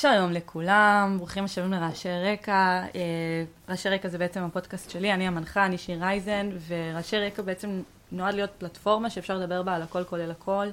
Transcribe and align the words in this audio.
שלום 0.00 0.32
לכולם, 0.32 1.14
ברוכים 1.18 1.44
השבים 1.44 1.72
לרעשי 1.72 2.08
רקע. 2.08 2.82
אה, 2.94 3.44
רעשי 3.68 3.88
רקע 3.88 4.08
זה 4.08 4.18
בעצם 4.18 4.42
הפודקאסט 4.42 4.90
שלי, 4.90 5.12
אני 5.12 5.26
המנחה, 5.26 5.66
אני 5.66 5.78
שיר 5.78 6.04
רייזן, 6.04 6.48
ורעשי 6.68 7.18
רקע 7.18 7.42
בעצם 7.42 7.82
נועד 8.12 8.34
להיות 8.34 8.50
פלטפורמה 8.58 9.10
שאפשר 9.10 9.38
לדבר 9.38 9.62
בה 9.62 9.74
על 9.74 9.82
הכל 9.82 10.04
כולל 10.04 10.30
הכל. 10.30 10.66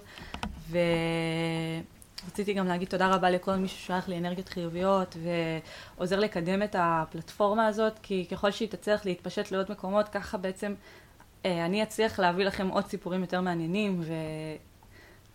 ורציתי 2.24 2.54
גם 2.54 2.68
להגיד 2.68 2.88
תודה 2.88 3.08
רבה 3.08 3.30
לכל 3.30 3.56
מי 3.56 3.68
ששולח 3.68 4.08
לי 4.08 4.18
אנרגיות 4.18 4.50
חיוביות 4.50 5.18
ועוזר 5.98 6.20
לקדם 6.20 6.64
את 6.64 6.76
הפלטפורמה 6.80 7.68
הזאת, 7.68 8.00
כי 8.04 8.28
ככל 8.32 8.52
שהיא 8.52 8.70
תצליח 8.70 9.06
להתפשט 9.06 9.52
לעוד 9.52 9.66
מקומות, 9.72 10.10
ככה 10.10 10.38
בעצם 10.38 10.74
אה, 11.46 11.66
אני 11.66 11.84
אצליח 11.84 12.20
להביא 12.20 12.46
לכם 12.46 12.68
עוד 12.68 12.86
סיפורים 12.86 13.22
יותר 13.22 13.42
מעניינים, 13.42 14.02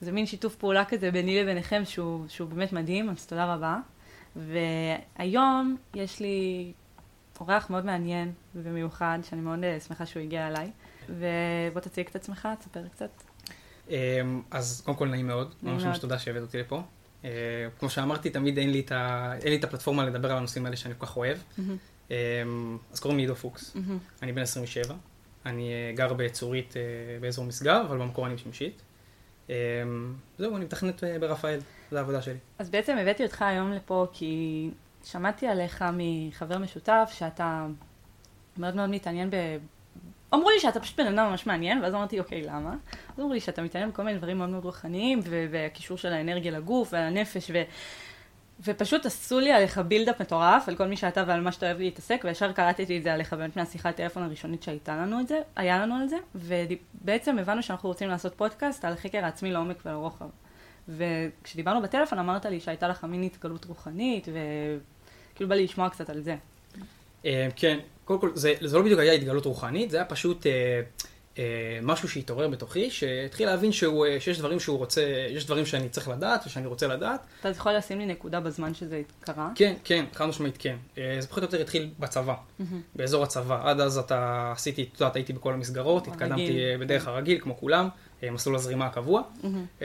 וזה 0.03 0.13
מין 0.13 0.27
שיתוף 0.27 0.57
פעולה 0.57 0.85
כזה 0.85 1.11
ביני 1.11 1.43
לביניכם 1.43 1.83
שהוא, 1.85 2.25
שהוא 2.29 2.49
באמת 2.49 2.73
מדהים, 2.73 3.11
אז 3.11 3.27
תודה 3.27 3.55
רבה. 3.55 3.79
והיום 4.37 5.77
יש 5.95 6.21
לי 6.21 6.73
אורח 7.41 7.71
מאוד 7.71 7.85
מעניין 7.85 8.33
ובמיוחד, 8.55 9.19
שאני 9.23 9.41
מאוד 9.41 9.65
אה, 9.65 9.81
שמחה 9.81 10.07
שהוא 10.07 10.23
הגיע 10.23 10.49
אליי. 10.49 10.71
ובוא 11.09 11.81
תציג 11.81 12.07
את 12.11 12.17
עצמך, 12.17 12.49
תספר 12.59 12.89
קצת. 12.89 13.11
אמ, 13.91 14.43
אז 14.51 14.83
קודם 14.85 14.97
כל 14.97 15.09
נעים 15.09 15.27
מאוד, 15.27 15.55
ממש 15.63 15.85
ממש 15.85 15.99
תודה 15.99 16.19
שהבאת 16.19 16.43
אותי 16.43 16.59
לפה. 16.59 16.83
אה, 17.25 17.31
כמו 17.79 17.91
שאמרתי, 17.91 18.31
תמיד 18.31 18.59
אין 18.59 18.71
לי, 18.71 18.81
את 18.81 18.93
ה... 18.93 19.33
אין 19.41 19.49
לי 19.49 19.57
את 19.57 19.65
הפלטפורמה 19.65 20.05
לדבר 20.05 20.31
על 20.31 20.39
הנושאים 20.39 20.65
האלה 20.67 20.77
שאני 20.77 20.95
כל 20.99 21.07
כך 21.07 21.17
אוהב. 21.17 21.39
אמ, 22.11 22.15
אז 22.93 23.01
קוראים 23.01 23.19
לי 23.19 23.23
עידו 23.23 23.35
פוקס, 23.35 23.77
אני 24.23 24.33
בן 24.33 24.43
27, 24.43 24.95
אני 25.47 25.71
אה, 25.73 25.93
גר 25.97 26.13
בצורית 26.13 26.75
באזור 27.21 27.45
משגב, 27.45 27.85
אבל 27.89 27.99
במקור 27.99 28.27
אני 28.27 28.35
בשמשית. 28.35 28.83
אמ, 29.53 30.15
זהו, 30.39 30.57
אני 30.57 30.65
מתכנת 30.65 31.03
ברפאל, 31.21 31.59
זו 31.91 31.97
העבודה 31.97 32.23
שלי. 32.23 32.39
אז 32.59 32.71
בעצם 32.71 32.97
הבאתי 32.99 33.25
אותך 33.25 33.43
היום 33.43 33.73
לפה 33.73 34.07
כי 34.13 34.71
שמעתי 35.05 35.47
עליך 35.47 35.85
מחבר 35.93 36.59
משותף 36.59 37.11
שאתה 37.13 37.67
מאוד 38.57 38.77
מאוד 38.77 38.91
מתעניין 38.91 39.31
ב... 39.31 39.37
אמרו 40.35 40.51
לי 40.51 40.61
שאתה 40.61 40.81
פשוט 40.81 41.01
בן 41.01 41.07
אדם 41.07 41.31
ממש 41.31 41.47
מעניין, 41.47 41.83
ואז 41.83 41.95
אמרתי, 41.95 42.21
אוקיי, 42.21 42.43
למה? 42.43 42.75
אז 43.15 43.21
אמרו 43.21 43.33
לי 43.33 43.41
שאתה 43.41 43.63
מתעניין 43.63 43.91
בכל 43.91 44.03
מיני 44.03 44.19
דברים 44.19 44.39
מאוד 44.39 44.49
מאוד 44.49 44.65
רוחניים, 44.65 45.21
והקישור 45.51 45.97
של 45.97 46.13
האנרגיה 46.13 46.53
לגוף 46.53 46.89
והנפש, 46.93 47.51
ו... 47.51 47.63
ופשוט 48.65 49.07
עשו 49.07 49.41
לי 49.41 49.53
עליך 49.53 49.79
בילדאפ 49.79 50.21
מטורף, 50.21 50.69
על 50.69 50.77
כל 50.77 50.87
מי 50.87 50.97
שאתה 50.97 51.25
ועל 51.27 51.41
מה 51.41 51.53
שאתה 51.53 51.67
אוהב 51.67 51.79
להתעסק, 51.79 52.21
וישר 52.25 52.53
קלטתי 52.53 52.99
את 52.99 53.03
זה 53.03 53.15
עליך 53.15 53.33
באמת 53.33 53.57
מהשיחת 53.57 53.97
טלפון 53.97 54.23
הראשונית 54.23 54.63
שהייתה 54.63 54.97
לנו 54.97 55.21
את 55.21 55.29
זה, 55.29 55.41
היה 55.57 55.79
לנו 55.79 55.95
על 55.95 56.09
זה, 56.09 56.17
ובעצם 56.35 57.39
הבנו 57.39 57.63
שאנחנו 57.63 57.89
רוצים 57.89 58.09
לעשות 58.09 58.35
פודקאסט 58.35 58.85
על 58.85 58.93
החקר 58.93 59.25
העצמי 59.25 59.53
לעומק 59.53 59.77
ולרוחב. 59.87 60.27
וכשדיברנו 60.89 61.83
בטלפון 61.83 62.19
אמרת 62.19 62.47
לי 62.47 62.61
שהייתה 62.61 62.89
לך 62.89 63.05
מין 63.05 63.23
התגלות 63.23 63.65
רוחנית, 63.65 64.29
וכאילו 64.29 65.49
בא 65.49 65.55
לי 65.55 65.65
לשמוע 65.65 65.89
קצת 65.89 66.11
על 66.11 66.21
זה. 66.21 66.37
אה, 67.27 67.49
כן, 67.57 67.79
קודם 68.05 68.21
כל, 68.21 68.31
זה, 68.35 68.55
לא 68.61 68.83
בדיוק 68.83 69.01
היה 69.01 69.13
התגלות 69.13 69.47
רוחנית, 69.47 69.91
זה 69.91 69.97
היה 69.97 70.07
פשוט 70.07 70.47
אה, 70.47 70.81
משהו 71.83 72.09
שהתעורר 72.09 72.49
בתוכי, 72.49 72.91
שהתחיל 72.91 73.49
להבין 73.49 73.73
שהוא, 73.73 74.07
אה, 74.07 74.21
שיש 74.21 74.39
דברים 74.39 74.61
שהוא 74.61 74.79
רוצה, 74.79 75.03
יש 75.31 75.47
דברים 75.47 75.67
שאני 75.67 75.89
צריך 75.89 76.09
לדעת 76.09 76.47
ושאני 76.47 76.67
רוצה 76.67 76.87
לדעת. 76.87 77.21
אתה 77.41 77.49
יכול 77.49 77.73
לשים 77.73 77.99
לי 77.99 78.07
נקודה 78.07 78.41
בזמן 78.41 78.75
שזה 78.75 79.03
קרה? 79.21 79.51
כן, 79.55 79.75
כן, 79.85 80.05
חד 80.15 80.27
משמעית 80.27 80.57
כן. 80.59 80.77
אה, 80.99 81.17
זה 81.21 81.29
פחות 81.29 81.43
או 81.43 81.47
יותר 81.47 81.61
התחיל 81.61 81.91
בצבא, 81.99 82.35
mm-hmm. 82.35 82.65
באזור 82.97 83.23
הצבא. 83.23 83.71
עד 83.71 83.81
אז 83.81 83.99
אתה 83.99 84.53
עשיתי, 84.53 84.83
את 84.83 85.01
יודעת, 85.01 85.17
הייתי 85.17 85.33
בכל 85.33 85.53
המסגרות, 85.53 86.09
התקדמתי 86.09 86.43
הרגיל. 86.43 86.77
בדרך 86.81 87.09
הרגיל, 87.09 87.39
כמו 87.41 87.57
כולם, 87.57 87.89
מסלול 88.23 88.57
הזרימה 88.57 88.87
הקבוע. 88.87 89.23
Mm-hmm. 89.23 89.83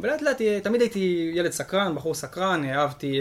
ולאט 0.00 0.22
לאט 0.22 0.42
תמיד 0.62 0.80
הייתי 0.80 1.32
ילד 1.34 1.50
סקרן, 1.50 1.94
בחור 1.94 2.14
סקרן, 2.14 2.64
אהבתי 2.64 3.20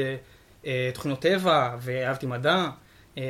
תוכניות 0.94 1.20
טבע 1.20 1.76
ואהבתי 1.80 2.26
מדע. 2.26 2.70
אה, 3.18 3.24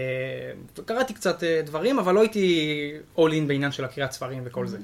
קראתי 0.86 1.14
קצת 1.14 1.44
אה, 1.44 1.62
דברים, 1.66 2.00
אבל 2.00 2.14
לא 2.14 2.20
הייתי 2.20 2.94
all 3.18 3.20
in 3.20 3.48
בעניין 3.48 3.72
של 3.72 3.86
הקריאת 3.86 4.12
ספרים 4.12 4.44
וכל 4.46 4.68
זה. 4.68 4.78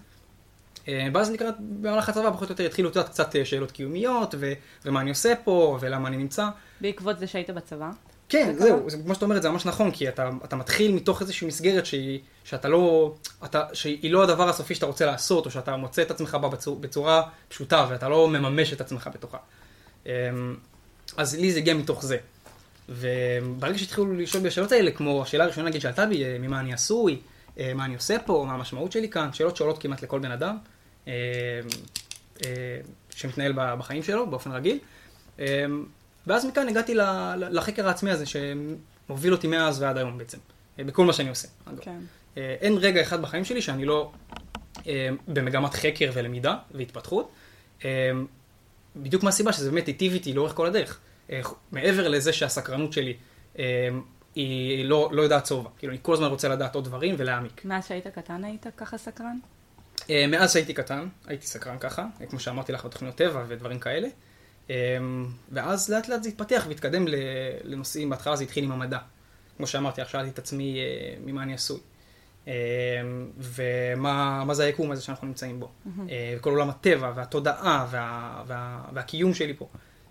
אה, 0.87 1.07
ואז 1.13 1.31
לקראת, 1.31 1.55
במהלך 1.59 2.09
הצבא 2.09 2.31
פחות 2.31 2.49
או 2.49 2.53
יותר 2.53 2.65
התחילו 2.65 2.89
לדעת 2.89 3.09
קצת 3.09 3.35
שאלות 3.43 3.71
קיומיות, 3.71 4.35
ו- 4.39 4.53
ומה 4.85 5.01
אני 5.01 5.09
עושה 5.09 5.33
פה, 5.43 5.77
ולמה 5.81 6.07
אני 6.07 6.17
נמצא. 6.17 6.47
בעקבות 6.81 7.19
זה 7.19 7.27
שהיית 7.27 7.49
בצבא? 7.49 7.89
כן, 8.29 8.53
זה 8.53 8.65
זהו, 8.65 8.89
זה, 8.89 8.97
כמו 8.97 9.13
שאתה 9.13 9.25
אומרת, 9.25 9.41
זה 9.41 9.49
ממש 9.49 9.65
נכון, 9.65 9.91
כי 9.91 10.09
אתה, 10.09 10.29
אתה 10.45 10.55
מתחיל 10.55 10.93
מתוך 10.93 11.21
איזושהי 11.21 11.47
מסגרת 11.47 11.85
שהיא, 11.85 12.19
שאתה 12.43 12.67
לא, 12.67 13.15
אתה, 13.45 13.63
שהיא 13.73 14.11
לא 14.11 14.23
הדבר 14.23 14.49
הסופי 14.49 14.75
שאתה 14.75 14.85
רוצה 14.85 15.05
לעשות, 15.05 15.45
או 15.45 15.51
שאתה 15.51 15.75
מוצא 15.75 16.01
את 16.01 16.11
עצמך 16.11 16.37
בה 16.41 16.49
בצורה, 16.49 16.79
בצורה 16.79 17.23
פשוטה, 17.47 17.87
ואתה 17.89 18.09
לא 18.09 18.27
מממש 18.27 18.73
את 18.73 18.81
עצמך 18.81 19.09
בתוכה. 19.13 19.37
אז 21.17 21.35
לי 21.35 21.51
זה 21.51 21.59
הגיע 21.59 21.73
מתוך 21.73 22.05
זה. 22.05 22.17
וברגע 22.89 23.77
שהתחילו 23.77 24.13
לשאול 24.13 24.43
בי 24.43 24.47
השאלות 24.47 24.71
האלה, 24.71 24.91
כמו 24.91 25.21
השאלה 25.23 25.43
הראשונה 25.43 25.69
נגיד 25.69 25.81
שעלתה 25.81 26.05
בי, 26.05 26.23
אה, 26.23 26.37
ממה 26.39 26.59
אני 26.59 26.73
עשוי, 26.73 27.19
אה, 27.59 27.73
מה 27.73 27.85
אני 27.85 27.95
עושה 27.95 28.19
פה, 28.25 28.45
מה 28.47 28.53
המשמעות 28.53 28.91
שלי 28.91 29.09
כאן, 29.09 29.33
שאלות 29.33 29.55
שעולות 29.55 29.81
כמעט 29.81 30.03
לכל 30.03 30.19
בן 30.19 30.31
אדם 30.31 30.57
אה, 31.07 31.13
שמתנהל 33.09 33.53
בחיים 33.55 34.03
שלו 34.03 34.29
באופן 34.29 34.51
רגיל. 34.51 34.79
ואז 36.27 36.45
מכאן 36.45 36.69
הגעתי 36.69 36.93
לחקר 37.37 37.87
העצמי 37.87 38.11
הזה 38.11 38.25
שמוביל 38.25 39.33
אותי 39.33 39.47
מאז 39.47 39.81
ועד 39.81 39.97
היום 39.97 40.17
בעצם, 40.17 40.37
בכל 40.77 41.05
מה 41.05 41.13
שאני 41.13 41.29
עושה. 41.29 41.47
כן. 41.81 41.99
אין 42.35 42.77
רגע 42.77 43.01
אחד 43.01 43.21
בחיים 43.21 43.45
שלי 43.45 43.61
שאני 43.61 43.85
לא 43.85 44.11
במגמת 45.27 45.73
חקר 45.73 46.11
ולמידה 46.13 46.55
והתפתחות. 46.71 47.31
בדיוק 48.95 49.23
מהסיבה 49.23 49.53
שזה 49.53 49.71
באמת 49.71 49.87
היטיב 49.87 50.13
איתי 50.13 50.33
לאורך 50.33 50.53
כל 50.53 50.67
הדרך. 50.67 50.99
מעבר 51.71 52.07
לזה 52.07 52.33
שהסקרנות 52.33 52.93
שלי 52.93 53.13
אה, 53.59 53.89
היא 54.35 54.85
לא, 54.85 55.09
לא 55.11 55.21
יודעת 55.21 55.45
שובע. 55.45 55.69
כאילו, 55.77 55.93
אני 55.93 55.99
כל 56.01 56.13
הזמן 56.13 56.27
רוצה 56.27 56.47
לדעת 56.47 56.75
עוד 56.75 56.85
דברים 56.85 57.15
ולהעמיק. 57.17 57.65
מאז 57.65 57.87
שהיית 57.87 58.07
קטן 58.07 58.43
היית 58.43 58.65
ככה 58.77 58.97
סקרן? 58.97 59.37
אה, 60.09 60.27
מאז 60.27 60.53
שהייתי 60.53 60.73
קטן, 60.73 61.07
הייתי 61.27 61.47
סקרן 61.47 61.77
ככה, 61.79 62.05
כמו 62.29 62.39
שאמרתי 62.39 62.71
לך 62.71 62.85
בתוכניות 62.85 63.15
טבע 63.15 63.43
ודברים 63.47 63.79
כאלה. 63.79 64.07
אה, 64.69 64.75
ואז 65.51 65.89
לאט 65.89 66.07
לאט 66.07 66.23
זה 66.23 66.29
התפתח 66.29 66.65
והתקדם 66.67 67.05
לנושאים, 67.63 68.09
בהתחלה 68.09 68.35
זה 68.35 68.43
התחיל 68.43 68.63
עם 68.63 68.71
המדע. 68.71 68.99
כמו 69.57 69.67
שאמרתי, 69.67 70.01
עכשיו 70.01 70.19
שאלתי 70.19 70.33
את 70.33 70.39
עצמי 70.39 70.79
ממה 71.25 71.43
אני 71.43 71.53
עשוי. 71.53 71.79
ומה 73.37 74.53
זה 74.53 74.63
היקום 74.63 74.91
הזה 74.91 75.01
שאנחנו 75.01 75.27
נמצאים 75.27 75.59
בו. 75.59 75.71
וכל 76.07 76.49
עולם 76.49 76.69
הטבע 76.69 77.11
והתודעה 77.15 77.87
וה, 77.91 78.43
וה, 78.47 78.81
והקיום 78.93 79.33
שלי 79.33 79.53
פה. 79.53 79.69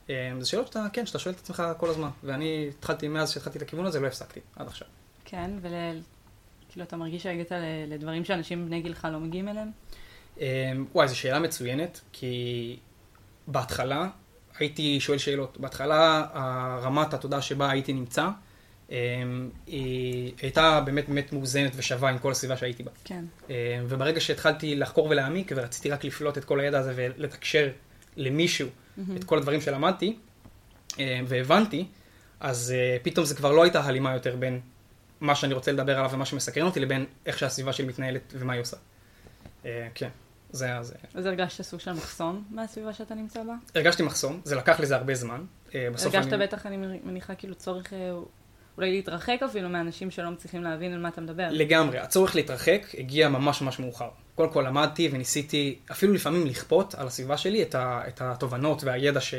אמ, 0.09 0.15
זה 0.41 0.49
שאלות 0.49 0.67
שאתה, 0.67 0.87
כן, 0.93 1.07
שאתה 1.07 1.19
שואל 1.19 1.35
את 1.35 1.41
עצמך 1.41 1.63
כל 1.79 1.91
הזמן. 1.91 2.09
ואני 2.25 2.69
התחלתי, 2.79 3.09
מאז 3.09 3.33
שהתחלתי 3.33 3.59
את 3.59 3.63
הכיוון 3.63 3.87
הזה, 3.87 4.01
לא 4.01 4.07
הפסקתי, 4.07 4.41
עד 4.57 4.67
עכשיו. 4.67 4.89
כן, 5.25 5.51
וכאילו 5.59 6.85
אתה 6.87 6.97
מרגיש 6.97 7.23
שהגעת 7.23 7.53
לדברים 7.89 8.25
שאנשים 8.25 8.67
בני 8.67 8.81
גילך 8.81 9.09
לא 9.13 9.21
מגיעים 9.21 9.49
אליהם? 9.49 9.71
אמ, 10.41 10.45
וואי, 10.93 11.09
זו 11.09 11.19
שאלה 11.19 11.39
מצוינת, 11.39 12.01
כי 12.13 12.77
בהתחלה 13.47 14.09
הייתי 14.59 15.01
שואל 15.01 15.19
שאלות. 15.19 15.61
בהתחלה, 15.61 16.27
רמת 16.83 17.15
התודעה 17.15 17.43
שבה 17.43 17.71
הייתי 17.71 17.93
נמצא, 17.93 18.29
אמ, 18.91 19.51
היא 19.67 20.33
הייתה 20.43 20.81
באמת 20.81 21.09
באמת 21.09 21.33
מאוזנת 21.33 21.73
ושווה 21.75 22.11
עם 22.11 22.19
כל 22.19 22.31
הסביבה 22.31 22.57
שהייתי 22.57 22.83
בה. 22.83 22.91
כן. 23.05 23.25
וברגע 23.89 24.21
שהתחלתי 24.21 24.77
לחקור 24.77 25.07
ולהעמיק, 25.11 25.53
ורציתי 25.57 25.91
רק 25.91 26.05
לפלוט 26.05 26.39
את 26.39 26.45
כל 26.45 26.61
הידע 26.61 26.79
הזה 26.79 26.93
ולתקשר 26.97 27.69
למישהו 28.17 28.69
mm-hmm. 28.99 29.17
את 29.17 29.25
כל 29.25 29.39
הדברים 29.39 29.61
שלמדתי 29.61 30.17
אה, 30.99 31.21
והבנתי, 31.27 31.87
אז 32.41 32.75
אה, 32.77 32.97
פתאום 33.03 33.27
זה 33.27 33.35
כבר 33.35 33.53
לא 33.53 33.63
הייתה 33.63 33.85
הלימה 33.85 34.13
יותר 34.13 34.37
בין 34.37 34.61
מה 35.21 35.35
שאני 35.35 35.55
רוצה 35.55 35.73
לדבר 35.73 35.99
עליו 35.99 36.11
ומה 36.13 36.25
שמסקרן 36.25 36.67
אותי, 36.67 36.81
לבין 36.81 37.07
איך 37.27 37.39
שהסביבה 37.39 37.73
שלי 37.73 37.87
מתנהלת 37.87 38.35
ומה 38.39 38.53
היא 38.53 38.61
עושה. 38.61 38.77
אה, 39.65 39.89
כן, 39.95 40.09
זה 40.51 40.65
היה 40.65 40.83
זה. 40.83 40.95
אז 41.15 41.27
הרגשת 41.27 41.63
סוג 41.63 41.81
של 41.81 41.93
מחסום 41.93 42.45
מהסביבה 42.51 42.93
שאתה 42.93 43.15
נמצא 43.15 43.43
בה? 43.43 43.55
הרגשתי 43.75 44.03
מחסום, 44.03 44.41
זה 44.45 44.57
לקח 44.57 44.81
לזה 44.81 44.97
הרבה 44.97 45.15
זמן. 45.15 45.45
הרגשת 45.75 46.33
אני... 46.33 46.43
בטח, 46.47 46.67
אני 46.67 46.77
מניחה, 47.05 47.35
כאילו 47.35 47.55
צורך 47.55 47.93
אולי 48.79 48.91
להתרחק 48.91 49.39
אפילו 49.45 49.69
מאנשים 49.69 50.11
שלא 50.11 50.31
מצליחים 50.31 50.63
להבין 50.63 50.93
על 50.93 50.99
מה 50.99 51.09
אתה 51.09 51.21
מדבר. 51.21 51.49
לגמרי, 51.51 51.99
הצורך 51.99 52.37
להתרחק 52.37 52.87
הגיע 52.99 53.29
ממש 53.29 53.63
ממש 53.63 53.79
מאוחר. 53.79 54.09
קודם 54.35 54.51
כל 54.51 54.65
למדתי 54.67 55.09
וניסיתי 55.13 55.79
אפילו 55.91 56.13
לפעמים 56.13 56.47
לכפות 56.47 56.95
על 56.95 57.07
הסביבה 57.07 57.37
שלי 57.37 57.63
את, 57.63 57.75
ה, 57.75 58.03
את 58.09 58.21
התובנות 58.21 58.85
והידע 58.85 59.21
ש, 59.21 59.35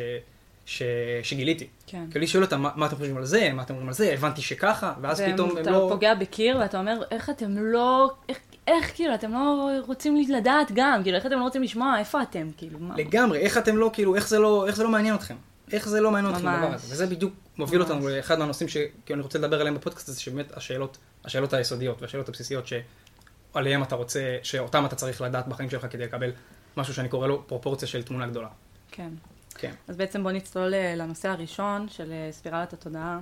ש, 0.66 0.84
שגיליתי. 1.24 1.68
כן. 1.88 2.06
כי 2.12 2.18
אני 2.18 2.28
שואל 2.28 2.44
אותם, 2.44 2.62
מה, 2.62 2.70
מה 2.76 2.86
אתם 2.86 2.96
חושבים 2.96 3.18
על 3.18 3.26
זה, 3.26 3.50
מה 3.54 3.62
אתם 3.62 3.74
אומרים 3.74 3.88
על 3.88 3.94
זה, 3.94 4.14
הבנתי 4.14 4.42
שככה, 4.42 4.94
ואז 5.02 5.22
פתאום 5.22 5.50
הם 5.50 5.56
לא... 5.56 5.78
ואתה 5.78 5.94
פוגע 5.94 6.16
בקיר 6.16 6.58
ואתה 6.58 6.80
אומר, 6.80 7.02
איך 7.12 7.30
אתם 7.30 7.58
לא... 7.58 8.12
איך, 8.30 8.38
איך 8.68 8.96
כאילו, 8.96 9.14
אתם 9.16 9.32
לא 9.32 9.70
רוצים 9.88 10.18
לדעת 10.30 10.72
גם, 10.74 11.00
כאילו, 11.04 11.18
איך 11.18 11.26
אתם 11.26 11.40
לא 11.40 11.44
רוצים 11.44 11.64
לשמוע, 11.64 12.00
איפה 12.00 12.22
אתם, 12.22 12.48
כאילו, 12.58 12.80
מה... 12.80 12.96
לגמרי, 12.98 13.40
איך 13.40 13.58
אתם 13.58 13.78
לא, 13.78 13.90
כאילו, 13.94 14.16
איך 14.16 14.30
זה 14.30 14.40
לא, 14.40 14.68
איך 14.68 14.76
זה 14.76 14.84
לא 14.84 14.90
מעניין 14.90 15.16
אתכם? 15.16 15.36
איך 15.72 15.90
זה 15.90 16.02
לא 16.02 16.12
מעניין 16.12 16.36
אתכם 16.36 16.48
הדבר 16.48 16.74
הזה? 16.74 16.94
וזה 16.94 17.08
בדיוק 17.08 17.34
מוביל 17.58 17.80
ממש. 17.80 17.90
אותנו 17.90 18.08
לאחד 18.08 18.40
מהנושאים 18.40 18.70
שאני 18.70 19.22
רוצה 19.22 19.40
לדבר 19.40 19.62
עליהם 19.62 19.76
בפודקאסט 19.76 20.10
הזה, 20.10 20.22
שבאמת 20.22 20.58
השאלות, 20.58 20.98
השאלות 21.26 21.54
היסודיות 21.54 22.02
והשאלות 22.02 22.30
הבסיסיות 22.30 22.66
שעליהם 22.68 23.84
אתה 23.84 23.96
רוצה, 23.96 24.38
שאותם 24.44 24.86
אתה 24.86 24.96
צריך 24.96 25.22
לדעת 25.22 25.48
בחיים 25.48 25.70
שלך 25.70 25.88
כדי 25.90 26.04
לקבל 26.04 26.32
משהו 26.78 26.94
שאני 26.94 27.10
קורא 27.10 27.28
לו 27.28 27.48
פרופורציה 27.48 27.88
של 27.88 28.04
תמונה 28.04 28.28
גדולה. 28.28 28.50
כן. 28.92 29.10
כן. 29.56 29.72
אז 29.88 29.98
בעצם 29.98 30.24
בוא 30.24 30.32
נצלול 30.32 30.74
אה, 30.74 30.96
לנושא 30.96 31.30
הראשון 31.30 31.90
של 31.90 32.12
אה, 32.12 32.32
ספירלת 32.32 32.74
התודעה. 32.74 33.20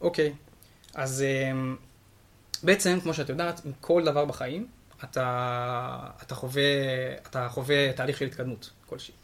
אוקיי, 0.00 0.32
אז 0.94 1.24
בעצם, 2.62 2.98
כמו 3.02 3.14
שאת 3.14 3.28
יודעת, 3.28 3.60
כל 3.80 4.04
דבר 4.04 4.24
בחיים, 4.24 4.66
אתה, 5.04 6.10
אתה, 6.22 6.34
חווה, 6.34 6.62
אתה 7.26 7.48
חווה 7.48 7.92
תהליך 7.92 8.18
של 8.18 8.24
התקדמות 8.24 8.70
כלשהי. 8.86 9.14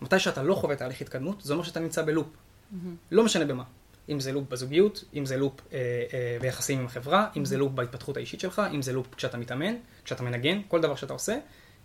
מתי 0.00 0.18
שאתה 0.18 0.42
לא 0.42 0.54
חווה 0.54 0.76
תהליך 0.76 1.00
התקדמות, 1.00 1.40
זה 1.40 1.52
אומר 1.52 1.64
שאתה 1.64 1.80
נמצא 1.80 2.02
בלופ. 2.02 2.26
Mm-hmm. 2.26 2.76
לא 3.10 3.24
משנה 3.24 3.44
במה. 3.44 3.64
אם 4.08 4.20
זה 4.20 4.32
לופ 4.32 4.48
בזוגיות, 4.48 5.04
אם 5.14 5.26
זה 5.26 5.36
לופ 5.36 5.60
אה, 5.72 5.78
אה, 6.12 6.36
ביחסים 6.40 6.80
עם 6.80 6.86
החברה, 6.86 7.28
אם 7.36 7.44
זה 7.44 7.56
לופ 7.56 7.72
בהתפתחות 7.72 8.16
האישית 8.16 8.40
שלך, 8.40 8.62
אם 8.74 8.82
זה 8.82 8.92
לופ 8.92 9.14
כשאתה 9.14 9.36
מתאמן, 9.36 9.74
כשאתה 10.04 10.22
מנגן, 10.22 10.60
כל 10.68 10.80
דבר 10.80 10.94
שאתה 10.94 11.12
עושה. 11.12 11.38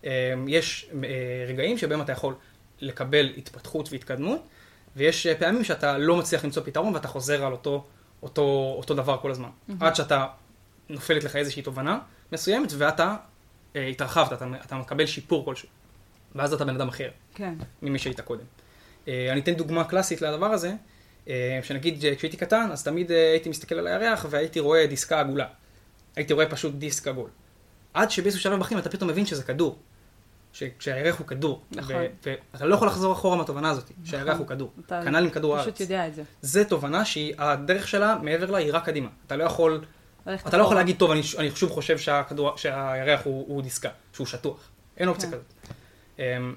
אה, 0.05 0.33
יש 0.47 0.89
אה, 1.03 1.45
רגעים 1.47 1.77
שבהם 1.77 2.01
אתה 2.01 2.11
יכול 2.11 2.35
לקבל 2.81 3.33
התפתחות 3.37 3.91
והתקדמות, 3.91 4.47
ויש 4.95 5.27
אה, 5.27 5.35
פעמים 5.35 5.63
שאתה 5.63 5.97
לא 5.97 6.15
מצליח 6.15 6.45
למצוא 6.45 6.63
פתרון 6.65 6.93
ואתה 6.93 7.07
חוזר 7.07 7.45
על 7.45 7.51
אותו, 7.51 7.85
אותו, 8.23 8.75
אותו 8.77 8.93
דבר 8.93 9.17
כל 9.21 9.31
הזמן. 9.31 9.49
Mm-hmm. 9.49 9.73
עד 9.79 9.95
שאתה 9.95 10.27
נופלת 10.89 11.23
לך 11.23 11.35
איזושהי 11.35 11.61
תובנה 11.61 11.99
מסוימת 12.31 12.73
ואתה 12.77 13.15
אה, 13.75 13.87
התרחבת, 13.87 14.33
אתה, 14.33 14.45
אתה 14.65 14.75
מקבל 14.75 15.05
שיפור 15.05 15.45
כלשהו. 15.45 15.69
ואז 16.35 16.53
אתה 16.53 16.65
בן 16.65 16.75
אדם 16.75 16.87
אחר. 16.87 17.09
כן. 17.35 17.53
ממי 17.81 17.99
שהיית 17.99 18.21
קודם. 18.21 18.43
אה, 19.07 19.31
אני 19.31 19.39
אתן 19.39 19.53
דוגמה 19.53 19.83
קלאסית 19.83 20.21
לדבר 20.21 20.45
הזה. 20.45 20.73
אה, 21.27 21.59
שנגיד 21.63 22.05
כשהייתי 22.17 22.37
קטן, 22.37 22.69
אז 22.71 22.83
תמיד 22.83 23.11
אה, 23.11 23.31
הייתי 23.31 23.49
מסתכל 23.49 23.75
על 23.75 23.87
הירח 23.87 24.25
והייתי 24.29 24.59
רואה 24.59 24.87
דיסקה 24.87 25.19
עגולה. 25.19 25.47
הייתי 26.15 26.33
רואה 26.33 26.49
פשוט 26.49 26.73
דיסק 26.75 27.07
עגול. 27.07 27.29
עד 27.93 28.11
שבאיזשהו 28.11 28.41
שלב 28.41 28.59
בחיים 28.59 28.79
אתה 28.79 28.89
פתאום 28.89 29.09
מבין 29.09 29.25
שזה 29.25 29.43
כדור. 29.43 29.79
שהירח 30.79 31.19
הוא 31.19 31.27
כדור. 31.27 31.61
נכון. 31.71 31.95
ואתה 32.23 32.65
לא 32.65 32.75
יכול 32.75 32.87
לחזור 32.87 33.13
אחורה 33.13 33.37
מהתובנה 33.37 33.69
הזאת, 33.69 33.83
נכון. 33.83 34.05
שהירח 34.05 34.37
הוא 34.37 34.47
כדור. 34.47 34.73
כנ"ל 34.87 35.15
עם 35.15 35.29
כדור 35.29 35.55
הארץ. 35.55 35.67
פשוט 35.67 35.79
יודע 35.79 36.07
את 36.07 36.15
זה. 36.15 36.23
זה 36.41 36.65
תובנה 36.65 37.05
שהדרך 37.05 37.87
שלה, 37.87 38.17
מעבר 38.21 38.51
לה, 38.51 38.57
היא 38.57 38.73
רק 38.73 38.85
קדימה. 38.85 39.09
אתה 39.27 39.35
לא 39.35 39.43
יכול... 39.43 39.85
אתה 40.47 40.57
לא 40.57 40.63
יכול 40.63 40.75
להגיד, 40.75 40.95
טוב, 40.97 41.11
אני, 41.11 41.21
אני 41.37 41.51
שוב 41.51 41.71
חושב 41.71 41.97
שהכדור, 41.97 42.57
שהירח 42.57 43.21
הוא, 43.23 43.45
הוא 43.47 43.61
דיסקה, 43.61 43.89
שהוא 44.13 44.27
שטוח. 44.27 44.69
אין 44.97 45.07
אופציה 45.07 45.29
כן. 45.29 45.35
כזאת. 45.35 45.73
אמ, 46.19 46.55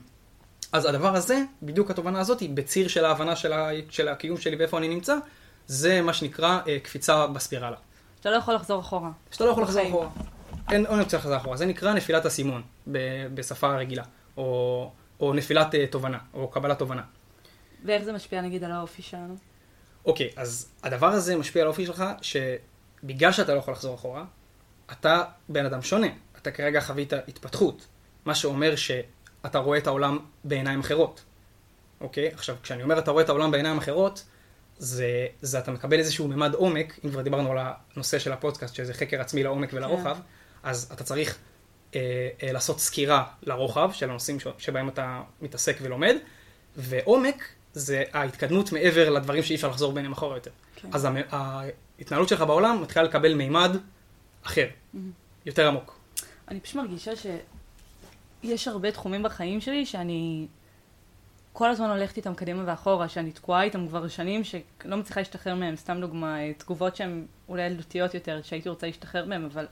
אז 0.73 0.87
הדבר 0.87 1.17
הזה, 1.17 1.43
בדיוק 1.63 1.91
התובנה 1.91 2.21
הזאת, 2.21 2.41
היא 2.41 2.51
בציר 2.55 2.89
של 2.89 3.05
ההבנה 3.05 3.37
של, 3.37 3.53
ה, 3.53 3.71
של 3.91 4.09
הקיום 4.09 4.37
שלי 4.37 4.57
ואיפה 4.57 4.79
אני 4.79 4.89
נמצא, 4.89 5.17
זה 5.67 6.03
מה 6.03 6.13
שנקרא 6.13 6.61
אה, 6.67 6.79
קפיצה 6.79 7.27
בספירלה. 7.27 7.77
שאתה 8.19 8.31
לא 8.31 8.37
יכול 8.37 8.55
לחזור 8.55 8.81
אחורה. 8.81 9.11
שאתה 9.31 9.45
לא 9.45 9.51
יכול 9.51 9.63
לחזור 9.63 9.89
אחורה. 9.89 10.09
אין, 10.71 10.87
אין 10.87 11.01
אופציה 11.01 11.19
לחזור 11.19 11.37
אחורה. 11.37 11.57
זה 11.57 11.67
נקרא 11.67 11.93
נפילת 11.93 12.27
אסימון 12.27 12.63
ב- 12.93 13.27
בשפה 13.35 13.77
רגילה, 13.77 14.03
או, 14.37 14.91
או 15.21 15.35
נפילת 15.35 15.75
אה, 15.75 15.87
תובנה, 15.87 16.19
או 16.35 16.49
קבלת 16.49 16.79
תובנה. 16.79 17.03
ואיך 17.85 18.03
זה 18.03 18.13
משפיע 18.13 18.41
נגיד 18.41 18.65
על 18.65 18.73
האופי 18.73 19.03
שלנו? 19.03 19.37
אוקיי, 20.05 20.31
אז 20.37 20.69
הדבר 20.83 21.07
הזה 21.07 21.37
משפיע 21.37 21.63
על 21.63 21.67
האופי 21.69 21.87
שלך, 21.87 22.05
שבגלל 22.23 23.33
שאתה 23.33 23.55
לא 23.55 23.59
יכול 23.59 23.75
לחזור 23.75 23.95
אחורה, 23.95 24.25
אתה 24.93 25.23
בן 25.49 25.67
אדם 25.67 25.83
שונה. 25.83 26.07
אתה 26.43 26.51
כרגע 26.51 26.81
חווית 26.81 27.13
התפתחות, 27.13 27.87
מה 28.25 28.35
שאומר 28.35 28.77
ש... 28.77 28.91
אתה 29.47 29.59
רואה 29.59 29.79
את 29.79 29.87
העולם 29.87 30.19
בעיניים 30.45 30.81
אחרות. 30.81 31.25
אוקיי? 32.01 32.29
עכשיו, 32.29 32.57
כשאני 32.63 32.83
אומר 32.83 32.99
אתה 32.99 33.11
רואה 33.11 33.25
את 33.25 33.29
העולם 33.29 33.51
בעיניים 33.51 33.79
אחרות, 33.79 34.25
זה, 34.79 35.27
זה 35.41 35.59
אתה 35.59 35.71
מקבל 35.71 35.99
איזשהו 35.99 36.29
ממד 36.29 36.55
עומק, 36.55 37.01
אם 37.05 37.11
כבר 37.11 37.23
דיברנו 37.23 37.53
על 37.53 37.59
הנושא 37.95 38.19
של 38.19 38.33
הפודקאסט, 38.33 38.75
שזה 38.75 38.95
חקר 38.95 39.21
עצמי 39.21 39.43
לעומק 39.43 39.71
ולרוחב, 39.73 40.17
כן. 40.17 40.23
אז 40.63 40.91
אתה 40.93 41.05
צריך 41.05 41.39
אה, 41.95 42.29
אה, 42.43 42.53
לעשות 42.53 42.81
סקירה 42.81 43.25
לרוחב 43.43 43.91
של 43.93 44.11
הנושאים 44.11 44.41
ש, 44.41 44.47
שבהם 44.59 44.89
אתה 44.89 45.23
מתעסק 45.43 45.77
ולומד, 45.83 46.17
ועומק 46.77 47.49
זה 47.73 48.05
ההתקדמות 48.13 48.73
מעבר 48.73 49.11
לדברים 49.11 49.43
שאי 49.43 49.55
אפשר 49.55 49.69
לחזור 49.69 49.93
ביניהם 49.93 50.13
אחורה 50.13 50.37
יותר. 50.37 50.51
כן. 50.77 50.89
אז 50.93 51.09
ההתנהלות 51.31 52.29
שלך 52.29 52.41
בעולם 52.41 52.83
מתחילה 52.83 53.05
לקבל 53.05 53.35
מימד 53.35 53.77
אחר, 54.43 54.67
mm-hmm. 54.67 54.99
יותר 55.47 55.69
עמוק. 55.69 55.99
אני 56.49 56.61
פשוט 56.61 56.77
מרגישה 56.77 57.17
ש... 57.17 57.27
יש 58.43 58.69
הרבה 58.69 58.91
תחומים 58.91 59.23
בחיים 59.23 59.61
שלי 59.61 59.87
שאני 59.87 60.47
כל 61.53 61.71
הזמן 61.71 61.91
הולכת 61.91 62.17
איתם 62.17 62.35
קדימה 62.35 62.63
ואחורה, 62.67 63.09
שאני 63.09 63.33
תקועה 63.33 63.63
איתם 63.63 63.89
כבר 63.89 64.09
שנים, 64.09 64.45
שלא 64.45 64.97
מצליחה 64.97 65.21
להשתחרר 65.21 65.55
מהם. 65.55 65.77
סתם 65.77 66.01
דוגמה, 66.01 66.37
תגובות 66.59 66.97
שהן 66.97 67.27
אולי 67.49 67.63
ילדותיות 67.63 68.15
יותר, 68.15 68.41
שהייתי 68.43 68.69
רוצה 68.69 68.87
להשתחרר 68.87 69.25
מהן, 69.25 69.45
אבל 69.45 69.67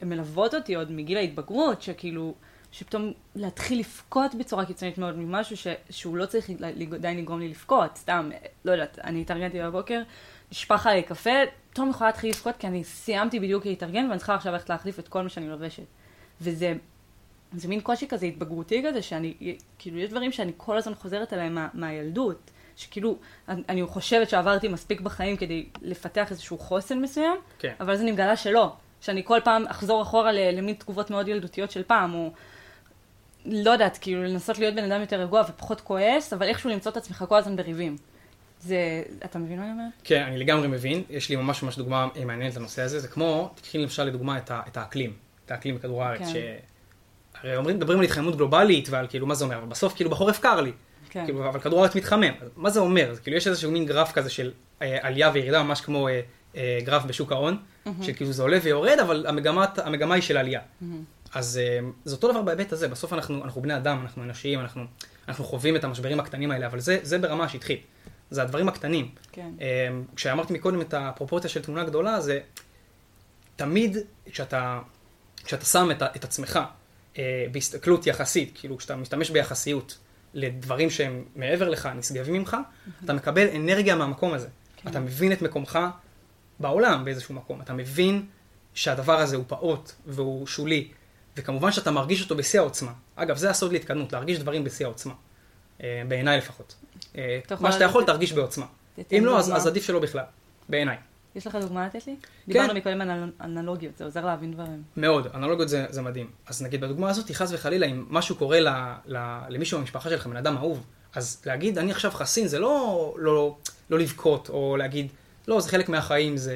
הן 0.00 0.08
מלוות 0.08 0.54
אותי 0.54 0.74
עוד 0.74 0.92
מגיל 0.92 1.16
ההתבגרות, 1.16 1.82
שכאילו, 1.82 2.34
שפתאום 2.72 3.12
להתחיל 3.34 3.78
לבכות 3.78 4.34
בצורה 4.34 4.66
קיצונית 4.66 4.98
מאוד 4.98 5.16
ממשהו 5.16 5.56
ש, 5.56 5.66
שהוא 5.90 6.16
לא 6.16 6.26
צריך 6.26 6.50
עדיין 6.94 7.18
לגרום 7.18 7.40
לי 7.40 7.48
לבכות, 7.48 7.96
סתם, 7.96 8.30
לא 8.64 8.72
יודעת, 8.72 8.98
אני 9.04 9.20
התארגנתי 9.20 9.60
בבוקר, 9.62 10.02
נשפך 10.52 10.86
עלי 10.86 11.02
קפה, 11.02 11.30
פתאום 11.70 11.90
יכולה 11.90 12.10
להתחיל 12.10 12.30
לבכות 12.30 12.56
כי 12.56 12.66
אני 12.66 12.84
סיימתי 12.84 13.40
בדיוק 13.40 13.66
להתארגן 13.66 14.06
ואני 14.08 14.18
צריכה 14.18 14.34
עכשיו 14.34 14.52
ללכת 14.52 14.68
להחליף 14.70 14.98
את 14.98 15.08
כל 15.08 15.22
מה 15.22 15.28
שאני 15.28 15.48
לובשת. 15.48 15.82
וזה 16.40 16.74
זה 17.52 17.68
מין 17.68 17.80
קושי 17.80 18.08
כזה 18.08 18.26
התבגרותי 18.26 18.84
כזה, 18.88 19.02
שאני, 19.02 19.34
כאילו, 19.78 19.98
יש 19.98 20.10
דברים 20.10 20.32
שאני 20.32 20.52
כל 20.56 20.76
הזמן 20.76 20.94
חוזרת 20.94 21.32
עליהם 21.32 21.54
מה, 21.54 21.68
מהילדות, 21.74 22.50
שכאילו, 22.76 23.16
אני, 23.48 23.62
אני 23.68 23.86
חושבת 23.86 24.30
שעברתי 24.30 24.68
מספיק 24.68 25.00
בחיים 25.00 25.36
כדי 25.36 25.66
לפתח 25.82 26.30
איזשהו 26.30 26.58
חוסן 26.58 26.98
מסוים, 26.98 27.36
כן. 27.58 27.72
אבל 27.80 27.92
אז 27.92 28.00
אני 28.00 28.12
מגלה 28.12 28.36
שלא, 28.36 28.72
שאני 29.00 29.22
כל 29.24 29.40
פעם 29.44 29.66
אחזור 29.66 30.02
אחורה 30.02 30.32
למין 30.32 30.74
תגובות 30.74 31.10
מאוד 31.10 31.28
ילדותיות 31.28 31.70
של 31.70 31.82
פעם, 31.82 32.14
או 32.14 32.30
לא 33.44 33.70
יודעת, 33.70 33.98
כאילו, 34.00 34.22
לנסות 34.22 34.58
להיות 34.58 34.74
בן 34.74 34.92
אדם 34.92 35.00
יותר 35.00 35.20
רגוע 35.20 35.42
ופחות 35.48 35.80
כועס, 35.80 36.32
אבל 36.32 36.46
איכשהו 36.48 36.70
למצוא 36.70 36.92
את 36.92 36.96
עצמך 36.96 37.24
כל 37.28 37.36
הזמן 37.36 37.56
בריבים. 37.56 37.96
זה, 38.60 39.02
אתה 39.24 39.38
מבין 39.38 39.58
מה 39.58 39.64
אני 39.64 39.72
אומרת? 39.72 39.92
כן, 40.04 40.22
אני 40.22 40.38
לגמרי 40.38 40.68
מבין. 40.68 41.02
יש 41.10 41.28
לי 41.28 41.36
ממש 41.36 41.62
ממש 41.62 41.76
דוגמה 41.76 42.08
מעניינת 42.24 42.56
לנושא 42.56 42.82
הזה. 42.82 42.98
זה 42.98 43.08
כמו, 43.08 43.50
תקחי 43.54 43.78
למשל 43.78 44.04
לדוגמה 44.04 44.38
את, 44.38 44.50
את 44.68 44.76
האקלים, 44.76 45.12
את 45.46 45.50
האקלים 45.50 45.74
בכדור 45.74 46.04
הארץ, 46.04 46.20
כן. 46.32 46.56
הרי 47.42 47.56
אומרים, 47.56 47.76
מדברים 47.76 47.98
על 47.98 48.04
התחממות 48.04 48.36
גלובלית 48.36 48.88
ועל 48.90 49.06
כאילו 49.08 49.26
מה 49.26 49.34
זה 49.34 49.44
אומר, 49.44 49.56
אבל 49.56 49.66
בסוף 49.66 49.94
כאילו 49.94 50.10
בחורף 50.10 50.40
קר 50.40 50.60
לי. 50.60 50.72
כן. 51.10 51.24
כאילו, 51.24 51.48
אבל 51.48 51.60
כדור 51.60 51.80
הארץ 51.80 51.94
מתחמם. 51.94 52.32
מה 52.56 52.70
זה 52.70 52.80
אומר? 52.80 53.14
זה, 53.14 53.20
כאילו 53.20 53.36
יש 53.36 53.46
איזשהו 53.46 53.70
מין 53.70 53.86
גרף 53.86 54.12
כזה 54.12 54.30
של 54.30 54.52
אה, 54.82 54.98
עלייה 55.02 55.30
וירידה, 55.34 55.62
ממש 55.62 55.80
כמו 55.80 56.08
אה, 56.08 56.20
אה, 56.56 56.78
גרף 56.84 57.04
בשוק 57.04 57.32
ההון, 57.32 57.56
mm-hmm. 57.56 57.90
שכאילו 58.02 58.32
זה 58.32 58.42
עולה 58.42 58.58
ויורד, 58.62 58.98
אבל 58.98 59.26
המגמת, 59.28 59.78
המגמה 59.78 60.14
היא 60.14 60.22
של 60.22 60.36
עלייה. 60.36 60.60
Mm-hmm. 60.60 60.84
אז 61.34 61.60
אה, 61.62 61.88
זה 62.04 62.16
אותו 62.16 62.30
דבר 62.30 62.42
בהיבט 62.42 62.72
הזה, 62.72 62.88
בסוף 62.88 63.12
אנחנו, 63.12 63.44
אנחנו 63.44 63.62
בני 63.62 63.76
אדם, 63.76 63.98
אנחנו 64.02 64.22
אנושיים, 64.22 64.60
אנחנו, 64.60 64.84
אנחנו 65.28 65.44
חווים 65.44 65.76
את 65.76 65.84
המשברים 65.84 66.20
הקטנים 66.20 66.50
האלה, 66.50 66.66
אבל 66.66 66.80
זה, 66.80 66.98
זה 67.02 67.18
ברמה 67.18 67.44
השטחית. 67.44 67.80
זה 68.30 68.42
הדברים 68.42 68.68
הקטנים. 68.68 69.10
כן. 69.32 69.50
אה, 69.60 69.88
כשאמרתי 70.16 70.52
מקודם 70.52 70.80
את 70.80 70.94
הפרופורציה 70.94 71.50
של 71.50 71.62
תמונה 71.62 71.84
גדולה, 71.84 72.20
זה 72.20 72.40
תמיד 73.56 73.96
כשאתה, 74.30 74.80
כשאתה 75.44 75.64
שם 75.64 75.90
את, 75.90 76.02
את 76.02 76.24
עצמך 76.24 76.58
בהסתכלות 77.52 78.06
יחסית, 78.06 78.52
כאילו 78.54 78.76
כשאתה 78.76 78.96
משתמש 78.96 79.30
ביחסיות 79.30 79.98
לדברים 80.34 80.90
שהם 80.90 81.24
מעבר 81.36 81.68
לך, 81.68 81.88
נשגבים 81.96 82.34
ממך, 82.34 82.54
mm-hmm. 82.54 83.04
אתה 83.04 83.12
מקבל 83.12 83.48
אנרגיה 83.56 83.94
מהמקום 83.94 84.32
הזה. 84.34 84.48
כן. 84.76 84.90
אתה 84.90 85.00
מבין 85.00 85.32
את 85.32 85.42
מקומך 85.42 85.78
בעולם 86.60 87.04
באיזשהו 87.04 87.34
מקום. 87.34 87.60
אתה 87.60 87.72
מבין 87.72 88.26
שהדבר 88.74 89.20
הזה 89.20 89.36
הוא 89.36 89.44
פעוט 89.48 89.92
והוא 90.06 90.46
שולי, 90.46 90.88
וכמובן 91.36 91.72
שאתה 91.72 91.90
מרגיש 91.90 92.22
אותו 92.22 92.36
בשיא 92.36 92.60
העוצמה. 92.60 92.92
אגב, 93.16 93.36
זה 93.36 93.50
הסוד 93.50 93.72
להתקדמות, 93.72 94.12
להרגיש 94.12 94.38
דברים 94.38 94.64
בשיא 94.64 94.86
העוצמה. 94.86 95.14
אה, 95.82 96.02
בעיניי 96.08 96.38
לפחות. 96.38 96.74
אה, 97.18 97.38
מה 97.60 97.72
שאתה 97.72 97.84
יכול, 97.84 98.04
תרגיש 98.04 98.32
בעוצמה. 98.32 98.66
אם 99.12 99.22
לא, 99.24 99.38
אז 99.38 99.66
עדיף 99.66 99.84
שלא 99.84 99.98
בכלל. 99.98 100.24
בעיניי. 100.68 100.96
יש 101.36 101.46
לך 101.46 101.54
דוגמה 101.54 101.86
לתת 101.86 102.06
לי? 102.06 102.16
כן. 102.20 102.52
דיברנו 102.52 102.74
מקודם 102.74 103.00
על 103.00 103.32
אנלוגיות, 103.40 103.96
זה 103.96 104.04
עוזר 104.04 104.26
להבין 104.26 104.52
דברים. 104.52 104.82
מאוד, 104.96 105.26
אנלוגיות 105.34 105.68
זה, 105.68 105.86
זה 105.88 106.02
מדהים. 106.02 106.30
אז 106.46 106.62
נגיד 106.62 106.80
בדוגמה 106.80 107.10
הזאת, 107.10 107.30
חס 107.30 107.52
וחלילה, 107.52 107.86
אם 107.86 108.06
משהו 108.10 108.36
קורה 108.36 108.60
ל, 108.60 108.68
ל, 109.06 109.16
למישהו 109.48 109.78
במשפחה 109.78 110.10
שלך, 110.10 110.26
בן 110.26 110.36
אדם 110.36 110.56
אהוב, 110.56 110.86
אז 111.14 111.42
להגיד, 111.46 111.78
אני 111.78 111.90
עכשיו 111.90 112.10
חסין, 112.10 112.48
זה 112.48 112.58
לא, 112.58 113.14
לא, 113.18 113.56
לא 113.90 113.98
לבכות, 113.98 114.48
או 114.48 114.76
להגיד, 114.76 115.12
לא, 115.48 115.60
זה 115.60 115.68
חלק 115.68 115.88
מהחיים, 115.88 116.36
זה, 116.36 116.54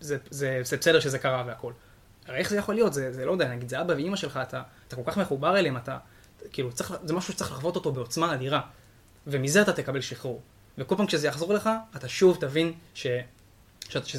זה, 0.00 0.16
זה, 0.30 0.60
זה 0.62 0.76
בסדר 0.76 1.00
שזה 1.00 1.18
קרה 1.18 1.44
והכל. 1.46 1.72
הרי 2.26 2.38
איך 2.38 2.50
זה 2.50 2.56
יכול 2.56 2.74
להיות? 2.74 2.92
זה, 2.92 3.12
זה 3.12 3.24
לא 3.24 3.32
יודע, 3.32 3.48
נגיד, 3.48 3.68
זה 3.68 3.80
אבא 3.80 3.92
ואימא 3.92 4.16
שלך, 4.16 4.40
אתה, 4.42 4.62
אתה 4.88 4.96
כל 4.96 5.02
כך 5.06 5.18
מחובר 5.18 5.58
אליהם, 5.58 5.76
אתה, 5.76 5.98
כאילו, 6.52 6.72
צריך, 6.72 6.94
זה 7.04 7.14
משהו 7.14 7.32
שצריך 7.32 7.52
לחוות 7.52 7.76
אותו 7.76 7.92
בעוצמה 7.92 8.34
אדירה. 8.34 8.60
ומזה 9.26 9.62
אתה 9.62 9.72
תקבל 9.72 10.00
שחרור. 10.00 10.42
וכל 10.78 10.96
פעם 10.96 11.06
כשזה 11.06 11.26
יחזור 11.26 11.54
לך, 11.54 11.70
אתה 11.96 12.08
שוב 12.08 12.36
תבין 12.40 12.72
ש... 12.94 13.06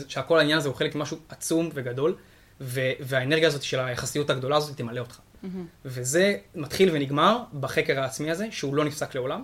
שהכל 0.08 0.40
העניין 0.40 0.58
הזה 0.58 0.68
הוא 0.68 0.76
חלק 0.76 0.96
ממשהו 0.96 1.18
עצום 1.30 1.70
וגדול, 1.74 2.16
ו- 2.62 2.92
והאנרגיה 3.00 3.48
הזאת 3.48 3.64
של 3.64 3.80
היחסיות 3.80 4.30
הגדולה 4.30 4.58
הזאת 4.58 4.78
תמלא 4.78 5.00
אותך. 5.00 5.20
Mm-hmm. 5.20 5.48
וזה 5.86 6.38
מתחיל 6.56 6.90
ונגמר 6.94 7.44
בחקר 7.60 8.00
העצמי 8.00 8.32
הזה, 8.32 8.48
שהוא 8.52 8.76
לא 8.76 8.86
נפסק 8.86 9.16
לעולם, 9.16 9.42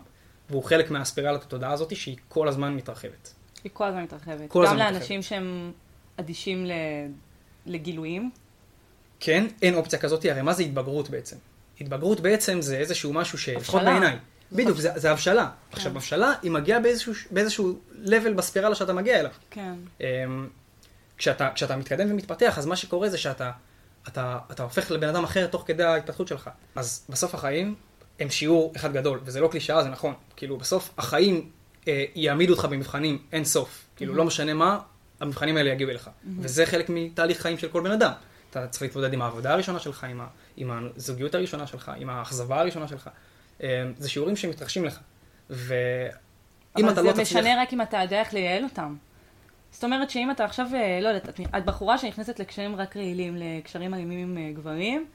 והוא 0.49 0.63
חלק 0.63 0.91
מהספירלת 0.91 1.43
התודעה 1.43 1.71
הזאת 1.71 1.95
שהיא 1.95 2.17
כל 2.27 2.47
הזמן 2.47 2.73
מתרחבת. 2.73 3.33
היא 3.63 3.71
כל 3.73 3.87
הזמן 3.87 4.03
מתרחבת. 4.03 4.49
כל 4.49 4.65
הזמן 4.65 4.75
מתרחבת. 4.75 4.89
גם 4.89 4.93
לאנשים 4.93 5.21
שהם 5.21 5.71
אדישים 6.17 6.65
לגילויים. 7.65 8.31
כן, 9.19 9.47
אין 9.61 9.75
אופציה 9.75 9.99
כזאת, 9.99 10.25
הרי 10.25 10.41
מה 10.41 10.53
זה 10.53 10.63
התבגרות 10.63 11.09
בעצם? 11.09 11.35
התבגרות 11.81 12.19
בעצם 12.19 12.61
זה 12.61 12.77
איזשהו 12.77 13.13
משהו 13.13 13.37
שלפחות 13.37 13.81
בעיניי, 13.83 14.17
בדיוק, 14.51 14.77
זה, 14.77 14.91
זה 14.95 15.11
הבשלה. 15.11 15.45
כן. 15.45 15.77
עכשיו, 15.77 15.91
הבשלה, 15.91 16.33
היא 16.41 16.51
מגיעה 16.51 16.79
באיזשהו, 16.79 17.13
באיזשהו 17.31 17.79
level 18.05 18.33
בספירלה 18.35 18.75
שאתה 18.75 18.93
מגיע 18.93 19.19
אליו. 19.19 19.31
כן. 19.49 19.73
אמ, 20.01 20.47
כשאתה, 21.17 21.49
כשאתה 21.55 21.75
מתקדם 21.75 22.11
ומתפתח, 22.11 22.57
אז 22.57 22.65
מה 22.65 22.75
שקורה 22.75 23.09
זה 23.09 23.17
שאתה 23.17 23.51
אתה, 24.07 24.37
אתה 24.51 24.63
הופך 24.63 24.91
לבן 24.91 25.07
אדם 25.07 25.23
אחר 25.23 25.47
תוך 25.47 25.63
כדי 25.65 25.83
ההתפתחות 25.83 26.27
שלך. 26.27 26.49
אז 26.75 27.05
בסוף 27.09 27.35
החיים 27.35 27.75
הם 28.19 28.29
שיעור 28.29 28.73
אחד 28.75 28.93
גדול, 28.93 29.19
וזה 29.23 29.39
לא 29.39 29.47
קלישאה, 29.47 29.83
זה 29.83 29.89
נכון. 29.89 30.13
כאילו, 30.35 30.57
בסוף 30.57 30.89
החיים 30.97 31.49
אה, 31.87 32.05
יעמידו 32.15 32.53
אותך 32.53 32.65
במבחנים 32.65 33.17
אין 33.31 33.45
סוף. 33.45 33.85
כאילו, 33.95 34.13
mm-hmm. 34.13 34.17
לא 34.17 34.25
משנה 34.25 34.53
מה, 34.53 34.79
המבחנים 35.19 35.57
האלה 35.57 35.69
יגיעו 35.69 35.89
אליך. 35.89 36.07
Mm-hmm. 36.07 36.27
וזה 36.39 36.65
חלק 36.65 36.85
מתהליך 36.89 37.41
חיים 37.41 37.57
של 37.57 37.67
כל 37.67 37.81
בן 37.81 37.91
אדם. 37.91 38.11
אתה 38.49 38.67
צריך 38.67 38.81
להתמודד 38.81 39.13
עם 39.13 39.21
העבודה 39.21 39.53
הראשונה 39.53 39.79
שלך, 39.79 40.03
עם, 40.03 40.21
ה, 40.21 40.27
עם 40.57 40.89
הזוגיות 40.95 41.35
הראשונה 41.35 41.67
שלך, 41.67 41.91
עם 41.97 42.09
האכזבה 42.09 42.59
הראשונה 42.59 42.87
שלך. 42.87 43.09
אה, 43.63 43.83
זה 43.97 44.09
שיעורים 44.09 44.35
שמתרחשים 44.35 44.85
לך. 44.85 44.99
ואם 45.49 45.69
אתה 46.75 46.83
לא 46.83 46.91
תצליח... 46.91 47.05
אבל 47.05 47.13
זה 47.13 47.21
משנה 47.21 47.61
רק 47.61 47.73
אם 47.73 47.81
אתה 47.81 47.97
יודע 47.97 48.19
איך 48.19 48.33
לייעל 48.33 48.63
אותם. 48.63 48.95
זאת 49.71 49.83
אומרת 49.83 50.09
שאם 50.09 50.31
אתה 50.31 50.45
עכשיו, 50.45 50.67
אה, 50.73 50.99
לא 51.01 51.07
יודעת, 51.07 51.39
את 51.57 51.65
בחורה 51.65 51.97
שנכנסת 51.97 52.39
לקשרים 52.39 52.75
רק 52.75 52.97
רעילים, 52.97 53.37
לקשרים 53.37 53.93
אלימים 53.93 54.19
עם 54.19 54.37
אה, 54.37 54.51
גברים, 54.53 55.05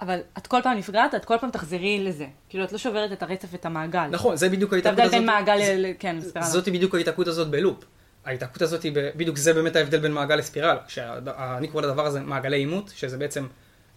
אבל 0.00 0.20
את 0.38 0.46
כל 0.46 0.60
פעם 0.62 0.78
נפגעת, 0.78 1.14
את 1.14 1.24
כל 1.24 1.36
פעם 1.40 1.50
תחזרי 1.50 2.04
לזה. 2.04 2.26
כאילו, 2.48 2.64
את 2.64 2.72
לא 2.72 2.78
שוברת 2.78 3.12
את 3.12 3.22
הרצף 3.22 3.48
ואת 3.50 3.66
המעגל. 3.66 4.06
נכון, 4.10 4.36
זה 4.36 4.48
בדיוק 4.48 4.72
ההתעקות 4.72 4.98
הזאת. 4.98 5.14
בין 5.14 5.26
מעגל 5.26 5.56
ל... 5.76 5.86
כן, 5.98 6.20
ספירלה. 6.20 6.46
זאתי 6.46 6.70
בדיוק 6.70 6.94
ההתעקות 6.94 7.28
הזאת 7.28 7.50
בלופ. 7.50 7.84
ההתעקות 8.24 8.62
הזאת, 8.62 8.86
בדיוק 9.16 9.36
זה 9.36 9.54
באמת 9.54 9.76
ההבדל 9.76 9.98
בין 9.98 10.12
מעגל 10.12 10.36
לספירלה. 10.36 10.80
שאני 10.88 11.68
קורא 11.68 11.82
לדבר 11.82 12.06
הזה 12.06 12.20
מעגלי 12.20 12.56
עימות, 12.56 12.92
שזה 12.96 13.18
בעצם, 13.18 13.46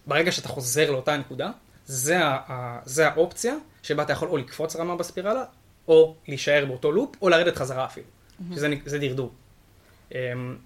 ברגע 0.06 0.32
שאתה 0.32 0.48
חוזר 0.48 0.90
לאותה 0.90 1.16
נקודה, 1.16 1.50
זה, 1.86 2.24
ה, 2.24 2.78
זה 2.84 3.08
האופציה 3.08 3.54
שבה 3.82 4.02
אתה 4.02 4.12
יכול 4.12 4.28
או 4.28 4.36
לקפוץ 4.36 4.76
רמה 4.76 4.96
בספירלה, 4.96 5.44
או 5.88 6.14
להישאר 6.28 6.64
באותו 6.66 6.92
לופ, 6.92 7.16
או 7.22 7.28
לרדת 7.28 7.56
חזרה 7.56 7.84
אפילו. 7.84 8.06
Mm-hmm. 8.06 8.54
שזה 8.86 8.98
דרדור. 8.98 9.32
אמ, 10.12 10.56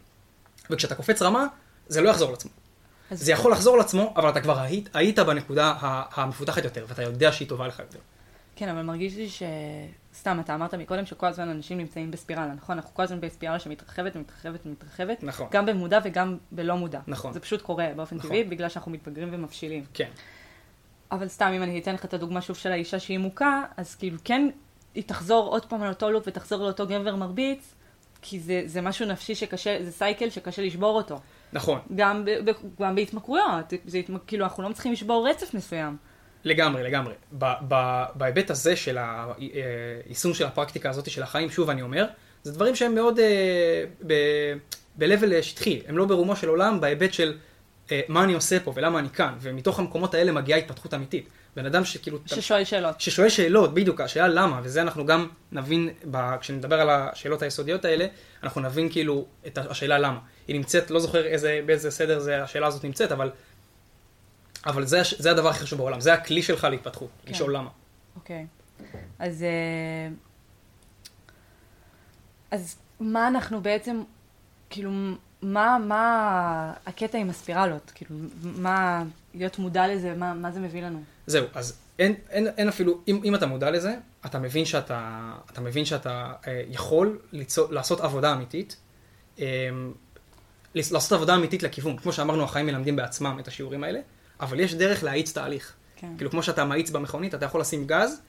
וכשאתה 0.71 0.95
קופץ 0.95 1.23
רמה, 1.23 1.47
זה 1.89 2.01
לא 2.01 2.09
יחזור 2.09 2.31
לעצמו. 2.31 2.51
זה 3.11 3.33
יכול 3.33 3.53
לחזור 3.53 3.77
לעצמו, 3.77 4.15
אבל 4.17 4.29
אתה 4.29 4.41
כבר 4.41 4.59
היית, 4.59 4.89
היית 4.95 5.19
בנקודה 5.19 5.75
המפותחת 6.13 6.65
יותר, 6.65 6.85
ואתה 6.89 7.03
יודע 7.03 7.33
שהיא 7.33 7.49
טובה 7.49 7.67
לך 7.67 7.79
יותר. 7.79 7.99
כן, 8.57 8.69
אבל 8.69 8.83
מרגיש 8.83 9.17
לי 9.17 9.29
ש... 9.29 9.43
סתם, 10.15 10.41
אתה 10.41 10.55
אמרת 10.55 10.75
מקודם 10.75 11.07
שכל 11.07 11.27
הזמן 11.27 11.49
אנשים 11.49 11.79
נמצאים 11.79 12.11
בספירלה, 12.11 12.55
נכון? 12.55 12.77
אנחנו 12.77 12.95
כל 12.95 13.03
הזמן 13.03 13.21
בספירלה 13.21 13.59
שמתרחבת 13.59 14.17
ומתרחבת 14.17 14.61
ומתרחבת. 14.67 15.23
נכון. 15.23 15.49
גם 15.51 15.67
במודע 15.67 15.99
וגם 16.05 16.37
בלא 16.53 16.77
מודע. 16.77 17.01
נכון. 17.07 17.33
זה 17.33 17.41
פשוט 17.41 17.63
קורה 17.63 17.89
באופן 17.97 18.17
נכון. 18.17 18.31
טבעי, 18.31 18.45
בגלל 18.45 18.69
שאנחנו 18.69 18.93
מתבגרים 18.93 19.29
ומבשילים. 19.33 19.85
כן. 19.95 20.09
אבל 21.13 21.29
סתם, 21.29 21.53
אם 21.57 21.63
אני 21.63 21.79
אתן 21.79 21.95
לך 21.95 22.05
את 22.05 22.15
הדוגמה 22.15 22.41
שוב 22.41 22.57
של 22.57 22.73
האישה 22.73 22.99
שהיא 22.99 23.19
מוכה, 23.19 23.63
אז 23.77 23.95
כאילו 23.95 24.19
כן, 24.25 24.49
היא 24.95 25.05
תחזור 25.07 25.49
עוד 25.49 25.67
פעם 25.67 25.83
על 25.83 25.89
אותו 25.89 26.11
לופ 26.11 26.25
ותחזור 26.27 26.63
לאותו 26.63 26.87
גבר 26.87 27.17
מרביץ, 27.17 27.75
כי 28.23 28.41
זה, 28.41 28.63
זה 28.67 28.81
משהו 28.81 29.07
נפשי 29.07 29.35
שקשה, 29.35 29.77
זה 29.85 29.93
סייקל 29.93 30.31
שקשה 30.31 30.63
לשבור 30.63 30.97
אותו. 30.97 31.21
נכון. 31.53 31.79
גם, 31.97 32.25
ב, 32.25 32.51
ב, 32.51 32.53
גם 32.83 32.95
בהתמכרויות, 32.95 33.73
זה, 33.87 34.01
כאילו 34.27 34.45
אנחנו 34.45 34.63
לא 34.63 34.69
מצליחים 34.69 34.93
לשבור 34.93 35.29
רצף 35.29 35.55
מסוים. 35.55 35.97
לגמרי, 36.45 36.83
לגמרי. 36.83 37.15
ב, 37.39 37.45
ב, 37.69 38.05
בהיבט 38.15 38.51
הזה 38.51 38.77
של 38.77 38.99
היישום 40.07 40.35
של 40.35 40.45
הפרקטיקה 40.45 40.91
הזאת 40.91 41.11
של 41.11 41.23
החיים, 41.23 41.51
שוב 41.51 41.71
אני 41.71 41.83
אומר, 41.83 42.07
זה 42.43 42.53
דברים 42.53 42.75
שהם 42.75 42.95
מאוד 42.95 43.19
אה, 43.19 43.85
ב-level 44.99 45.43
שטחי, 45.43 45.83
הם 45.89 45.99
לא 45.99 46.05
ברומו 46.05 46.37
של 46.37 46.49
עולם 46.49 46.81
בהיבט 46.81 47.13
של 47.13 47.29
אה, 47.31 47.37
מה 48.09 48.25
אני 48.25 48.35
עושה 48.35 48.61
פה 48.61 48.73
ולמה 48.75 48.99
אני 48.99 49.11
כאן, 49.11 49.35
ומתוך 49.41 49.79
המקומות 49.79 50.15
האלה 50.15 50.33
מגיעה 50.33 50.59
התפתחות 50.59 50.95
אמיתית. 50.95 51.29
בן 51.57 51.67
אדם 51.67 51.85
שכאילו... 51.85 52.19
ששואל 52.27 52.65
שאלות. 52.65 53.01
ששואל 53.01 53.29
שאלות, 53.29 53.75
בדיוק, 53.75 54.01
השאלה 54.01 54.29
למה, 54.29 54.61
וזה 54.63 54.83
אנחנו 54.83 55.07
גם 55.07 55.29
נבין, 55.53 55.89
ב, 56.11 56.37
כשנדבר 56.37 56.81
על 56.81 56.91
השאלות 56.91 57.43
היסודיות 57.43 57.85
האלה, 57.85 58.07
אנחנו 58.43 58.61
נבין 58.61 58.89
כאילו 58.89 59.27
את 59.47 59.59
השאלה 59.59 59.99
למה. 59.99 60.19
היא 60.49 60.57
נמצאת, 60.57 60.91
לא 60.91 61.01
זוכר 61.01 61.27
איזה, 61.27 61.61
באיזה 61.67 61.91
סדר 61.91 62.19
זה, 62.19 62.43
השאלה 62.43 62.67
הזאת 62.67 62.85
נמצאת, 62.85 63.13
אבל, 63.13 63.31
אבל 64.67 64.85
זה, 64.85 65.01
זה 65.19 65.31
הדבר 65.31 65.49
הכי 65.49 65.61
חשוב 65.61 65.79
בעולם, 65.79 66.01
זה 66.01 66.13
הכלי 66.13 66.43
שלך 66.43 66.65
להתפתחות, 66.65 67.09
כן. 67.25 67.33
לשאול 67.33 67.57
למה. 67.57 67.71
אוקיי, 68.17 68.47
אז, 69.19 69.43
אה, 69.43 70.09
אז 72.51 72.77
מה 73.01 73.29
אנחנו 73.29 73.61
בעצם, 73.61 74.03
כאילו, 74.71 74.91
מה, 75.43 75.79
מה 75.87 76.73
הקטע 76.87 77.19
עם 77.19 77.31
הספירלות? 77.31 77.93
כאילו, 77.95 78.17
מה, 78.43 79.03
להיות 79.35 79.59
מודע 79.59 79.89
לזה, 79.89 80.15
מה, 80.15 80.35
מה 80.35 80.53
זה 80.53 80.61
מביא 80.61 80.83
לנו? 80.83 81.03
זהו, 81.27 81.47
אז 81.55 81.79
אין, 81.99 82.15
אין, 82.31 82.49
אין 82.57 82.69
אפילו, 82.69 83.01
אם, 83.09 83.21
אם 83.25 83.35
אתה 83.35 83.47
מודע 83.47 83.71
לזה, 83.71 83.95
אתה 84.27 84.39
מבין 84.39 84.65
שאתה, 84.65 85.33
אתה 85.53 85.61
מבין 85.61 85.85
שאתה 85.85 86.33
אה, 86.47 86.63
יכול 86.69 87.19
ליצור, 87.33 87.73
לעשות 87.73 88.01
עבודה 88.01 88.33
אמיתית, 88.33 88.77
אה, 89.41 89.45
לעשות 90.75 91.13
עבודה 91.13 91.35
אמיתית 91.35 91.63
לכיוון. 91.63 91.97
כמו 91.97 92.13
שאמרנו, 92.13 92.45
החיים 92.45 92.67
מלמדים 92.67 92.97
בעצמם 92.97 93.37
את 93.41 93.49
השיעורים 93.49 93.85
האלה, 93.85 94.01
אבל 94.41 94.61
יש 94.61 94.75
דרך 94.75 95.05
להאיץ 95.05 95.33
תהליך. 95.33 95.73
כן. 95.97 96.13
כאילו, 96.17 96.31
כמו 96.31 96.43
שאתה 96.43 96.65
מאיץ 96.65 96.91
במכונית, 96.91 97.35
אתה 97.35 97.45
יכול 97.45 97.61
לשים 97.61 97.87
גז, 97.87 98.21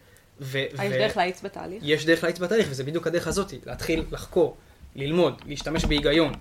ו... 0.41 0.57
יש 0.57 0.73
ו... 0.73 0.89
דרך 0.89 1.17
להאיץ 1.17 1.41
בתהליך? 1.41 1.83
יש 1.85 2.05
דרך 2.05 2.23
להאיץ 2.23 2.39
בתהליך, 2.39 2.67
וזה 2.69 2.83
בדיוק 2.83 3.07
הדרך 3.07 3.27
הזאת, 3.27 3.53
להתחיל 3.65 4.05
לחקור, 4.11 4.57
ללמוד, 4.95 5.41
להשתמש 5.45 5.85
בהיגיון, 5.85 6.33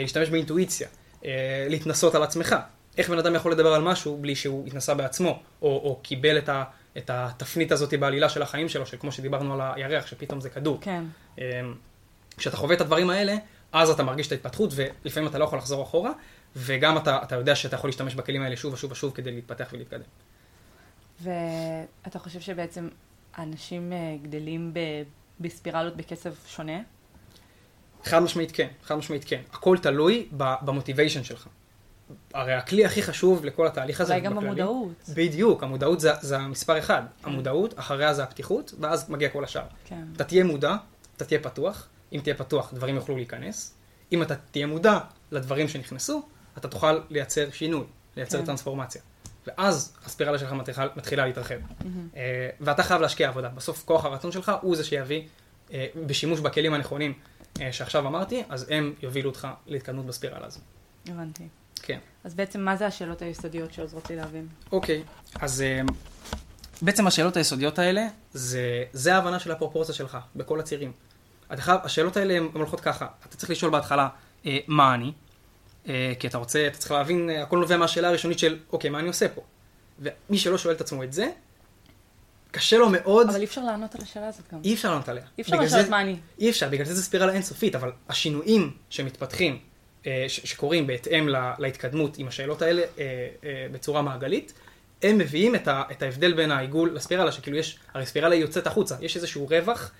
להשתמש 0.00 0.28
באינטואיציה, 0.28 0.88
אה, 1.24 1.66
להתנסות 1.68 2.14
על 2.14 2.22
עצמך. 2.22 2.56
איך 2.98 3.10
בן 3.10 3.18
אדם 3.18 3.34
יכול 3.34 3.52
לדבר 3.52 3.74
על 3.74 3.82
משהו 3.82 4.18
בלי 4.20 4.34
שהוא 4.34 4.66
התנסה 4.66 4.94
בעצמו, 4.94 5.42
או, 5.62 5.68
או 5.68 6.00
קיבל 6.02 6.38
את, 6.38 6.48
ה, 6.48 6.64
את 6.96 7.10
התפנית 7.10 7.72
הזאת 7.72 7.94
בעלילה 7.94 8.28
של 8.28 8.42
החיים 8.42 8.68
שלו, 8.68 8.86
שכמו 8.86 9.12
שדיברנו 9.12 9.54
על 9.54 9.60
הירח, 9.74 10.06
שפתאום 10.06 10.40
זה 10.40 10.50
כדור. 10.50 10.78
כן. 10.80 11.04
אמ, 11.38 11.44
כשאתה 12.36 12.56
חווה 12.56 12.74
את 12.74 12.80
הדברים 12.80 13.10
האלה, 13.10 13.36
אז 13.72 13.90
אתה 13.90 14.02
מרגיש 14.02 14.26
את 14.26 14.32
ההתפתחות, 14.32 14.70
ולפעמים 14.74 15.28
אתה 15.28 15.38
לא 15.38 15.44
יכול 15.44 15.58
לחזור 15.58 15.82
אחורה, 15.82 16.10
וגם 16.56 16.96
אתה, 16.96 17.18
אתה 17.22 17.34
יודע 17.34 17.54
שאתה 17.54 17.76
יכול 17.76 17.88
להשתמש 17.88 18.14
בכלים 18.14 18.42
האלה 18.42 18.56
שוב 18.56 18.72
ושוב 18.74 18.92
ושוב 18.92 19.12
כדי 19.14 19.32
להתפתח 19.32 19.68
ולהתקדם. 19.72 20.02
ואתה 21.22 22.18
חושב 22.18 22.40
שבעצם 22.40 22.88
אנשים 23.38 23.92
אה, 23.92 24.16
גדלים 24.22 24.74
ב... 24.74 24.78
בספירלות 25.40 25.96
בקצב 25.96 26.30
שונה? 26.46 26.78
חד 28.06 28.22
משמעית 28.22 28.52
כן, 28.52 28.68
חד 28.84 28.94
משמעית 28.94 29.24
כן. 29.24 29.40
הכל 29.52 29.78
תלוי 29.78 30.28
במוטיביישן 30.32 31.24
שלך. 31.24 31.48
הרי 32.34 32.52
הכלי 32.52 32.84
הכי 32.84 33.02
חשוב 33.02 33.44
לכל 33.44 33.66
התהליך 33.66 34.00
הזה, 34.00 34.12
אולי 34.14 34.24
גם 34.24 34.32
בכללי, 34.32 34.48
המודעות. 34.48 35.10
בדיוק, 35.14 35.62
המודעות 35.62 36.00
זה, 36.00 36.12
זה 36.20 36.38
המספר 36.38 36.78
אחד. 36.78 37.02
כן. 37.22 37.30
המודעות, 37.30 37.78
אחריה 37.78 38.14
זה 38.14 38.22
הפתיחות, 38.22 38.74
ואז 38.80 39.10
מגיע 39.10 39.28
כל 39.28 39.44
השאר. 39.44 39.64
כן. 39.84 40.02
אתה 40.16 40.24
תהיה 40.24 40.44
מודע, 40.44 40.76
אתה 41.16 41.24
תהיה 41.24 41.40
פתוח, 41.40 41.88
אם 42.12 42.20
תהיה 42.20 42.34
פתוח, 42.34 42.74
דברים 42.74 42.94
יוכלו 42.94 43.16
להיכנס. 43.16 43.74
אם 44.12 44.22
אתה 44.22 44.34
תהיה 44.34 44.66
מודע 44.66 44.98
לדברים 45.30 45.68
שנכנסו, 45.68 46.22
אתה 46.58 46.68
תוכל 46.68 47.00
לייצר 47.10 47.50
שינוי, 47.50 47.84
לייצר 48.16 48.38
כן. 48.38 48.44
טרנספורמציה. 48.44 49.02
ואז 49.46 49.96
הספירלה 50.04 50.38
שלך 50.38 50.52
מתחילה, 50.52 50.86
מתחילה 50.96 51.26
להתרחב. 51.26 51.54
Mm-hmm. 51.54 51.84
ואתה 52.60 52.82
חייב 52.82 53.00
להשקיע 53.00 53.28
עבודה. 53.28 53.48
בסוף 53.48 53.84
כוח 53.84 54.04
הרצון 54.04 54.32
שלך 54.32 54.52
הוא 54.60 54.76
זה 54.76 54.84
שיביא, 54.84 55.22
אה, 55.72 55.86
בשימוש 56.06 56.40
בכלים 56.40 56.74
הנכונים 56.74 57.12
שעכשיו 57.70 58.06
אמרתי, 58.06 58.42
אז 58.48 58.66
הם 58.70 58.94
יובילו 59.02 59.30
אותך 59.30 59.48
להתקדמות 59.66 60.06
בספירלה 60.06 60.46
הזו. 60.46 60.60
הבנתי. 61.08 61.48
כן. 61.82 61.98
אז 62.24 62.34
בעצם 62.34 62.60
מה 62.60 62.76
זה 62.76 62.86
השאלות 62.86 63.22
היסודיות 63.22 63.72
שעוזרות 63.72 64.10
לי 64.10 64.16
להבין? 64.16 64.48
אוקיי, 64.72 65.02
אז 65.40 65.62
אה, 65.62 65.80
בעצם 66.82 67.06
השאלות 67.06 67.36
היסודיות 67.36 67.78
האלה, 67.78 68.06
זה, 68.32 68.84
זה 68.92 69.14
ההבנה 69.14 69.38
של 69.38 69.52
הפרופורציה 69.52 69.94
שלך 69.94 70.18
בכל 70.36 70.60
הצירים. 70.60 70.92
חייב, 71.56 71.80
השאלות 71.84 72.16
האלה 72.16 72.34
הן 72.34 72.48
הולכות 72.52 72.80
ככה, 72.80 73.06
אתה 73.28 73.36
צריך 73.36 73.50
לשאול 73.50 73.70
בהתחלה 73.70 74.08
אה, 74.46 74.58
מה 74.66 74.94
אני, 74.94 75.12
אה, 75.88 76.12
כי 76.18 76.26
אתה 76.26 76.38
רוצה, 76.38 76.66
אתה 76.66 76.78
צריך 76.78 76.92
להבין, 76.92 77.30
אה, 77.30 77.42
הכל 77.42 77.58
נובע 77.58 77.76
מהשאלה 77.76 78.08
הראשונית 78.08 78.38
של, 78.38 78.58
אוקיי, 78.72 78.90
מה 78.90 78.98
אני 78.98 79.08
עושה 79.08 79.28
פה? 79.28 79.42
ומי 79.98 80.38
שלא 80.38 80.58
שואל 80.58 80.74
את 80.74 80.80
עצמו 80.80 81.02
את 81.02 81.12
זה, 81.12 81.30
קשה 82.50 82.78
לו 82.78 82.88
מאוד. 82.88 83.28
אבל 83.28 83.40
אי 83.40 83.44
אפשר 83.44 83.64
לענות 83.64 83.94
על 83.94 84.00
השאלה 84.02 84.28
הזאת 84.28 84.52
גם. 84.52 84.58
אי 84.64 84.74
אפשר 84.74 84.90
לענות 84.90 85.08
עליה. 85.08 85.24
אי 85.38 85.42
אפשר 85.42 85.60
לשאול 85.60 85.88
מה 85.90 86.00
אני. 86.00 86.16
אי 86.38 86.50
אפשר, 86.50 86.68
בגלל 86.68 86.86
זה 86.86 86.94
זה 86.94 87.02
ספירלה 87.02 87.32
אינסופית, 87.32 87.74
אבל 87.74 87.92
השינויים 88.08 88.70
שמתפתחים 88.90 89.58
אה, 90.06 90.24
שקורים 90.28 90.86
בהתאם 90.86 91.28
להתקדמות 91.58 92.18
עם 92.18 92.28
השאלות 92.28 92.62
האלה 92.62 92.82
אה, 92.82 93.04
אה, 93.44 93.66
בצורה 93.72 94.02
מעגלית, 94.02 94.52
הם 95.02 95.18
מביאים 95.18 95.54
את, 95.54 96.02
ההבדל 96.02 96.32
בין 96.32 96.50
העיגול 96.50 96.94
לספירלה, 96.94 97.32
שכאילו 97.32 97.56
יש, 97.56 97.78
הרי 97.94 98.06
ספירלה 98.06 98.34
היא 98.34 98.42
יוצאת 98.42 98.66
החוצה, 98.66 98.96
יש 99.00 99.16
איזשהו 99.16 99.46
רווח 99.50 99.90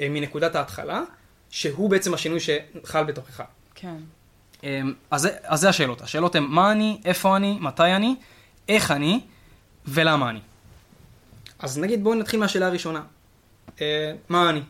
מנקודת 0.00 0.54
ההתחלה, 0.54 1.02
שהוא 1.50 1.90
בעצם 1.90 2.14
השינוי 2.14 2.40
שחל 2.40 3.04
בתוכך. 3.04 3.42
כן. 3.74 3.96
אז, 5.10 5.28
אז 5.42 5.60
זה 5.60 5.68
השאלות. 5.68 6.00
השאלות 6.00 6.34
הן 6.34 6.44
מה 6.48 6.72
אני, 6.72 7.00
איפה 7.04 7.36
אני, 7.36 7.58
מתי 7.60 7.82
אני, 7.82 8.14
איך 8.68 8.90
אני 8.90 9.20
ולמה 9.86 10.30
אני. 10.30 10.40
אז 11.64 11.78
נגיד 11.78 12.04
בואו 12.04 12.14
נתחיל 12.14 12.40
מהשאלה 12.40 12.66
הראשונה. 12.66 13.02
מה 14.28 14.50
אני? 14.50 14.60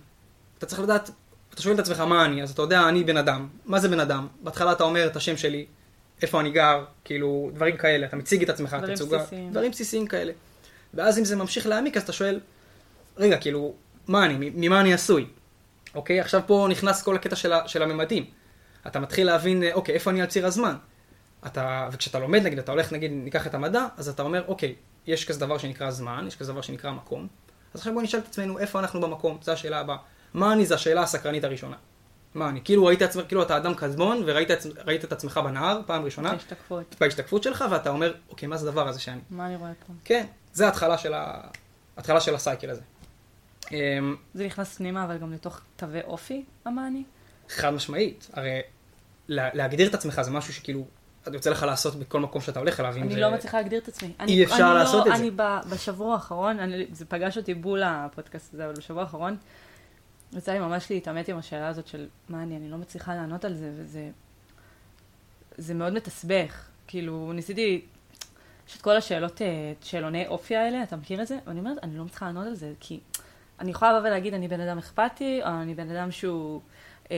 אתה 0.58 0.66
צריך 0.66 0.80
לדעת 0.80 1.10
אתה 1.54 1.62
שואל 1.62 1.74
את 1.74 1.78
עצמך 1.80 2.00
מה 2.00 2.24
אני, 2.24 2.42
אז 2.42 2.50
אתה 2.50 2.62
יודע, 2.62 2.88
אני 2.88 3.04
בן 3.04 3.16
אדם. 3.16 3.48
מה 3.64 3.80
זה 3.80 3.88
בן 3.88 4.00
אדם? 4.00 4.26
בהתחלה 4.42 4.72
אתה 4.72 4.84
אומר 4.84 5.06
את 5.06 5.16
השם 5.16 5.36
שלי, 5.36 5.66
איפה 6.22 6.40
אני 6.40 6.50
גר, 6.50 6.84
כאילו, 7.04 7.50
דברים 7.54 7.76
כאלה, 7.76 8.06
אתה 8.06 8.16
מציג 8.16 8.42
את 8.42 8.48
עצמך, 8.48 8.76
דברים 8.78 8.94
תצוגה, 8.94 9.18
בסיסיים. 9.18 9.50
דברים 9.50 9.70
בסיסיים 9.70 10.06
כאלה. 10.06 10.32
ואז 10.94 11.18
אם 11.18 11.24
זה 11.24 11.36
ממשיך 11.36 11.66
להעמיק, 11.66 11.96
אז 11.96 12.02
אתה 12.02 12.12
שואל, 12.12 12.40
רגע, 13.16 13.38
כאילו, 13.38 13.74
מה 14.08 14.24
אני, 14.24 14.50
ממה 14.54 14.80
אני 14.80 14.94
עשוי? 14.94 15.26
אוקיי, 15.94 16.20
עכשיו 16.20 16.40
פה 16.46 16.66
נכנס 16.70 17.02
כל 17.02 17.14
הקטע 17.14 17.36
של, 17.36 17.52
ה, 17.52 17.68
של 17.68 17.82
הממדים. 17.82 18.24
אתה 18.86 19.00
מתחיל 19.00 19.26
להבין, 19.26 19.62
אה, 19.62 19.72
אוקיי, 19.72 19.94
איפה 19.94 20.10
אני 20.10 20.20
על 20.20 20.26
ציר 20.26 20.46
הזמן? 20.46 20.74
אתה, 21.46 21.88
וכשאתה 21.92 22.18
לומד, 22.18 22.42
נגיד, 22.42 22.58
אתה 22.58 22.72
הולך, 22.72 22.92
נגיד, 22.92 23.10
ניקח 23.14 23.46
את 23.46 23.54
המדע, 23.54 23.86
אז 23.96 24.08
אתה 24.08 24.22
אומר, 24.22 24.44
אוקיי, 24.48 24.74
יש 25.06 25.24
כזה 25.24 25.40
דבר 25.40 25.58
שנקרא 25.58 25.90
זמן, 25.90 26.24
יש 26.28 26.36
כזה 26.36 26.52
דבר 26.52 26.60
שנקרא 26.60 26.92
מקום. 26.92 27.28
אז 27.74 27.80
עכשיו 27.80 27.94
בוא 27.94 28.02
נשאל 28.02 28.20
את 28.20 28.26
עצמנו, 28.26 28.58
איפה 28.58 28.80
אנחנו 28.80 29.00
במקום? 29.00 29.38
זו 29.42 29.52
השאלה 29.52 29.80
הבאה. 29.80 29.96
מה 30.34 30.52
אני? 30.52 30.66
זו 30.66 30.74
השאלה 30.74 31.02
הסקרנית 31.02 31.44
הראשונה. 31.44 31.76
מה 32.34 32.48
אני? 32.48 32.60
כאילו 32.64 32.84
ראית 32.84 33.02
עצמך, 33.02 33.24
כאילו 33.28 33.42
אתה 33.42 33.56
אדם 33.56 33.74
קדמון, 33.74 34.22
וראית 34.26 35.04
את 35.04 35.12
עצמך 35.12 35.40
בנהר, 35.44 35.80
פעם 35.86 36.04
ראשונה. 36.04 36.32
בהשתקפות. 36.32 36.96
בהשתקפות 37.00 37.42
שלך, 37.42 37.64
ואתה 37.70 37.90
אומר, 37.90 38.14
אוקיי, 38.30 38.48
מה 38.48 38.56
זה 38.56 38.68
הדבר 38.68 38.88
הזה 38.88 39.00
שאני? 39.00 39.20
מה 39.30 39.46
אני 39.46 39.56
רואה 39.56 39.70
פה? 39.86 39.92
כן, 40.04 40.26
זה 40.52 40.66
ההתחלה 40.66 40.98
של, 40.98 41.14
ה... 41.14 41.40
ההתחלה 41.96 42.20
של 42.20 42.34
הסייקל 42.34 42.70
הזה. 42.70 42.82
אמ, 43.72 44.16
זה 44.34 44.46
נכנס 44.46 44.76
פנימה, 44.76 45.04
אבל 45.04 45.18
גם 45.18 45.32
לתוך 45.32 45.60
תווי 45.76 46.02
אופי, 46.02 46.44
המעני? 46.64 47.02
חד 47.48 47.70
משמעית. 47.70 48.28
הרי 48.32 48.60
להגדיר 49.28 49.88
את 49.88 49.94
עצמך 49.94 50.22
זה 50.22 50.30
משהו 50.30 50.54
שכאילו, 50.54 50.86
יוצא 51.32 51.50
לך 51.50 51.62
לעשות 51.62 51.94
בכל 51.94 52.20
מקום 52.20 52.40
שאתה 52.40 52.58
הולך 52.58 52.80
אליו. 52.80 52.94
אני 52.96 53.16
לא 53.16 53.30
מצליחה 53.30 53.56
להגדיר 53.56 53.78
את 53.78 53.88
עצמי. 53.88 54.12
אי 54.28 54.44
אפשר 54.44 54.74
לא- 54.74 54.78
לעשות 54.78 55.06
את 55.06 55.12
זה. 55.16 55.18
אני 55.18 55.30
בשבוע 55.70 56.14
האחרון, 56.14 56.58
זה 56.92 57.04
פגש 57.04 57.38
אותי 57.38 57.54
בול 57.54 57.82
הפודקאסט 57.82 58.54
הזה, 58.54 58.64
אבל 58.64 58.74
בשבוע 58.74 59.02
האחרון, 59.02 59.36
יצא 60.32 60.52
לי 60.52 60.58
ממש 60.58 60.90
להתעמת 60.90 61.28
עם 61.28 61.38
השאלה 61.38 61.68
הזאת 61.68 61.86
של 61.86 62.06
מה 62.28 62.42
אני, 62.42 62.56
אני 62.56 62.70
לא 62.70 62.76
מצליחה 62.76 63.14
לענות 63.14 63.44
על 63.44 63.54
זה, 63.54 63.70
וזה 63.76 64.10
זה 65.58 65.74
מאוד 65.74 65.92
מתסבך. 65.92 66.68
כאילו, 66.86 67.32
ניסיתי, 67.32 67.84
יש 68.68 68.76
את 68.76 68.82
כל 68.82 68.96
השאלות, 68.96 69.42
אה, 69.42 69.72
שאלוני 69.82 70.26
אופי 70.26 70.56
האלה, 70.56 70.82
אתה 70.82 70.96
מכיר 70.96 71.22
את 71.22 71.26
זה? 71.26 71.38
ואני 71.46 71.60
אומרת, 71.60 71.78
אני 71.82 71.98
לא 71.98 72.04
מצליחה 72.04 72.26
לענות 72.26 72.46
על 72.46 72.54
זה, 72.54 72.72
כי 72.80 73.00
אני 73.60 73.70
יכולה 73.70 73.92
לבוא 73.92 74.08
ולהגיד, 74.08 74.34
אני 74.34 74.48
בן 74.48 74.60
אדם 74.60 74.78
אכפתי, 74.78 75.40
או 75.42 75.48
אני 75.48 75.74
בן 75.74 75.90
אדם 75.90 76.10
שהוא... 76.10 76.60
אה, 77.10 77.16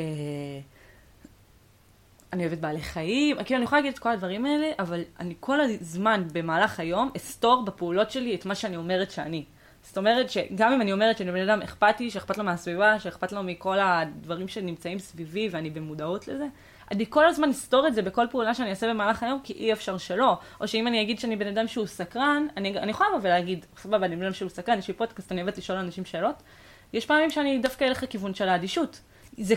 אני 2.32 2.46
אוהבת 2.46 2.58
בעלי 2.58 2.80
חיים, 2.80 3.36
כאילו 3.44 3.56
אני 3.56 3.64
יכולה 3.64 3.80
להגיד 3.80 3.92
את 3.92 3.98
כל 3.98 4.10
הדברים 4.10 4.46
האלה, 4.46 4.70
אבל 4.78 5.02
אני 5.20 5.34
כל 5.40 5.60
הזמן 5.60 6.24
במהלך 6.32 6.80
היום 6.80 7.10
אסתור 7.16 7.64
בפעולות 7.64 8.10
שלי 8.10 8.34
את 8.34 8.46
מה 8.46 8.54
שאני 8.54 8.76
אומרת 8.76 9.10
שאני. 9.10 9.44
זאת 9.82 9.98
אומרת 9.98 10.30
שגם 10.30 10.72
אם 10.72 10.80
אני 10.80 10.92
אומרת 10.92 11.18
שאני 11.18 11.32
בן 11.32 11.48
אדם 11.48 11.62
אכפתי, 11.62 12.10
שאכפת 12.10 12.38
לו 12.38 12.44
מהסביבה, 12.44 13.00
שאכפת 13.00 13.32
לו 13.32 13.42
מכל 13.42 13.78
הדברים 13.78 14.48
שנמצאים 14.48 14.98
סביבי 14.98 15.48
ואני 15.50 15.70
במודעות 15.70 16.28
לזה, 16.28 16.46
אני 16.90 17.04
כל 17.08 17.26
הזמן 17.26 17.50
אסתור 17.50 17.86
את 17.86 17.94
זה 17.94 18.02
בכל 18.02 18.26
פעולה 18.30 18.54
שאני 18.54 18.70
אעשה 18.70 18.88
במהלך 18.88 19.22
היום, 19.22 19.40
כי 19.44 19.52
אי 19.52 19.72
אפשר 19.72 19.98
שלא. 19.98 20.38
או 20.60 20.68
שאם 20.68 20.86
אני 20.86 21.02
אגיד 21.02 21.18
שאני 21.18 21.36
בן 21.36 21.46
אדם 21.46 21.68
שהוא 21.68 21.86
סקרן, 21.86 22.46
אני, 22.56 22.78
אני 22.78 22.90
יכולה 22.90 23.08
לבוא 23.10 23.20
ולהגיד, 23.22 23.66
סבבה, 23.76 24.06
אני 24.06 24.16
בן 24.16 24.22
אדם 24.22 24.32
שהוא 24.32 24.48
סקרן, 24.48 24.78
יש 24.78 24.88
לי 24.88 24.94
פודקאסט, 24.94 25.32
אני 25.32 25.42
אוהבת 25.42 25.58
לשאול 25.58 25.78
אנשים 25.78 26.04
שאלות. 26.04 26.42
יש 26.92 27.06
פעמים 27.06 27.30
שאני 27.30 27.58
דווקא 27.58 27.84
אלך 27.84 28.02
לכיוון 28.02 28.34
של 28.34 28.48
האדישות. 28.48 29.00
זה, 29.38 29.54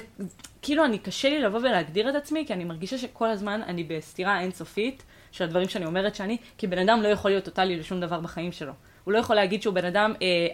כאילו, 0.61 0.85
אני, 0.85 0.99
קשה 0.99 1.29
לי 1.29 1.41
לבוא 1.41 1.59
ולהגדיר 1.59 2.09
את 2.09 2.15
עצמי, 2.15 2.43
כי 2.47 2.53
אני 2.53 2.63
מרגישה 2.63 2.97
שכל 2.97 3.27
הזמן 3.27 3.61
אני 3.67 3.83
בסתירה 3.83 4.39
אינסופית 4.39 5.03
של 5.31 5.43
הדברים 5.43 5.69
שאני 5.69 5.85
אומרת 5.85 6.15
שאני, 6.15 6.37
כי 6.57 6.67
בן 6.67 6.77
אדם 6.77 7.01
לא 7.01 7.07
יכול 7.07 7.31
להיות 7.31 7.45
טוטאלי 7.45 7.77
לשום 7.77 7.99
דבר 7.99 8.19
בחיים 8.19 8.51
שלו. 8.51 8.73
הוא 9.03 9.13
לא 9.13 9.17
יכול 9.17 9.35
להגיד 9.35 9.61
שהוא 9.61 9.73
בן 9.73 9.85
אדם 9.85 10.13
אה, 10.21 10.47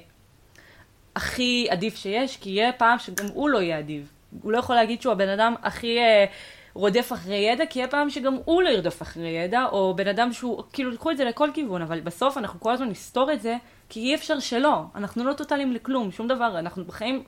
הכי 1.15 1.67
עדיף 1.70 1.96
שיש, 1.96 2.38
כי 2.38 2.50
יהיה 2.50 2.72
פעם 2.72 3.00
שגם 3.00 3.25
הוא 3.34 3.50
לא 3.50 3.58
יהיה 3.58 3.77
עדיף. 3.77 4.03
הוא 4.41 4.51
לא 4.51 4.58
יכול 4.58 4.75
להגיד 4.75 5.01
שהוא 5.01 5.12
הבן 5.12 5.29
אדם 5.29 5.55
הכי 5.63 6.00
אה, 6.00 6.25
רודף 6.74 7.10
אחרי 7.13 7.36
ידע, 7.36 7.65
כי 7.65 7.79
יהיה 7.79 7.88
פעם 7.88 8.10
שגם 8.10 8.38
הוא 8.46 8.62
לא 8.62 8.70
ירדוף 8.70 9.01
אחרי 9.01 9.29
ידע, 9.29 9.65
או 9.72 9.94
בן 9.96 10.08
אדם 10.08 10.34
שהוא, 10.34 10.63
כאילו, 10.74 10.91
לקחו 10.91 11.12
את 11.12 11.17
זה 11.17 11.25
לכל 11.25 11.50
כיוון, 11.53 11.82
אבל 11.82 12.00
בסוף 12.00 12.38
אנחנו 12.38 12.60
כל 12.60 12.72
הזמן 12.72 12.89
נסתור 12.89 13.34
את 13.34 13.41
זה, 13.41 13.58
כי 13.89 14.00
אי 14.00 14.15
אפשר 14.15 14.39
שלא. 14.39 14.84
אנחנו 14.96 15.24
לא 15.24 15.34
טוטאליים 15.34 15.72
לכלום, 15.72 16.12
שום 16.12 16.27
דבר. 16.27 16.60
אנחנו 16.60 16.86
בחיים 16.86 17.23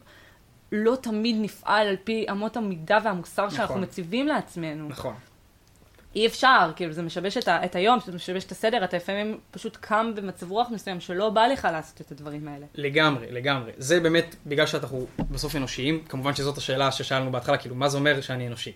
לא 0.71 0.97
תמיד 1.01 1.35
נפעל 1.39 1.87
על 1.87 1.95
פי 2.03 2.25
אמות 2.31 2.57
המידה 2.57 2.97
והמוסר 3.03 3.45
נכון. 3.45 3.57
שאנחנו 3.57 3.79
מציבים 3.79 4.27
לעצמנו. 4.27 4.89
נכון. 4.89 5.13
אי 6.15 6.27
אפשר, 6.27 6.71
כאילו 6.75 6.93
זה 6.93 7.01
משבש 7.01 7.37
את, 7.37 7.47
ה, 7.47 7.65
את 7.65 7.75
היום, 7.75 7.99
זה 8.05 8.11
משבש 8.11 8.45
את 8.45 8.51
הסדר, 8.51 8.83
אתה 8.83 8.97
לפעמים 8.97 9.39
פשוט 9.51 9.77
קם 9.81 10.11
במצב 10.15 10.51
רוח 10.51 10.67
מסוים 10.71 10.99
שלא 10.99 11.29
בא 11.29 11.47
לך 11.47 11.67
לעשות 11.71 12.01
את 12.01 12.11
הדברים 12.11 12.47
האלה. 12.47 12.65
לגמרי, 12.75 13.31
לגמרי. 13.31 13.71
זה 13.77 13.99
באמת, 13.99 14.35
בגלל 14.45 14.65
שאנחנו 14.65 15.07
בסוף 15.31 15.55
אנושיים, 15.55 16.03
כמובן 16.09 16.35
שזאת 16.35 16.57
השאלה 16.57 16.91
ששאלנו 16.91 17.31
בהתחלה, 17.31 17.57
כאילו, 17.57 17.75
מה 17.75 17.89
זה 17.89 17.97
אומר 17.97 18.21
שאני 18.21 18.47
אנושי? 18.47 18.71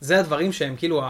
זה 0.00 0.20
הדברים 0.20 0.52
שהם 0.52 0.76
כאילו 0.76 1.02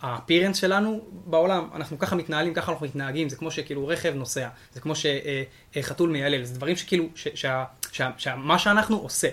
האפירנס 0.00 0.56
שלנו 0.56 1.00
בעולם, 1.10 1.68
אנחנו 1.74 1.98
ככה 1.98 2.16
מתנהלים, 2.16 2.54
ככה 2.54 2.72
אנחנו 2.72 2.86
מתנהגים, 2.86 3.28
זה 3.28 3.36
כמו 3.36 3.50
שכאילו 3.50 3.86
רכב 3.86 4.14
נוסע, 4.14 4.48
זה 4.72 4.80
כמו 4.80 4.92
שחתול 4.94 6.10
מיילל, 6.10 6.44
זה 6.44 6.54
דברים 6.54 6.76
שכאילו, 6.76 7.04
שמה 8.16 8.58
שאנחנו 8.58 8.96
עושה, 8.98 9.28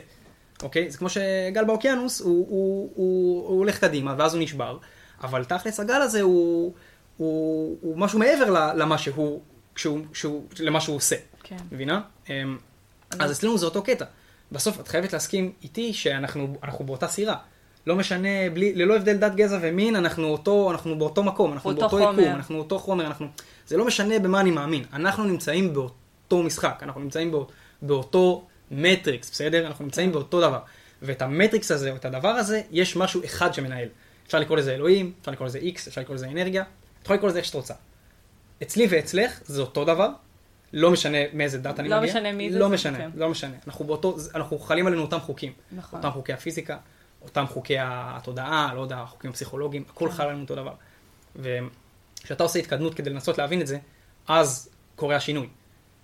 אוקיי? 0.63 0.91
זה 0.91 0.97
כמו 0.97 1.09
שגל 1.09 1.63
באוקיינוס, 1.65 2.21
הוא, 2.21 2.47
הוא, 2.49 2.91
הוא, 2.95 3.47
הוא 3.47 3.57
הולך 3.57 3.79
קדימה 3.79 4.15
ואז 4.17 4.33
הוא 4.33 4.43
נשבר. 4.43 4.77
אבל 5.21 5.43
תכלס 5.43 5.79
הגל 5.79 6.01
הזה 6.01 6.21
הוא, 6.21 6.73
הוא, 7.17 7.77
הוא 7.81 7.97
משהו 7.97 8.19
מעבר 8.19 8.73
למה 8.75 8.97
שהוא, 8.97 9.41
שהוא, 9.75 9.99
שהוא, 10.13 10.43
למה 10.59 10.81
שהוא 10.81 10.95
עושה. 10.95 11.15
כן. 11.43 11.57
מבינה? 11.71 12.01
אמ, 12.29 12.57
אז 13.19 13.31
אצלנו 13.31 13.57
זה 13.57 13.65
אותו 13.65 13.83
קטע. 13.83 14.05
בסוף 14.51 14.79
את 14.79 14.87
חייבת 14.87 15.13
להסכים 15.13 15.51
איתי 15.63 15.93
שאנחנו 15.93 16.57
באותה 16.79 17.07
סירה. 17.07 17.35
לא 17.87 17.95
משנה, 17.95 18.49
בלי, 18.53 18.73
ללא 18.75 18.95
הבדל 18.95 19.17
דת, 19.17 19.35
גזע 19.35 19.59
ומין, 19.61 19.95
אנחנו, 19.95 20.27
אותו, 20.27 20.71
אנחנו 20.71 20.99
באותו 20.99 21.23
מקום, 21.23 21.53
אנחנו 21.53 21.69
באותו 21.69 21.89
חומר. 21.89 22.21
יקום, 22.21 22.35
אנחנו 22.35 22.57
אותו 22.57 22.79
חומר, 22.79 23.05
אנחנו... 23.05 23.27
זה 23.67 23.77
לא 23.77 23.85
משנה 23.85 24.19
במה 24.19 24.39
אני 24.39 24.51
מאמין, 24.51 24.83
אנחנו 24.93 25.23
נמצאים 25.23 25.73
באותו 25.73 26.43
משחק, 26.43 26.79
אנחנו 26.81 27.01
נמצאים 27.01 27.31
בא, 27.31 27.37
באותו 27.81 28.47
מטריקס, 28.71 29.31
בסדר? 29.31 29.67
אנחנו 29.67 29.85
נמצאים 29.85 30.11
באותו 30.11 30.41
דבר. 30.41 30.59
ואת 31.01 31.21
המטריקס 31.21 31.71
הזה, 31.71 31.91
או 31.91 31.95
את 31.95 32.05
הדבר 32.05 32.29
הזה, 32.29 32.61
יש 32.71 32.95
משהו 32.95 33.21
אחד 33.25 33.53
שמנהל. 33.53 33.87
אפשר 34.27 34.39
לקרוא 34.39 34.57
לזה 34.57 34.73
אלוהים, 34.73 35.13
אפשר 35.21 35.31
לקרוא 35.31 35.47
לזה 35.47 35.57
איקס, 35.57 35.87
אפשר 35.87 36.01
לקרוא 36.01 36.15
לזה 36.15 36.27
אנרגיה, 36.27 36.61
את 36.61 37.03
יכולה 37.03 37.17
לקרוא 37.17 37.29
לזה 37.29 37.37
איך 37.37 37.45
שאת 37.45 37.55
רוצה. 37.55 37.73
אצלי 38.63 38.87
ואצלך 38.89 39.39
זה 39.45 39.61
אותו 39.61 39.85
דבר, 39.85 40.09
לא 40.73 40.91
משנה 40.91 41.17
מאיזה 41.33 41.57
דת 41.57 41.79
אני 41.79 41.89
לא 41.89 41.99
מגיע. 41.99 42.13
לא 42.13 42.19
משנה 42.19 42.31
מי 42.31 42.51
זה. 42.51 42.59
לא 42.59 42.69
משנה, 42.69 42.97
כן. 42.97 43.09
לא 43.15 43.29
משנה. 43.29 43.55
אנחנו 43.67 43.85
באותו, 43.85 44.17
אנחנו 44.35 44.59
חלים 44.59 44.87
עלינו 44.87 45.01
אותם 45.01 45.19
חוקים. 45.19 45.53
נכון. 45.71 45.99
אותם 45.99 46.11
חוקי 46.11 46.33
הפיזיקה, 46.33 46.77
אותם 47.21 47.45
חוקי 47.47 47.75
התודעה, 47.79 48.73
לא 48.75 48.81
יודע, 48.81 48.97
החוקים 48.97 49.29
הפסיכולוגיים, 49.29 49.83
הכל 49.89 50.09
כן. 50.09 50.15
חל 50.15 50.23
עלינו 50.23 50.41
אותו 50.41 50.55
דבר. 50.55 50.73
וכשאתה 51.35 52.43
עושה 52.43 52.59
התקדמות 52.59 52.93
כדי 52.93 53.09
לנסות 53.09 53.37
להבין 53.37 53.61
את 53.61 53.67
זה, 53.67 53.77
אז 54.27 54.69
קורה 54.95 55.15
השינוי. 55.15 55.47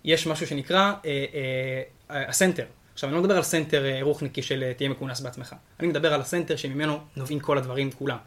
יש 0.03 0.27
משהו 0.27 0.47
שנקרא 0.47 0.79
אה, 0.79 0.93
אה, 1.05 1.25
אה, 1.33 1.81
ה 2.09 2.16
center. 2.16 2.65
עכשיו, 2.93 3.09
אני 3.09 3.15
לא 3.15 3.21
מדבר 3.21 3.35
על 3.37 3.43
center 3.43 3.85
אה, 3.85 3.99
רוחניקי 4.01 4.41
של 4.41 4.63
אה, 4.63 4.73
תהיה 4.73 4.89
מכונס 4.89 5.21
בעצמך. 5.21 5.55
אני 5.79 5.87
מדבר 5.87 6.13
על 6.13 6.21
ה 6.21 6.26
center 6.26 6.55
שממנו 6.55 6.99
נובעים 7.15 7.39
כל 7.39 7.57
הדברים 7.57 7.91
כולם. 7.91 8.17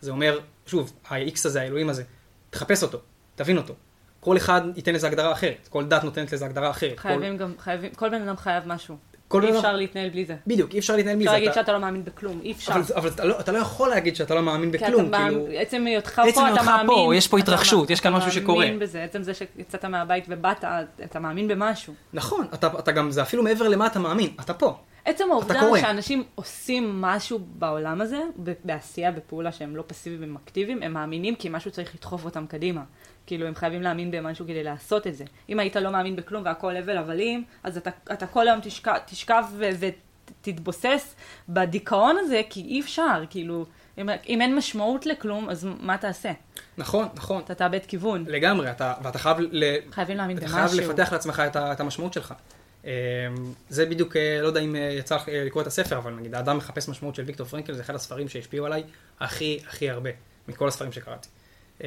זה 0.00 0.10
אומר, 0.10 0.40
שוב, 0.66 0.92
ה-X 1.08 1.34
הזה, 1.44 1.62
האלוהים 1.62 1.88
הזה, 1.88 2.04
תחפש 2.50 2.82
אותו, 2.82 2.98
תבין 3.34 3.56
אותו. 3.56 3.74
כל 4.20 4.36
אחד 4.36 4.62
ייתן 4.76 4.94
לזה 4.94 5.06
הגדרה 5.06 5.32
אחרת, 5.32 5.68
כל 5.68 5.84
דת 5.84 6.04
נותנת 6.04 6.32
לזה 6.32 6.46
הגדרה 6.46 6.70
אחרת. 6.70 6.98
חייבים 6.98 7.38
כל... 7.38 7.44
גם, 7.44 7.52
חייבים, 7.58 7.94
כל 7.94 8.08
בן 8.08 8.22
אדם 8.22 8.36
חייב 8.36 8.64
משהו. 8.66 8.96
אי 9.34 9.38
אפשר 9.50 9.68
אדם... 9.68 9.76
להתנהל 9.76 10.08
בלי 10.08 10.24
זה. 10.24 10.36
בדיוק, 10.46 10.74
אי 10.74 10.78
אפשר 10.78 10.96
להתנהל 10.96 11.16
בלי 11.16 11.24
זה. 11.24 11.30
אפשר 11.30 11.34
להגיד 11.34 11.50
אתה... 11.50 11.60
שאתה 11.60 11.72
לא 11.72 11.78
מאמין 11.78 12.04
בכלום, 12.04 12.40
אי 12.42 12.52
אפשר. 12.52 12.72
אבל, 12.72 12.82
אבל 12.94 13.08
אתה, 13.08 13.24
לא, 13.24 13.40
אתה 13.40 13.52
לא 13.52 13.58
יכול 13.58 13.88
להגיד 13.88 14.16
שאתה 14.16 14.34
לא 14.34 14.42
מאמין 14.42 14.70
בכלום, 14.70 15.04
כי 15.04 15.16
כאילו... 15.16 15.46
עצם 15.56 15.86
היותך 15.86 16.22
פה, 16.34 16.52
אתה 16.52 16.62
מאמין. 16.62 16.86
פה, 16.86 17.12
יש 17.14 17.28
פה 17.28 17.38
התרחשות, 17.38 17.90
יש 17.90 18.00
כאן 18.00 18.12
משהו 18.12 18.32
שקורה. 18.32 18.64
אתה 18.64 18.72
מאמין 18.72 18.78
בזה, 18.78 19.02
עצם 19.04 19.22
זה 19.22 19.34
שיצאת 19.34 19.84
מהבית 19.84 20.24
ובאת, 20.28 20.64
אתה 21.04 21.20
מאמין 21.20 21.48
במשהו. 21.48 21.94
נכון, 22.12 22.46
אתה, 22.54 22.68
אתה 22.78 22.92
גם, 22.92 23.10
זה 23.10 23.22
אפילו 23.22 23.42
מעבר 23.42 23.68
למה 23.68 23.86
אתה 23.86 23.98
מאמין, 23.98 24.30
אתה 24.40 24.54
פה. 24.54 24.74
עצם 25.04 25.24
העובדה 25.30 25.60
שאנשים 25.80 26.24
עושים 26.34 27.00
משהו 27.00 27.38
בעולם 27.58 28.00
הזה, 28.00 28.20
בעשייה, 28.64 29.12
בפעולה 29.12 29.52
שהם 29.52 29.76
לא 29.76 29.84
פסיביים, 29.86 30.22
הם 30.22 30.36
אקטיביים, 30.44 30.82
הם 30.82 30.92
מאמינים 30.92 31.34
כי 31.34 31.48
משהו 31.50 31.70
צריך 31.70 31.94
לדחוף 31.94 32.24
אותם 32.24 32.46
קדימה. 32.46 32.82
כאילו, 33.26 33.46
הם 33.46 33.54
חייבים 33.54 33.82
להאמין 33.82 34.10
במשהו 34.10 34.44
כדי 34.44 34.62
לעשות 34.62 35.06
את 35.06 35.16
זה. 35.16 35.24
אם 35.48 35.58
היית 35.58 35.76
לא 35.76 35.90
מאמין 35.90 36.16
בכלום 36.16 36.42
והכל 36.44 36.76
הבל 36.76 36.96
הבלים, 36.96 37.44
אז 37.62 37.76
אתה, 37.76 37.90
אתה 38.12 38.26
כל 38.26 38.48
היום 38.48 38.60
תשכב, 38.62 38.98
תשכב 39.06 39.44
ותתבוסס 40.40 41.14
בדיכאון 41.48 42.16
הזה, 42.20 42.42
כי 42.50 42.60
אי 42.60 42.80
אפשר, 42.80 43.24
כאילו, 43.30 43.66
אם, 43.98 44.08
אם 44.28 44.40
אין 44.40 44.56
משמעות 44.56 45.06
לכלום, 45.06 45.50
אז 45.50 45.68
מה 45.80 45.98
תעשה? 45.98 46.32
נכון, 46.78 47.08
נכון. 47.14 47.42
אתה 47.44 47.54
תאבד 47.54 47.86
כיוון. 47.88 48.24
לגמרי, 48.28 48.70
אתה, 48.70 48.94
ואתה 49.02 49.18
חייב, 49.18 49.36
ל... 49.40 49.76
חייבים 49.90 50.16
להאמין 50.16 50.36
במשהו. 50.36 50.58
אתה 50.58 50.68
חייב 50.68 50.80
לפתח 50.80 51.12
לעצמך 51.12 51.42
את, 51.46 51.56
את 51.56 51.80
המשמעות 51.80 52.12
שלך. 52.12 52.34
אמ, 52.86 52.90
זה 53.68 53.86
בדיוק, 53.86 54.16
אה, 54.16 54.38
לא 54.42 54.46
יודע 54.46 54.60
אם 54.60 54.76
אה, 54.76 54.80
יצא 54.80 55.16
לך 55.16 55.28
אה, 55.28 55.44
לקרוא 55.46 55.62
את 55.62 55.66
הספר, 55.66 55.98
אבל 55.98 56.12
נגיד, 56.12 56.34
האדם 56.34 56.56
מחפש 56.56 56.88
משמעות 56.88 57.14
של 57.14 57.22
ויקטור 57.26 57.46
פרנקל, 57.46 57.72
זה 57.72 57.82
אחד 57.82 57.94
הספרים 57.94 58.28
שהשפיעו 58.28 58.66
עליי 58.66 58.82
הכי 59.20 59.58
הכי 59.68 59.90
הרבה, 59.90 60.10
מכל 60.48 60.68
הספרים 60.68 60.92
שקראתי. 60.92 61.28
אמ, 61.80 61.86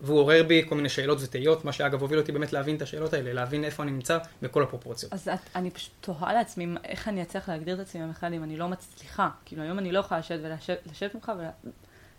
והוא 0.00 0.18
עורר 0.18 0.42
בי 0.42 0.64
כל 0.68 0.74
מיני 0.74 0.88
שאלות 0.88 1.18
ותהיות, 1.22 1.64
מה 1.64 1.72
שאגב 1.72 2.00
הוביל 2.02 2.18
אותי 2.18 2.32
באמת 2.32 2.52
להבין 2.52 2.76
את 2.76 2.82
השאלות 2.82 3.12
האלה, 3.12 3.32
להבין 3.32 3.64
איפה 3.64 3.82
אני 3.82 3.90
נמצא 3.90 4.18
בכל 4.42 4.62
הפרופורציות. 4.62 5.12
אז 5.12 5.28
את, 5.28 5.38
אני 5.56 5.70
פשוט 5.70 5.92
תוהה 6.00 6.32
לעצמי 6.32 6.66
איך 6.84 7.08
אני 7.08 7.22
אצליח 7.22 7.48
להגדיר 7.48 7.74
את 7.74 7.80
עצמי 7.80 8.00
בכלל 8.10 8.34
אם 8.34 8.44
אני 8.44 8.56
לא 8.56 8.68
מצליחה. 8.68 9.28
כאילו 9.44 9.62
היום 9.62 9.78
אני 9.78 9.92
לא 9.92 9.98
יכולה 9.98 10.20
לשבת 10.20 10.40
ולשבת 10.86 11.14
ממך 11.14 11.32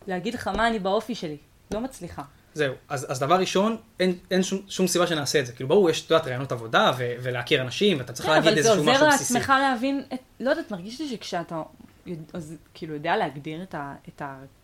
ולהגיד 0.08 0.34
לך 0.34 0.48
מה 0.48 0.68
אני 0.68 0.80
באופי 0.80 1.16
שלי. 1.16 1.38
לא 1.74 1.82
מצליחה. 1.82 2.22
זהו. 2.54 2.74
אז, 2.90 3.12
אז 3.12 3.20
דבר 3.20 3.36
ראשון, 3.40 3.78
אין, 4.00 4.18
אין 4.32 4.44
שום, 4.44 4.62
שום 4.68 4.88
סיבה 4.88 5.08
שנעשה 5.08 5.40
את 5.40 5.46
זה. 5.46 5.54
כאילו, 5.54 5.70
ברור, 5.70 5.90
יש, 5.90 6.06
את 6.06 6.12
יודעת, 6.12 6.28
רעיונות 6.28 6.52
עבודה 6.52 6.92
ו, 6.98 7.14
ולהכיר 7.24 7.62
אנשים, 7.62 7.98
ואתה 7.98 8.14
צריך 8.14 8.26
כן, 8.30 8.36
להגיד 8.36 8.52
אבל 8.52 8.62
זה 8.62 8.70
איזשהו 8.70 8.84
משהו 8.92 9.06
עוזר 9.06 9.16
בסיסי. 9.16 9.34
לעצמך 9.34 9.54
להבין, 9.62 10.04
את, 10.14 10.20
לא 10.40 10.50
יודעת, 10.50 10.72
מרגיש 10.72 11.02
לי 11.02 11.10
שכשאתה 11.10 11.62
יודע- 12.06 12.40
כאילו 12.74 12.94
יודע 12.94 13.18
להגדיר 13.18 13.64
את, 13.64 13.76
ה, 13.76 13.96
את 14.08 14.22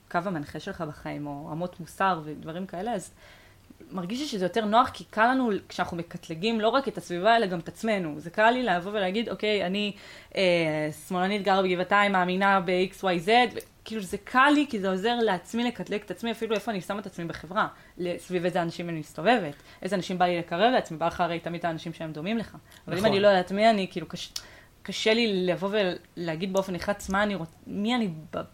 הקו 0.08 0.20
המנחה 0.26 0.60
שלך 0.60 0.82
בחיים, 0.82 1.28
או 1.28 1.50
אמות 1.52 1.80
מוסר 1.80 2.22
ודברים 2.24 2.66
כאלה, 2.66 2.94
אז 2.94 3.12
מרגיש 3.92 4.20
לי 4.20 4.28
שזה 4.28 4.46
יותר 4.46 4.66
נוח, 4.66 4.90
כי 4.94 5.04
קל 5.04 5.32
לנו, 5.32 5.50
כשאנחנו 5.70 5.98
מקטלגים 5.98 6.62
לא 6.62 6.70
רק 6.70 6.88
את 6.88 6.98
הסביבה, 6.98 7.38
אלא 7.38 7.46
גם 7.46 7.60
את 7.60 7.68
עצמנו. 7.68 8.20
זה 8.20 8.30
קל 8.30 8.52
לי 8.52 8.64
לבוא 8.64 8.92
ולהגיד, 8.92 9.30
אוקיי, 9.30 9.66
אני 9.66 9.94
אה, 10.36 10.90
שמאלנית 11.08 11.44
גרה 11.44 11.62
בגבעתיים, 11.64 12.12
מאמינה 12.12 12.60
ב-XYZ, 12.60 13.30
כאילו 13.86 14.02
זה 14.02 14.18
קל 14.18 14.52
לי, 14.54 14.66
כי 14.70 14.80
זה 14.80 14.90
עוזר 14.90 15.16
לעצמי 15.16 15.64
לקטלג 15.64 16.02
את 16.06 16.12
עצמי, 16.12 16.32
אפילו 16.32 16.56
איפה 16.56 16.72
אני 16.72 16.82
שמה 16.82 17.00
את 17.00 17.06
עצמי 17.06 17.26
בחברה. 17.26 17.68
סביב 18.18 18.46
איזה 18.46 18.62
אנשים 18.62 18.90
אני 18.90 19.00
מסתובבת, 19.00 19.54
איזה 19.82 19.96
אנשים 19.96 20.18
בא 20.18 20.26
לי 20.26 20.40
לקרב 20.40 20.72
לעצמי, 20.72 20.98
בא 20.98 21.08
לך 21.08 21.22
הרי 21.22 21.40
תמיד 21.40 21.66
האנשים 21.66 21.94
שהם 21.94 22.12
דומים 22.12 22.38
לך. 22.38 22.58
אבל 22.88 22.94
אם 22.94 23.00
נכון. 23.00 23.12
אני 23.12 23.20
לא 23.20 23.28
יודעת 23.28 23.52
מי 23.52 23.70
אני, 23.70 23.88
כאילו 23.92 24.08
קש... 24.08 24.34
קשה 24.84 25.14
לי 25.14 25.46
לבוא 25.46 25.70
ולהגיד 26.18 26.54
באופן 26.54 26.74
נחרץ 26.74 27.10
מה 27.10 27.24
אני 27.24 27.36
רוצ... 27.36 27.50
מי 27.68 27.96
אני 27.96 28.10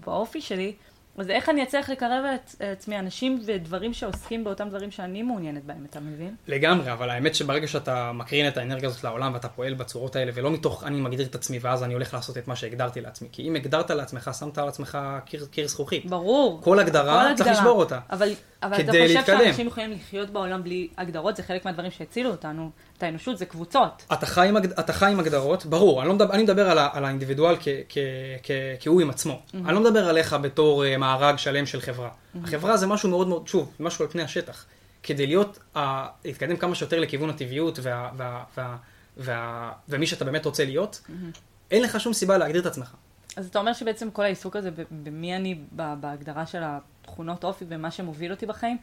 באופי 0.06 0.42
שלי, 0.42 0.74
אז 1.18 1.30
איך 1.30 1.50
אני 1.50 1.64
אצליח 1.64 1.90
לקרב 1.90 2.24
את 2.36 2.56
עצמי 2.60 3.00
אנשים 3.00 3.42
ודברים 3.46 3.94
שעוסקים 3.94 4.44
באותם 4.44 4.70
דברים 4.70 4.92
שאני 4.92 5.22
מעוניינת 5.24 5.66
בהם, 5.66 5.86
אתה 5.90 6.00
מבין? 6.00 6.36
לגמרי, 6.48 6.94
אבל 6.94 7.10
האמת 7.10 7.36
שברגע 7.36 7.68
שאתה 7.68 8.12
מקרין 8.12 8.48
את 8.48 8.58
האנרגיה 8.58 8.90
הזאת 8.90 9.04
לעולם 9.04 9.34
ואתה 9.34 9.50
פועל 9.50 9.74
בצורות 9.74 10.16
האלה, 10.16 10.32
ולא 10.36 10.52
מתוך 10.52 10.84
אני 10.84 11.02
מגדיר 11.02 11.26
את 11.26 11.36
עצמי 11.36 11.60
ואז 11.62 11.84
אני 11.84 11.94
הולך 11.94 12.14
לעשות 12.14 12.38
את 12.38 12.48
מה 12.48 12.56
שהגדרתי 12.56 13.02
לעצמי. 13.02 13.28
כי 13.32 13.48
אם 13.48 13.56
הגדרת 13.56 13.92
לעצמך, 13.92 14.32
שמת 14.40 14.58
על 14.58 14.68
עצמך 14.68 14.98
קיר, 15.26 15.46
קיר 15.52 15.68
זכוכית. 15.68 16.06
ברור. 16.06 16.62
כל 16.64 16.80
הגדרה, 16.80 17.30
כל 17.30 17.36
צריך 17.36 17.50
לשבור 17.50 17.80
אותה. 17.80 18.00
אבל, 18.10 18.30
אבל 18.64 18.76
אתה 18.76 18.92
חושב 18.92 18.94
להתקדם. 18.94 19.40
שאנשים 19.40 19.68
יכולים 19.68 19.92
לחיות 19.92 20.30
בעולם 20.30 20.64
בלי 20.64 20.88
הגדרות, 20.98 21.36
זה 21.36 21.44
חלק 21.44 21.66
מהדברים 21.66 21.92
שהצילו 21.92 22.30
אותנו, 22.30 22.70
את 22.98 23.04
האנושות, 23.04 23.38
זה 23.38 23.46
קבוצות. 23.46 24.06
אתה 24.14 24.26
חי, 24.26 24.48
עם, 24.48 24.58
אתה 24.58 24.94
חי 24.94 25.12
עם 25.12 25.20
הגדרות, 25.20 25.66
ברור, 25.66 26.02
אני, 26.02 26.08
לא 26.08 26.16
מדבר, 26.16 26.34
אני 26.34 26.44
מדבר 26.44 26.70
על, 26.70 26.78
ה, 26.78 26.90
על 26.94 27.06
האינדיבידואל 27.06 27.56
כ, 27.60 27.68
כ, 27.90 27.98
כ, 28.44 28.52
כהוא 28.80 29.02
עם 29.02 29.10
עצמו. 29.10 29.34
Mm-hmm. 29.34 29.58
אני 29.66 29.74
לא 29.74 29.82
מדבר 29.82 30.10
עליך 30.10 30.36
בתור 30.42 30.84
uh, 30.84 30.98
מארג 30.98 31.38
שלם 31.38 31.66
של 31.66 31.82
חברה. 31.82 32.10
Mm-hmm. 32.10 32.38
החברה 32.44 32.78
זה 32.78 32.88
משהו 32.88 33.10
מאוד 33.10 33.28
מאוד, 33.28 33.48
שוב, 33.48 33.72
משהו 33.80 34.06
על 34.06 34.12
פני 34.12 34.22
השטח. 34.22 34.66
כדי 35.04 35.28
להיות, 35.28 35.60
uh, 35.76 35.80
להתקדם 36.26 36.58
כמה 36.58 36.76
שיותר 36.76 37.00
לכיוון 37.00 37.30
הטבעיות 37.30 37.80
וה, 37.82 38.10
וה, 38.18 38.44
וה, 38.58 38.78
וה, 39.18 39.72
ומי 39.90 40.08
שאתה 40.08 40.26
באמת 40.26 40.46
רוצה 40.46 40.66
להיות, 40.66 41.02
mm-hmm. 41.06 41.38
אין 41.72 41.84
לך 41.84 42.00
שום 42.00 42.14
סיבה 42.14 42.38
להגדיר 42.38 42.62
את 42.62 42.66
עצמך. 42.66 42.96
אז 43.36 43.48
אתה 43.48 43.60
אומר 43.60 43.74
שבעצם 43.74 44.12
כל 44.12 44.24
העיסוק 44.24 44.56
הזה, 44.56 44.70
במי 44.92 45.36
אני 45.36 45.60
בהגדרה 45.72 46.46
של 46.46 46.62
התכונות 46.64 47.44
אופי 47.44 47.66
ומה 47.68 47.92
שמוביל 47.92 48.32
אותי 48.32 48.46
בחיים, 48.46 48.78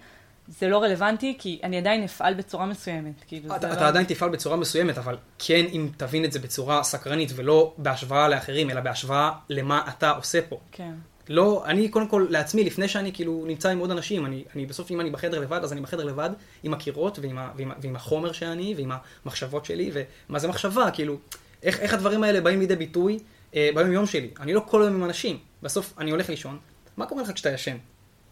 זה 0.48 0.68
לא 0.68 0.82
רלוונטי, 0.82 1.36
כי 1.38 1.60
אני 1.62 1.78
עדיין 1.78 2.04
אפעל 2.04 2.34
בצורה 2.34 2.66
מסוימת. 2.66 3.24
כאילו, 3.26 3.56
אתה, 3.56 3.68
לא... 3.68 3.72
אתה 3.72 3.88
עדיין 3.88 4.06
תפעל 4.06 4.30
בצורה 4.30 4.56
מסוימת, 4.56 4.98
אבל 4.98 5.16
כן 5.38 5.66
אם 5.72 5.88
תבין 5.96 6.24
את 6.24 6.32
זה 6.32 6.38
בצורה 6.38 6.82
סקרנית 6.82 7.32
ולא 7.36 7.74
בהשוואה 7.78 8.28
לאחרים, 8.28 8.70
אלא 8.70 8.80
בהשוואה 8.80 9.32
למה 9.48 9.82
אתה 9.88 10.10
עושה 10.10 10.42
פה. 10.48 10.60
כן. 10.72 10.92
לא, 11.28 11.62
אני 11.66 11.88
קודם 11.88 12.08
כל 12.08 12.26
לעצמי, 12.30 12.64
לפני 12.64 12.88
שאני 12.88 13.12
כאילו 13.12 13.44
נמצא 13.46 13.68
עם 13.68 13.78
עוד 13.78 13.90
אנשים, 13.90 14.26
אני, 14.26 14.44
אני 14.54 14.66
בסוף 14.66 14.90
אם 14.90 15.00
אני 15.00 15.10
בחדר 15.10 15.40
לבד, 15.40 15.60
אז 15.62 15.72
אני 15.72 15.80
בחדר 15.80 16.04
לבד 16.04 16.30
עם 16.62 16.74
הקירות 16.74 17.18
ועם, 17.18 17.38
ה, 17.38 17.50
ועם, 17.56 17.70
ועם 17.80 17.96
החומר 17.96 18.32
שאני 18.32 18.74
ועם 18.76 18.90
המחשבות 19.24 19.64
שלי, 19.64 19.90
ומה 20.28 20.38
זה 20.38 20.48
מחשבה, 20.48 20.90
כאילו, 20.90 21.18
איך, 21.62 21.80
איך 21.80 21.94
הדברים 21.94 22.22
האלה 22.22 22.40
באים 22.40 22.60
לידי 22.60 22.76
ביטוי 22.76 23.18
אה, 23.54 23.70
ביום 23.74 23.92
יום 23.92 24.06
שלי. 24.06 24.30
אני 24.40 24.52
לא 24.52 24.62
כל 24.68 24.82
היום 24.82 24.94
עם 24.94 25.04
אנשים, 25.04 25.38
בסוף 25.62 25.94
אני 25.98 26.10
הולך 26.10 26.28
לישון, 26.28 26.58
מה 26.96 27.06
קורה 27.06 27.22
לך 27.22 27.32
כשאתה 27.32 27.50
ישן? 27.50 27.76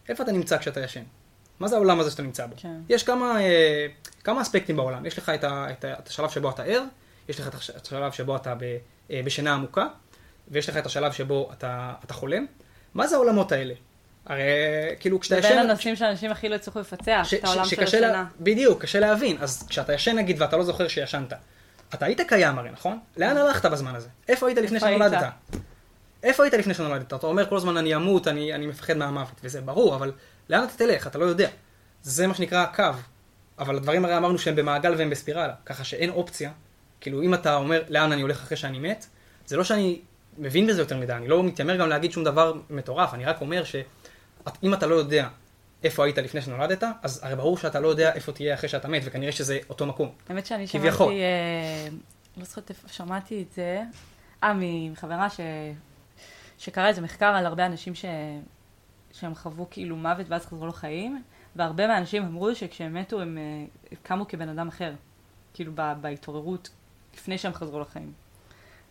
איפה 0.09 0.23
אתה 0.23 0.31
נמצא 0.31 0.57
כשאתה 0.57 0.83
ישן? 0.83 1.03
מה 1.59 1.67
זה 1.67 1.75
העולם 1.75 1.99
הזה 1.99 2.11
שאתה 2.11 2.21
נמצא 2.23 2.45
בו? 2.45 2.55
כן. 2.57 2.75
יש 2.89 3.03
כמה, 3.03 3.41
אה, 3.41 3.87
כמה 4.23 4.41
אספקטים 4.41 4.75
בעולם, 4.75 5.05
יש 5.05 5.17
לך 5.17 5.29
את, 5.29 5.43
ה, 5.43 5.67
את, 5.71 5.85
ה, 5.85 5.93
את 5.93 6.07
השלב 6.07 6.29
שבו 6.29 6.49
אתה 6.49 6.63
ער, 6.63 6.83
יש 7.29 7.39
לך 7.39 7.47
את 7.47 7.55
הש- 7.55 7.69
את 7.69 7.85
השלב 7.87 8.11
שבו 8.11 8.35
אתה 8.35 8.55
ב, 8.55 8.63
אה, 9.11 9.21
בשינה 9.25 9.53
עמוקה, 9.53 9.87
ויש 10.47 10.69
לך 10.69 10.77
את 10.77 10.85
השלב 10.85 11.11
שבו 11.11 11.49
אתה, 11.53 11.93
אתה 12.05 12.13
חולם. 12.13 12.45
מה 12.93 13.07
זה 13.07 13.15
העולמות 13.15 13.51
האלה? 13.51 13.73
הרי 14.25 14.43
כאילו 14.99 15.19
כשאתה 15.19 15.35
זה 15.41 15.47
ישן... 15.47 15.49
בין 15.49 15.69
הנושאים 15.69 15.95
שאנשים 15.95 16.31
הכי 16.31 16.49
לא 16.49 16.55
יצליחו 16.55 16.79
לפצח, 16.79 17.21
ש- 17.23 17.33
את 17.33 17.43
העולם 17.43 17.65
ש- 17.65 17.69
של 17.69 17.75
שקשה 17.75 17.99
לה- 17.99 18.07
השינה. 18.07 18.25
בדיוק, 18.39 18.81
קשה 18.81 18.99
להבין. 18.99 19.37
אז 19.41 19.67
כשאתה 19.67 19.93
ישן 19.93 20.15
נגיד 20.15 20.41
ואתה 20.41 20.57
לא 20.57 20.63
זוכר 20.63 20.87
שישנת, 20.87 21.33
אתה 21.93 22.05
היית 22.05 22.21
קיים 22.27 22.59
הרי, 22.59 22.69
נכון? 22.71 22.99
לאן 23.17 23.37
הלכת 23.37 23.65
בזמן 23.65 23.95
הזה? 23.95 24.07
איפה 24.27 24.47
היית 24.47 24.57
לפני? 24.57 24.79
שנולדת? 24.79 25.23
איפה 26.23 26.43
היית 26.43 26.53
לפני 26.53 26.73
שנולדת? 26.73 27.13
אתה 27.13 27.27
אומר 27.27 27.49
כל 27.49 27.57
הזמן 27.57 27.77
אני 27.77 27.95
אמות, 27.95 28.27
אני, 28.27 28.53
אני 28.53 28.67
מפחד 28.67 28.97
מהמוות, 28.97 29.33
וזה 29.43 29.61
ברור, 29.61 29.95
אבל 29.95 30.11
לאן 30.49 30.63
אתה 30.63 30.73
תלך? 30.73 31.07
אתה 31.07 31.17
לא 31.17 31.25
יודע. 31.25 31.49
זה 32.03 32.27
מה 32.27 32.33
שנקרא 32.33 32.63
הקו. 32.63 32.83
אבל 33.59 33.75
הדברים 33.75 34.05
הרי 34.05 34.17
אמרנו 34.17 34.37
שהם 34.37 34.55
במעגל 34.55 34.95
והם 34.97 35.09
בספירלה, 35.09 35.53
ככה 35.65 35.83
שאין 35.83 36.09
אופציה. 36.09 36.51
כאילו 37.01 37.21
אם 37.21 37.33
אתה 37.33 37.55
אומר 37.55 37.83
לאן 37.89 38.11
אני 38.11 38.21
הולך 38.21 38.43
אחרי 38.43 38.57
שאני 38.57 38.79
מת, 38.79 39.05
זה 39.45 39.57
לא 39.57 39.63
שאני 39.63 39.99
מבין 40.37 40.67
בזה 40.67 40.81
יותר 40.81 40.97
מדי, 40.97 41.13
אני 41.13 41.27
לא 41.27 41.43
מתיימר 41.43 41.75
גם 41.75 41.89
להגיד 41.89 42.11
שום 42.11 42.23
דבר 42.23 42.53
מטורף, 42.69 43.13
אני 43.13 43.25
רק 43.25 43.41
אומר 43.41 43.63
שאם 43.63 44.73
אתה 44.73 44.87
לא 44.87 44.95
יודע 44.95 45.27
איפה 45.83 46.05
היית 46.05 46.17
לפני 46.17 46.41
שנולדת, 46.41 46.83
אז 47.03 47.19
הרי 47.23 47.35
ברור 47.35 47.57
שאתה 47.57 47.79
לא 47.79 47.87
יודע 47.87 48.13
איפה 48.13 48.31
תהיה 48.31 48.53
אחרי 48.53 48.69
שאתה 48.69 48.87
מת, 48.87 49.01
וכנראה 49.05 49.31
שזה 49.31 49.57
אותו 49.69 49.85
מקום. 49.85 50.11
האמת 50.29 50.45
שאני 50.45 50.67
כביכול. 50.67 51.07
שמעתי, 51.07 51.21
אה, 51.21 51.87
לא 52.37 52.45
זוכרת 52.45 52.69
איפה 52.69 52.87
שמעתי 52.87 53.45
את 53.47 53.53
זה, 53.53 53.81
אה, 54.43 54.53
מחברה 54.91 55.29
ש... 55.29 55.39
שקרא 56.57 56.87
איזה 56.87 57.01
מחקר 57.01 57.25
על 57.25 57.45
הרבה 57.45 57.65
אנשים 57.65 57.95
ש... 57.95 58.05
שהם 59.19 59.35
חוו 59.35 59.67
כאילו 59.71 59.95
מוות 59.95 60.25
ואז 60.29 60.45
חזרו 60.45 60.67
לחיים, 60.67 61.23
והרבה 61.55 61.87
מהאנשים 61.87 62.23
אמרו 62.23 62.55
שכשהם 62.55 62.93
מתו 62.93 63.21
הם 63.21 63.37
אה, 63.37 63.97
קמו 64.03 64.27
כבן 64.27 64.49
אדם 64.49 64.67
אחר, 64.67 64.93
כאילו. 65.53 65.71
בהתעוררות 66.01 66.69
לפני 67.13 67.37
שהם 67.37 67.53
חזרו 67.53 67.79
לחיים. 67.79 68.11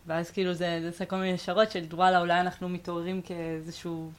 ואז 0.06 0.30
כאילו 0.30 0.54
זה, 0.54 0.78
זה 0.82 0.88
עושה 0.88 1.04
כל 1.04 1.16
מיני 1.16 1.32
השערות 1.32 1.70
של 1.70 1.84
וואלה, 1.90 2.20
אולי 2.20 2.40
אנחנו 2.40 2.68
מתעוררים 2.68 3.22
כאיזשהו... 3.22 4.10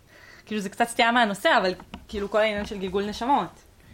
כאילו 0.46 0.62
זה 0.62 0.70
קצת 0.70 0.88
סטייה 0.88 1.12
מהנושא, 1.12 1.50
אבל 1.62 1.74
כאילו 2.08 2.32
כל 2.32 2.38
העניין 2.38 2.66
של 2.66 2.78
גלגול 2.78 3.06
נשמות. 3.06 3.50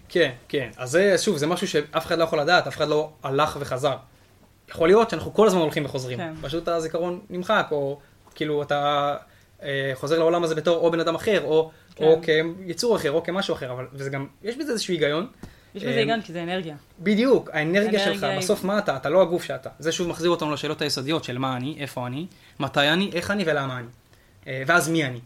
כן, 0.10 0.32
כן. 0.48 0.70
אז 0.78 0.92
זה, 0.92 1.18
שוב, 1.18 1.38
זה 1.38 1.48
משהו 1.48 1.68
שאף 1.68 2.06
אחד 2.06 2.18
לא 2.18 2.24
יכול 2.24 2.40
לדעת, 2.40 2.68
אף 2.68 2.78
אחד 2.78 2.88
לא 2.88 3.12
הלך 3.24 3.58
וחזר. 3.60 3.98
יכול 4.70 4.88
להיות 4.88 5.10
שאנחנו 5.10 5.34
כל 5.34 5.48
הזמן 5.48 5.60
הולכים 5.62 5.86
וחוזרים. 5.86 6.18
כן. 6.18 6.34
פשוט 6.42 6.68
הזיכרון 6.68 7.20
נמחק, 7.30 7.68
או 7.72 8.00
כאילו 8.36 8.64
אתה 8.64 9.16
חוזר 9.94 10.20
לעולם 10.20 10.44
הזה 10.44 10.56
בתור 10.56 10.78
או 10.78 10.92
בן 10.92 11.00
אדם 11.00 11.16
אחר, 11.16 11.42
או, 11.44 11.72
כן. 11.96 12.04
או 12.06 12.22
כיצור 12.68 12.96
אחר, 12.96 13.12
או 13.12 13.24
כמשהו 13.24 13.54
אחר, 13.56 13.72
אבל 13.72 13.88
וזה 13.94 14.10
גם, 14.10 14.28
יש 14.44 14.56
בזה 14.58 14.72
איזשהו 14.72 14.92
היגיון. 14.94 15.28
יש 15.76 15.84
אה, 15.84 15.90
בזה 15.90 16.00
היגיון 16.00 16.22
כי 16.22 16.34
זה 16.34 16.44
אנרגיה. 16.44 16.76
בדיוק, 17.00 17.50
האנרגיה 17.54 17.82
אנרגיה 17.82 18.06
שלך, 18.06 18.24
היא- 18.24 18.40
בסוף 18.40 18.64
מה 18.64 18.78
אתה? 18.80 18.96
אתה 18.96 19.10
לא 19.10 19.22
הגוף 19.22 19.44
שאתה. 19.44 19.70
זה 19.80 19.92
שוב 19.92 20.08
מחזיר 20.08 20.30
אותנו 20.30 20.52
לשאלות 20.52 20.82
היסודיות 20.82 21.24
של 21.24 21.38
מה 21.38 21.56
אני, 21.58 21.76
איפה 21.80 22.08
אני, 22.08 22.28
מתי 22.60 22.88
אני, 22.90 23.12
איך 23.14 23.32
אני 23.32 23.44
ולמה 23.48 23.78
אני. 23.80 23.88
אה, 24.48 24.64
ואז 24.68 24.90
מי 24.90 25.06
אני. 25.06 25.20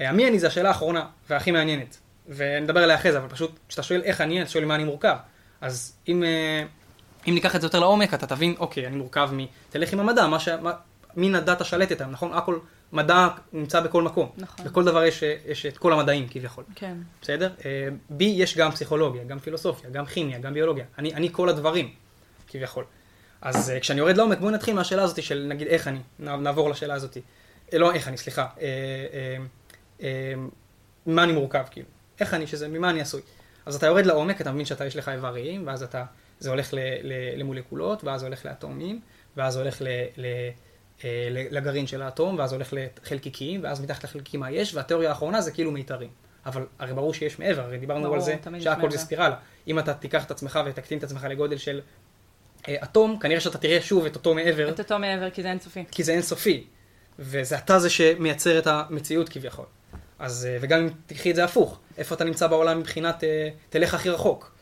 אה, 0.00 0.08
המי 0.08 0.28
אני 0.28 0.38
זה 0.38 0.46
השאלה 0.46 0.68
האחרונה 0.68 1.06
והכי 1.30 1.50
מעניינת. 1.50 1.98
ונדבר 2.28 2.82
עליה 2.82 2.96
אחרי 2.96 3.12
זה, 3.12 3.18
אבל 3.18 3.28
פשוט 3.28 3.58
כשאתה 3.68 3.82
שואל 3.82 4.02
איך 4.02 4.20
אני, 4.20 4.42
אתה 4.42 4.50
שואל 4.50 4.64
מה 4.64 4.74
אני 4.74 4.84
מורכב. 4.84 5.16
אז 5.60 5.96
אם, 6.08 6.24
אה, 6.24 6.64
אם 7.28 7.34
ניקח 7.34 7.56
את 7.56 7.60
זה 7.60 7.66
יותר 7.66 7.80
לעומק, 7.80 8.14
אתה 8.14 8.26
תבין, 8.26 8.54
אוקיי, 8.58 8.86
אני 8.86 8.96
מורכב 8.96 9.30
מ... 9.32 9.38
תלך 9.70 9.92
עם 9.92 10.00
המדע, 10.00 10.26
מה 10.26 10.40
ש... 10.40 10.48
מה... 10.48 10.72
מין 11.16 11.34
הדת 11.34 11.60
השלטת 11.60 12.00
היום, 12.00 12.12
נכון? 12.12 12.32
הכל, 12.32 12.58
מדע 12.92 13.28
נמצא 13.52 13.80
בכל 13.80 14.02
מקום. 14.02 14.30
נכון. 14.36 14.66
בכל 14.66 14.84
דבר 14.84 15.04
יש, 15.04 15.22
יש 15.46 15.66
את 15.66 15.78
כל 15.78 15.92
המדעים 15.92 16.28
כביכול. 16.30 16.64
כן. 16.74 16.96
בסדר? 17.22 17.52
אה, 17.64 17.88
בי 18.10 18.24
יש 18.24 18.56
גם 18.56 18.70
פסיכולוגיה, 18.70 19.24
גם 19.24 19.38
פילוסופיה, 19.38 19.90
גם 19.90 20.06
כימיה, 20.06 20.38
גם 20.38 20.54
ביולוגיה. 20.54 20.84
אני, 20.98 21.14
אני 21.14 21.28
כל 21.32 21.48
הדברים, 21.48 21.94
כביכול. 22.48 22.84
אז 23.40 23.70
אה, 23.70 23.80
כשאני 23.80 23.98
יורד 23.98 24.16
לעומק, 24.16 24.38
בואו 24.38 24.50
נתחיל 24.50 24.74
מהשאלה 24.74 25.02
הזאת 25.02 25.22
של 25.22 25.46
נגיד 25.48 25.66
איך 25.68 25.88
אני, 25.88 25.98
נעבור 26.18 26.70
לשאלה 26.70 26.94
הזאת. 26.94 27.16
אה, 27.72 27.78
לא 27.78 27.92
איך 27.92 28.08
אני, 28.08 28.16
סליחה. 28.16 28.46
אה, 28.60 28.66
אה, 29.12 29.36
אה, 30.02 30.34
ממה 31.06 31.24
אני 31.24 31.32
מורכב, 31.32 31.64
כאילו. 31.70 31.86
איך 32.20 32.34
אני, 32.34 32.46
שזה, 32.46 32.68
ממה 32.68 32.90
אני 32.90 33.00
עשוי. 33.00 33.20
אז 33.66 33.74
אתה 33.76 33.86
יורד 33.86 34.06
לעומק, 34.06 34.40
אתה 34.40 34.52
מבין 34.52 34.64
שאתה, 34.64 34.84
יש 34.86 34.96
לך 34.96 35.08
איברים, 35.08 35.66
ואז 35.66 35.82
אתה, 35.82 36.04
זה 36.40 36.50
הולך 36.50 36.74
ל, 36.74 36.78
ל, 37.02 37.12
למולקולות, 37.40 38.04
ואז 38.04 38.20
זה 38.20 38.26
הולך 38.26 38.46
לאטומים, 38.46 39.00
ואז 39.36 39.52
זה 39.52 39.60
הולך 39.60 39.82
ל, 39.82 39.84
ל, 39.84 39.88
אה, 39.88 40.00
ל- 40.16 40.50
לגרעין 41.30 41.86
של 41.86 42.02
האטום, 42.02 42.38
ואז 42.38 42.52
הולך 42.52 42.72
לחלקיקים, 42.72 43.60
ואז 43.62 43.80
מתחת 43.80 44.04
לחלקיקים 44.04 44.40
מה 44.40 44.50
יש, 44.50 44.74
והתיאוריה 44.74 45.08
האחרונה 45.08 45.40
זה 45.40 45.50
כאילו 45.50 45.70
מיתרים. 45.70 46.08
אבל 46.46 46.66
הרי 46.78 46.94
ברור 46.94 47.14
שיש 47.14 47.38
מעבר, 47.38 47.62
הרי 47.62 47.78
דיברנו 47.78 48.02
ברור, 48.02 48.14
על 48.14 48.20
זה 48.20 48.36
שהכל 48.60 48.90
זה. 48.90 48.98
ספירלה. 48.98 49.36
אם 49.68 49.78
אתה 49.78 49.94
תיקח 49.94 50.24
את 50.24 50.30
עצמך 50.30 50.60
ותקטין 50.66 50.98
את 50.98 51.04
עצמך 51.04 51.26
לגודל 51.30 51.56
של 51.56 51.80
אה, 52.68 52.76
אטום, 52.82 53.18
כנראה 53.18 53.40
שאתה 53.40 53.58
תראה 53.58 53.80
שוב 53.80 54.06
את 54.06 54.16
אותו 54.16 54.34
מעבר, 54.34 54.68
את 54.68 54.78
אותו 54.78 54.98
מעבר, 54.98 55.30
כי 55.30 55.42
זה 55.42 55.50
אינסופי. 55.50 55.84
כי 55.90 56.02
זה 56.02 56.12
אינסופי. 56.12 56.64
וזה 57.18 57.58
אתה 57.58 57.78
זה 57.78 57.90
שמייצר 57.90 58.58
את 58.58 58.66
המציאות 58.66 59.28
כביכול. 59.28 59.64
אז, 60.18 60.48
אה, 60.50 60.58
וגם 60.60 60.80
אם 60.80 60.88
תקחי 61.06 61.30
את 61.30 61.36
זה 61.36 61.44
הפוך, 61.44 61.78
איפה 61.98 62.14
אתה 62.14 62.24
נמצא 62.24 62.46
בעולם 62.46 62.78
מבחינת, 62.78 63.24
אה, 63.24 63.48
תלך 63.70 63.94
הכי 63.94 64.10
רחוק. 64.10 64.52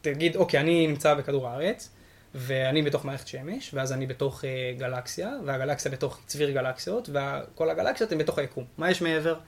תגיד, 0.00 0.36
אוקיי, 0.36 0.60
אני 0.60 0.86
נמצא 0.86 1.14
בכדור 1.14 1.48
הארץ, 1.48 1.90
ואני 2.34 2.82
בתוך 2.82 3.04
מערכת 3.04 3.28
שמש, 3.28 3.70
ואז 3.74 3.92
אני 3.92 4.06
בתוך 4.06 4.44
אה, 4.44 4.72
גלקסיה, 4.78 5.30
והגלקסיה 5.44 5.90
בתוך 5.90 6.20
צביר 6.26 6.50
גלקסיות, 6.50 7.08
וכל 7.12 7.70
הגלקסיות 7.70 8.12
הן 8.12 8.18
בתוך 8.18 8.38
היקום. 8.38 8.64
מה 8.78 8.90
יש 8.90 9.02
מעבר? 9.02 9.38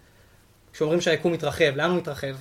כשאומרים 0.72 1.00
שהיקום 1.00 1.32
מתרחב, 1.32 1.72
לאן 1.76 1.90
הוא 1.90 1.98
מתרחב? 1.98 2.36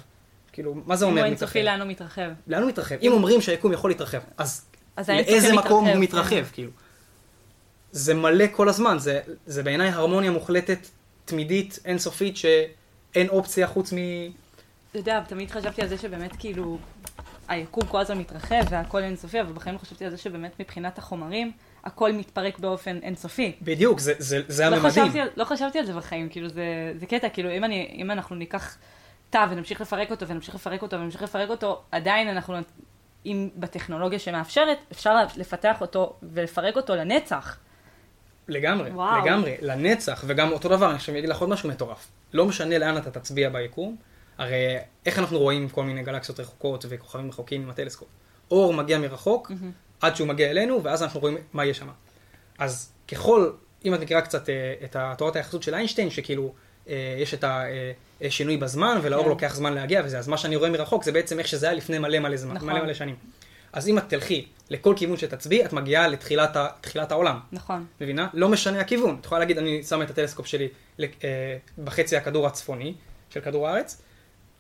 כאילו, 0.52 0.76
מה 0.86 0.96
זה 0.96 1.06
אומר 1.06 1.30
מתרחב? 1.30 1.58
אם 1.58 1.64
הוא 1.64 1.72
לאן 1.72 1.82
הוא 1.82 1.90
מתרחב? 1.90 2.32
לאן 2.48 2.62
הוא 2.62 2.70
מתרחב? 2.70 2.96
אם 3.02 3.12
אומרים 3.12 3.42
שהיקום 3.42 3.74
יכול 3.74 3.90
להתרחב, 3.90 4.20
אז, 4.38 4.66
אז 4.96 5.10
לאיזה 5.10 5.54
מקום 5.54 5.86
הוא 5.86 5.94
כן. 5.94 6.00
מתרחב, 6.00 6.46
כאילו? 6.54 6.72
זה 7.92 8.14
מלא 8.14 8.46
כל 8.52 8.70
הזמן, 8.70 9.00
זה, 9.00 9.20
זה 9.46 9.64
בעיניי 9.64 9.90
הרמוניה 9.90 10.32
מוחלטת, 10.32 10.88
תמידית, 11.26 11.80
אינסופית, 11.86 12.38
שאין 12.38 13.30
אופציה 13.30 13.68
חוץ 13.68 13.94
מ... 13.94 13.98
אתה 14.92 15.00
יודע, 15.00 15.24
תמיד 15.28 15.52
חשבתי 15.52 15.82
על 15.82 15.88
זה 15.88 15.98
שבאמת 15.98 16.36
כאילו, 16.40 16.78
היקום 17.52 17.86
כל 17.86 18.00
הזמן 18.00 18.18
מתרחב 18.18 18.62
והכל 18.70 19.04
אינסופי, 19.04 19.42
אבל 19.42 19.54
בחיים 19.54 19.76
לא 19.76 19.80
חשבתי 19.80 20.06
על 20.06 20.12
זה 20.12 20.18
שבאמת 20.18 20.60
מבחינת 20.60 20.98
החומרים, 20.98 21.52
הכל 21.84 22.12
מתפרק 22.12 22.60
באופן 22.60 23.00
אינסופי. 23.04 23.56
בדיוק, 23.62 24.00
זה, 24.00 24.14
זה, 24.18 24.42
זה 24.48 24.70
לא 24.70 24.76
הממדים. 24.76 24.92
חשבתי, 24.92 25.20
לא 25.36 25.44
חשבתי 25.44 25.80
על 25.80 25.86
זה 25.86 25.94
בחיים, 25.94 26.30
כאילו 26.30 26.50
זה, 26.50 26.94
זה 26.96 27.06
קטע, 27.06 27.30
כאילו 27.30 27.52
אם, 27.52 27.64
אני, 27.64 27.96
אם 27.96 28.12
אנחנו 28.12 28.36
ניקח 28.36 28.78
תא 29.30 29.46
ונמשיך 29.50 29.82
לפרק 29.82 30.12
אותו 30.12 30.28
ונמשיך 30.28 30.56
לפרק 30.56 30.82
אותו 30.82 31.00
ונמשיך 31.00 31.22
לפרק 31.22 31.50
אותו, 31.50 31.82
עדיין 31.92 32.28
אנחנו, 32.28 32.58
אם 33.26 33.50
בטכנולוגיה 33.56 34.20
שמאפשרת, 34.20 34.78
אפשר 34.92 35.16
לפתח 35.38 35.82
אותו 35.82 36.14
ולפרק 36.24 36.76
אותו 36.76 36.96
לנצח. 36.96 37.58
לגמרי, 38.48 38.90
וואו. 38.90 39.22
לגמרי, 39.26 39.56
לנצח, 39.62 40.24
וגם 40.28 40.52
אותו 40.52 40.70
דבר, 40.70 40.88
אני 40.88 40.96
עכשיו 40.96 41.18
אגיד 41.18 41.30
לך 41.30 41.40
עוד 41.40 41.50
משהו 41.50 41.70
מטורף. 41.70 42.08
לא 42.34 42.46
משנה 42.46 42.78
לאן 42.78 42.98
אתה 42.98 43.12
תצביע 43.12 43.50
ביקום, 43.50 43.96
הרי 44.42 44.78
איך 45.06 45.20
אנחנו 45.20 45.40
רואים 45.40 45.70
כל 45.70 45.84
מיני 45.84 46.04
גלקסיות 46.04 46.40
רחוקות 46.40 46.86
וכוכבים 46.90 47.30
רחוקים 47.30 47.62
עם 47.62 47.70
הטלסקופ? 47.70 48.08
אור 48.52 48.74
מגיע 48.74 49.00
מרחוק, 49.00 49.52
עד 50.02 50.16
שהוא 50.16 50.28
מגיע 50.28 50.50
אלינו, 50.50 50.84
ואז 50.84 51.04
אנחנו 51.04 51.20
רואים 51.20 51.38
מה 51.54 51.66
יש 51.66 51.78
שם. 51.78 51.90
אז 52.58 52.92
ככל, 53.08 53.52
אם 53.86 53.94
את 53.94 54.00
מכירה 54.00 54.22
קצת 54.22 54.50
אה, 54.50 54.74
את 54.84 54.96
תורת 55.18 55.36
היחסות 55.36 55.64
של 55.64 55.74
איינשטיין, 55.74 56.10
שכאילו 56.10 56.54
אה, 56.90 57.16
יש 57.20 57.34
את 57.34 57.44
השינוי 58.22 58.58
בזמן, 58.58 59.00
ולאור 59.02 59.24
כן. 59.24 59.30
לוקח 59.30 59.56
זמן 59.56 59.74
להגיע 59.74 60.02
וזה, 60.06 60.20
אז 60.20 60.28
מה 60.28 60.38
שאני 60.38 60.56
רואה 60.56 60.70
מרחוק 60.70 61.04
זה 61.04 61.12
בעצם 61.12 61.40
איך 61.40 61.48
שזה 61.48 61.66
היה 61.66 61.76
לפני 61.76 62.00
מלא 62.00 62.20
מלא 62.20 62.38
זמן, 62.38 62.54
נכון. 62.54 62.70
מלא 62.70 62.84
מלא 62.84 62.94
שנים. 62.94 63.16
אז 63.74 63.88
אם 63.88 63.98
את 63.98 64.04
תלכי 64.08 64.46
לכל 64.70 64.94
כיוון 64.98 65.18
שתצביעי, 65.18 65.66
את 65.66 65.74
מגיעה 65.74 66.08
לתחילת 66.08 66.56
ה- 66.56 66.68
תחילת 66.82 67.12
העולם. 67.12 67.40
נכון. 67.52 67.86
מבינה? 68.02 68.28
לא 68.34 68.50
משנה 68.50 68.80
הכיוון. 68.80 69.18
את 69.20 69.26
יכולה 69.26 69.40
להגיד, 69.40 69.58
אני 69.58 69.84
שם 69.84 70.02
את 70.02 70.10
הטלסקופ 70.10 70.46
שלי 70.46 70.68
אה, 71.00 71.08
בחצי 71.84 72.18
הכדור 72.18 72.48
הצפוני 72.48 72.94
של 73.30 73.42
כדור 73.42 73.68
הארץ, 73.68 74.02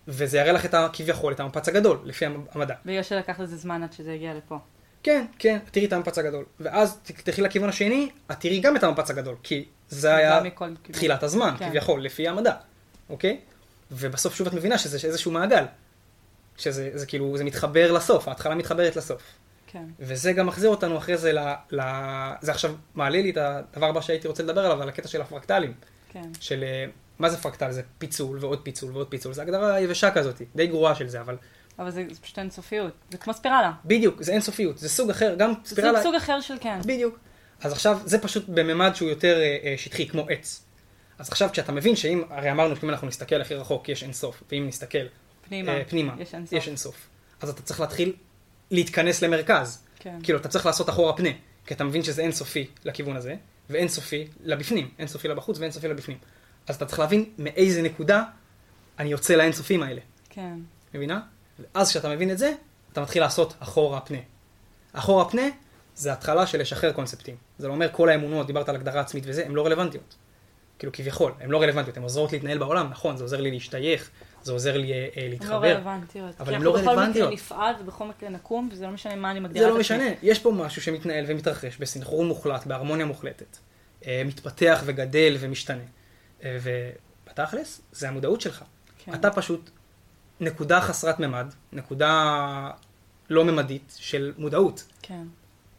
וזה 0.07 0.37
יראה 0.37 0.51
לך 0.51 0.65
את 0.65 0.73
ה- 0.73 0.87
כביכול, 0.93 1.33
את 1.33 1.39
המפץ 1.39 1.67
הגדול, 1.69 1.99
לפי 2.03 2.25
המ- 2.25 2.45
המדע. 2.51 2.75
בגלל 2.85 3.03
שלקח 3.03 3.39
לזה 3.39 3.57
זמן 3.57 3.83
עד 3.83 3.93
שזה 3.93 4.13
הגיע 4.13 4.33
לפה. 4.33 4.57
כן, 5.03 5.25
כן, 5.39 5.59
תראי 5.71 5.85
את 5.85 5.93
המפץ 5.93 6.17
הגדול. 6.17 6.45
ואז 6.59 6.99
תלכי 7.03 7.41
לכיוון 7.41 7.69
השני, 7.69 8.09
את 8.31 8.39
תראי 8.39 8.59
גם 8.59 8.75
את 8.75 8.83
המפץ 8.83 9.09
הגדול, 9.09 9.35
כי 9.43 9.65
זה 9.89 10.15
היה 10.15 10.41
מכל. 10.43 10.69
תחילת 10.81 11.23
הזמן, 11.23 11.55
כן. 11.59 11.69
כביכול, 11.69 12.01
לפי 12.03 12.27
המדע, 12.27 12.53
אוקיי? 13.09 13.39
ובסוף 13.91 14.35
שוב 14.35 14.47
את 14.47 14.53
מבינה 14.53 14.77
שזה 14.77 15.07
איזשהו 15.07 15.31
מעגל. 15.31 15.63
שזה 16.57 16.89
זה 16.93 17.05
כאילו, 17.05 17.37
זה 17.37 17.43
מתחבר 17.43 17.91
לסוף, 17.91 18.27
ההתחלה 18.27 18.55
מתחברת 18.55 18.95
לסוף. 18.95 19.21
כן. 19.67 19.83
וזה 19.99 20.33
גם 20.33 20.47
מחזיר 20.47 20.69
אותנו 20.69 20.97
אחרי 20.97 21.17
זה 21.17 21.33
ל... 21.33 21.39
ל... 21.71 21.81
זה 22.41 22.51
עכשיו 22.51 22.75
מעלה 22.95 23.21
לי 23.21 23.29
את 23.29 23.37
הדבר 23.37 23.85
הבא 23.89 24.01
שהייתי 24.01 24.27
רוצה 24.27 24.43
לדבר 24.43 24.65
עליו, 24.65 24.81
על 24.81 24.89
הקטע 24.89 25.07
של 25.07 25.21
הפרקטלים. 25.21 25.73
כן. 26.13 26.21
של 26.39 26.63
אה, 26.63 26.85
מה 27.21 27.29
זה 27.29 27.37
פרקטל? 27.37 27.71
זה 27.71 27.81
פיצול 27.97 28.37
ועוד 28.41 28.59
פיצול 28.63 28.91
ועוד 28.91 29.07
פיצול. 29.07 29.33
זו 29.33 29.41
הגדרה 29.41 29.79
יבשה 29.79 30.11
כזאת, 30.11 30.41
די 30.55 30.67
גרועה 30.67 30.95
של 30.95 31.07
זה, 31.07 31.21
אבל 31.21 31.37
אבל 31.79 31.91
זה, 31.91 32.05
זה 32.11 32.21
פשוט 32.21 32.39
אינסופיות. 32.39 32.93
זה 33.11 33.17
כמו 33.17 33.33
ספירלה. 33.33 33.71
בדיוק, 33.85 34.21
זה 34.21 34.31
אינסופיות. 34.31 34.77
זה 34.77 34.89
סוג 34.89 35.09
אחר, 35.09 35.35
גם 35.37 35.53
זה 35.63 35.69
ספירלה... 35.69 36.03
סוג 36.03 36.15
אחר 36.15 36.41
של 36.41 36.53
כן. 36.61 36.79
בדיוק. 36.85 37.19
אז 37.61 37.71
עכשיו, 37.71 37.99
זה 38.05 38.19
פשוט 38.19 38.49
בממד 38.49 38.91
שהוא 38.95 39.09
יותר 39.09 39.39
אה, 39.39 39.57
אה, 39.63 39.73
שטחי, 39.77 40.07
כמו 40.07 40.25
עץ. 40.29 40.63
אז 41.19 41.29
עכשיו 41.29 41.49
כשאתה 41.51 41.71
מבין 41.71 41.95
שאם, 41.95 42.23
הרי 42.29 42.51
אמרנו 42.51 42.75
שאם 42.75 42.89
אנחנו 42.89 43.07
נסתכל 43.07 43.41
הכי 43.41 43.55
רחוק 43.55 43.89
יש 43.89 44.03
אינסוף, 44.03 44.43
ואם 44.51 44.65
נסתכל 44.67 45.05
פנימה. 45.49 45.71
אה, 45.71 45.83
פנימה 45.87 46.15
יש 46.19 46.35
אינסוף. 46.35 46.53
יש 46.53 46.67
אינסוף. 46.67 46.95
אז 47.41 47.49
אתה 47.49 47.61
צריך 47.61 47.79
להתחיל 47.79 48.13
להתכנס 48.71 49.21
למרכז. 49.21 49.83
כן. 49.99 50.19
כאילו, 50.23 50.39
אתה 50.39 50.49
צריך 50.49 50.65
לעשות 50.65 50.89
אחורה 50.89 51.17
פנה, 51.17 51.29
כי 51.65 51.73
אתה 51.73 51.83
מבין 51.83 52.03
שזה 52.03 52.21
אינסופי 52.21 52.67
לכיוון 52.85 53.15
הזה, 53.15 53.35
ואינסופי 53.69 54.27
לבפנים, 54.43 54.89
אינסופי 54.99 55.27
לבחוץ 55.27 55.59
ואינסופי 55.59 55.87
לבפנים. 55.87 56.17
אז 56.67 56.75
אתה 56.75 56.85
צריך 56.85 56.99
להבין 56.99 57.25
מאיזה 57.37 57.81
נקודה 57.81 58.23
אני 58.99 59.09
יוצא 59.09 59.35
לאינסופים 59.35 59.83
האלה, 59.83 60.01
כן. 60.29 60.53
מבינה? 60.93 61.21
ואז 61.59 61.89
כשאתה 61.89 62.09
מבין 62.09 62.31
את 62.31 62.37
זה, 62.37 62.53
אתה 62.93 63.01
מתחיל 63.01 63.21
לעשות 63.21 63.53
אחורה 63.59 64.01
פנה. 64.01 64.17
אחורה 64.93 65.29
פנה 65.29 65.47
זה 65.95 66.13
התחלה 66.13 66.47
של 66.47 66.61
לשחרר 66.61 66.91
קונספטים. 66.91 67.35
זה 67.57 67.67
לא 67.67 67.73
אומר 67.73 67.89
כל 67.91 68.09
האמונות, 68.09 68.47
דיברת 68.47 68.69
על 68.69 68.75
הגדרה 68.75 69.01
עצמית 69.01 69.23
וזה, 69.27 69.45
הן 69.45 69.51
לא 69.51 69.65
רלוונטיות. 69.65 70.15
כאילו 70.79 70.93
כביכול, 70.93 71.31
הן 71.39 71.49
לא 71.49 71.61
רלוונטיות, 71.61 71.97
הן 71.97 72.03
עוזרות 72.03 72.31
להתנהל 72.31 72.57
בעולם, 72.57 72.89
נכון, 72.89 73.17
זה 73.17 73.23
עוזר 73.23 73.41
לי 73.41 73.51
להשתייך, 73.51 74.09
זה 74.43 74.51
עוזר 74.51 74.77
לי 74.77 74.93
אה, 74.93 74.97
אה, 74.97 75.07
הן 75.15 75.23
לא 75.23 75.29
להתחבר. 75.29 75.75
רלוונטיות. 75.75 76.35
אבל 76.39 76.45
כי 76.45 76.55
הן 76.55 76.61
אנחנו 76.61 76.65
לא 76.65 76.81
בכל 76.81 76.89
רלוונטיות. 76.89 77.27
מקרה 77.27 77.33
נפעל 77.33 77.75
ובכל 77.81 78.07
מקרה 78.07 78.29
נקום, 78.29 78.69
וזה 78.71 78.85
לא 78.85 78.91
משנה 78.91 79.15
מה 79.15 79.31
אני 79.31 79.39
מגדירה 79.39 79.65
זה 79.65 79.73
לא. 79.73 79.79
משנה, 79.79 80.03
יש 80.23 80.39
פה 80.39 80.51
משהו 80.51 80.81
שמתנהל 80.81 81.25
ומתרחש 81.27 81.77
בסנכרון 81.77 82.27
מוחלט, 82.27 82.65
בהרמוניה 82.65 83.05
מוחלטת. 83.05 83.57
אה, 84.07 84.21
מתפתח 84.25 84.81
וגדל 84.85 85.37
ומשתנה. 85.39 85.83
ובתכלס, 86.43 87.81
זה 87.91 88.09
המודעות 88.09 88.41
שלך. 88.41 88.63
כן. 89.05 89.13
אתה 89.13 89.31
פשוט 89.31 89.69
נקודה 90.39 90.81
חסרת 90.81 91.19
ממד, 91.19 91.53
נקודה 91.73 92.71
לא 93.29 93.45
ממדית 93.45 93.95
של 93.97 94.33
מודעות. 94.37 94.83
כן. 95.01 95.23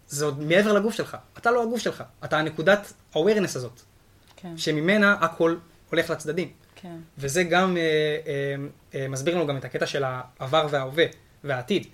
זה 0.08 0.24
עוד 0.24 0.40
מעבר 0.40 0.72
לגוף 0.72 0.94
שלך. 0.94 1.16
אתה 1.38 1.50
לא 1.50 1.62
הגוף 1.62 1.80
שלך, 1.80 2.04
אתה 2.24 2.38
הנקודת 2.38 2.92
awareness 3.14 3.56
הזאת, 3.56 3.80
כן. 4.36 4.56
שממנה 4.58 5.12
הכל 5.20 5.56
הולך 5.90 6.10
לצדדים. 6.10 6.52
כן. 6.76 6.96
וזה 7.18 7.42
גם 7.42 7.76
אה, 7.76 7.82
אה, 8.26 8.54
אה, 8.94 9.08
מסביר 9.08 9.36
לנו 9.36 9.46
גם 9.46 9.56
את 9.56 9.64
הקטע 9.64 9.86
של 9.86 10.04
העבר 10.06 10.66
וההווה 10.70 11.04
והעתיד. 11.44 11.86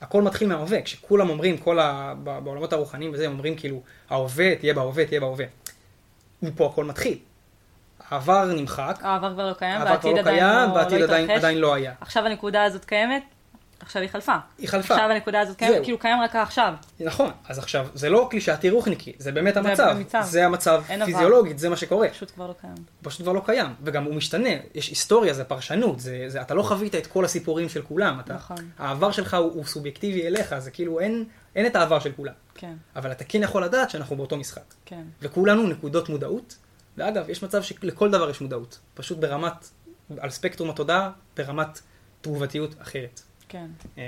הכל 0.00 0.22
מתחיל 0.22 0.48
מההווה, 0.48 0.82
כשכולם 0.82 1.30
אומרים, 1.30 1.58
כל 1.58 1.78
ה... 1.78 2.14
בעולמות 2.24 2.72
הרוחניים 2.72 3.10
וזה, 3.14 3.26
הם 3.26 3.32
אומרים 3.32 3.56
כאילו, 3.56 3.82
ההווה 4.10 4.56
תהיה 4.56 4.74
בהווה, 4.74 5.06
תהיה 5.06 5.20
בהווה. 5.20 5.46
מפה 6.42 6.66
הכל 6.66 6.84
מתחיל. 6.84 7.18
העבר 8.10 8.44
נמחק, 8.44 8.98
העבר 9.02 9.32
כבר 9.32 9.48
לא 9.48 9.52
קיים, 9.52 9.80
כבר 9.80 9.86
והעתיד 9.86 10.14
לא 10.14 10.20
עדיין 10.20 10.38
קיים, 10.38 10.68
לא 10.68 10.98
לא 10.98 11.04
עדיין. 11.04 11.30
עדיין 11.30 11.58
לא 11.58 11.74
היה. 11.74 11.92
עכשיו 12.00 12.26
הנקודה 12.26 12.64
הזאת 12.64 12.84
קיימת, 12.84 13.22
עכשיו 13.80 14.02
היא 14.02 14.10
חלפה. 14.10 14.36
היא 14.58 14.68
חלפה. 14.68 14.94
עכשיו 14.94 15.10
הנקודה 15.10 15.40
הזאת 15.40 15.56
קיימת, 15.56 15.74
זהו. 15.74 15.84
כאילו 15.84 15.98
קיים 15.98 16.20
רק 16.20 16.36
עכשיו. 16.36 16.74
נכון, 17.00 17.30
אז 17.48 17.58
עכשיו, 17.58 17.86
זה 17.94 18.10
לא 18.10 18.26
קלישאתי 18.30 18.70
רוחניקי, 18.70 19.12
זה 19.18 19.32
באמת 19.32 19.54
זה 19.54 19.60
המצב. 19.60 19.88
המצב. 19.88 20.22
זה 20.24 20.46
המצב. 20.46 20.82
פיזיולוגית, 21.04 21.58
זה 21.58 21.68
מה 21.68 21.76
שקורה. 21.76 22.08
פשוט 22.08 22.30
כבר 22.30 22.46
לא 22.46 22.54
קיים. 22.60 22.74
פשוט 23.02 23.22
כבר 23.22 23.32
לא 23.32 23.42
קיים, 23.46 23.66
וגם 23.82 24.04
הוא 24.04 24.14
משתנה, 24.14 24.48
יש 24.74 24.88
היסטוריה, 24.88 25.34
זה 25.34 25.44
פרשנות, 25.44 26.00
זה, 26.00 26.24
זה, 26.28 26.40
אתה 26.40 26.54
לא 26.54 26.62
חווית 26.62 26.94
את 26.94 27.06
כל 27.06 27.24
הסיפורים 27.24 27.68
של 27.68 27.82
כולם, 27.82 28.20
אתה, 28.20 28.34
נכון. 28.34 28.56
העבר 28.78 29.10
שלך 29.10 29.34
הוא, 29.34 29.52
הוא 29.52 29.64
סובייקטיבי 29.64 30.26
אליך, 30.26 30.58
זה 30.58 30.70
כאילו 30.70 31.00
אין, 31.00 31.24
אין 31.56 31.66
את 31.66 31.76
העבר 31.76 31.98
של 31.98 32.12
כולם, 32.12 32.32
כן, 32.54 32.74
אבל 32.96 33.12
אתה 33.12 33.24
כן 33.24 33.42
יכול 33.42 33.64
לדעת 33.64 33.90
שאנחנו 33.90 34.16
באותו 34.16 34.36
משחק, 34.36 34.74
כן. 34.86 35.02
וכולנו 35.22 35.66
נקודות 35.66 36.08
מודעות, 36.08 36.56
ואגב, 36.96 37.30
יש 37.30 37.42
מצב 37.42 37.62
שלכל 37.62 38.10
דבר 38.10 38.30
יש 38.30 38.40
מודעות, 38.40 38.78
פשוט 38.94 39.18
ברמת, 39.18 39.68
על 40.18 40.30
ספקטרום 40.30 40.70
התודעה, 40.70 41.10
ברמת 41.36 41.80
תגובתיות 42.20 42.74
אחרת. 42.82 43.20
כן. 43.48 43.66
אמ, 43.96 44.02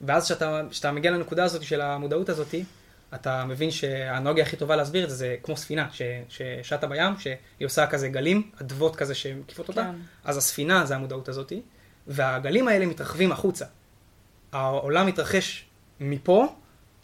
ואז 0.00 0.32
כשאתה 0.70 0.92
מגיע 0.92 1.10
לנקודה 1.10 1.44
הזאת 1.44 1.62
של 1.62 1.80
המודעות 1.80 2.28
הזאת, 2.28 2.54
אתה 3.14 3.44
מבין 3.44 3.70
שהאנלוגיה 3.70 4.44
הכי 4.44 4.56
טובה 4.56 4.76
להסביר 4.76 5.04
את 5.04 5.10
זה, 5.10 5.16
זה 5.16 5.36
כמו 5.42 5.56
ספינה 5.56 5.88
ש- 5.92 6.02
ששטה 6.62 6.86
בים, 6.86 7.18
שהיא 7.18 7.36
עושה 7.64 7.86
כזה 7.86 8.08
גלים, 8.08 8.50
אדוות 8.60 8.96
כזה 8.96 9.14
שמקיפות 9.14 9.68
אותה, 9.68 9.82
כן. 9.82 9.98
אז 10.24 10.36
הספינה 10.36 10.86
זה 10.86 10.96
המודעות 10.96 11.28
הזאת, 11.28 11.52
והגלים 12.06 12.68
האלה 12.68 12.86
מתרחבים 12.86 13.32
החוצה. 13.32 13.64
העולם 14.52 15.06
מתרחש 15.06 15.64
מפה 16.00 16.54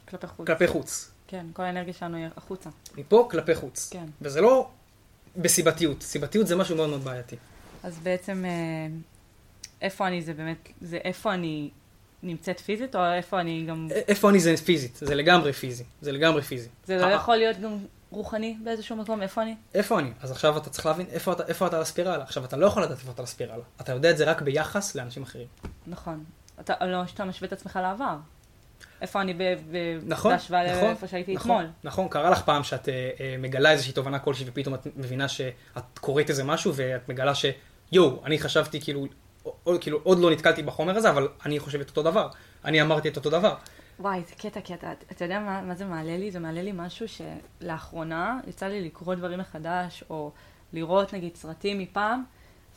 כלפי 0.09 0.26
חוץ. 0.26 0.46
כלפי 0.46 0.66
חוץ. 0.66 1.11
כן, 1.26 1.46
כל 1.52 1.62
האנרגיה 1.62 1.92
שלנו 1.94 2.16
היא 2.16 2.26
החוצה. 2.37 2.70
מפה 2.96 3.28
כלפי 3.30 3.54
חוץ. 3.54 3.90
כן. 3.92 4.07
וזה 4.22 4.40
לא 4.40 4.68
בסיבתיות, 5.36 6.02
סיבתיות 6.02 6.46
זה 6.46 6.56
משהו 6.56 6.76
מאוד 6.76 6.88
מאוד 6.90 7.04
בעייתי. 7.04 7.36
אז 7.82 7.98
בעצם, 8.02 8.44
אה, 8.44 8.50
איפה 9.82 10.06
אני 10.08 10.22
זה 10.22 10.34
באמת, 10.34 10.68
זה 10.80 10.96
איפה 11.04 11.34
אני 11.34 11.70
נמצאת 12.22 12.60
פיזית, 12.60 12.96
או 12.96 13.12
איפה 13.12 13.40
אני 13.40 13.64
גם... 13.68 13.88
איפה 14.08 14.30
אני 14.30 14.40
זה 14.40 14.56
פיזית, 14.56 14.96
זה 14.96 15.14
לגמרי 15.14 15.52
פיזי, 15.52 15.84
זה 16.00 16.12
לגמרי 16.12 16.42
פיזי. 16.42 16.68
זה 16.86 16.96
לא 16.96 17.06
ה- 17.06 17.12
יכול 17.12 17.36
להיות 17.36 17.56
גם 17.60 17.78
רוחני 18.10 18.56
באיזשהו 18.64 18.96
מקום, 18.96 19.22
איפה 19.22 19.42
אני? 19.42 19.54
איפה 19.74 19.98
אני? 19.98 20.10
אז 20.20 20.30
עכשיו 20.30 20.56
אתה 20.58 20.70
צריך 20.70 20.86
להבין 20.86 21.06
איפה 21.10 21.32
אתה, 21.32 21.42
איפה 21.46 21.66
אתה 21.66 21.76
על 21.76 21.82
הספירלה. 21.82 22.22
עכשיו, 22.22 22.44
אתה 22.44 22.56
לא 22.56 22.66
יכול 22.66 22.82
לדעת 22.82 22.98
איפה 22.98 23.10
אתה 23.12 23.22
על 23.22 23.24
הספירלה. 23.24 23.62
אתה 23.80 23.92
יודע 23.92 24.10
את 24.10 24.16
זה 24.18 24.24
רק 24.24 24.42
ביחס 24.42 24.94
לאנשים 24.94 25.22
אחרים. 25.22 25.46
נכון. 25.86 26.24
אתה 26.60 26.86
לא 26.86 27.06
שאתה 27.06 27.24
משווה 27.24 27.48
את 27.48 27.52
עצמך 27.52 27.78
לעבר. 27.82 28.16
איפה 29.00 29.20
אני 29.20 29.34
נכון, 30.06 30.32
בהשוואה 30.32 30.76
נכון, 30.76 30.88
לאיפה 30.88 31.06
שהייתי 31.06 31.34
נכון, 31.34 31.50
אתמול. 31.50 31.70
נכון, 31.84 32.08
קרה 32.08 32.30
לך 32.30 32.42
פעם 32.42 32.64
שאת 32.64 32.88
אה, 32.88 33.10
אה, 33.20 33.37
מגלה 33.38 33.70
איזושהי 33.70 33.92
תובנה 33.92 34.18
כלשהי 34.18 34.44
ופתאום 34.48 34.74
את 34.74 34.87
מבינה 34.96 35.28
שאת 35.28 35.98
קוראת 36.00 36.30
איזה 36.30 36.44
משהו 36.44 36.74
ואת 36.74 37.08
מגלה 37.08 37.34
ש... 37.34 37.44
יואו, 37.92 38.20
אני 38.24 38.38
חשבתי 38.38 38.80
כאילו, 38.80 39.06
או, 39.66 39.80
כאילו, 39.80 40.00
עוד 40.02 40.18
לא 40.18 40.30
נתקלתי 40.30 40.62
בחומר 40.62 40.96
הזה, 40.96 41.10
אבל 41.10 41.28
אני 41.44 41.58
חושבת 41.58 41.88
אותו 41.88 42.02
דבר. 42.02 42.28
אני 42.64 42.82
אמרתי 42.82 43.08
את 43.08 43.16
אותו 43.16 43.30
דבר. 43.30 43.54
וואי, 43.98 44.22
זה 44.28 44.34
קטע, 44.34 44.60
כי 44.60 44.74
אתה, 44.74 44.92
אתה 45.12 45.24
יודע 45.24 45.38
מה, 45.38 45.62
מה 45.62 45.74
זה 45.74 45.84
מעלה 45.84 46.16
לי? 46.16 46.30
זה 46.30 46.38
מעלה 46.38 46.62
לי 46.62 46.72
משהו 46.74 47.06
שלאחרונה 47.08 48.40
יצא 48.46 48.66
לי 48.66 48.84
לקרוא 48.84 49.14
דברים 49.14 49.38
מחדש, 49.38 50.04
או 50.10 50.30
לראות 50.72 51.14
נגיד 51.14 51.37
סרטים 51.37 51.78
מפעם, 51.78 52.24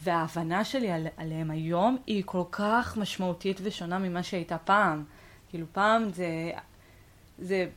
וההבנה 0.03 0.65
שלי 0.65 0.91
על, 0.91 1.07
עליהם 1.17 1.51
היום 1.51 1.97
היא 2.07 2.23
כל 2.25 2.43
כך 2.51 2.97
משמעותית 2.97 3.59
ושונה 3.63 3.99
ממה 3.99 4.23
שהייתה 4.23 4.57
פעם. 4.57 5.03
כאילו 5.49 5.65
פעם 5.71 6.09
זה, 6.09 6.51
זה 7.39 7.67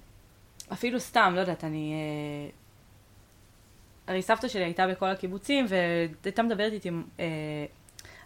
אפילו 0.72 1.00
סתם, 1.00 1.32
לא 1.34 1.40
יודעת, 1.40 1.64
אני... 1.64 1.92
אה, 1.94 2.50
הרי 4.06 4.22
סבתא 4.22 4.48
שלי 4.48 4.64
הייתה 4.64 4.86
בכל 4.86 5.06
הקיבוצים 5.06 5.66
והייתה 5.68 6.42
מדברת 6.42 6.72
איתי 6.72 6.90
אה, 7.20 7.24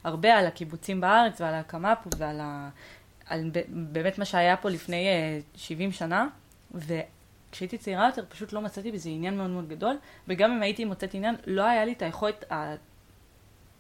הרבה 0.04 0.38
על 0.38 0.46
הקיבוצים 0.46 1.00
בארץ 1.00 1.40
ועל 1.40 1.54
ההקמה 1.54 1.96
פה 1.96 2.10
ועל 2.18 2.40
ה, 2.40 2.70
על 3.26 3.50
באמת 3.68 4.18
מה 4.18 4.24
שהיה 4.24 4.56
פה 4.56 4.70
לפני 4.70 5.08
אה, 5.08 5.38
70 5.54 5.92
שנה. 5.92 6.28
וכשהייתי 6.74 7.78
צעירה 7.78 8.06
יותר 8.06 8.24
פשוט 8.28 8.52
לא 8.52 8.60
מצאתי 8.60 8.92
בזה 8.92 9.08
עניין 9.08 9.36
מאוד 9.36 9.50
מאוד 9.50 9.68
גדול, 9.68 9.96
וגם 10.28 10.52
אם 10.52 10.62
הייתי 10.62 10.84
מוצאת 10.84 11.14
עניין, 11.14 11.34
לא 11.46 11.62
היה 11.62 11.84
לי 11.84 11.92
את 11.92 12.02
היכולת 12.02 12.44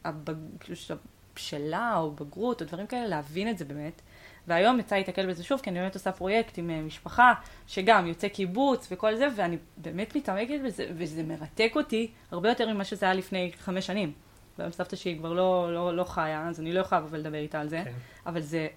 הבשלה 0.04 1.90
כאילו, 1.94 1.96
או 1.96 2.10
בגרות 2.10 2.62
או 2.62 2.66
דברים 2.66 2.86
כאלה 2.86 3.06
להבין 3.06 3.48
את 3.48 3.58
זה 3.58 3.64
באמת. 3.64 4.02
והיום 4.48 4.80
יצא 4.80 4.96
להתקל 4.96 5.26
בזה 5.26 5.44
שוב, 5.44 5.60
כי 5.60 5.70
אני 5.70 5.78
באמת 5.78 5.94
עושה 5.94 6.12
פרויקט 6.12 6.58
עם 6.58 6.70
אה, 6.70 6.82
משפחה, 6.82 7.32
שגם 7.66 8.06
יוצא 8.06 8.28
קיבוץ 8.28 8.88
וכל 8.90 9.16
זה, 9.16 9.26
ואני 9.36 9.56
באמת 9.76 10.16
מתעמקת 10.16 10.60
בזה, 10.64 10.86
וזה 10.96 11.22
מרתק 11.22 11.72
אותי 11.76 12.10
הרבה 12.30 12.48
יותר 12.48 12.74
ממה 12.74 12.84
שזה 12.84 13.06
היה 13.06 13.14
לפני 13.14 13.50
חמש 13.58 13.86
שנים. 13.86 14.12
והיום 14.58 14.72
סבתא 14.72 14.96
שלי 14.96 15.16
כבר 15.18 15.32
לא, 15.32 15.74
לא, 15.74 15.96
לא 15.96 16.04
חיה, 16.04 16.48
אז 16.48 16.60
אני 16.60 16.72
לא 16.72 16.80
יכולה 16.80 17.00
לבוא 17.00 17.18
לדבר 17.18 17.38
איתה 17.38 17.60
על 17.60 17.68
זה, 17.68 17.82
כן. 17.84 17.92
אבל 18.26 18.40
זה, 18.40 18.68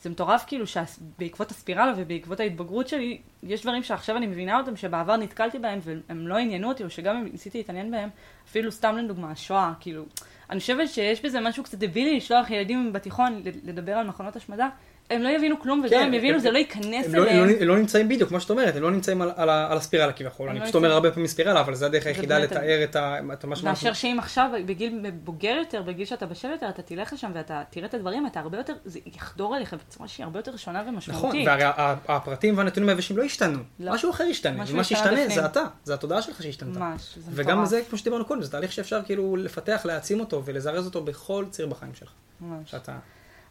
זה 0.00 0.10
מטורף 0.10 0.44
כאילו 0.46 0.64
שבעקבות 0.66 1.50
הספירלה 1.50 1.92
ובעקבות 1.96 2.40
ההתבגרות 2.40 2.88
שלי, 2.88 3.18
יש 3.42 3.62
דברים 3.62 3.82
שעכשיו 3.82 4.16
אני 4.16 4.26
מבינה 4.26 4.60
אותם, 4.60 4.76
שבעבר 4.76 5.16
נתקלתי 5.16 5.58
בהם 5.58 5.78
והם 5.82 6.28
לא 6.28 6.36
עניינו 6.36 6.68
אותי, 6.68 6.84
או 6.84 6.90
שגם 6.90 7.16
אם 7.16 7.28
ניסיתי 7.32 7.58
להתעניין 7.58 7.90
בהם, 7.90 8.08
אפילו 8.48 8.72
סתם 8.72 8.96
לדוגמה, 8.96 9.30
השואה, 9.30 9.72
כאילו, 9.80 10.04
אני 10.50 10.60
חושבת 10.60 10.88
שיש 10.88 11.24
בזה 11.24 11.40
משהו 11.40 11.64
קצת 11.64 11.78
דבילי 11.78 12.16
לשלוח 12.16 12.50
ילדים 12.50 12.92
בתיכון 12.92 13.42
לדבר 13.64 13.92
על 13.92 14.06
מכונות 14.06 14.36
השמדה, 14.36 14.68
הם 15.10 15.22
לא 15.22 15.28
יבינו 15.28 15.60
כלום, 15.60 15.80
וגם 15.80 15.90
כן, 15.90 16.06
הם 16.06 16.14
יבינו, 16.14 16.38
זה 16.40 16.50
לא 16.50 16.58
ייכנס 16.58 17.06
לא- 17.08 17.22
אליהם. 17.22 17.48
הם 17.60 17.68
לא 17.68 17.78
נמצאים 17.78 18.08
בדיוק, 18.08 18.28
כמו 18.28 18.40
שאת 18.40 18.50
אומרת, 18.50 18.76
הם 18.76 18.82
לא 18.82 18.90
נמצאים 18.90 19.22
על 19.22 19.50
הספירלה 19.50 20.12
כביכול. 20.12 20.48
אני 20.48 20.58
לא 20.58 20.64
פשוט 20.64 20.74
אומר 20.74 20.92
הרבה 20.92 21.10
פעמים 21.10 21.26
ספירלה, 21.26 21.60
אבל 21.60 21.74
זה 21.74 21.86
הדרך 21.86 22.06
היחידה 22.06 22.38
לתאר 22.38 22.84
את 22.84 22.96
מה 23.44 23.56
שאנחנו... 23.56 23.68
מאשר 23.68 23.92
שאם 23.92 24.16
עכשיו, 24.18 24.50
בגיל 24.66 25.10
בוגר 25.24 25.54
יותר, 25.58 25.82
בגיל 25.82 26.04
שאתה 26.06 26.26
בשל 26.26 26.50
יותר, 26.50 26.68
אתה 26.68 26.82
תלך 26.82 27.12
לשם 27.12 27.30
ואתה 27.34 27.62
תראה 27.70 27.86
את 27.86 27.94
הדברים, 27.94 28.26
אתה 28.26 28.40
הרבה 28.40 28.58
יותר, 28.58 28.72
זה 28.84 28.98
יחדור 29.06 29.56
אליך 29.56 29.74
בצורה 29.74 30.08
שהיא 30.08 30.24
הרבה 30.24 30.38
יותר 30.38 30.56
שונה 30.56 30.84
ומשמעותית. 30.88 31.28
נכון, 31.28 31.46
והרי 31.46 31.64
הפרטים 32.08 32.58
והנתונים 32.58 32.88
היבשים 32.88 33.16
לא 33.16 33.22
השתנו. 33.22 33.58
לא. 33.80 33.94
משהו 33.94 34.10
אחר 34.10 34.24
ישתנה, 34.24 34.64
ומה 34.68 34.84
שישתנה 34.84 35.28
זה 35.28 35.46
אתה, 35.46 35.64
זה 35.84 35.94
התודעה 35.94 36.22
שלך 36.22 36.42
שהשתנתה. 36.42 36.78
ממש, 36.78 37.14
זה 37.16 37.30
מטורף. 37.30 37.46
וגם 37.46 37.64
זה, 37.64 37.82
כמו 37.88 37.98
שדיברנו 37.98 38.24
קודם, 38.24 38.42
זה 38.42 38.50
תהליך 38.50 38.72
שאפשר 38.72 39.00
כאילו 39.04 39.36
לפתח, 39.36 39.82
להעצים 39.84 40.20
אותו 40.20 40.42
ולזרז 40.44 40.86
אותו 40.86 41.02
בכל 41.02 41.44
ציר 41.50 41.66
בחיים 41.66 41.94
שלך. 41.94 42.10
ממש. 42.40 42.74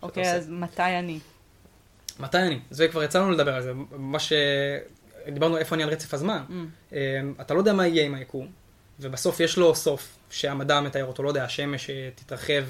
אוקיי, 0.04 0.36
אז 0.36 0.50
מתי 0.50 0.82
אני? 0.82 1.20
מתי 2.20 2.38
אני? 2.38 2.60
זה 2.70 2.88
כבר 2.88 3.04
יצא 3.04 3.20
לנו 3.20 3.32
לדבר 3.32 3.56
על 3.56 3.62
זה. 3.62 3.72
מה 3.92 4.20
ש... 4.20 4.34
דיברנו 5.34 5.58
איפה 5.58 5.76
אני 5.76 5.84
על 5.84 5.90
רצף 5.90 6.14
הזמן. 6.14 6.44
Mm. 6.50 6.54
אמ, 6.94 7.34
אתה 7.42 7.54
לא 7.54 7.60
יודע 7.60 7.74
מה 7.74 7.88
יהיה 7.88 8.06
עם 8.06 8.16
היקום, 8.16 8.48
ובסוף 9.00 9.40
יש 9.40 9.58
לו 9.58 9.76
סוף, 9.76 10.18
שהמדע 10.30 10.82
מתאר 10.82 11.06
אותו, 11.06 11.24
לא 11.24 11.28
יודע, 11.28 11.44
השמש 11.44 11.90
אה, 11.90 12.10
תתרחב 12.16 12.64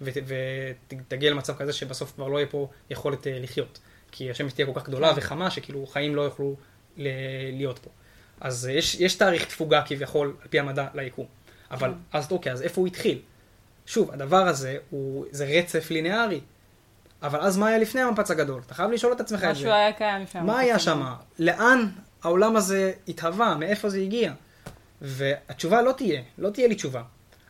ותגיע 0.00 1.30
למצב 1.30 1.56
כזה 1.56 1.72
שבסוף 1.72 2.12
כבר 2.14 2.28
לא 2.28 2.38
יהיה 2.38 2.46
פה 2.46 2.68
יכולת 2.90 3.26
אה, 3.26 3.38
לחיות. 3.40 3.78
כי 4.12 4.30
השמש 4.30 4.52
תהיה 4.52 4.66
כל 4.66 4.80
כך 4.80 4.86
גדולה 4.86 5.12
כן. 5.12 5.18
וחמה, 5.18 5.50
שכאילו 5.50 5.86
חיים 5.86 6.16
לא 6.16 6.22
יוכלו 6.22 6.56
להיות 6.96 7.78
פה. 7.78 7.90
אז 8.40 8.70
יש, 8.72 8.94
יש 8.94 9.14
תאריך 9.14 9.44
תפוגה 9.44 9.82
כביכול, 9.86 10.36
על 10.42 10.48
פי 10.48 10.58
המדע, 10.58 10.86
ליקום. 10.94 11.26
אבל 11.70 11.88
כן. 11.88 12.18
אז 12.18 12.32
אוקיי, 12.32 12.52
אז 12.52 12.62
איפה 12.62 12.80
הוא 12.80 12.86
התחיל? 12.88 13.20
שוב, 13.86 14.10
הדבר 14.10 14.48
הזה 14.48 14.76
הוא, 14.90 15.26
זה 15.30 15.44
רצף 15.44 15.90
ליניארי. 15.90 16.40
אבל 17.22 17.40
אז 17.40 17.58
מה 17.58 17.66
היה 17.66 17.78
לפני 17.78 18.00
המפץ 18.00 18.30
הגדול? 18.30 18.62
אתה 18.66 18.74
חייב 18.74 18.90
לשאול 18.90 19.12
את 19.12 19.20
עצמך 19.20 19.38
את 19.38 19.44
זה. 19.44 19.50
משהו 19.50 19.70
היה 19.70 19.92
קיים 19.92 20.22
לפני 20.22 20.40
המפץ 20.40 20.50
הגדול. 20.50 20.54
מה 20.54 20.58
היה 20.58 20.78
שם? 20.78 21.02
לאן 21.38 21.88
העולם 22.22 22.56
הזה 22.56 22.92
התהווה? 23.08 23.54
מאיפה 23.54 23.88
זה 23.88 23.98
הגיע? 23.98 24.32
והתשובה 25.02 25.82
לא 25.82 25.92
תהיה, 25.92 26.22
לא 26.38 26.50
תהיה 26.50 26.68
לי 26.68 26.74
תשובה. 26.74 27.02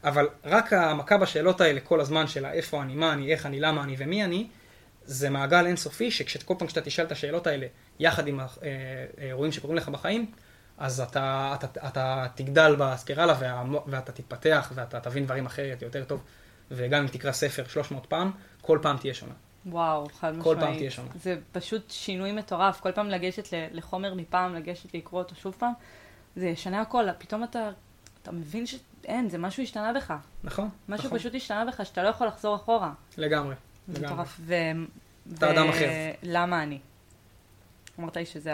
אבל 0.05 0.29
רק 0.45 0.73
המכה 0.73 1.19
בשאלות 1.19 1.61
האלה 1.61 1.81
כל 1.81 2.01
הזמן 2.01 2.27
של 2.27 2.47
איפה 2.47 2.83
אני, 2.83 2.95
מה 2.95 3.13
אני, 3.13 3.33
איך 3.33 3.47
אני, 3.47 3.61
למה 3.61 3.85
אני 3.85 3.97
ומי 3.99 4.25
אני, 4.25 4.47
זה 5.05 5.31
מעגל 5.31 5.67
אינסופי 5.67 6.11
שכל 6.11 6.55
פעם 6.59 6.69
שאתה 6.69 6.81
תשאל 6.81 7.05
את 7.05 7.13
השאלות 7.13 7.47
האלה 7.47 7.67
יחד 7.99 8.27
עם 8.27 8.41
האירועים 9.19 9.53
שקורים 9.53 9.77
לך 9.77 9.89
בחיים, 9.89 10.31
אז 10.79 11.01
אתה, 11.01 11.55
אתה, 11.59 11.67
אתה, 11.67 11.89
אתה 11.89 12.27
תגדל 12.35 12.77
בספירלה 12.79 13.35
וה, 13.41 13.65
ואתה 13.87 14.13
תתפתח 14.13 14.73
ואתה 14.75 15.01
תבין 15.01 15.25
דברים 15.25 15.47
אחרת 15.47 15.83
יותר 15.83 16.05
טוב. 16.05 16.23
וגם 16.71 17.03
אם 17.03 17.09
תקרא 17.09 17.33
ספר 17.33 17.65
300 17.69 18.07
פעם, 18.07 18.31
כל 18.61 18.79
פעם 18.83 18.97
תהיה 18.97 19.15
שונה. 19.15 19.35
וואו, 19.71 20.07
חד 20.09 20.31
משמעית. 20.31 20.45
כל 20.45 20.57
פעם 20.61 20.77
תהיה 20.77 20.91
שונה. 20.91 21.09
זה 21.15 21.37
פשוט 21.53 21.91
שינוי 21.91 22.33
מטורף. 22.33 22.81
כל 22.81 22.93
פעם 22.93 23.09
לגשת 23.09 23.49
לחומר 23.73 24.15
מפעם, 24.15 24.55
לגשת 24.55 24.95
לקרוא 24.95 25.23
אותו 25.23 25.35
שוב 25.35 25.57
פעם, 25.59 25.73
זה 26.37 26.47
ישנה 26.47 26.81
הכל. 26.81 27.05
פתאום 27.19 27.45
אתה, 27.45 27.71
אתה 28.23 28.33
מבין 28.33 28.67
שאין, 28.67 29.29
זה 29.29 29.39
משהו 29.39 29.63
השתנה 29.63 29.93
בך. 29.93 30.15
נכון. 30.45 30.69
משהו 30.89 31.07
נכון. 31.07 31.19
פשוט 31.19 31.35
השתנה 31.35 31.65
בך, 31.65 31.87
שאתה 31.87 32.03
לא 32.03 32.09
יכול 32.09 32.27
לחזור 32.27 32.57
אחורה. 32.57 32.93
לגמרי. 33.19 33.55
זה 33.89 34.07
מטורף. 34.07 34.37
ו... 34.41 34.55
אתה 35.35 35.47
ו... 35.47 35.51
אדם 35.51 35.69
אחר. 35.69 35.89
למה 36.23 36.63
אני? 36.63 36.79
אמרת 38.01 38.17
לי 38.17 38.27
שזו 38.27 38.51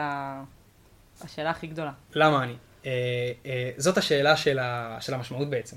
השאלה 1.20 1.50
הכי 1.50 1.66
גדולה. 1.66 1.92
למה 2.14 2.42
אני? 2.42 2.56
אה, 2.86 2.90
אה, 3.46 3.70
זאת 3.76 3.98
השאלה 3.98 4.36
של, 4.36 4.58
ה... 4.58 4.96
של 5.00 5.14
המשמעות 5.14 5.50
בעצם. 5.50 5.76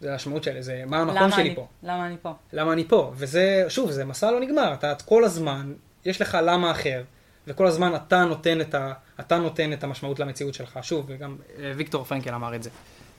זה 0.00 0.12
המשמעות 0.12 0.44
שלי, 0.44 0.62
זה 0.62 0.82
מה 0.86 0.98
המקום 0.98 1.30
שלי 1.30 1.42
אני, 1.42 1.54
פה. 1.54 1.66
למה 1.82 2.06
אני 2.06 2.16
פה? 2.22 2.34
למה 2.52 2.72
אני 2.72 2.84
פה. 2.88 3.12
וזה, 3.16 3.64
שוב, 3.68 3.90
זה 3.90 4.04
מסע 4.04 4.30
לא 4.30 4.40
נגמר. 4.40 4.74
אתה 4.74 4.94
כל 5.04 5.24
הזמן, 5.24 5.72
יש 6.04 6.20
לך 6.20 6.38
למה 6.42 6.70
אחר, 6.70 7.02
וכל 7.46 7.66
הזמן 7.66 7.94
אתה 7.94 8.24
נותן 8.24 8.60
את, 8.60 8.74
ה, 8.74 8.92
אתה 9.20 9.38
נותן 9.38 9.72
את 9.72 9.84
המשמעות 9.84 10.20
למציאות 10.20 10.54
שלך. 10.54 10.78
שוב, 10.82 11.04
וגם 11.08 11.36
אה, 11.58 11.72
ויקטור 11.76 12.04
פרנקל 12.04 12.34
אמר 12.34 12.54
את 12.54 12.62
זה. 12.62 12.70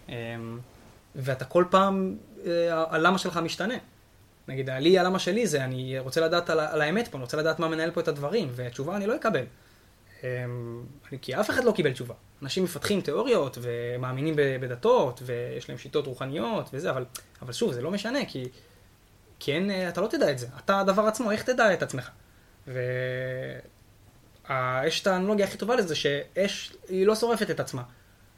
אמ, 0.10 0.14
ואתה 1.16 1.46
כל 1.46 1.66
פעם, 1.70 2.16
אה, 2.46 2.84
הלמה 2.90 3.18
שלך 3.18 3.38
משתנה. 3.38 3.76
נגיד, 4.48 4.70
לי, 4.70 5.00
הלמה 5.00 5.20
שלי 5.20 5.48
זה, 5.48 5.64
אני 5.64 6.00
רוצה 6.00 6.22
לדעת 6.22 6.50
על, 6.50 6.60
על 6.60 6.82
האמת 6.82 7.08
פה, 7.08 7.18
אני 7.18 7.24
רוצה 7.24 7.38
לדעת 7.38 7.60
מה 7.60 7.68
מנהל 7.68 7.92
פה 7.92 8.02
את 8.02 8.08
הדברים, 8.08 8.50
ותשובה 8.56 8.96
אני 8.96 9.08
לא 9.08 9.16
אקבל. 9.16 9.44
אמ, 10.24 10.84
כי 11.22 11.36
אף 11.36 11.50
אחד 11.50 11.64
לא 11.64 11.72
קיבל 11.72 11.92
תשובה. 11.92 12.14
אנשים 12.42 12.64
מפתחים 12.64 13.02
תיאוריות 13.02 13.58
ומאמינים 13.62 14.34
בדתות 14.36 15.22
ויש 15.26 15.70
להם 15.70 15.78
שיטות 15.78 16.08
רוחניות 16.08 16.70
וזה, 16.74 16.90
אבל, 16.90 17.06
אבל 17.42 17.54
שוב, 17.54 17.74
זה 17.74 17.82
לא 17.82 17.92
משנה, 17.92 18.20
כי, 19.40 19.52
אין, 19.52 19.72
אתה 19.90 20.02
לא 20.02 20.08
תדע 20.08 20.32
את 20.32 20.40
זה. 20.40 20.48
אתה 20.58 20.80
הדבר 20.80 21.02
עצמו, 21.02 21.32
איך 21.32 21.44
תדע 21.44 21.74
את 21.74 21.84
עצמך? 21.84 22.10
ויש 22.68 22.82
את 25.02 25.08
האנלוגיה 25.08 25.46
הכי 25.46 25.58
טובה 25.58 25.76
לזה, 25.76 25.96
שאש 25.96 26.76
היא 26.90 27.08
לא 27.08 27.16
שורפת 27.16 27.52
את 27.52 27.60
עצמה. 27.60 27.84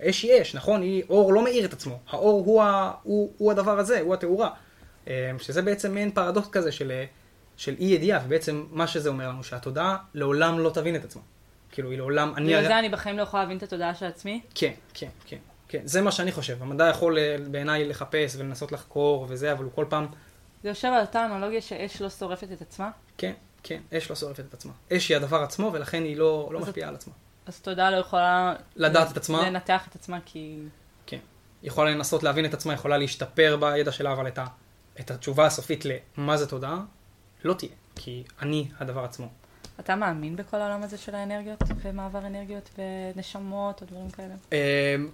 אש 0.01 0.23
היא 0.23 0.41
אש, 0.41 0.55
נכון? 0.55 0.81
היא, 0.81 1.03
אור 1.09 1.33
לא 1.33 1.43
מאיר 1.43 1.65
את 1.65 1.73
עצמו. 1.73 1.99
האור 2.09 2.45
הוא, 2.45 2.63
ה, 2.63 2.91
הוא, 3.03 3.33
הוא 3.37 3.51
הדבר 3.51 3.79
הזה, 3.79 3.99
הוא 3.99 4.13
התאורה. 4.13 4.49
אמ, 5.07 5.11
שזה 5.39 5.61
בעצם 5.61 5.93
מעין 5.93 6.11
פרדוקס 6.11 6.49
כזה 6.49 6.71
של, 6.71 6.91
של 7.57 7.75
אי 7.79 7.85
ידיעה, 7.85 8.19
ובעצם 8.25 8.65
מה 8.71 8.87
שזה 8.87 9.09
אומר 9.09 9.29
לנו, 9.29 9.43
שהתודעה 9.43 9.97
לעולם 10.13 10.59
לא 10.59 10.69
תבין 10.69 10.95
את 10.95 11.03
עצמה. 11.03 11.21
כאילו, 11.71 11.89
היא 11.89 11.97
לעולם... 11.97 12.33
בגלל 12.35 12.63
זה 12.63 12.79
אני 12.79 12.89
בחיים 12.89 13.17
לא 13.17 13.21
יכולה 13.21 13.43
להבין 13.43 13.57
את 13.57 13.63
התודעה 13.63 13.95
של 13.95 14.05
עצמי? 14.05 14.41
כן, 14.55 14.73
כן, 14.93 15.09
כן. 15.25 15.37
כן, 15.69 15.81
זה 15.83 16.01
מה 16.01 16.11
שאני 16.11 16.31
חושב. 16.31 16.57
המדע 16.61 16.89
יכול 16.89 17.17
אה, 17.17 17.35
בעיניי 17.51 17.85
לחפש 17.85 18.35
ולנסות 18.37 18.71
לחקור 18.71 19.25
וזה, 19.29 19.51
אבל 19.51 19.63
הוא 19.63 19.71
כל 19.75 19.85
פעם... 19.89 20.07
זה 20.63 20.69
יושב 20.69 20.87
על 20.87 21.01
אותה 21.01 21.25
אנלוגיה 21.25 21.61
שאש 21.61 22.01
לא 22.01 22.09
שורפת 22.09 22.51
את 22.51 22.61
עצמה? 22.61 22.91
כן, 23.17 23.33
כן, 23.63 23.81
אש 23.97 24.09
לא 24.09 24.15
שורפת 24.15 24.39
את 24.39 24.53
עצמה. 24.53 24.73
אש 24.93 25.09
היא 25.09 25.17
הדבר 25.17 25.43
עצמו, 25.43 25.69
ולכן 25.73 26.03
היא 26.03 26.17
לא, 26.17 26.49
לא 26.51 26.59
משפיעה 26.59 26.89
על 26.89 26.95
עצמה. 26.95 27.13
אז 27.45 27.59
תודעה 27.59 27.91
לא 27.91 27.97
יכולה... 27.97 28.53
לדעת 28.75 29.11
את 29.11 29.17
עצמה. 29.17 29.49
לנתח 29.49 29.87
את 29.89 29.95
עצמה 29.95 30.19
כי... 30.25 30.59
כן. 31.05 31.17
היא 31.61 31.67
יכולה 31.67 31.91
לנסות 31.91 32.23
להבין 32.23 32.45
את 32.45 32.53
עצמה, 32.53 32.73
יכולה 32.73 32.97
להשתפר 32.97 33.57
בידע 33.59 33.91
שלה, 33.91 34.11
אבל 34.11 34.27
את, 34.27 34.37
ה, 34.37 34.45
את 34.99 35.11
התשובה 35.11 35.45
הסופית 35.45 35.83
למה 36.17 36.37
זה 36.37 36.47
תודעה, 36.47 36.81
לא 37.43 37.53
תהיה. 37.53 37.71
כי 37.95 38.23
אני 38.41 38.67
הדבר 38.79 39.03
עצמו. 39.03 39.27
אתה 39.79 39.95
מאמין 39.95 40.35
בכל 40.35 40.57
העולם 40.57 40.83
הזה 40.83 40.97
של 40.97 41.15
האנרגיות 41.15 41.59
ומעבר 41.81 42.25
אנרגיות 42.25 42.79
ונשמות 43.15 43.81
או 43.81 43.87
דברים 43.87 44.09
כאלה? 44.09 44.33
אמ, 44.51 45.09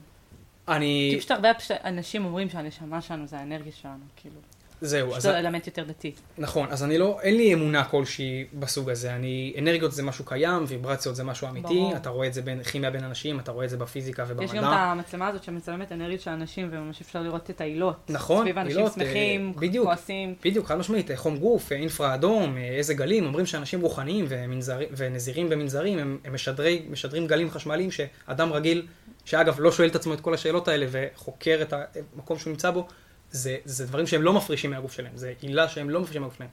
אני... 0.67 1.09
כי 1.13 1.19
פשוט 1.19 1.31
הרבה 1.31 1.49
אנשים 1.83 2.25
אומרים 2.25 2.49
שהנשמה 2.49 3.01
שלנו 3.01 3.27
זה 3.27 3.37
האנרגיה 3.39 3.71
שלנו, 3.71 4.03
כאילו. 4.15 4.39
זהו. 4.81 5.19
זה 5.19 5.39
אלמנט 5.39 5.67
יותר 5.67 5.83
דתי. 5.83 6.13
נכון, 6.37 6.67
אז 6.71 6.83
אני 6.83 6.97
לא, 6.97 7.19
אין 7.21 7.35
לי 7.37 7.53
אמונה 7.53 7.83
כלשהי 7.83 8.45
בסוג 8.53 8.89
הזה. 8.89 9.15
אני, 9.15 9.53
אנרגיות 9.59 9.91
זה 9.91 10.03
משהו 10.03 10.25
קיים, 10.25 10.63
ויברציות 10.67 11.15
זה 11.15 11.23
משהו 11.23 11.47
אמיתי, 11.47 11.67
ברור. 11.67 11.95
אתה 11.95 12.09
רואה 12.09 12.27
את 12.27 12.33
זה 12.33 12.41
בין 12.41 12.63
כימיה 12.63 12.91
בין 12.91 13.03
אנשים, 13.03 13.39
אתה 13.39 13.51
רואה 13.51 13.65
את 13.65 13.69
זה 13.69 13.77
בפיזיקה 13.77 14.23
ובמדע. 14.27 14.43
יש 14.43 14.51
גם 14.51 14.63
את 14.63 14.69
המצלמה 14.73 15.27
הזאת 15.27 15.43
שמצלמת 15.43 15.91
אנרגיות 15.91 16.21
של 16.21 16.31
אנשים, 16.31 16.69
וממש 16.71 17.01
אפשר 17.01 17.21
לראות 17.21 17.49
את 17.49 17.61
העילות. 17.61 17.95
נכון, 18.09 18.45
סביב 18.45 18.57
אנשים 18.57 18.77
עילות, 18.77 18.93
שמחים, 18.93 19.53
אה, 19.55 19.61
בדיוק, 19.61 19.85
כועסים. 19.85 20.35
בדיוק, 20.45 20.67
חד 20.67 20.77
משמעית, 20.77 21.09
חום 21.15 21.37
גוף, 21.37 21.71
אינפרה 21.71 22.13
אדום, 22.13 22.57
אה, 22.57 22.61
איזה 22.61 22.93
גלים, 22.93 23.25
אומרים 23.25 23.45
שאנשים 23.45 23.81
רוחניים 23.81 24.25
ומנזר, 24.29 24.79
ונזירים 24.97 25.47
ומנזרים, 25.49 25.99
הם, 25.99 26.17
הם 26.25 26.33
משדרי, 26.33 26.85
משדרים 26.89 27.27
גלים 27.27 27.51
חשמליים 27.51 27.91
שאדם 27.91 28.53
רגיל, 28.53 28.87
שאגב 29.25 29.59
לא 29.59 29.71
שואל 29.71 29.89
את 29.89 29.95
עצמו 29.95 30.13
את 30.13 30.21
כל 30.21 30.33
השאלות 30.33 30.67
האלה 30.67 30.85
וחוקר 30.91 31.59
את 31.61 31.73
המקום 32.15 32.39
שהוא 32.39 32.51
נמצא 32.51 32.71
בו, 32.71 32.87
זה, 33.35 33.57
זה 33.65 33.85
דברים 33.85 34.07
שהם 34.07 34.21
לא 34.21 34.33
מפרישים 34.33 34.71
מהגוף 34.71 34.93
שלהם, 34.93 35.17
זה 35.17 35.33
עילה 35.41 35.69
שהם 35.69 35.89
לא 35.89 36.01
מפרישים 36.01 36.21
מהגוף 36.21 36.37
שלהם. 36.37 36.49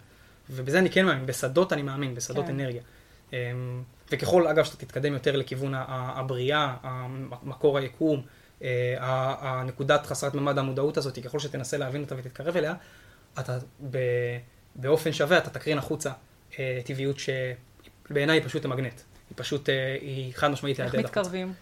ובזה 0.51 0.79
אני 0.79 0.91
כן 0.91 1.07
מאמין, 1.07 1.27
בשדות 1.27 1.73
אני 1.73 1.83
מאמין, 1.83 2.15
בשדות 2.15 2.47
כן. 2.47 2.51
אנרגיה. 2.61 2.83
אמ, 3.33 3.37
וככל, 4.11 4.47
אגב, 4.47 4.65
שאתה 4.65 4.77
תתקדם 4.77 5.13
יותר 5.13 5.37
לכיוון 5.37 5.73
הבריאה, 5.77 6.77
מקור 7.43 7.79
היקום, 7.79 8.23
אה, 8.63 8.95
הנקודת 9.41 10.07
חסרת 10.07 10.35
ממד 10.35 10.59
המודעות 10.59 10.97
הזאת, 10.97 11.19
ככל 11.19 11.39
שתנסה 11.39 11.79
להבין 11.79 12.03
אותה 12.03 12.15
ותתקרב 12.19 12.57
אליה, 12.57 12.75
אתה 13.41 13.59
באופן 14.77 15.13
שווה, 15.13 15.39
אתה 15.39 15.51
תקרין 15.51 15.79
החוצה 15.79 16.13
אה, 16.59 16.81
טבעיות 16.85 17.17
שבעיניי 17.19 18.39
היא 18.39 18.47
פשוט 18.47 18.65
המגנט. 18.65 19.01
היא 19.31 19.37
פשוט, 19.37 19.69
אה, 19.69 19.97
היא 20.01 20.33
חד 20.35 20.49
משמעית 20.49 20.81
איך 20.81 20.95
מתקרבים 20.95 21.53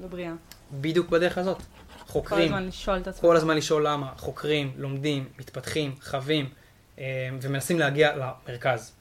לבריאה? 0.00 0.32
בדיוק 0.72 1.08
בדרך 1.08 1.38
הזאת. 1.38 1.62
חוקרים. 2.08 2.48
כל 2.48 2.54
הזמן 2.54 2.66
לשאול 2.66 2.98
את 2.98 3.08
עצמך. 3.08 3.20
כל 3.20 3.36
הזמן 3.36 3.56
לשאול 3.56 3.86
למה. 3.86 4.12
חוקרים, 4.16 4.72
לומדים, 4.76 5.28
מתפתחים, 5.38 5.94
חווים, 6.00 6.50
ומנסים 7.42 7.78
להגיע 7.78 8.16
למרכז. 8.16 8.92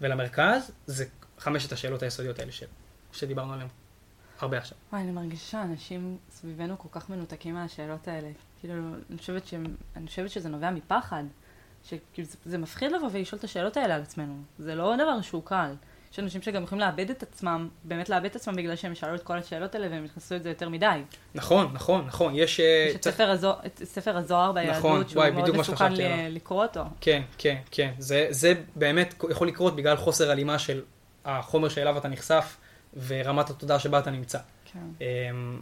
ולמרכז 0.00 0.70
זה 0.86 1.04
חמשת 1.38 1.72
השאלות 1.72 2.02
היסודיות 2.02 2.38
האלה 2.38 2.52
של, 2.52 2.66
שדיברנו 3.12 3.52
עליהן 3.52 3.68
הרבה 4.40 4.58
עכשיו. 4.58 4.78
וואי, 4.92 5.02
אני 5.02 5.10
מרגישה 5.10 5.50
שאנשים 5.50 6.18
סביבנו 6.30 6.78
כל 6.78 6.88
כך 6.92 7.10
מנותקים 7.10 7.54
מהשאלות 7.54 8.08
האלה. 8.08 8.28
כאילו, 8.60 8.74
אני 9.10 9.18
חושבת, 9.18 9.46
ש... 9.46 9.54
אני 9.96 10.06
חושבת 10.06 10.30
שזה 10.30 10.48
נובע 10.48 10.70
מפחד. 10.70 11.24
שכאילו, 11.84 12.28
זה, 12.28 12.36
זה 12.44 12.58
מפחיד 12.58 12.92
לבוא 12.92 13.08
ולשאול 13.12 13.38
את 13.38 13.44
השאלות 13.44 13.76
האלה 13.76 13.94
על 13.94 14.02
עצמנו. 14.02 14.42
זה 14.58 14.74
לא 14.74 14.94
דבר 14.96 15.20
שהוא 15.20 15.42
קל. 15.44 15.74
יש 16.14 16.18
אנשים 16.18 16.42
שגם 16.42 16.62
יכולים 16.62 16.80
לאבד 16.80 17.10
את 17.10 17.22
עצמם, 17.22 17.68
באמת 17.84 18.08
לאבד 18.08 18.24
את 18.24 18.36
עצמם 18.36 18.56
בגלל 18.56 18.76
שהם 18.76 18.94
שאלו 18.94 19.14
את 19.14 19.22
כל 19.22 19.38
השאלות 19.38 19.74
האלה 19.74 19.88
והם 19.90 20.04
נכנסו 20.04 20.36
את 20.36 20.42
זה 20.42 20.48
יותר 20.48 20.68
מדי. 20.68 21.02
נכון, 21.34 21.70
נכון, 21.72 22.04
נכון. 22.06 22.32
יש... 22.34 22.60
אה, 22.60 22.86
יש 22.88 22.96
את 22.96 23.04
ספר, 23.04 23.30
הזוהר, 23.30 23.56
את 23.66 23.82
ספר 23.84 24.16
הזוהר 24.16 24.52
ביהדות, 24.52 24.76
נכון, 24.76 25.08
שהוא 25.08 25.20
וואי, 25.20 25.30
מאוד 25.30 25.56
מסוכן 25.56 25.92
לקרוא 26.30 26.62
אותו. 26.62 26.84
כן, 27.00 27.22
כן, 27.38 27.56
כן. 27.70 27.92
זה, 27.98 28.26
זה 28.30 28.54
באמת 28.76 29.14
יכול 29.30 29.48
לקרות 29.48 29.76
בגלל 29.76 29.96
חוסר 29.96 30.30
הלימה 30.30 30.58
של 30.58 30.82
החומר 31.24 31.68
שאליו 31.68 31.98
אתה 31.98 32.08
נחשף 32.08 32.56
ורמת 33.06 33.50
התודעה 33.50 33.78
שבה 33.78 33.98
אתה 33.98 34.10
נמצא. 34.10 34.38
כן. 34.72 34.78
אמ, 35.00 35.60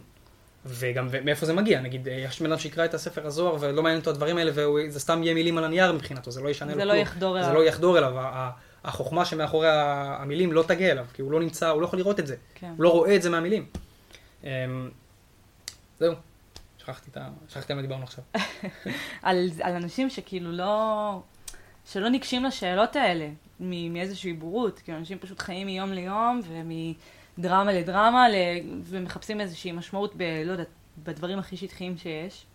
וגם 0.65 1.07
מאיפה 1.25 1.45
זה 1.45 1.53
מגיע, 1.53 1.81
נגיד, 1.81 2.07
אה, 2.07 2.13
יש 2.13 2.41
בן 2.41 2.51
אדם 2.51 2.59
שיקרא 2.59 2.85
את 2.85 2.93
הספר 2.93 3.27
הזוהר 3.27 3.57
ולא 3.59 3.83
מעניין 3.83 3.99
אותו 3.99 4.09
הדברים 4.09 4.37
האלה 4.37 4.51
וזה 4.55 4.99
סתם 4.99 5.23
יהיה 5.23 5.33
מילים 5.33 5.57
על 5.57 5.63
הנייר 5.63 5.91
מבחינתו, 5.91 6.31
זה 6.31 6.41
לא 6.41 6.49
ישנה 6.49 6.67
לו 6.67 6.73
כלום. 6.73 6.87
זה 6.87 6.93
לא 6.93 6.99
יחדור 6.99 7.37
אליו. 7.37 7.49
זה 7.49 7.53
לא 7.53 7.63
יחדור 7.63 7.97
אליו, 7.97 8.13
החוכמה 8.83 9.25
שמאחורי 9.25 9.67
המילים 9.71 10.51
לא 10.51 10.63
תגיע 10.67 10.91
אליו, 10.91 11.05
כי 11.13 11.21
הוא 11.21 11.31
לא 11.31 11.39
נמצא, 11.39 11.69
הוא 11.69 11.81
לא 11.81 11.85
יכול 11.85 11.99
לראות 11.99 12.19
את 12.19 12.27
זה, 12.27 12.35
כן. 12.55 12.73
הוא 12.77 12.83
לא 12.83 12.89
רואה 12.89 13.15
את 13.15 13.21
זה 13.21 13.29
מהמילים. 13.29 13.65
אמ, 14.43 14.89
זהו, 15.99 16.13
שכחתי 16.77 17.09
את 17.11 17.17
ה... 17.17 17.29
שכחתי 17.49 17.73
על 17.73 17.77
מה 17.77 17.81
דיברנו 17.81 18.03
עכשיו. 18.03 18.23
על, 19.21 19.49
על 19.61 19.73
אנשים 19.75 20.09
שכאילו 20.09 20.51
לא... 20.51 21.21
שלא 21.85 22.09
ניגשים 22.09 22.43
לשאלות 22.43 22.95
האלה 22.95 23.29
מאיזושהי 23.59 24.33
בורות, 24.33 24.79
כי 24.79 24.93
אנשים 24.93 25.19
פשוט 25.19 25.39
חיים 25.39 25.67
מיום 25.67 25.91
ליום 25.93 26.41
ומדרמה 26.47 27.73
לדרמה 27.73 28.27
ומחפשים 28.83 29.41
איזושהי 29.41 29.71
משמעות 29.71 30.13
ב... 30.17 30.23
לא 30.45 30.51
יודעת, 30.51 30.67
בדברים 31.03 31.39
הכי 31.39 31.57
שטחיים 31.57 31.97
שיש. 31.97 32.45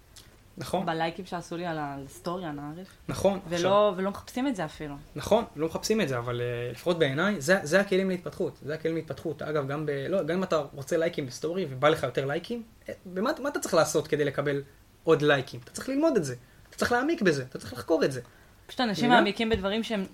נכון. 0.59 0.86
בלייקים 0.86 1.26
שעשו 1.26 1.56
לי 1.56 1.66
על 1.66 1.76
הסטורי, 1.80 2.52
נערף. 2.52 2.88
נכון. 3.09 3.38
ולא, 3.48 3.56
עכשיו... 3.56 3.94
ולא 3.96 4.11
מחפשים 4.11 4.48
את 4.48 4.56
זה 4.56 4.64
אפילו. 4.64 4.94
נכון, 5.16 5.44
לא 5.56 5.66
מחפשים 5.66 6.00
את 6.00 6.09
זה, 6.09 6.18
אבל 6.18 6.40
uh, 6.40 6.72
לפחות 6.72 6.98
בעיניי, 6.98 7.40
זה, 7.40 7.59
זה 7.62 7.80
הכלים 7.80 8.09
להתפתחות. 8.09 8.59
זה 8.62 8.74
הכלים 8.74 8.96
להתפתחות. 8.96 9.42
אגב, 9.42 9.68
גם, 9.68 9.86
ב, 9.86 9.90
לא, 10.09 10.22
גם 10.22 10.36
אם 10.36 10.42
אתה 10.42 10.56
רוצה 10.74 10.96
לייקים 10.96 11.26
בסטורי 11.26 11.66
ובא 11.70 11.88
לך 11.88 12.02
יותר 12.02 12.26
לייקים, 12.26 12.62
אה, 12.88 12.94
במה, 13.06 13.30
מה 13.42 13.48
אתה 13.48 13.61
צריך 13.61 13.74
לעשות 13.74 14.09
כדי 14.09 14.24
לקבל 14.24 14.62
עוד 15.04 15.22
לייקים? 15.22 15.61
אתה 15.64 15.70
צריך 15.70 15.88
ללמוד 15.88 16.16
את 16.16 16.24
זה. 16.24 16.34
אתה 16.68 16.76
צריך 16.76 16.92
להעמיק 16.92 17.22
בזה, 17.22 17.42
אתה 17.42 17.59
צריך 17.59 17.72
לחקור 17.72 18.04
את 18.04 18.12
זה. 18.12 18.20
פשוט 18.66 18.80
אנשים 18.80 19.09
מעמיקים 19.09 19.48
בדברים 19.48 19.82
שהם 19.82 20.06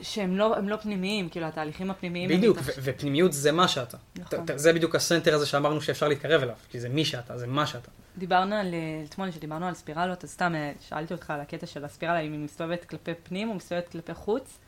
שהם 0.00 0.36
לא, 0.36 0.56
לא 0.62 0.76
פנימיים, 0.76 1.28
כאילו 1.28 1.46
התהליכים 1.46 1.90
הפנימיים. 1.90 2.28
בדיוק, 2.28 2.58
ו- 2.62 2.72
ופנימיות 2.82 3.32
זה 3.32 3.52
מה 3.52 3.68
שאתה. 3.68 3.96
נכון. 4.16 4.46
זה 4.56 4.72
בדיוק 4.72 4.94
הסנטר 4.94 5.34
הזה 5.34 5.46
שאמרנו 5.46 5.80
שאפשר 5.80 6.08
להתקרב 6.08 6.42
אליו, 6.42 6.54
כי 6.70 6.80
זה 6.80 6.88
מי 6.88 7.04
שאתה, 7.04 7.38
זה 7.38 7.46
מה 7.46 7.66
שאתה. 7.66 7.90
דיברנו 8.16 8.54
על, 8.54 8.74
אתמול 9.04 9.30
כשדיברנו 9.30 9.66
על 9.66 9.74
ספירלות, 9.74 10.24
אז 10.24 10.30
סתם 10.30 10.54
אה, 10.54 10.72
שאלתי 10.80 11.14
אותך 11.14 11.30
על 11.30 11.40
הקטע 11.40 11.66
של 11.66 11.84
הספירלה, 11.84 12.20
אם 12.20 12.32
היא 12.32 12.40
מסתובבת 12.40 12.84
כלפי 12.84 13.12
פנים 13.22 13.48
או 13.48 13.54
מסתובבת 13.54 13.88
כלפי 13.88 14.14
חוץ, 14.14 14.58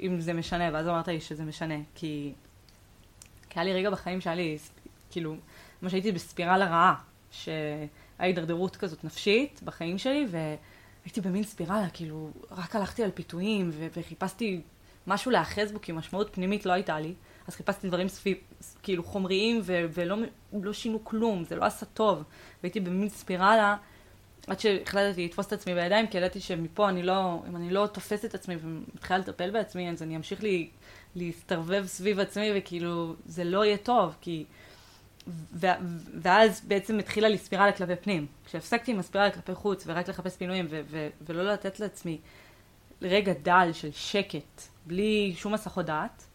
אם 0.00 0.20
זה 0.20 0.32
משנה, 0.32 0.64
ואז 0.72 0.88
אמרת 0.88 1.08
לי 1.08 1.20
שזה 1.20 1.44
משנה, 1.44 1.74
כי... 1.94 2.32
כי 3.50 3.60
היה 3.60 3.64
לי 3.64 3.72
רגע 3.72 3.90
בחיים 3.90 4.20
שהיה 4.20 4.36
לי, 4.36 4.58
כאילו, 5.10 5.36
כמו 5.80 5.90
שהייתי 5.90 6.12
בספירלה 6.12 6.66
רעה, 6.66 6.94
שהיה 7.30 7.86
הידרדרות 8.18 8.76
כזאת 8.76 9.04
נפשית 9.04 9.60
בחיים 9.64 9.98
שלי, 9.98 10.26
והייתי 10.30 11.20
במין 11.20 11.44
ספירלה, 11.44 11.90
כאילו, 11.92 12.30
רק 12.50 12.76
הלכתי 12.76 13.04
על 13.04 13.10
פיתויים, 13.10 13.70
וחיפשתי 13.72 14.60
משהו 15.06 15.30
להאחז 15.30 15.72
בו, 15.72 15.80
כי 15.80 15.92
משמעות 15.92 16.34
פנימית 16.34 16.66
לא 16.66 16.72
הייתה 16.72 17.00
לי. 17.00 17.14
אז 17.48 17.54
חיפשתי 17.54 17.88
דברים 17.88 18.08
סביב, 18.08 18.36
כאילו 18.82 19.04
חומריים, 19.04 19.60
ו- 19.64 19.86
ולא 19.90 20.16
לא 20.52 20.72
שינו 20.72 21.04
כלום, 21.04 21.44
זה 21.44 21.56
לא 21.56 21.64
עשה 21.64 21.86
טוב. 21.86 22.22
והייתי 22.62 22.80
במין 22.80 23.08
ספירלה, 23.08 23.76
עד 24.46 24.60
שהחלטתי 24.60 25.24
לתפוס 25.24 25.46
את 25.46 25.52
עצמי 25.52 25.74
בידיים, 25.74 26.06
כי 26.06 26.18
ידעתי 26.18 26.40
שמפה 26.40 26.88
אני 26.88 27.02
לא, 27.02 27.42
אם 27.48 27.56
אני 27.56 27.70
לא 27.70 27.86
תופסת 27.92 28.24
את 28.24 28.34
עצמי 28.34 28.56
ומתחילה 28.62 29.18
לטפל 29.18 29.50
בעצמי, 29.50 29.90
אז 29.90 30.02
אני 30.02 30.16
אמשיך 30.16 30.42
לי, 30.42 30.68
להסתרבב 31.14 31.86
סביב 31.86 32.20
עצמי, 32.20 32.50
וכאילו, 32.54 33.14
זה 33.26 33.44
לא 33.44 33.64
יהיה 33.64 33.76
טוב, 33.76 34.16
כי... 34.20 34.44
ו- 35.54 35.66
ואז 36.22 36.60
בעצם 36.64 36.98
התחילה 36.98 37.28
לי 37.28 37.38
ספירלה 37.38 37.72
כלפי 37.72 37.96
פנים. 37.96 38.26
כשהפסקתי 38.46 38.92
עם 38.92 38.98
הספירלה 38.98 39.30
כלפי 39.30 39.54
חוץ, 39.54 39.84
ורק 39.86 40.08
לחפש 40.08 40.36
פינויים, 40.36 40.66
ו- 40.70 40.80
ו- 40.90 41.08
ולא 41.26 41.52
לתת 41.52 41.80
לעצמי 41.80 42.18
רגע 43.02 43.32
דל 43.42 43.70
של 43.72 43.90
שקט, 43.92 44.62
בלי 44.86 45.34
שום 45.36 45.54
הסחות 45.54 45.86
דעת, 45.86 46.27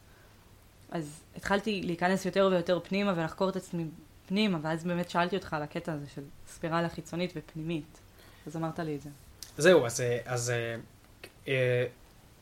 אז 0.93 1.23
התחלתי 1.35 1.81
להיכנס 1.83 2.25
יותר 2.25 2.49
ויותר 2.51 2.79
פנימה 2.83 3.13
ולחקור 3.15 3.49
את 3.49 3.55
עצמי 3.55 3.85
פנימה, 4.27 4.57
ואז 4.61 4.83
באמת 4.83 5.09
שאלתי 5.09 5.35
אותך 5.35 5.53
על 5.53 5.63
הקטע 5.63 5.93
הזה 5.93 6.05
של 6.15 6.21
ספירלה 6.47 6.89
חיצונית 6.89 7.33
ופנימית. 7.35 7.99
אז 8.47 8.57
אמרת 8.57 8.79
לי 8.79 8.95
את 8.95 9.01
זה. 9.01 9.09
זהו, 9.57 9.85
אז, 9.85 10.03
אז 10.25 10.49
אה, 10.49 10.75
אה, 11.47 11.85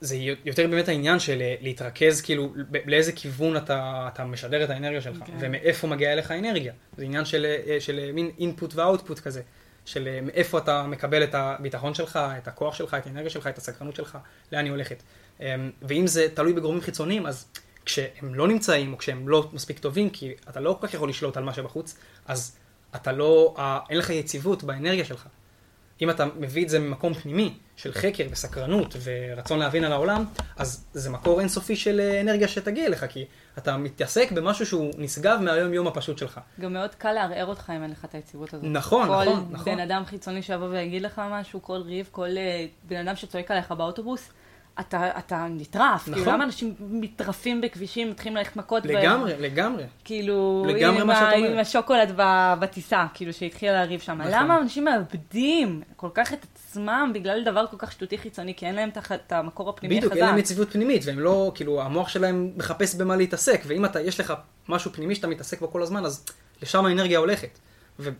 זה 0.02 0.16
יותר 0.46 0.68
באמת 0.68 0.88
העניין 0.88 1.20
של 1.20 1.42
אה, 1.42 1.56
להתרכז, 1.62 2.22
כאילו, 2.22 2.54
לאיזה 2.86 3.12
כיוון 3.12 3.58
אתה, 3.58 4.10
אתה 4.14 4.26
משדר 4.26 4.64
את 4.64 4.70
האנרגיה 4.70 5.02
שלך, 5.02 5.18
okay. 5.18 5.20
אוקיי. 5.20 5.36
ומאיפה 5.40 5.88
מגיעה 5.88 6.14
אליך 6.14 6.32
האנרגיה. 6.32 6.74
זה 6.98 7.04
עניין 7.04 7.26
של, 7.26 7.56
של 7.80 8.12
מין 8.12 8.32
אינפוט 8.40 8.76
ואוטפוט 8.76 9.20
כזה. 9.20 9.42
של 9.86 10.08
אה, 10.08 10.22
מאיפה 10.22 10.58
אתה 10.58 10.84
מקבל 10.84 11.24
את 11.24 11.36
הביטחון 11.36 11.94
שלך, 11.94 12.20
את 12.38 12.48
הכוח 12.48 12.76
שלך, 12.76 12.94
את 12.94 13.08
האנרגיה 13.08 13.30
שלך, 13.30 13.48
את 13.48 13.58
הסקרנות 13.58 13.96
שלך, 13.96 14.18
לאן 14.52 14.66
היא 14.66 14.72
הולכת. 14.72 15.04
אמ, 15.40 15.72
ואם 15.82 16.08
זה 16.08 16.28
תלוי 16.34 16.54
בגורמים 16.54 16.82
חיצוניים, 16.82 17.26
אז 17.26 17.46
כשהם 17.86 18.36
לא 18.36 18.48
נמצאים, 18.48 18.94
או 18.94 18.98
כשהם 18.98 19.30
לא 19.30 19.50
מספיק 19.54 19.80
טובים, 19.80 20.10
כי 20.10 20.34
אתה 20.50 20.60
לא 20.60 20.78
כל 20.80 20.88
כך 20.88 20.94
יכול 20.94 21.10
לשלוט 21.10 21.38
על 21.38 21.44
מה 21.44 21.54
שבחוץ, 21.54 21.98
אז 22.26 22.58
אתה 22.96 23.12
לא, 23.12 23.56
אין 23.90 23.98
לך 23.98 24.10
יציבות 24.10 24.64
באנרגיה 24.64 25.06
שלך. 25.06 25.28
אם 26.02 26.10
אתה 26.10 26.26
מביא 26.36 26.64
את 26.64 26.70
זה 26.70 26.80
ממקום 26.80 27.14
פנימי 27.14 27.54
של 27.76 27.94
חקר 27.94 28.24
וסקרנות 28.32 28.96
ורצון 29.04 29.60
להבין 29.60 29.84
על 29.84 29.92
העולם, 29.92 30.26
אז 30.58 30.86
זה 30.94 31.10
מקור 31.10 31.40
אינסופי 31.40 31.76
של 31.76 32.02
אנרגיה 32.22 32.48
שתגיע 32.48 32.86
אליך, 32.86 33.06
כי 33.10 33.26
אתה 33.58 33.78
מתעסק 33.78 34.32
במשהו 34.32 34.66
שהוא 34.66 34.92
נשגב 34.98 35.40
מהיום-יום 35.42 35.88
הפשוט 35.88 36.18
שלך. 36.18 36.40
גם 36.60 36.74
מאוד 36.74 36.96
קל 36.96 37.12
לערער 37.12 37.46
אותך 37.46 37.72
אם 37.78 37.84
אין 37.84 37.92
לך 37.92 38.06
את 38.06 38.16
היציבות 38.16 38.54
הזאת. 38.54 38.66
נכון, 38.66 39.10
נכון, 39.10 39.48
נכון. 39.52 39.66
כל 39.66 39.72
בן 39.72 39.80
אדם 39.80 40.06
חיצוני 40.06 40.42
שיבוא 40.42 40.68
ויגיד 40.68 41.02
לך 41.02 41.22
משהו, 41.32 41.62
כל 41.62 41.82
ריב, 41.86 42.10
כל 42.12 42.38
אה, 42.38 42.66
בן 42.84 43.08
אדם 43.08 43.16
שצועק 43.16 43.52
עליך 43.52 43.72
באוטובוס, 43.72 44.30
אתה, 44.80 45.10
אתה 45.18 45.48
נטרף, 45.50 46.04
כאילו, 46.04 46.12
נכון. 46.12 46.14
כאילו 46.14 46.32
למה 46.32 46.44
אנשים 46.44 46.76
מטרפים 46.80 47.62
בכבישים, 47.62 48.10
מתחילים 48.10 48.38
ללכת 48.38 48.56
מכות? 48.56 48.86
לגמרי, 48.86 49.34
ו... 49.34 49.42
לגמרי. 49.42 49.84
כאילו, 50.04 50.66
לגמרי 50.68 51.04
מה 51.04 51.16
שאת 51.16 51.34
אומרת. 51.34 51.52
עם 51.52 51.60
השוקולד 51.60 52.14
בטיסה, 52.60 53.06
כאילו, 53.14 53.34
שהתחילה 53.34 53.86
לריב 53.86 54.00
שם. 54.00 54.18
נכון. 54.18 54.32
למה 54.34 54.58
אנשים 54.58 54.86
מאבדים 54.86 55.82
כל 55.96 56.10
כך 56.14 56.34
את 56.34 56.46
עצמם 56.56 57.12
בגלל 57.14 57.44
דבר 57.44 57.66
כל 57.72 57.78
כך 57.80 57.92
שטותי 57.92 58.18
חיצוני, 58.18 58.56
כי 58.56 58.66
אין 58.66 58.76
להם 58.76 58.90
את 59.14 59.32
המקור 59.32 59.70
הפנימי 59.70 59.98
החזק. 59.98 60.08
בדיוק, 60.08 60.24
אין 60.24 60.30
להם 60.30 60.38
יציבות 60.38 60.72
פנימית, 60.72 61.02
והם 61.06 61.20
לא, 61.20 61.52
כאילו, 61.56 61.82
המוח 61.82 62.10
שלהם 62.10 62.52
מחפש 62.56 62.96
במה 62.96 63.16
להתעסק, 63.16 63.62
ואם 63.68 63.86
אתה, 63.86 64.02
יש 64.02 64.20
לך 64.20 64.34
משהו 64.70 64.92
פנימי 64.94 65.16
שאתה 65.16 65.28
מתעסק 65.28 65.60
בו 65.60 65.72
כל 65.72 65.82
הזמן, 65.82 66.06
אז 66.06 66.26
לשם 66.62 66.86
האנרגיה 66.86 67.20
הולכת. 67.20 67.60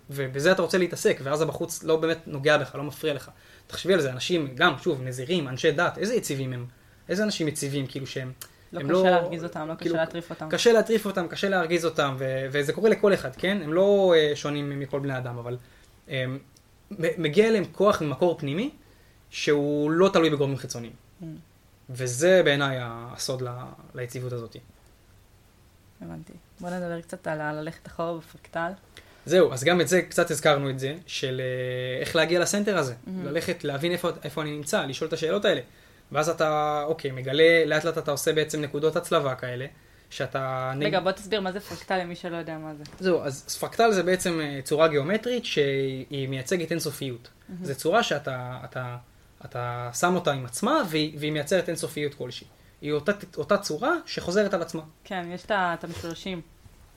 ובזה 0.10 0.52
אתה 0.52 0.62
רוצה 0.62 0.78
להתעסק, 0.78 1.20
ואז 1.24 1.42
הבחוץ 1.42 1.84
לא 1.84 1.96
באמת 1.96 2.28
נוגע 2.28 2.58
בך, 2.58 2.76
לא 2.76 2.84
מפריע 2.84 3.14
לך. 3.14 3.32
תחשבי 3.68 3.94
על 3.94 4.02
זה, 4.02 4.12
אנשים, 4.12 4.56
גם, 4.56 4.74
שוב, 4.78 5.02
נזירים, 5.02 5.48
אנשי 5.48 5.72
דת, 5.72 5.98
איזה 5.98 6.16
יציבים 6.16 6.54
הם? 6.54 6.66
איזה 7.10 7.24
אנשים 7.24 7.48
יציבים, 7.48 7.88
כאילו 7.88 8.08
שהם... 8.08 8.32
לא 8.74 8.80
קשה 8.80 8.92
לא, 8.92 9.04
להרגיז 9.04 9.44
אותם, 9.44 9.68
לא 9.68 9.74
כאילו, 9.78 9.96
קשה 9.96 10.04
להטריף 10.04 10.30
אותם. 10.30 10.50
קשה 10.50 10.74
להטריף 10.74 11.06
אותם, 11.06 11.28
קשה 11.28 11.50
להרגיז 11.50 11.86
אותם, 11.86 12.16
ו- 12.20 12.46
וזה 12.52 12.74
קורה 12.74 12.90
לכל 12.90 13.14
אחד, 13.14 13.36
כן? 13.36 13.60
הם 13.64 13.74
לא 13.74 14.14
uh, 14.16 14.36
שונים 14.36 14.80
מכל 14.80 15.00
בני 15.00 15.18
אדם, 15.18 15.38
אבל 15.38 15.58
um, 16.08 16.12
מגיע 16.92 17.48
אליהם 17.48 17.64
כוח 17.72 18.02
ממקור 18.02 18.38
פנימי, 18.38 18.72
שהוא 19.30 19.92
לא 19.92 20.10
תלוי 20.14 20.30
בגורמים 20.30 20.58
חיצוניים. 20.58 20.94
Mm. 21.22 21.26
וזה 21.90 22.42
בעיניי 22.46 22.78
הסוד 22.82 23.42
ל- 23.42 23.50
ליציבות 23.96 24.34
הזאת. 24.34 24.56
הבנתי. 26.02 26.34
בוא 26.60 26.70
נדבר 26.70 27.02
קצת 27.02 27.28
על 27.28 27.60
ללכת 27.60 27.88
אחורה 27.88 28.18
בפרקטל. 28.18 28.72
זהו, 29.26 29.54
אז 29.54 29.64
גם 29.64 29.82
את 29.82 29.88
זה, 29.88 30.02
קצת 30.02 30.32
הזכרנו 30.32 30.70
את 30.70 30.80
זה, 30.80 30.96
של 31.08 31.42
אה, 31.44 32.02
איך 32.02 32.16
להגיע 32.16 32.40
לסנטר 32.40 32.78
הזה. 32.78 32.94
Mm-hmm. 32.94 33.10
ללכת, 33.26 33.64
להבין 33.64 33.92
איפה, 33.92 34.10
איפה 34.24 34.42
אני 34.42 34.52
נמצא, 34.52 34.86
לשאול 34.86 35.08
את 35.08 35.14
השאלות 35.14 35.46
האלה. 35.46 35.62
ואז 36.12 36.30
אתה, 36.30 36.84
אוקיי, 36.88 37.12
מגלה, 37.12 37.66
לאט 37.66 37.84
לאט 37.84 37.98
אתה 37.98 38.12
עושה 38.12 38.34
בעצם 38.34 38.62
נקודות 38.62 38.96
הצלבה 38.96 39.36
כאלה, 39.36 39.66
שאתה... 40.10 40.74
רגע, 40.82 41.00
בוא 41.00 41.12
תסביר 41.12 41.42
מה 41.42 41.52
זה 41.52 41.60
פרקטל 41.60 41.98
למי 41.98 42.16
שלא 42.16 42.38
יודע 42.38 42.58
מה 42.58 42.76
זה. 42.76 42.84
זהו, 43.00 43.22
אז 43.24 43.58
פרקטל 43.60 43.92
זה 43.92 44.04
בעצם 44.04 44.40
אה, 44.42 44.60
צורה 44.64 44.88
גיאומטרית 44.88 45.46
שהיא 45.46 46.28
מייצגת 46.30 46.72
אינסופיות. 46.72 47.28
Mm-hmm. 47.28 47.66
זו 47.66 47.76
צורה 47.76 48.04
שאתה 48.04 48.58
אתה, 48.64 48.98
אתה 49.46 49.90
שם 49.94 50.16
אותה 50.16 50.32
עם 50.32 50.46
עצמה, 50.46 50.82
והיא, 50.90 51.20
והיא 51.20 51.32
מייצרת 51.32 51.70
אינסופיות 51.70 52.14
כלשהי. 52.14 52.48
היא 52.82 52.92
אותה, 52.92 53.12
אותה 53.38 53.58
צורה 53.58 53.92
שחוזרת 54.06 54.54
על 54.54 54.62
עצמה. 54.62 54.82
כן, 55.04 55.26
יש 55.34 55.46
את 55.50 55.84
המשולשים. 55.84 56.42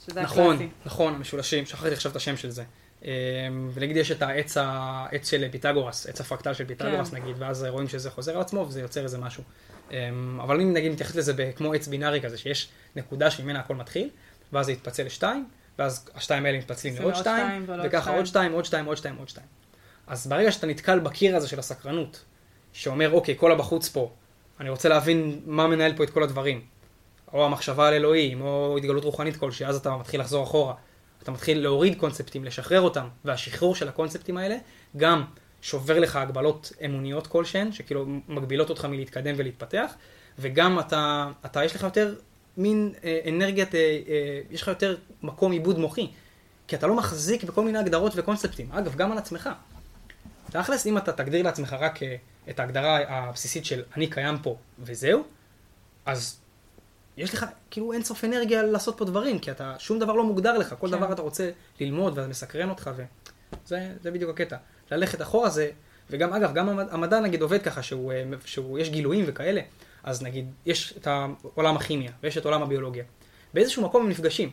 שזה 0.07 0.23
נכון, 0.23 0.55
הקלאסי. 0.55 0.73
נכון, 0.87 1.15
המשולשים, 1.15 1.67
שכחתי 1.67 1.93
עכשיו 1.93 2.11
את 2.11 2.17
השם 2.17 2.37
של 2.37 2.51
זה. 2.51 2.65
אמ, 3.05 3.71
ונגיד 3.75 3.97
יש 3.97 4.11
את 4.11 4.23
העץ, 4.23 4.57
העץ 4.57 5.31
של 5.31 5.49
פיתגורס, 5.51 6.07
עץ 6.07 6.21
הפרקטל 6.21 6.55
של 6.55 6.65
פיתגורס 6.65 7.11
כן. 7.11 7.17
נגיד, 7.17 7.37
ואז 7.39 7.65
רואים 7.65 7.89
שזה 7.89 8.11
חוזר 8.11 8.35
על 8.35 8.41
עצמו 8.41 8.67
וזה 8.69 8.81
יוצר 8.81 9.03
איזה 9.03 9.19
משהו. 9.19 9.43
אמ, 9.91 10.41
אבל 10.41 10.61
אם 10.61 10.73
נגיד 10.73 10.93
מתייחס 10.93 11.17
לזה 11.17 11.53
כמו 11.57 11.73
עץ 11.73 11.89
בינארי 11.89 12.21
כזה, 12.21 12.39
שיש 12.39 12.69
נקודה 12.97 13.31
שממנה 13.31 13.61
הכל 13.61 13.75
מתחיל, 13.75 14.09
ואז 14.53 14.67
זה 14.67 14.73
יתפצל 14.73 15.03
לשתיים, 15.03 15.49
ואז 15.79 16.09
השתיים 16.15 16.47
האלה 16.47 16.59
מתפצלים 16.59 16.95
לעוד 16.99 17.15
שתיים, 17.15 17.67
וככה 17.85 18.17
עוד 18.17 18.27
שתיים, 18.27 18.53
עוד 18.53 18.65
שתיים, 18.65 18.85
עוד 18.85 18.97
שתיים, 18.97 19.17
עוד 19.17 19.29
שתיים. 19.29 19.47
אז 20.07 20.27
ברגע 20.27 20.53
שאתה 20.53 20.67
נתקל 20.67 20.99
בקיר 20.99 21.37
הזה 21.37 21.49
של 21.49 21.59
הסקרנות, 21.59 22.25
שאומר, 22.73 23.13
אוקיי, 23.13 23.35
כל 23.39 23.53
הבחוץ 23.53 23.89
פה, 23.89 24.13
אני 24.61 24.71
רוצה 24.71 24.89
להבין 24.89 25.41
מה 25.47 25.67
מנהל 25.67 25.97
פה 25.97 26.05
את 26.05 26.11
כל 26.11 26.23
הדברים, 26.23 26.61
או 27.35 27.45
המחשבה 27.47 27.89
על 27.89 27.95
אלוהים, 27.95 28.41
או 28.41 28.77
התגלות 28.79 29.05
רוחנית 29.05 29.37
כלשהי, 29.37 29.67
אז 29.67 29.77
אתה 29.77 29.97
מתחיל 29.97 30.21
לחזור 30.21 30.45
אחורה. 30.45 30.75
אתה 31.23 31.31
מתחיל 31.31 31.63
להוריד 31.63 31.99
קונספטים, 31.99 32.45
לשחרר 32.45 32.81
אותם, 32.81 33.09
והשחרור 33.25 33.75
של 33.75 33.89
הקונספטים 33.89 34.37
האלה 34.37 34.57
גם 34.97 35.25
שובר 35.63 35.99
לך 35.99 36.17
הגבלות 36.17 36.73
אמוניות 36.85 37.27
כלשהן, 37.27 37.73
שכאילו 37.73 38.07
מגבילות 38.29 38.71
אותך 38.71 38.85
מלהתקדם 38.85 39.35
ולהתפתח, 39.39 39.95
וגם 40.39 40.81
אתה, 40.81 41.31
אתה 41.45 41.65
יש 41.65 41.75
לך 41.75 41.83
יותר 41.83 42.15
מין 42.57 42.93
אה, 43.05 43.21
אנרגיית, 43.29 43.75
אה, 43.75 43.81
אה, 43.81 44.41
יש 44.51 44.63
לך 44.63 44.69
יותר 44.69 44.97
מקום 45.23 45.53
עיבוד 45.53 45.79
מוחי, 45.79 46.11
כי 46.69 46.77
אתה 46.77 46.87
לא 46.87 46.97
מחזיק 46.97 47.45
בכל 47.45 47.65
מיני 47.65 47.79
הגדרות 47.79 48.13
וקונספטים. 48.17 48.73
אגב, 48.73 48.95
גם 48.97 49.13
על 49.13 49.19
עצמך. 49.19 49.51
תכלס, 50.51 50.87
אם 50.87 50.99
אתה 50.99 51.13
תגדיר 51.13 51.43
לעצמך 51.43 51.77
רק 51.81 52.03
אה, 52.03 52.17
את 52.51 52.61
ההגדרה 52.61 52.99
הבסיסית 53.09 53.65
של 53.65 53.83
אני 53.97 54.07
קיים 54.07 54.39
פה 54.43 54.57
וזהו, 54.79 55.23
אז 56.07 56.41
יש 57.17 57.35
לך 57.35 57.47
כאילו 57.71 57.93
אין 57.93 58.05
סוף 58.05 58.25
אנרגיה 58.25 58.63
לעשות 58.63 58.99
פה 58.99 59.05
דברים, 59.05 59.39
כי 59.39 59.51
אתה, 59.51 59.75
שום 59.79 59.99
דבר 59.99 60.13
לא 60.13 60.25
מוגדר 60.25 60.59
לך, 60.59 60.75
כל 60.79 60.87
כן. 60.87 60.97
דבר 60.97 61.13
אתה 61.13 61.23
רוצה 61.23 61.51
ללמוד 61.81 62.19
וזה 62.19 62.29
מסקרן 62.29 62.71
אותך, 62.71 62.91
וזה 63.67 64.11
בדיוק 64.11 64.31
הקטע. 64.31 64.57
ללכת 64.91 65.23
אחורה 65.23 65.51
זה, 65.51 65.71
וגם 66.11 66.33
אגב, 66.33 66.55
גם 66.55 66.79
המדע 66.91 67.21
נגיד 67.21 67.43
עובד 67.43 67.63
ככה, 67.63 67.83
שהוא, 67.83 68.13
אה, 68.13 68.23
שהוא, 68.45 68.79
יש 68.79 68.91
גילויים 68.91 69.25
וכאלה, 69.29 69.61
אז 70.03 70.23
נגיד, 70.23 70.51
יש 70.67 70.95
את 70.97 71.09
עולם 71.55 71.77
הכימיה, 71.77 72.11
ויש 72.23 72.39
את 72.39 72.45
עולם 72.45 72.63
הביולוגיה. 72.63 73.05
באיזשהו 73.55 73.83
מקום 73.83 74.03
הם 74.03 74.09
נפגשים. 74.09 74.51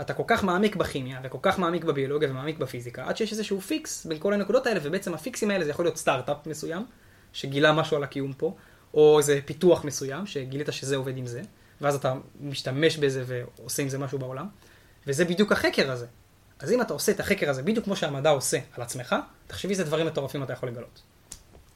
אתה 0.00 0.14
כל 0.14 0.22
כך 0.26 0.44
מעמיק 0.44 0.76
בכימיה, 0.76 1.20
וכל 1.24 1.38
כך 1.42 1.58
מעמיק 1.58 1.84
בביולוגיה 1.84 2.30
ומעמיק 2.30 2.58
בפיזיקה, 2.58 3.04
עד 3.08 3.16
שיש 3.16 3.32
איזשהו 3.32 3.60
פיקס 3.60 4.06
בין 4.06 4.18
כל 4.18 4.34
הנקודות 4.34 4.66
האלה, 4.66 4.80
ובעצם 4.82 5.14
הפיקסים 5.14 5.50
האלה 5.50 5.64
זה 5.64 5.70
יכול 5.70 5.84
להיות 5.84 5.96
סטארט-אפ 5.96 6.46
מסוים, 6.46 6.86
שגילה 7.32 7.72
משהו 7.72 7.96
על 7.96 8.02
הקיום 8.02 8.32
פה, 8.32 8.54
או 8.94 9.18
איזה 9.18 9.40
פיתוח 9.44 9.84
מסוים, 9.84 10.26
שגילית 10.26 10.68
שזה 10.70 10.96
עובד 10.96 11.16
עם 11.16 11.26
זה. 11.26 11.42
ואז 11.80 11.94
אתה 11.94 12.14
משתמש 12.40 12.96
בזה 12.96 13.24
ועושה 13.26 13.82
עם 13.82 13.88
זה 13.88 13.98
משהו 13.98 14.18
בעולם, 14.18 14.48
וזה 15.06 15.24
בדיוק 15.24 15.52
החקר 15.52 15.90
הזה. 15.90 16.06
אז 16.58 16.72
אם 16.72 16.80
אתה 16.80 16.92
עושה 16.92 17.12
את 17.12 17.20
החקר 17.20 17.50
הזה 17.50 17.62
בדיוק 17.62 17.84
כמו 17.84 17.96
שהמדע 17.96 18.30
עושה 18.30 18.58
על 18.76 18.82
עצמך, 18.82 19.16
תחשבי 19.46 19.70
איזה 19.72 19.84
דברים 19.84 20.06
מטורפים 20.06 20.42
אתה 20.42 20.52
יכול 20.52 20.68
לגלות, 20.68 21.02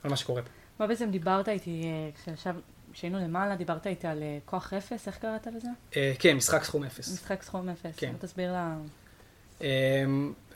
על 0.03 0.11
מה 0.11 0.17
שקורה 0.17 0.43
פה. 0.43 0.49
מה 0.79 0.87
בעצם 0.87 1.11
דיברת 1.11 1.49
איתי, 1.49 1.85
אה, 1.85 2.33
כשהיינו 2.93 3.19
למעלה, 3.19 3.57
דיברת 3.57 3.87
איתי 3.87 4.07
על 4.07 4.23
אה, 4.23 4.39
כוח 4.45 4.73
אפס, 4.73 5.07
איך 5.07 5.19
קראת 5.19 5.47
לזה? 5.47 5.69
אה, 5.97 6.13
כן, 6.19 6.37
משחק 6.37 6.65
סכום 6.65 6.85
אפס. 6.85 7.13
משחק 7.13 7.43
סכום 7.43 7.69
אפס, 7.69 7.97
כן. 7.97 8.13
תסביר 8.21 8.53
לה... 8.53 8.77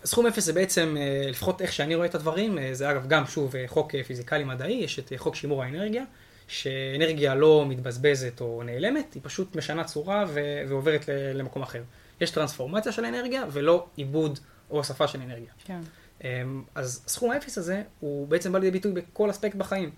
סכום 0.04 0.26
אפס 0.26 0.44
זה 0.44 0.52
בעצם, 0.52 0.96
לפחות 1.28 1.62
איך 1.62 1.72
שאני 1.72 1.94
רואה 1.94 2.06
את 2.06 2.14
הדברים, 2.14 2.58
זה 2.72 2.90
אגב 2.90 3.08
גם 3.08 3.26
שוב 3.26 3.54
חוק 3.66 3.92
פיזיקלי 4.06 4.44
מדעי, 4.44 4.72
יש 4.72 4.98
את 4.98 5.12
חוק 5.16 5.34
שימור 5.34 5.62
האנרגיה, 5.62 6.04
שאנרגיה 6.48 7.34
לא 7.34 7.64
מתבזבזת 7.68 8.40
או 8.40 8.62
נעלמת, 8.64 9.14
היא 9.14 9.22
פשוט 9.24 9.56
משנה 9.56 9.84
צורה 9.84 10.24
ו- 10.28 10.62
ועוברת 10.68 11.08
למקום 11.34 11.62
אחר. 11.62 11.82
יש 12.20 12.30
טרנספורמציה 12.30 12.92
של 12.92 13.04
אנרגיה 13.04 13.44
ולא 13.50 13.86
עיבוד 13.96 14.38
או 14.70 14.76
הוספה 14.76 15.08
של 15.08 15.20
אנרגיה. 15.20 15.52
כן. 15.64 15.80
אמ, 16.24 16.62
אז 16.74 17.02
סכום 17.06 17.30
האפס 17.30 17.58
הזה 17.58 17.82
הוא 18.00 18.28
בעצם 18.28 18.52
בא 18.52 18.58
לידי 18.58 18.70
ביטוי 18.70 18.92
בכל 18.92 19.30
אספקט 19.30 19.54
בחיים. 19.54 19.90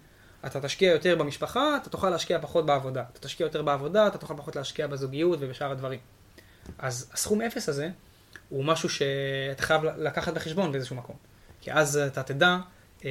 אתה 0.46 0.60
תשקיע 0.60 0.92
יותר 0.92 1.16
במשפחה, 1.16 1.76
אתה 1.76 1.90
תוכל 1.90 2.10
להשקיע 2.10 2.38
פחות 2.40 2.66
בעבודה. 2.66 3.04
אתה 3.12 3.20
תשקיע 3.20 3.44
יותר 3.44 3.62
בעבודה, 3.62 4.06
אתה 4.06 4.18
תוכל 4.18 4.34
פחות 4.36 4.56
להשקיע 4.56 4.86
בזוגיות 4.86 5.38
ובשאר 5.42 5.70
הדברים. 5.70 6.00
אז 6.78 7.10
הסכום 7.12 7.42
אפס 7.42 7.68
הזה 7.68 7.90
הוא 8.48 8.64
משהו 8.64 8.88
שאתה 8.88 9.62
חייב 9.62 9.84
לקחת 9.84 10.34
בחשבון 10.34 10.72
באיזשהו 10.72 10.96
מקום. 10.96 11.16
כי 11.60 11.72
אז 11.72 11.96
אתה 11.96 12.22
תדע 12.22 12.56
אמ, 13.04 13.08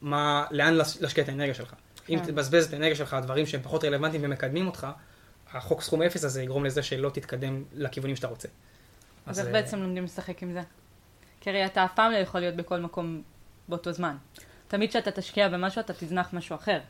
מה, 0.00 0.44
לאן 0.50 0.74
להשקיע 0.74 1.24
את 1.24 1.28
האנרגיה 1.28 1.54
שלך. 1.54 1.74
אם 2.08 2.18
כן. 2.18 2.26
תבזבז 2.26 2.66
את 2.66 2.72
האנרגיה 2.72 2.96
שלך 2.96 3.14
על 3.14 3.22
דברים 3.22 3.46
שהם 3.46 3.62
פחות 3.62 3.84
רלוונטיים 3.84 4.22
ומקדמים 4.24 4.66
אותך, 4.66 4.86
החוק 5.52 5.82
סכום 5.82 6.02
אפס 6.02 6.24
הזה 6.24 6.42
יגרום 6.42 6.64
לזה 6.64 6.82
שלא 6.82 7.10
תתקדם 7.10 7.64
לכיוונים 7.74 8.16
שאתה 8.16 8.26
רוצה. 8.26 8.48
אז 9.26 9.38
איך 9.38 9.46
אה, 9.46 9.52
בעצם 9.52 9.82
לומדים 9.82 10.04
לשחק 10.04 10.42
עם 10.42 10.52
זה? 10.52 10.62
כי 11.40 11.50
הרי 11.50 11.66
אתה 11.66 11.84
אף 11.84 11.94
פעם 11.94 12.12
לא 12.12 12.16
יכול 12.16 12.40
להיות 12.40 12.56
בכל 12.56 12.80
מקום 12.80 13.22
באותו 13.68 13.92
זמן. 13.92 14.16
תמיד 14.68 14.90
כשאתה 14.90 15.10
תשקיע 15.10 15.48
במשהו, 15.48 15.80
אתה 15.80 15.92
תזנח 15.92 16.32
משהו 16.32 16.56
אחר. 16.56 16.80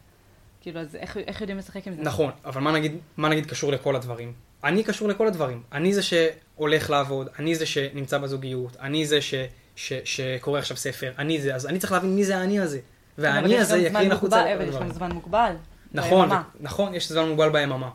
כאילו, 0.61 0.81
אז 0.81 0.97
איך, 0.97 1.17
איך 1.17 1.41
יודעים 1.41 1.59
לשחק 1.59 1.87
עם 1.87 1.95
זה? 1.95 2.03
נכון, 2.03 2.31
אבל 2.45 2.61
מה 2.61 2.73
נגיד, 2.73 2.97
מה 3.17 3.29
נגיד 3.29 3.47
קשור 3.47 3.73
לכל 3.73 3.97
הדברים? 3.97 4.33
אני 4.65 4.85
קשור 4.85 5.09
לכל 5.09 5.27
הדברים. 5.27 5.63
אני 5.73 5.95
זה 5.95 6.03
שהולך 6.03 6.91
לעבוד, 6.91 7.29
אני 7.39 7.55
זה 7.55 7.67
שנמצא 7.67 8.19
בזוגיות, 8.19 8.77
אני 8.81 9.07
זה 9.07 9.21
ש, 9.21 9.35
ש, 9.77 9.93
שקורא 10.05 10.59
עכשיו 10.59 10.77
ספר, 10.77 11.13
אני 11.19 11.41
זה, 11.41 11.55
אז 11.55 11.67
אני 11.67 11.79
צריך 11.79 11.93
להבין 11.93 12.15
מי 12.15 12.25
זה 12.25 12.39
האני 12.39 12.61
הזה. 12.61 12.81
והאני 13.19 13.59
הזה 13.59 13.79
יקרין 13.79 14.13
החוצה 14.13 14.55
אבל 14.55 14.69
יש 14.69 14.75
גם 14.75 14.93
זמן 14.93 15.13
מוגבל. 15.13 15.55
נכון, 15.93 16.29
נכון, 16.61 16.95
יש 16.95 17.13
זמן 17.13 17.29
מוגבל 17.29 17.51
ביממה. 17.51 17.91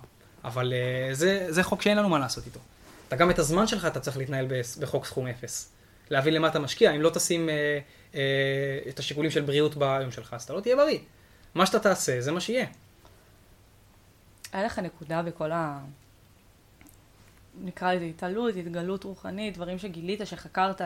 אבל 0.45 0.73
uh, 0.73 1.13
זה, 1.15 1.45
זה 1.49 1.63
חוק 1.63 1.81
שאין 1.81 1.97
לנו 1.97 2.09
מה 2.09 2.19
לעשות 2.19 2.45
איתו. 2.45 2.59
אתה 3.07 3.15
גם 3.15 3.29
את 3.29 3.39
הזמן 3.39 3.67
שלך 3.67 3.85
אתה 3.85 3.99
צריך 3.99 4.17
להתנהל 4.17 4.47
בחוק 4.79 5.05
סכום 5.05 5.27
אפס. 5.27 5.71
להבין 6.09 6.33
למה 6.33 6.47
אתה 6.47 6.59
משקיע, 6.59 6.91
אם 6.91 7.01
לא 7.01 7.09
תשים 7.09 7.49
uh, 7.49 7.51
uh, 8.13 8.17
את 8.89 8.99
השיקולים 8.99 9.31
של 9.31 9.41
בריאות 9.41 9.75
ביום 9.75 10.11
שלך, 10.11 10.33
אז 10.33 10.43
אתה 10.43 10.53
לא 10.53 10.61
תהיה 10.61 10.75
בריא. 10.75 10.99
מה 11.55 11.65
שאתה 11.65 11.79
תעשה, 11.79 12.21
זה 12.21 12.31
מה 12.31 12.41
שיהיה. 12.41 12.65
היה 14.53 14.63
לך 14.63 14.79
נקודה 14.79 15.21
בכל 15.21 15.51
ה... 15.51 15.79
נקרא 17.61 17.93
לזה 17.93 18.05
התעלות, 18.05 18.55
התגלות 18.55 19.03
רוחנית, 19.03 19.53
דברים 19.53 19.79
שגילית, 19.79 20.21
שחקרת, 20.25 20.81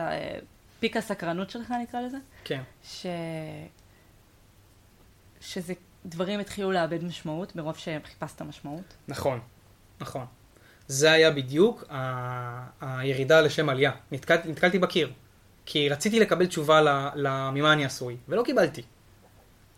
פיק 0.80 0.96
הסקרנות 0.96 1.50
שלך 1.50 1.70
נקרא 1.82 2.00
לזה? 2.00 2.16
כן. 2.44 2.62
ש... 2.84 3.06
שזה 5.40 5.74
דברים 6.06 6.40
התחילו 6.40 6.72
לאבד 6.72 7.04
משמעות 7.04 7.56
מרוב 7.56 7.76
שחיפשת 7.76 8.42
משמעות. 8.42 8.94
נכון, 9.08 9.40
נכון. 10.00 10.24
זה 10.86 11.12
היה 11.12 11.30
בדיוק 11.30 11.84
ה... 11.90 12.66
הירידה 12.80 13.40
לשם 13.40 13.68
עלייה. 13.68 13.92
נתקל... 14.12 14.36
נתקלתי 14.44 14.78
בקיר. 14.78 15.12
כי 15.66 15.88
רציתי 15.88 16.20
לקבל 16.20 16.46
תשובה 16.46 16.80
ל... 16.80 16.88
ל... 17.14 17.50
ממה 17.50 17.72
אני 17.72 17.84
עשוי, 17.84 18.16
ולא 18.28 18.42
קיבלתי. 18.42 18.82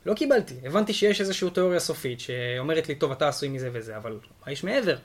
לא 0.06 0.14
קיבלתי. 0.14 0.54
הבנתי 0.64 0.92
שיש 0.92 1.20
איזושהי 1.20 1.50
תיאוריה 1.50 1.80
סופית 1.80 2.20
שאומרת 2.20 2.88
לי, 2.88 2.94
טוב, 2.94 3.12
אתה 3.12 3.28
עשוי 3.28 3.48
מזה 3.48 3.70
וזה, 3.72 3.96
אבל 3.96 4.18
מה 4.46 4.52
יש 4.52 4.64
מעבר? 4.64 4.96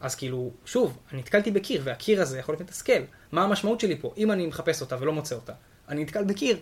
אז 0.00 0.14
כאילו, 0.14 0.50
שוב, 0.64 0.98
נתקלתי 1.12 1.50
בקיר, 1.50 1.80
והקיר 1.84 2.22
הזה 2.22 2.38
יכול 2.38 2.52
להיות 2.52 2.62
מתסכל. 2.62 3.02
מה 3.32 3.44
המשמעות 3.44 3.80
שלי 3.80 3.98
פה? 4.00 4.12
אם 4.16 4.32
אני 4.32 4.46
מחפש 4.46 4.80
אותה 4.80 4.96
ולא 5.00 5.12
מוצא 5.12 5.34
אותה, 5.34 5.52
אני 5.88 6.02
נתקל 6.02 6.24
בקיר. 6.24 6.58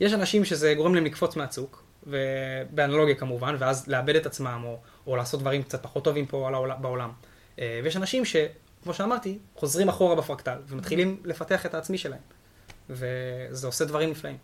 יש 0.00 0.12
אנשים 0.12 0.44
שזה 0.44 0.74
גורם 0.74 0.94
להם 0.94 1.04
לקפוץ 1.04 1.36
מהצוק, 1.36 1.84
ובאנלוגיה 2.06 3.14
כמובן, 3.14 3.56
ואז 3.58 3.88
לאבד 3.88 4.16
את 4.16 4.26
עצמם, 4.26 4.62
או, 4.64 4.78
או 5.06 5.16
לעשות 5.16 5.40
דברים 5.40 5.62
קצת 5.62 5.82
פחות 5.82 6.04
טובים 6.04 6.26
פה 6.26 6.50
בעולם. 6.80 7.10
אה, 7.58 7.80
ויש 7.84 7.96
אנשים 7.96 8.24
שכמו 8.24 8.94
שאמרתי, 8.94 9.38
חוזרים 9.56 9.88
אחורה 9.88 10.16
בפרקטל, 10.16 10.58
ומתחילים 10.66 11.22
לפתח 11.24 11.66
את 11.66 11.74
העצמי 11.74 11.98
שלהם. 11.98 12.20
וזה 12.90 13.66
עושה 13.66 13.84
דברים 13.84 14.10
נפלאים. 14.10 14.36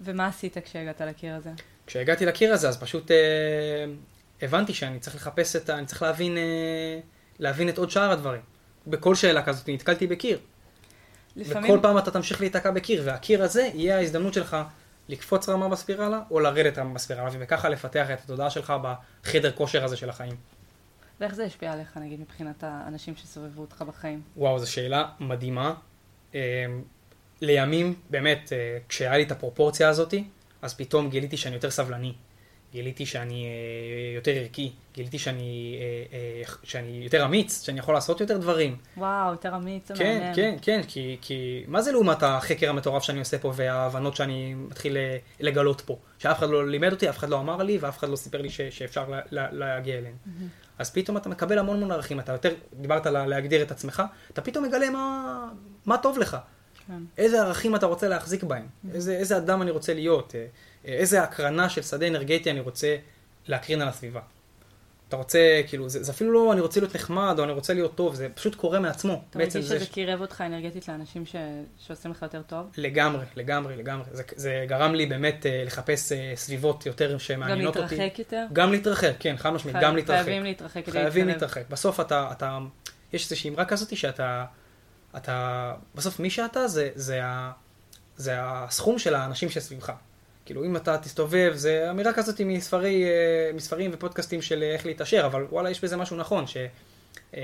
ומה 0.00 0.26
עשית 0.26 0.58
כשהגעת 0.58 1.00
לקיר 1.00 1.34
הזה? 1.34 1.50
כשהגעתי 1.86 2.26
לקיר 2.26 2.52
הזה, 2.52 2.68
אז 2.68 2.80
פשוט 2.80 3.10
אה, 3.10 3.16
הבנתי 4.42 4.74
שאני 4.74 4.98
צריך 4.98 5.16
לחפש 5.16 5.56
את 5.56 5.70
ה... 5.70 5.78
אני 5.78 5.86
צריך 5.86 6.02
להבין, 6.02 6.36
אה, 6.36 7.00
להבין 7.38 7.68
את 7.68 7.78
עוד 7.78 7.90
שאר 7.90 8.10
הדברים. 8.10 8.40
בכל 8.86 9.14
שאלה 9.14 9.42
כזאת 9.42 9.68
נתקלתי 9.68 10.06
בקיר. 10.06 10.38
לפעמים... 11.36 11.70
וכל 11.70 11.78
פעם 11.82 11.98
אתה 11.98 12.10
תמשיך 12.10 12.40
להיתקע 12.40 12.70
בקיר, 12.70 13.02
והקיר 13.04 13.42
הזה 13.42 13.70
יהיה 13.74 13.96
ההזדמנות 13.96 14.34
שלך 14.34 14.56
לקפוץ 15.10 15.48
רמה 15.48 15.68
בספירלה, 15.68 16.22
או 16.30 16.40
לרדת 16.40 16.78
רמה 16.78 16.94
בספירלה, 16.94 17.28
וככה 17.32 17.68
לפתח 17.68 18.10
את 18.10 18.20
התודעה 18.24 18.50
שלך 18.50 18.72
בחדר 19.22 19.52
כושר 19.52 19.84
הזה 19.84 19.96
של 19.96 20.10
החיים. 20.10 20.36
ואיך 21.20 21.34
זה 21.34 21.44
השפיע 21.44 21.72
עליך, 21.72 21.96
נגיד, 21.96 22.20
מבחינת 22.20 22.64
האנשים 22.64 23.16
שסובבו 23.16 23.60
אותך 23.60 23.82
בחיים? 23.82 24.22
וואו, 24.36 24.58
זו 24.58 24.72
שאלה 24.72 25.08
מדהימה. 25.20 25.74
לימים, 27.40 27.94
באמת, 28.10 28.52
כשהיה 28.88 29.16
לי 29.16 29.22
את 29.22 29.32
הפרופורציה 29.32 29.88
הזאתי, 29.88 30.24
אז 30.62 30.74
פתאום 30.74 31.10
גיליתי 31.10 31.36
שאני 31.36 31.54
יותר 31.54 31.70
סבלני. 31.70 32.14
גיליתי 32.72 33.06
שאני 33.06 33.44
אה, 33.44 34.14
יותר 34.14 34.30
ערכי, 34.30 34.72
גיליתי 34.94 35.18
שאני, 35.18 35.78
אה, 35.80 36.18
אה, 36.18 36.42
שאני 36.62 37.00
יותר 37.02 37.24
אמיץ, 37.24 37.62
שאני 37.62 37.78
יכול 37.78 37.94
לעשות 37.94 38.20
יותר 38.20 38.38
דברים. 38.38 38.76
וואו, 38.96 39.30
יותר 39.30 39.56
אמיץ, 39.56 39.88
זה 39.88 39.94
כן, 39.94 40.14
מעניין. 40.14 40.34
כן, 40.34 40.56
כן, 40.62 40.80
כי, 40.88 41.16
כי 41.20 41.64
מה 41.68 41.82
זה 41.82 41.92
לעומת 41.92 42.22
החקר 42.22 42.70
המטורף 42.70 43.02
שאני 43.02 43.18
עושה 43.18 43.38
פה 43.38 43.52
וההבנות 43.56 44.16
שאני 44.16 44.54
מתחיל 44.54 44.96
לגלות 45.40 45.80
פה? 45.80 45.96
שאף 46.18 46.38
אחד 46.38 46.50
לא 46.50 46.68
לימד 46.68 46.92
אותי, 46.92 47.10
אף 47.10 47.18
אחד 47.18 47.28
לא 47.28 47.40
אמר 47.40 47.56
לי 47.56 47.78
ואף 47.78 47.98
אחד 47.98 48.08
לא 48.08 48.16
סיפר 48.16 48.42
לי 48.42 48.50
ש, 48.50 48.60
שאפשר 48.60 49.08
לה, 49.08 49.20
לה, 49.30 49.52
להגיע 49.52 49.98
אליהם. 49.98 50.14
Mm-hmm. 50.26 50.70
אז 50.78 50.90
פתאום 50.90 51.16
אתה 51.16 51.28
מקבל 51.28 51.58
המון 51.58 51.76
המון 51.76 51.90
ערכים, 51.90 52.20
אתה 52.20 52.32
יותר, 52.32 52.54
דיברת 52.80 53.06
על 53.06 53.26
להגדיר 53.26 53.62
את 53.62 53.70
עצמך, 53.70 54.02
אתה 54.32 54.40
פתאום 54.40 54.64
מגלה 54.64 54.90
מה, 54.90 55.48
מה 55.86 55.98
טוב 55.98 56.18
לך. 56.18 56.36
כן. 56.86 57.02
איזה 57.18 57.42
ערכים 57.42 57.76
אתה 57.76 57.86
רוצה 57.86 58.08
להחזיק 58.08 58.44
בהם, 58.44 58.66
mm-hmm. 58.66 58.94
איזה, 58.94 59.16
איזה 59.16 59.36
אדם 59.36 59.62
אני 59.62 59.70
רוצה 59.70 59.94
להיות. 59.94 60.34
איזה 60.84 61.22
הקרנה 61.22 61.68
של 61.68 61.82
שדה 61.82 62.06
אנרגטי 62.06 62.50
אני 62.50 62.60
רוצה 62.60 62.96
להקרין 63.48 63.82
על 63.82 63.88
הסביבה. 63.88 64.20
אתה 65.10 65.16
רוצה, 65.16 65.60
כאילו, 65.66 65.88
זה, 65.88 66.02
זה 66.02 66.12
אפילו 66.12 66.32
לא 66.32 66.52
אני 66.52 66.60
רוצה 66.60 66.80
להיות 66.80 66.94
נחמד 66.94 67.34
או 67.38 67.44
אני 67.44 67.52
רוצה 67.52 67.74
להיות 67.74 67.94
טוב, 67.94 68.14
זה 68.14 68.28
פשוט 68.34 68.54
קורה 68.54 68.80
מעצמו. 68.80 69.22
אתה 69.30 69.38
מרגיש 69.38 69.54
שזה 69.54 69.84
ש... 69.84 69.88
קירב 69.88 70.20
אותך 70.20 70.40
אנרגטית 70.46 70.88
לאנשים 70.88 71.26
ש... 71.26 71.36
שעושים 71.78 72.10
לך 72.10 72.22
יותר 72.22 72.42
טוב? 72.42 72.66
לגמרי, 72.76 73.24
לגמרי, 73.36 73.76
לגמרי. 73.76 74.04
זה, 74.12 74.22
זה 74.36 74.64
גרם 74.68 74.94
לי 74.94 75.06
באמת 75.06 75.42
uh, 75.42 75.66
לחפש 75.66 76.12
uh, 76.12 76.14
סביבות 76.34 76.86
יותר 76.86 77.18
שמעניינות 77.18 77.76
אותי. 77.76 77.94
גם 77.94 78.00
להתרחק 78.00 78.18
יותר? 78.18 78.46
גם 78.52 78.72
להתרחק, 78.72 79.12
כן, 79.18 79.36
חד 79.36 79.50
משמעית, 79.50 79.76
חי... 79.76 79.82
גם 79.82 79.96
להתרחק. 79.96 80.24
חייבים 80.24 80.44
להתרחק 80.44 80.82
כדי 80.84 80.92
חייבים 80.92 81.26
להתרחק. 81.26 81.62
בסוף 81.70 82.00
אתה, 82.00 82.28
אתה, 82.32 82.58
יש 83.12 83.24
איזושהי 83.24 83.50
אמרה 83.50 83.64
כזאת 83.64 83.96
שאתה, 83.96 84.44
אתה, 85.16 85.74
בסוף 85.94 86.20
מי 86.20 86.30
שאתה 86.30 86.68
זה, 86.68 86.88
זה, 86.94 87.24
ה, 87.24 87.52
זה 88.16 88.34
הסכום 88.38 88.98
של 88.98 89.14
האנשים 89.14 89.50
שסביבך. 89.50 89.92
כאילו, 90.50 90.64
אם 90.64 90.76
אתה 90.76 90.98
תסתובב, 90.98 91.52
זה 91.54 91.90
אמירה 91.90 92.12
כזאת 92.12 92.40
מספרי, 92.40 93.04
אה, 93.04 93.50
מספרים 93.54 93.90
ופודקאסטים 93.94 94.42
של 94.42 94.62
איך 94.62 94.86
להתעשר, 94.86 95.26
אבל 95.26 95.46
וואלה, 95.50 95.70
יש 95.70 95.84
בזה 95.84 95.96
משהו 95.96 96.16
נכון, 96.16 96.46
ש... 96.46 96.56
אמ, 97.34 97.40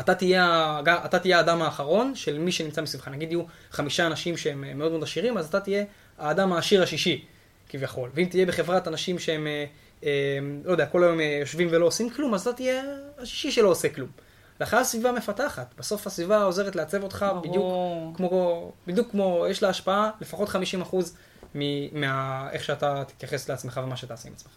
אתה 0.00 0.14
תהיה, 0.14 0.80
אתה 1.04 1.18
תהיה 1.18 1.36
האדם 1.38 1.62
האחרון 1.62 2.14
של 2.14 2.38
מי 2.38 2.52
שנמצא 2.52 2.82
מסביבך. 2.82 3.08
נגיד 3.08 3.32
יהיו 3.32 3.42
חמישה 3.70 4.06
אנשים 4.06 4.36
שהם 4.36 4.78
מאוד 4.78 4.90
מאוד 4.90 5.02
עשירים, 5.02 5.38
אז 5.38 5.46
אתה 5.48 5.60
תהיה 5.60 5.84
האדם 6.18 6.52
העשיר 6.52 6.82
השישי, 6.82 7.24
כביכול. 7.68 8.10
ואם 8.14 8.24
תהיה 8.24 8.46
בחברת 8.46 8.88
אנשים 8.88 9.18
שהם, 9.18 9.46
אה, 9.46 9.64
אה, 10.04 10.38
לא 10.64 10.72
יודע, 10.72 10.86
כל 10.86 11.04
היום 11.04 11.20
יושבים 11.20 11.68
ולא 11.70 11.86
עושים 11.86 12.10
כלום, 12.10 12.34
אז 12.34 12.40
אתה 12.40 12.52
תהיה 12.52 12.82
השישי 13.18 13.50
שלא 13.50 13.68
עושה 13.68 13.88
כלום. 13.88 14.08
לכן 14.60 14.76
הסביבה 14.76 15.12
מפתחת. 15.12 15.74
בסוף 15.78 16.06
הסביבה 16.06 16.42
עוזרת 16.42 16.76
לעצב 16.76 17.02
אותך 17.02 17.26
בדיוק 17.42 17.64
כמו, 18.16 18.72
בדיוק 18.86 19.10
כמו, 19.10 19.46
יש 19.50 19.62
לה 19.62 19.68
השפעה 19.68 20.10
לפחות 20.20 20.48
50 20.48 20.82
אחוז 20.82 21.16
מאיך 21.54 22.64
שאתה 22.64 23.04
תתייחס 23.04 23.48
לעצמך 23.48 23.80
ומה 23.84 23.96
שתעשה 23.96 24.28
עם 24.28 24.34
עצמך. 24.34 24.52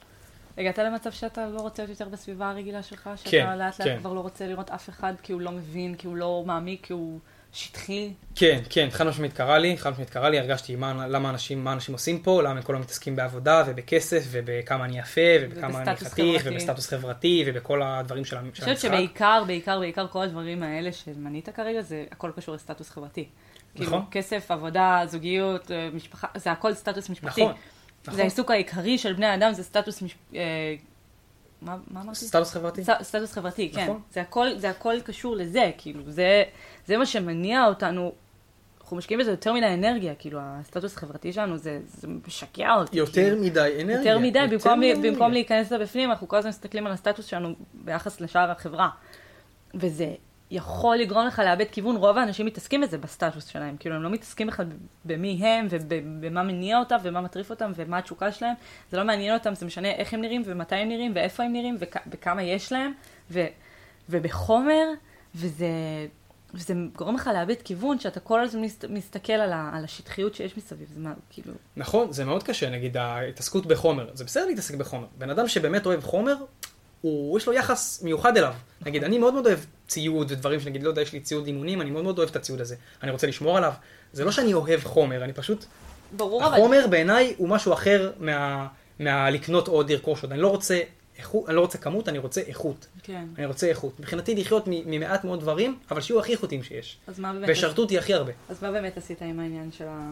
הגעת 0.57 0.79
למצב 0.79 1.11
שאתה 1.11 1.47
לא 1.49 1.59
רוצה 1.59 1.83
להיות 1.83 1.99
יותר 1.99 2.11
בסביבה 2.11 2.49
הרגילה 2.49 2.83
שלך? 2.83 3.09
שאתה 3.15 3.29
כן, 3.29 3.57
לאט 3.57 3.79
לאט 3.79 3.87
כן. 3.87 3.97
כבר 3.99 4.13
לא 4.13 4.19
רוצה 4.19 4.47
לראות 4.47 4.69
אף 4.69 4.89
אחד 4.89 5.13
כי 5.23 5.33
הוא 5.33 5.41
לא 5.41 5.51
מבין, 5.51 5.95
כי 5.95 6.07
הוא 6.07 6.15
לא 6.15 6.43
מעמיק, 6.45 6.85
כי 6.85 6.93
הוא 6.93 7.19
שטחי? 7.53 8.13
כן, 8.35 8.61
כן, 8.69 8.87
חד 8.91 9.07
משמעית 9.07 9.33
קרה 9.33 9.57
לי, 9.57 9.77
חד 9.77 9.89
משמעית 9.89 10.09
קרה 10.09 10.29
לי, 10.29 10.39
הרגשתי 10.39 10.75
מה, 10.75 11.07
למה 11.07 11.29
אנשים, 11.29 11.63
מה 11.63 11.73
אנשים 11.73 11.93
עושים 11.93 12.19
פה, 12.19 12.41
למה 12.41 12.51
הם 12.51 12.61
כולם 12.61 12.81
מתעסקים 12.81 13.15
בעבודה 13.15 13.63
ובכסף 13.67 14.23
ובכמה 14.31 14.85
אני 14.85 14.99
יפה 14.99 15.21
ובכמה 15.41 15.81
אני 15.81 15.95
חתיך 15.95 16.41
ובסטטוס 16.45 16.87
חברתי 16.87 17.43
ובכל 17.47 17.81
הדברים 17.81 18.25
של 18.25 18.37
המשחק. 18.37 18.67
אני 18.67 18.75
חושבת 18.75 18.91
שבעיקר, 18.91 19.43
בעיקר, 19.47 19.79
בעיקר 19.79 20.07
כל 20.07 20.21
הדברים 20.21 20.63
האלה 20.63 20.91
שמנית 20.91 21.49
כרגע, 21.49 21.81
זה 21.81 22.05
הכל 22.11 22.31
קשור 22.35 22.55
לסטטוס 22.55 22.89
חברתי. 22.89 23.27
כאילו, 23.77 23.97
נכון. 23.97 24.05
כסף, 24.11 24.51
עבודה, 24.51 25.01
זוגיות, 25.05 25.71
אה, 25.71 25.89
משפחה, 25.93 26.27
זה 26.35 26.51
הכל 26.51 26.73
סטטוס 26.73 27.09
משפחתי. 27.09 27.41
נכון, 27.41 27.55
נכון. 28.01 28.15
זה 28.15 28.21
העיסוק 28.21 28.51
העיקרי 28.51 28.97
של 28.97 29.13
בני 29.13 29.35
אדם, 29.35 29.53
זה 29.53 29.63
סטטוס 29.63 30.01
מש... 30.01 30.15
אה, 30.35 30.75
מה, 31.61 31.77
מה 31.91 32.01
אמרתי? 32.01 32.19
סטטוס 32.19 32.51
חברתי. 32.51 32.83
ס, 32.83 32.89
סטטוס 33.01 33.33
חברתי, 33.33 33.71
כן. 33.75 33.83
נכון. 33.83 34.01
זה 34.11 34.21
הכל, 34.21 34.47
זה 34.57 34.69
הכל 34.69 35.01
קשור 35.01 35.35
לזה, 35.35 35.71
כאילו, 35.77 36.01
זה, 36.07 36.43
זה 36.85 36.97
מה 36.97 37.05
שמניע 37.05 37.65
אותנו. 37.65 38.11
אנחנו 38.81 38.97
משקיעים 38.97 39.19
בזה 39.19 39.31
יותר 39.31 39.53
מדי 39.53 39.73
אנרגיה, 39.73 40.15
כאילו, 40.15 40.39
הסטטוס 40.41 40.97
החברתי 40.97 41.33
שלנו, 41.33 41.57
זה, 41.57 41.79
זה 41.85 42.07
משקע 42.27 42.75
אותי. 42.75 42.97
יותר 42.97 43.21
כאילו. 43.21 43.41
מדי 43.41 43.81
אנרגיה. 43.81 43.97
יותר 43.97 44.19
מדי, 44.19 44.39
יותר 44.39 44.55
במקום, 44.55 44.79
מדי 44.79 45.11
במקום. 45.11 45.31
להיכנס 45.31 45.71
לבפנים, 45.71 46.09
אנחנו 46.09 46.27
כל 46.27 46.37
הזמן 46.37 46.49
מסתכלים 46.49 46.87
על 46.87 46.91
הסטטוס 46.91 47.25
שלנו 47.25 47.53
ביחס 47.73 48.21
לשאר 48.21 48.51
החברה. 48.51 48.89
וזה 49.75 50.13
יכול 50.51 50.97
לגרום 50.97 51.27
לך 51.27 51.39
לאבד 51.45 51.65
כיוון, 51.71 51.95
רוב 51.95 52.17
האנשים 52.17 52.45
מתעסקים 52.45 52.81
בזה 52.81 52.97
בסטטוס 52.97 53.45
שלהם, 53.47 53.77
כאילו 53.77 53.95
הם 53.95 54.03
לא 54.03 54.09
מתעסקים 54.09 54.47
בכלל 54.47 54.65
במי 55.05 55.31
הם 55.45 55.67
ובמה 55.69 56.43
מניע 56.43 56.79
אותם 56.79 56.95
ומה 57.03 57.21
מטריף 57.21 57.49
אותם 57.49 57.71
ומה 57.75 57.97
התשוקה 57.97 58.31
שלהם, 58.31 58.53
זה 58.91 58.97
לא 58.97 59.03
מעניין 59.03 59.33
אותם, 59.33 59.55
זה 59.55 59.65
משנה 59.65 59.91
איך 59.91 60.13
הם 60.13 60.21
נראים 60.21 60.41
ומתי 60.45 60.75
הם 60.75 60.89
נראים 60.89 61.11
ואיפה 61.15 61.43
הם 61.43 61.53
נראים 61.53 61.77
וכ- 61.79 62.07
וכמה 62.11 62.43
יש 62.43 62.71
להם. 62.71 62.91
ו- 63.31 63.45
ובחומר, 64.09 64.83
וזה, 65.35 65.67
וזה 66.53 66.73
גורם 66.95 67.15
לך 67.15 67.29
לאבד 67.33 67.55
כיוון 67.63 67.99
שאתה 67.99 68.19
כל 68.19 68.41
הזמן 68.41 68.61
מסת, 68.61 68.85
מסתכל 68.85 69.33
על, 69.33 69.53
ה- 69.53 69.71
על 69.73 69.83
השטחיות 69.83 70.35
שיש 70.35 70.57
מסביב, 70.57 70.87
זה 70.93 70.99
מה, 70.99 71.13
כאילו... 71.29 71.53
נכון, 71.77 72.11
זה 72.13 72.25
מאוד 72.25 72.43
קשה, 72.43 72.69
נגיד 72.69 72.97
ההתעסקות 72.97 73.65
בחומר, 73.65 74.09
זה 74.13 74.23
בסדר 74.23 74.45
להתעסק 74.45 74.75
בחומר, 74.75 75.05
בן 75.17 75.29
אדם 75.29 75.47
שבאמת 75.47 75.85
אוהב 75.85 76.01
חומר, 76.03 76.35
הוא, 77.01 77.37
יש 77.37 77.47
לו 77.47 77.53
יחס 77.53 78.03
מיוחד 78.03 78.37
אליו. 78.37 78.53
נגיד, 78.85 79.03
אני 79.03 79.17
מאוד 79.17 79.33
מאוד 79.33 79.47
אוהב 79.47 79.59
ציוד 79.87 80.31
ודברים 80.31 80.59
שנגיד, 80.59 80.83
לא 80.83 80.89
יודע, 80.89 81.01
יש 81.01 81.13
לי 81.13 81.19
ציוד 81.19 81.47
אימונים, 81.47 81.81
אני 81.81 81.91
מאוד 81.91 82.03
מאוד 82.03 82.17
אוהב 82.17 82.29
את 82.29 82.35
הציוד 82.35 82.61
הזה. 82.61 82.75
אני 83.03 83.11
רוצה 83.11 83.27
לשמור 83.27 83.57
עליו. 83.57 83.73
זה 84.13 84.25
לא 84.25 84.31
שאני 84.31 84.53
אוהב 84.53 84.83
חומר, 84.83 85.23
אני 85.23 85.33
פשוט... 85.33 85.65
ברור, 86.11 86.43
החומר 86.43 86.79
אבל... 86.81 86.91
בעיניי 86.91 87.33
הוא 87.37 87.49
משהו 87.49 87.73
אחר 87.73 88.11
מה, 88.19 88.67
מה 88.99 89.29
לקנות 89.29 89.67
עוד, 89.67 89.91
לרכוש 89.91 90.23
עוד. 90.23 90.31
אני 90.31 90.41
לא 90.41 90.47
רוצה 90.47 90.79
איכות, 91.17 91.49
אני 91.49 91.55
לא 91.55 91.61
רוצה 91.61 91.77
כמות, 91.77 92.09
אני 92.09 92.17
רוצה 92.17 92.41
איכות. 92.41 92.87
כן. 93.03 93.25
אני 93.37 93.45
רוצה 93.45 93.67
איכות. 93.67 93.99
מבחינתי 93.99 94.35
לחיות 94.35 94.63
ממעט 94.67 95.23
מאוד 95.23 95.39
דברים, 95.39 95.79
אבל 95.91 96.01
שיהיו 96.01 96.19
הכי 96.19 96.31
איכותיים 96.31 96.63
שיש. 96.63 96.97
אז 97.07 97.19
מה 97.19 97.33
באמת... 97.33 97.49
ושרתו 97.51 97.81
אותי 97.81 97.97
הכי 97.97 98.13
הרבה. 98.13 98.31
אז 98.49 98.63
מה 98.63 98.71
באמת 98.71 98.97
עשית 98.97 99.21
עם 99.21 99.39
העניין 99.39 99.71
של 99.71 99.85
ה... 99.87 100.11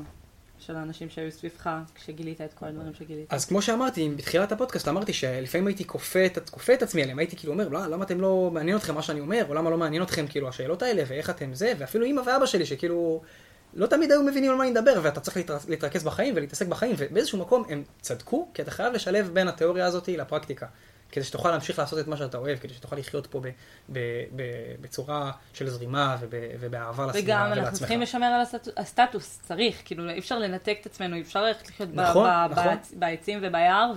של 0.59 0.75
האנשים 0.75 1.09
שהיו 1.09 1.31
סביבך 1.31 1.69
כשגילית 1.95 2.41
את 2.41 2.53
כל 2.53 2.65
הדברים 2.65 2.93
שגילית. 2.93 3.33
אז 3.33 3.45
כמו 3.45 3.61
שאמרתי, 3.61 4.09
בתחילת 4.15 4.51
הפודקאסט 4.51 4.87
אמרתי 4.87 5.13
שלפעמים 5.13 5.67
הייתי 5.67 5.87
כופה 5.87 6.25
את, 6.25 6.49
כופה 6.49 6.73
את 6.73 6.83
עצמי 6.83 7.03
עליהם, 7.03 7.19
הייתי 7.19 7.35
כאילו 7.35 7.53
אומר, 7.53 7.67
לא, 7.67 7.87
למה 7.87 8.03
אתם 8.03 8.21
לא 8.21 8.49
מעניין 8.53 8.77
אתכם 8.77 8.95
מה 8.95 9.01
שאני 9.01 9.19
אומר, 9.19 9.45
או 9.49 9.53
למה 9.53 9.69
לא 9.69 9.77
מעניין 9.77 10.03
אתכם 10.03 10.27
כאילו 10.27 10.49
השאלות 10.49 10.81
האלה, 10.81 11.03
ואיך 11.07 11.29
אתם 11.29 11.53
זה, 11.53 11.73
ואפילו 11.77 12.05
אמא 12.05 12.21
ואבא 12.25 12.45
שלי 12.45 12.65
שכאילו 12.65 13.21
לא 13.73 13.87
תמיד 13.87 14.11
היו 14.11 14.23
מבינים 14.23 14.51
על 14.51 14.57
מה 14.57 14.63
אני 14.63 14.71
מדבר, 14.71 14.99
ואתה 15.03 15.19
צריך 15.19 15.37
להתרכז 15.67 16.03
בחיים 16.03 16.33
ולהתעסק 16.37 16.67
בחיים, 16.67 16.95
ובאיזשהו 16.97 17.39
מקום 17.39 17.63
הם 17.69 17.83
צדקו, 18.01 18.47
כי 18.53 18.61
אתה 18.61 18.71
חייב 18.71 18.93
לשלב 18.93 19.29
בין 19.33 19.47
התיאוריה 19.47 19.85
הזאת 19.85 20.07
לפרקטיקה. 20.07 20.65
כדי 21.15 21.23
שתוכל 21.23 21.51
להמשיך 21.51 21.79
לעשות 21.79 21.99
את 21.99 22.07
מה 22.07 22.17
שאתה 22.17 22.37
אוהב, 22.37 22.57
כדי 22.57 22.73
שתוכל 22.73 22.95
לחיות 22.95 23.27
פה 23.27 23.39
ב, 23.39 23.47
ב, 23.89 23.99
ב, 24.35 24.43
בצורה 24.81 25.31
של 25.53 25.69
זרימה 25.69 26.17
וב, 26.19 26.33
ובאהבה 26.59 27.05
לסביבה 27.05 27.33
ולעצמך. 27.33 27.53
וגם 27.53 27.53
אנחנו 27.53 27.77
צריכים 27.77 28.01
לשמר 28.01 28.25
על 28.25 28.41
הסטטוס, 28.41 28.73
הסטטוס, 28.77 29.39
צריך, 29.41 29.81
כאילו 29.85 30.09
אי 30.09 30.19
אפשר 30.19 30.39
לנתק 30.39 30.77
את 30.81 30.85
עצמנו, 30.85 31.15
אי 31.15 31.21
אפשר 31.21 31.43
ללכת 31.43 31.69
לחיות 31.69 31.89
נכון, 31.93 32.27
ב, 32.27 32.51
נכון. 32.51 32.65
בעצ, 32.65 32.93
בעצים 32.99 33.39
וביער 33.41 33.91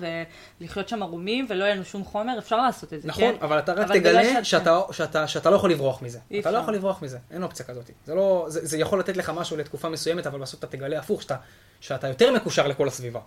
ולחיות 0.60 0.88
שם 0.88 1.02
ערומים 1.02 1.46
ולא 1.48 1.64
יהיה 1.64 1.74
לנו 1.74 1.84
שום 1.84 2.04
חומר, 2.04 2.38
אפשר 2.38 2.56
לעשות 2.56 2.94
את 2.94 3.02
זה, 3.02 3.08
נכון, 3.08 3.22
כן? 3.22 3.36
אבל 3.40 3.58
אתה 3.58 3.72
רק 3.72 3.78
אבל 3.78 3.98
תגלה 3.98 4.24
שאתה, 4.24 4.44
שאתה, 4.44 4.80
שאתה, 4.92 5.26
שאתה 5.26 5.50
לא 5.50 5.56
יכול 5.56 5.70
לברוח 5.70 6.02
מזה. 6.02 6.18
אתה 6.28 6.38
אפשר. 6.38 6.50
לא 6.50 6.58
יכול 6.58 6.74
לברוח 6.74 7.02
מזה, 7.02 7.18
אין 7.30 7.42
אופציה 7.42 7.66
כזאת. 7.66 7.90
זה, 8.04 8.14
לא, 8.14 8.46
זה, 8.48 8.66
זה 8.66 8.78
יכול 8.78 9.00
לתת 9.00 9.16
לך 9.16 9.32
משהו 9.36 9.56
לתקופה 9.56 9.88
מסוימת, 9.88 10.26
אבל 10.26 10.38
בסוף 10.38 10.58
אתה 10.58 10.66
תגלה 10.66 10.98
הפוך, 10.98 11.22
שאתה, 11.22 11.36
שאתה 11.80 12.08
יותר 12.08 12.32
מקושר 12.32 12.68
לכל 12.68 12.88
הסביבה. 12.88 13.20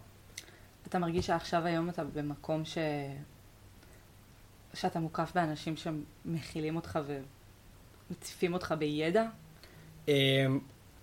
אתה 0.87 0.99
מרגיש 0.99 1.25
שעכשיו 1.27 1.65
היום 1.65 1.89
אתה 1.89 2.03
במקום 2.13 2.65
ש... 2.65 2.77
שאתה 4.73 4.99
מוקף 4.99 5.31
באנשים 5.35 5.75
שמכילים 5.77 6.75
אותך 6.75 6.99
ומציפים 8.09 8.53
אותך 8.53 8.73
בידע? 8.79 9.25
אמ, 10.07 10.59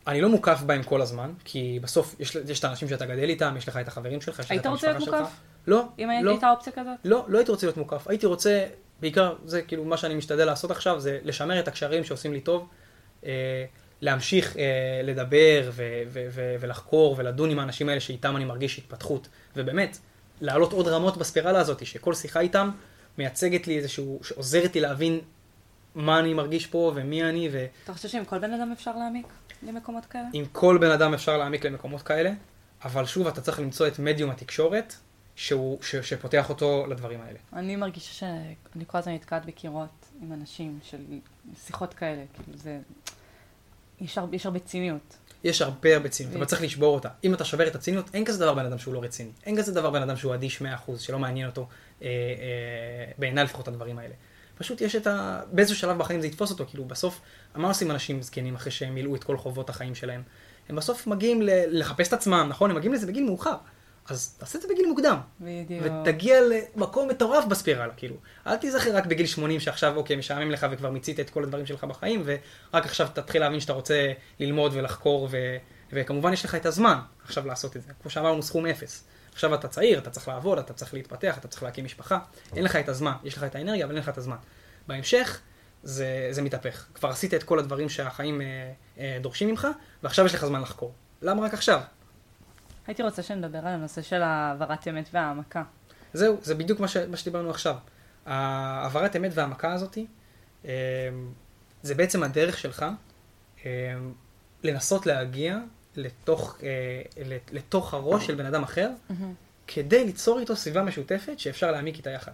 אני 0.06 0.20
לא 0.20 0.28
מוקף 0.28 0.62
בהם 0.66 0.82
כל 0.82 1.02
הזמן, 1.02 1.32
כי 1.44 1.78
בסוף 1.82 2.16
יש, 2.20 2.36
יש 2.48 2.58
את 2.58 2.64
האנשים 2.64 2.88
שאתה 2.88 3.06
גדל 3.06 3.28
איתם, 3.28 3.54
יש 3.58 3.68
לך 3.68 3.76
את 3.76 3.88
החברים 3.88 4.20
שלך, 4.20 4.38
יש 4.38 4.50
לך 4.50 4.60
את 4.60 4.66
המשפחה 4.66 4.78
שלך. 4.78 4.88
היית 4.88 4.96
רוצה 4.98 5.12
להיות 5.12 5.24
מוקף? 5.24 5.40
לא, 5.66 5.84
אם 5.98 6.10
לא. 6.22 6.30
הייתה 6.30 6.50
אופציה 6.50 6.72
כזאת? 6.72 6.94
לא, 7.04 7.24
לא 7.28 7.38
הייתי 7.38 7.50
רוצה 7.50 7.66
להיות 7.66 7.76
מוקף. 7.76 8.08
הייתי 8.08 8.26
רוצה, 8.26 8.66
בעיקר, 9.00 9.34
זה 9.44 9.62
כאילו 9.62 9.84
מה 9.84 9.96
שאני 9.96 10.14
משתדל 10.14 10.44
לעשות 10.44 10.70
עכשיו, 10.70 11.00
זה 11.00 11.18
לשמר 11.24 11.60
את 11.60 11.68
הקשרים 11.68 12.04
שעושים 12.04 12.32
לי 12.32 12.40
טוב, 12.40 12.68
אה, 13.26 13.64
להמשיך 14.00 14.56
אה, 14.56 15.00
לדבר 15.04 15.70
ו- 15.72 16.02
ו- 16.08 16.26
ו- 16.30 16.56
ולחקור 16.60 17.14
ולדון 17.18 17.50
עם 17.50 17.58
האנשים 17.58 17.88
האלה 17.88 18.00
שאיתם 18.00 18.36
אני 18.36 18.44
מרגיש 18.44 18.78
התפתחות, 18.78 19.28
ובאמת, 19.56 19.98
לעלות 20.40 20.72
עוד 20.72 20.88
רמות 20.88 21.16
בספירלה 21.16 21.60
הזאת, 21.60 21.86
שכל 21.86 22.14
שיחה 22.14 22.40
איתם 22.40 22.70
מייצגת 23.18 23.66
לי 23.66 23.78
איזשהו, 23.78 24.20
שעוזרת 24.22 24.74
לי 24.74 24.80
להבין 24.80 25.20
מה 25.94 26.18
אני 26.18 26.34
מרגיש 26.34 26.66
פה 26.66 26.92
ומי 26.94 27.24
אני. 27.24 27.48
ו... 27.52 27.66
אתה 27.84 27.92
חושב 27.92 28.08
שעם 28.08 28.24
כל 28.24 28.38
בן 28.38 28.52
אדם 28.52 28.72
אפשר 28.72 28.96
להעמיק 28.96 29.26
למקומות 29.62 30.06
כאלה? 30.06 30.26
עם 30.32 30.44
כל 30.52 30.78
בן 30.80 30.90
אדם 30.90 31.14
אפשר 31.14 31.36
להעמיק 31.36 31.64
למקומות 31.64 32.02
כאלה, 32.02 32.32
אבל 32.84 33.06
שוב, 33.06 33.26
אתה 33.26 33.40
צריך 33.40 33.60
למצוא 33.60 33.86
את 33.86 33.98
מדיום 33.98 34.30
התקשורת 34.30 34.94
שהוא, 35.36 35.78
ש, 35.82 35.96
שפותח 35.96 36.50
אותו 36.50 36.86
לדברים 36.86 37.20
האלה. 37.20 37.38
אני 37.52 37.76
מרגישה 37.76 38.12
שאני 38.12 38.84
כל 38.86 38.98
הזמן 38.98 39.14
נתקעת 39.14 39.46
בקירות 39.46 40.06
עם 40.22 40.32
אנשים 40.32 40.78
של 40.82 40.98
שיחות 41.66 41.94
כאלה, 41.94 42.24
כאילו 42.34 42.58
זה... 42.58 42.78
יש 44.00 44.18
הרבה, 44.18 44.36
יש 44.36 44.46
הרבה 44.46 44.58
ציניות. 44.58 45.16
יש 45.44 45.62
הרבה 45.62 45.96
הרבה 45.96 46.08
ציניות, 46.08 46.36
אבל 46.36 46.44
צריך 46.44 46.62
לשבור 46.62 46.94
אותה. 46.94 47.08
אם 47.24 47.34
אתה 47.34 47.44
שובר 47.44 47.68
את 47.68 47.74
הציניות, 47.74 48.10
אין 48.14 48.24
כזה 48.24 48.38
דבר 48.38 48.54
בן 48.54 48.66
אדם 48.66 48.78
שהוא 48.78 48.94
לא 48.94 49.02
רציני. 49.02 49.30
אין 49.46 49.58
כזה 49.58 49.72
דבר 49.72 49.90
בן 49.90 50.02
אדם 50.02 50.16
שהוא 50.16 50.34
אדיש 50.34 50.62
100%, 50.62 50.64
שלא 50.98 51.18
מעניין 51.18 51.46
אותו, 51.46 51.68
בעיניי 53.18 53.44
לפחות 53.44 53.68
הדברים 53.68 53.98
האלה. 53.98 54.14
פשוט 54.58 54.80
יש 54.80 54.96
את 54.96 55.06
ה... 55.06 55.40
באיזשהו 55.52 55.76
שלב 55.76 55.98
בחיים 55.98 56.20
זה 56.20 56.26
יתפוס 56.26 56.50
אותו, 56.50 56.64
כאילו 56.68 56.84
בסוף, 56.84 57.20
מה 57.54 57.68
עושים 57.68 57.90
אנשים 57.90 58.22
זקנים 58.22 58.54
אחרי 58.54 58.72
שהם 58.72 58.94
מילאו 58.94 59.14
את 59.14 59.24
כל 59.24 59.36
חובות 59.36 59.70
החיים 59.70 59.94
שלהם? 59.94 60.22
הם 60.68 60.76
בסוף 60.76 61.06
מגיעים 61.06 61.42
ל- 61.42 61.78
לחפש 61.80 62.08
את 62.08 62.12
עצמם, 62.12 62.46
נכון? 62.48 62.70
הם 62.70 62.76
מגיעים 62.76 62.94
לזה 62.94 63.06
בגיל 63.06 63.24
מאוחר. 63.24 63.54
אז 64.08 64.34
תעשה 64.38 64.58
את 64.58 64.62
זה 64.62 64.68
בגיל 64.68 64.86
מוקדם. 64.86 65.16
בדיוק. 65.40 65.84
ותגיע 65.84 66.40
למקום 66.40 67.08
מטורף 67.08 67.44
בספירלה, 67.44 67.92
כאילו. 67.96 68.16
אל 68.46 68.56
תיזכר 68.56 68.96
רק 68.96 69.06
בגיל 69.06 69.26
80 69.26 69.60
שעכשיו, 69.60 69.96
אוקיי, 69.96 70.16
משעמם 70.16 70.50
לך 70.50 70.66
וכבר 70.70 70.90
מיצית 70.90 71.20
את 71.20 71.30
כל 71.30 71.42
הדברים 71.42 71.66
שלך 71.66 71.84
בחיים, 71.84 72.22
ורק 72.24 72.84
עכשיו 72.84 73.08
תתחיל 73.14 73.40
להבין 73.40 73.60
שאתה 73.60 73.72
רוצה 73.72 74.12
ללמוד 74.40 74.72
ולחקור, 74.74 75.28
ו... 75.30 75.56
וכמובן 75.92 76.32
יש 76.32 76.44
לך 76.44 76.54
את 76.54 76.66
הזמן 76.66 76.98
עכשיו 77.24 77.46
לעשות 77.46 77.76
את 77.76 77.82
זה. 77.82 77.92
כמו 78.02 78.10
שאמרנו, 78.10 78.42
סכום 78.42 78.66
אפס. 78.66 79.04
עכשיו 79.38 79.54
אתה 79.54 79.68
צעיר, 79.68 79.98
אתה 79.98 80.10
צריך 80.10 80.28
לעבוד, 80.28 80.58
אתה 80.58 80.72
צריך 80.72 80.94
להתפתח, 80.94 81.38
אתה 81.38 81.48
צריך 81.48 81.62
להקים 81.62 81.84
משפחה. 81.84 82.18
אין 82.56 82.64
לך 82.64 82.76
את 82.76 82.88
הזמן, 82.88 83.12
יש 83.24 83.36
לך 83.36 83.44
את 83.44 83.54
האנרגיה, 83.54 83.84
אבל 83.84 83.94
אין 83.94 84.02
לך 84.02 84.08
את 84.08 84.18
הזמן. 84.18 84.36
בהמשך, 84.88 85.40
זה, 85.82 86.28
זה 86.30 86.42
מתהפך. 86.42 86.86
כבר 86.94 87.08
עשית 87.08 87.34
את 87.34 87.42
כל 87.42 87.58
הדברים 87.58 87.88
שהחיים 87.88 88.40
אה, 88.40 88.72
אה, 88.98 89.18
דורשים 89.20 89.48
ממך, 89.48 89.68
ועכשיו 90.02 90.26
יש 90.26 90.34
לך 90.34 90.46
זמן 90.46 90.60
לחקור. 90.62 90.92
למה 91.22 91.42
רק 91.42 91.54
עכשיו? 91.54 91.80
הייתי 92.86 93.02
רוצה 93.02 93.22
שנדבר 93.22 93.58
על 93.58 93.66
הנושא 93.66 94.02
של 94.02 94.22
העברת 94.22 94.88
אמת 94.88 95.08
והעמקה. 95.12 95.62
זהו, 96.12 96.38
זה 96.42 96.54
בדיוק 96.54 96.80
מה, 96.80 96.88
ש, 96.88 96.96
מה 96.96 97.16
שדיברנו 97.16 97.50
עכשיו. 97.50 97.76
העברת 98.26 99.16
אמת 99.16 99.30
והעמקה 99.34 99.72
הזאתי, 99.72 100.06
אה, 100.64 100.70
זה 101.82 101.94
בעצם 101.94 102.22
הדרך 102.22 102.58
שלך 102.58 102.86
אה, 103.66 103.94
לנסות 104.62 105.06
להגיע 105.06 105.58
לתוך, 105.98 106.58
אה, 106.62 107.02
לתוך 107.52 107.94
הראש 107.94 108.26
של 108.26 108.34
בן 108.34 108.46
אדם 108.46 108.62
אחר, 108.62 108.90
כדי 109.66 110.04
ליצור 110.04 110.38
איתו 110.38 110.56
סביבה 110.56 110.82
משותפת 110.82 111.38
שאפשר 111.38 111.72
להעמיק 111.72 111.96
איתה 111.96 112.10
יחד. 112.10 112.32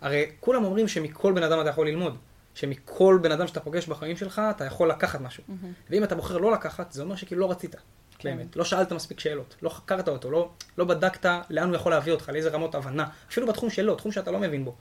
הרי 0.00 0.30
כולם 0.40 0.64
אומרים 0.64 0.88
שמכל 0.88 1.32
בן 1.32 1.42
אדם 1.42 1.60
אתה 1.60 1.68
יכול 1.68 1.88
ללמוד, 1.88 2.16
שמכל 2.54 3.18
בן 3.22 3.32
אדם 3.32 3.46
שאתה 3.46 3.60
פוגש 3.60 3.86
בחיים 3.86 4.16
שלך 4.16 4.42
אתה 4.50 4.64
יכול 4.64 4.90
לקחת 4.90 5.20
משהו. 5.20 5.42
ואם 5.90 6.04
אתה 6.04 6.14
בוחר 6.14 6.38
לא 6.38 6.52
לקחת, 6.52 6.92
זה 6.92 7.02
אומר 7.02 7.16
שכאילו 7.16 7.40
לא 7.40 7.50
רצית. 7.50 7.76
כן. 8.18 8.36
באמת. 8.36 8.56
לא 8.56 8.64
שאלת 8.64 8.92
מספיק 8.92 9.20
שאלות, 9.20 9.54
לא 9.62 9.68
חקרת 9.68 10.08
אותו, 10.08 10.30
לא, 10.30 10.50
לא 10.78 10.84
בדקת 10.84 11.26
לאן 11.50 11.68
הוא 11.68 11.76
יכול 11.76 11.92
להביא 11.92 12.12
אותך, 12.12 12.28
לאיזה 12.28 12.48
רמות 12.48 12.74
הבנה, 12.74 13.06
אפילו 13.30 13.46
בתחום 13.46 13.70
שלו, 13.70 13.94
תחום 13.94 14.12
שאתה 14.12 14.30
לא 14.30 14.38
מבין 14.38 14.64
בו. 14.64 14.74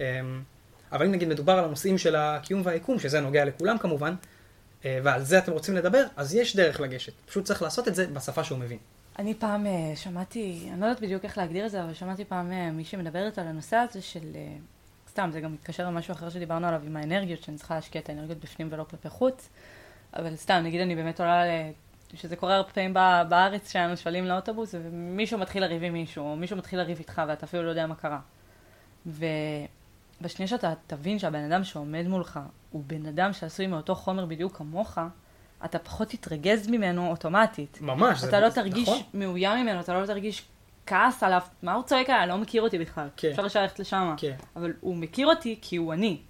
אמ, 0.00 0.04
אבל 0.92 1.06
אם 1.06 1.12
נגיד 1.12 1.28
מדובר 1.28 1.52
על 1.52 1.64
הנושאים 1.64 1.98
של 1.98 2.16
הקיום 2.16 2.62
והיקום, 2.64 2.98
שזה 2.98 3.20
נוגע 3.20 3.44
לכולם 3.44 3.78
כמובן, 3.78 4.14
ועל 4.84 5.22
זה 5.22 5.38
אתם 5.38 5.52
רוצים 5.52 5.76
לדבר, 5.76 6.04
אז 6.16 6.34
יש 6.34 6.56
דרך 6.56 6.80
לגשת. 6.80 7.12
פשוט 7.26 7.44
צריך 7.44 7.62
לעשות 7.62 7.88
את 7.88 7.94
זה 7.94 8.06
בשפה 8.06 8.44
שהוא 8.44 8.58
מבין. 8.58 8.78
אני 9.18 9.34
פעם 9.34 9.66
אה, 9.66 9.92
שמעתי, 9.96 10.68
אני 10.72 10.80
לא 10.80 10.86
יודעת 10.86 11.00
בדיוק 11.00 11.24
איך 11.24 11.38
להגדיר 11.38 11.66
את 11.66 11.70
זה, 11.70 11.82
אבל 11.82 11.94
שמעתי 11.94 12.24
פעם 12.24 12.52
אה, 12.52 12.70
מישהי 12.70 12.98
מדברת 12.98 13.38
על 13.38 13.46
הנושא 13.46 13.76
הזה 13.76 14.02
של, 14.02 14.36
סתם, 15.08 15.30
זה 15.32 15.40
גם 15.40 15.52
מתקשר 15.52 15.86
למשהו 15.86 16.12
אחר 16.12 16.30
שדיברנו 16.30 16.66
עליו 16.66 16.80
עם 16.86 16.96
האנרגיות, 16.96 17.42
שאני 17.42 17.56
צריכה 17.56 17.74
להשקיע 17.74 18.00
את 18.00 18.08
האנרגיות 18.08 18.38
בפנים 18.38 18.68
ולא 18.70 18.84
כלפי 18.90 19.08
חוץ. 19.08 19.48
אבל 20.16 20.36
סתם, 20.36 20.60
נגיד 20.64 20.80
אני 20.80 20.94
באמת 20.94 21.20
עולה 21.20 21.44
שזה 22.14 22.36
קורה 22.36 22.56
הרבה 22.56 22.70
פעמים 22.70 22.94
בארץ, 23.28 23.72
שאנו 23.72 23.96
שואלים 23.96 24.24
לאוטובוס, 24.24 24.74
ומישהו 24.74 25.38
מתחיל 25.38 25.62
לריב 25.62 25.82
עם 25.82 25.92
מישהו, 25.92 26.24
או 26.24 26.36
מישהו 26.36 26.56
מתחיל 26.56 26.78
לריב 26.78 26.98
איתך, 26.98 27.22
ואתה 27.28 27.46
אפילו 27.46 27.62
לא 27.62 27.68
יודע 27.68 27.86
מה 27.86 27.94
קרה. 27.94 28.20
ובשנייה 30.20 30.48
שאתה 30.48 30.72
תבין 30.86 31.18
שהבן 31.18 31.52
אדם 31.52 31.64
שעומד 31.64 32.06
מולך 32.08 32.40
הוא 32.70 32.82
בן 32.86 33.06
אדם 33.06 33.32
שעשוי 33.32 33.66
מאותו 33.66 33.94
חומר 33.94 34.26
בדיוק 34.26 34.56
כמוך, 34.56 34.98
אתה 35.64 35.78
פחות 35.78 36.08
תתרגז 36.08 36.68
ממנו 36.68 37.10
אוטומטית. 37.10 37.78
ממש, 37.80 38.18
אתה 38.18 38.26
זה 38.26 38.40
לא 38.40 38.48
תרגיש 38.48 38.88
נכון? 38.88 39.02
מאוים 39.14 39.62
ממנו, 39.62 39.80
אתה 39.80 40.00
לא 40.00 40.06
תרגיש 40.06 40.42
כעס 40.86 41.22
עליו, 41.22 41.40
מה 41.62 41.74
הוא 41.74 41.82
צועק 41.82 42.10
עליי? 42.10 42.26
לא 42.26 42.38
מכיר 42.38 42.62
אותי 42.62 42.78
בכלל. 42.78 43.08
כן. 43.16 43.30
אפשר 43.46 43.60
ללכת 43.60 43.78
לשם. 43.78 44.14
כן. 44.16 44.34
אבל 44.56 44.72
הוא 44.80 44.96
מכיר 44.96 45.26
אותי 45.26 45.58
כי 45.62 45.76
הוא 45.76 45.92
אני. 45.92 46.20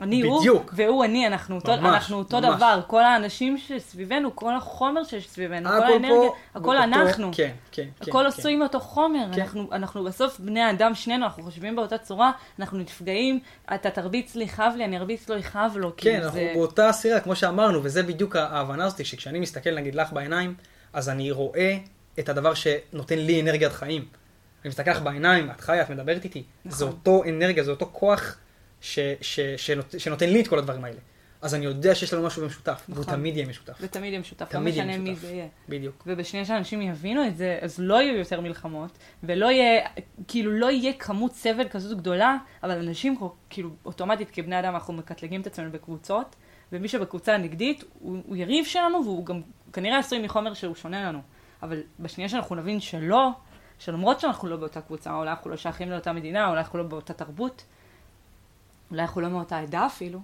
אני 0.00 0.22
בדיוק. 0.22 0.70
הוא, 0.70 0.72
והוא 0.72 1.04
אני, 1.04 1.26
אנחנו 1.26 1.56
אותו, 1.56 1.72
ממש, 1.72 1.84
אנחנו 1.84 2.16
אותו 2.16 2.40
ממש. 2.40 2.56
דבר. 2.56 2.80
כל 2.86 3.04
האנשים 3.04 3.58
שסביבנו, 3.58 4.36
כל 4.36 4.56
החומר 4.56 5.04
שסביבנו, 5.04 5.68
כל 5.68 5.82
האנרגיה, 5.82 6.30
הכל 6.54 6.76
אותו, 6.76 6.82
אנחנו. 6.82 7.30
כן, 7.34 7.50
כן, 7.72 7.88
כן. 8.00 8.10
הכל 8.10 8.26
עשוי 8.26 8.52
כן. 8.52 8.58
מאותו 8.58 8.80
חומר. 8.80 9.24
כן. 9.34 9.40
אנחנו, 9.40 9.68
אנחנו 9.72 10.04
בסוף 10.04 10.40
בני 10.40 10.70
אדם, 10.70 10.94
שנינו, 10.94 11.24
אנחנו 11.24 11.42
חושבים 11.42 11.76
באותה 11.76 11.98
צורה, 11.98 12.32
אנחנו 12.58 12.78
נפגעים, 12.78 13.40
אתה 13.74 13.90
תרביץ 13.90 14.34
לי, 14.34 14.44
יכאב 14.44 14.72
לי, 14.76 14.84
אני 14.84 14.98
ארביץ 14.98 15.28
לו, 15.28 15.36
יכאב 15.36 15.76
לו. 15.76 15.92
כן, 15.96 16.20
אנחנו 16.22 16.32
זה... 16.32 16.52
באותה 16.54 16.92
סירה, 16.92 17.20
כמו 17.20 17.36
שאמרנו, 17.36 17.80
וזה 17.82 18.02
בדיוק 18.02 18.36
ההבנה 18.36 18.84
הזאת, 18.84 19.06
שכשאני 19.06 19.40
מסתכל 19.40 19.74
נגיד 19.74 19.94
לך 19.94 20.12
בעיניים, 20.12 20.54
אז 20.92 21.08
אני 21.08 21.30
רואה 21.30 21.76
את 22.18 22.28
הדבר 22.28 22.54
שנותן 22.54 23.18
לי 23.18 23.40
אנרגיית 23.40 23.72
חיים. 23.72 24.04
אני 24.64 24.68
מסתכל 24.68 24.90
לך 24.90 25.02
בעיניים, 25.02 25.50
את 25.50 25.60
חיה, 25.60 25.82
את 25.82 25.90
מדברת 25.90 26.24
איתי. 26.24 26.42
נכון. 26.64 26.78
זה 26.78 26.84
אותו 26.84 27.22
אנרגיה, 27.28 27.64
זה 27.64 27.70
אותו 27.70 27.88
כוח. 27.92 28.36
ש, 28.80 28.98
ש, 29.20 29.40
שנות, 29.40 29.94
שנותן 29.98 30.30
לי 30.30 30.40
את 30.40 30.48
כל 30.48 30.58
הדברים 30.58 30.84
האלה. 30.84 30.98
אז 31.42 31.54
אני 31.54 31.64
יודע 31.64 31.94
שיש 31.94 32.12
לנו 32.12 32.26
משהו 32.26 32.42
במשותף, 32.42 32.82
נכון. 32.88 32.94
והוא 32.94 33.16
תמיד 33.16 33.36
יהיה 33.36 33.48
משותף. 33.48 33.78
ותמיד 33.80 34.08
יהיה 34.08 34.20
משותף, 34.20 34.54
לא 34.54 34.60
משנה 34.60 34.98
מי 34.98 35.14
זה 35.14 35.26
יהיה. 35.26 35.46
בדיוק. 35.68 36.02
ובשנייה 36.06 36.44
שאנשים 36.44 36.82
יבינו 36.82 37.26
את 37.26 37.36
זה, 37.36 37.58
אז 37.60 37.78
לא 37.78 38.02
יהיו 38.02 38.16
יותר 38.16 38.40
מלחמות, 38.40 38.98
ולא 39.22 39.50
יהיה, 39.50 39.88
כאילו 40.28 40.52
לא 40.52 40.70
יהיה 40.70 40.92
כמות 40.92 41.32
סבל 41.32 41.68
כזאת 41.68 41.98
גדולה, 41.98 42.36
אבל 42.62 42.78
אנשים 42.78 43.16
כאילו 43.50 43.70
אוטומטית 43.84 44.30
כבני 44.30 44.60
אדם 44.60 44.74
אנחנו 44.74 44.94
מקטלגים 44.94 45.40
את 45.40 45.46
עצמנו 45.46 45.72
בקבוצות, 45.72 46.36
ומי 46.72 46.88
שבקבוצה 46.88 47.34
הנגדית 47.34 47.84
הוא, 47.98 48.18
הוא 48.26 48.36
יריב 48.36 48.64
שלנו, 48.64 49.04
והוא 49.04 49.26
גם 49.26 49.40
כנראה 49.72 49.98
עשוי 49.98 50.18
מחומר 50.18 50.54
שהוא 50.54 50.74
שונה 50.74 51.08
לנו. 51.08 51.20
אבל 51.62 51.82
בשנייה 52.00 52.28
שאנחנו 52.28 52.56
נבין 52.56 52.80
שלא, 52.80 53.28
שלמרות 53.78 54.20
שאנחנו 54.20 54.48
לא 54.48 54.56
באותה 54.56 54.80
קבוצה, 54.80 55.14
אולי 55.14 55.30
אנחנו 55.30 55.50
לא 55.50 55.56
שייכים 55.56 55.90
לאותה 55.90 56.12
מדינה, 56.12 56.48
אולי 56.48 56.58
אנחנו 56.60 56.78
לא 56.78 56.84
באותה 56.84 57.12
תרבות, 57.12 57.64
אולי 58.90 59.02
אנחנו 59.02 59.20
לא 59.20 59.28
מאותה 59.28 59.58
עדה 59.58 59.86
אפילו, 59.86 60.18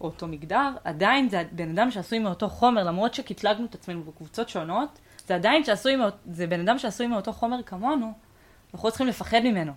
או 0.00 0.06
אותו 0.06 0.26
מגדר, 0.26 0.70
עדיין 0.84 1.28
זה 1.28 1.42
בן 1.52 1.70
אדם 1.78 1.90
שעשוי 1.90 2.18
מאותו 2.18 2.48
חומר, 2.48 2.84
למרות 2.84 3.14
שקטלגנו 3.14 3.66
את 3.66 3.74
עצמנו 3.74 4.02
בקבוצות 4.02 4.48
שונות, 4.48 4.98
זה 5.26 5.34
עדיין 5.34 5.64
שעשוי, 5.64 5.96
זה 6.32 6.46
בן 6.46 6.60
אדם 6.60 6.78
שעשוי 6.78 7.06
מאותו 7.06 7.32
חומר 7.32 7.62
כמונו, 7.62 8.12
אנחנו 8.74 8.88
לא 8.88 8.90
צריכים 8.90 9.06
לפחד 9.06 9.40
ממנו. 9.44 9.72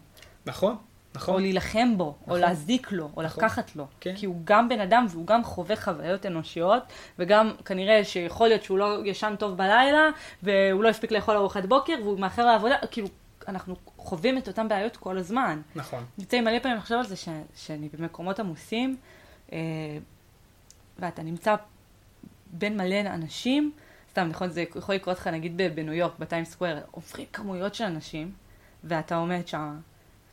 נכון, 0.45 0.75
נכון. 1.15 1.33
או 1.33 1.39
להילחם 1.39 1.97
בו, 1.97 2.15
נכון. 2.21 2.33
או 2.33 2.41
להזיק 2.41 2.91
לו, 2.91 3.09
או 3.17 3.21
נכון. 3.21 3.43
לקחת 3.43 3.75
לו. 3.75 3.85
כן. 3.99 4.15
כי 4.15 4.25
הוא 4.25 4.35
גם 4.43 4.69
בן 4.69 4.79
אדם 4.79 5.05
והוא 5.09 5.27
גם 5.27 5.43
חווה 5.43 5.75
חוויות 5.75 6.25
אנושיות, 6.25 6.83
וגם 7.19 7.51
כנראה 7.65 8.03
שיכול 8.03 8.47
להיות 8.47 8.63
שהוא 8.63 8.77
לא 8.77 9.05
ישן 9.05 9.35
טוב 9.39 9.57
בלילה, 9.57 10.09
והוא 10.43 10.83
לא 10.83 10.89
הספיק 10.89 11.11
לאכול 11.11 11.35
ארוחת 11.35 11.65
בוקר, 11.65 11.93
והוא 12.03 12.19
מאחר 12.19 12.45
לעבודה, 12.45 12.75
כאילו, 12.91 13.07
אנחנו 13.47 13.75
חווים 14.03 14.37
את 14.37 14.47
אותן 14.47 14.67
בעיות 14.67 14.97
כל 14.97 15.17
הזמן. 15.17 15.61
נכון. 15.75 16.05
יוצא 16.17 16.37
לי 16.37 16.43
מלא 16.43 16.59
פעמים 16.59 16.77
לחשוב 16.77 16.97
על 16.97 17.05
זה 17.05 17.15
ש, 17.15 17.29
שאני 17.55 17.89
במקומות 17.93 18.39
עמוסים, 18.39 18.97
אה, 19.53 19.57
ואתה 20.99 21.23
נמצא 21.23 21.55
בין 22.51 22.77
מלא 22.77 22.99
אנשים, 22.99 23.71
סתם, 24.11 24.27
נכון, 24.27 24.49
זה 24.49 24.63
יכול 24.75 24.95
לקרות 24.95 25.17
לך 25.17 25.27
נגיד 25.27 25.57
בניו 25.75 25.93
יורק, 25.93 26.13
בטיים 26.19 26.45
סקוויר, 26.45 26.79
עוברים 26.91 27.25
כמויות 27.33 27.75
של 27.75 27.83
אנשים, 27.83 28.31
ואתה 28.83 29.15
עומד 29.15 29.47
שם, 29.47 29.79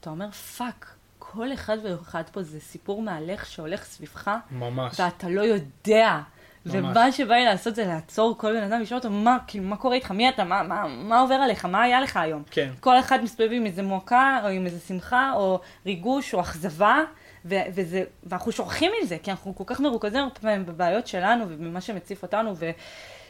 אתה 0.00 0.10
אומר, 0.10 0.30
fuck, 0.30 0.94
כל 1.18 1.52
אחד 1.52 1.76
ואחד 1.82 2.22
פה 2.32 2.42
זה 2.42 2.60
סיפור 2.60 3.02
מהלך 3.02 3.46
שהולך 3.46 3.84
סביבך, 3.84 4.30
ממש. 4.50 5.00
ואתה 5.00 5.28
לא 5.28 5.40
יודע. 5.40 6.20
ומה 6.66 7.12
שבא 7.12 7.34
לי 7.34 7.44
לעשות 7.44 7.74
זה 7.74 7.86
לעצור 7.86 8.34
כל 8.38 8.52
בן 8.52 8.62
אדם, 8.62 8.80
לשאול 8.80 8.98
אותו, 8.98 9.10
מה, 9.10 9.38
כאילו, 9.46 9.64
מה 9.64 9.76
קורה 9.76 9.94
איתך, 9.94 10.10
מי 10.10 10.28
אתה, 10.28 10.44
מה, 10.44 10.62
מה, 10.62 10.86
מה 10.88 11.20
עובר 11.20 11.34
עליך, 11.34 11.64
מה 11.64 11.82
היה 11.82 12.00
לך 12.00 12.16
היום? 12.16 12.42
כן. 12.50 12.70
כל 12.80 12.98
אחד 12.98 13.22
מסתובב 13.22 13.52
עם 13.52 13.66
איזה 13.66 13.82
מועקה, 13.82 14.40
או 14.42 14.48
עם 14.48 14.66
איזה 14.66 14.80
שמחה, 14.80 15.32
או 15.36 15.60
ריגוש, 15.86 16.34
או 16.34 16.40
אכזבה, 16.40 16.98
ו- 17.44 17.54
וזה, 17.74 18.04
ואנחנו 18.24 18.52
שוכחים 18.52 18.92
מזה, 19.02 19.16
כי 19.22 19.30
אנחנו 19.30 19.54
כל 19.54 19.64
כך 19.66 19.80
מרוכזים 19.80 20.24
פעמים 20.40 20.66
בבעיות 20.66 21.06
שלנו, 21.06 21.44
ובמה 21.48 21.80
שמציף 21.80 22.22
אותנו, 22.22 22.54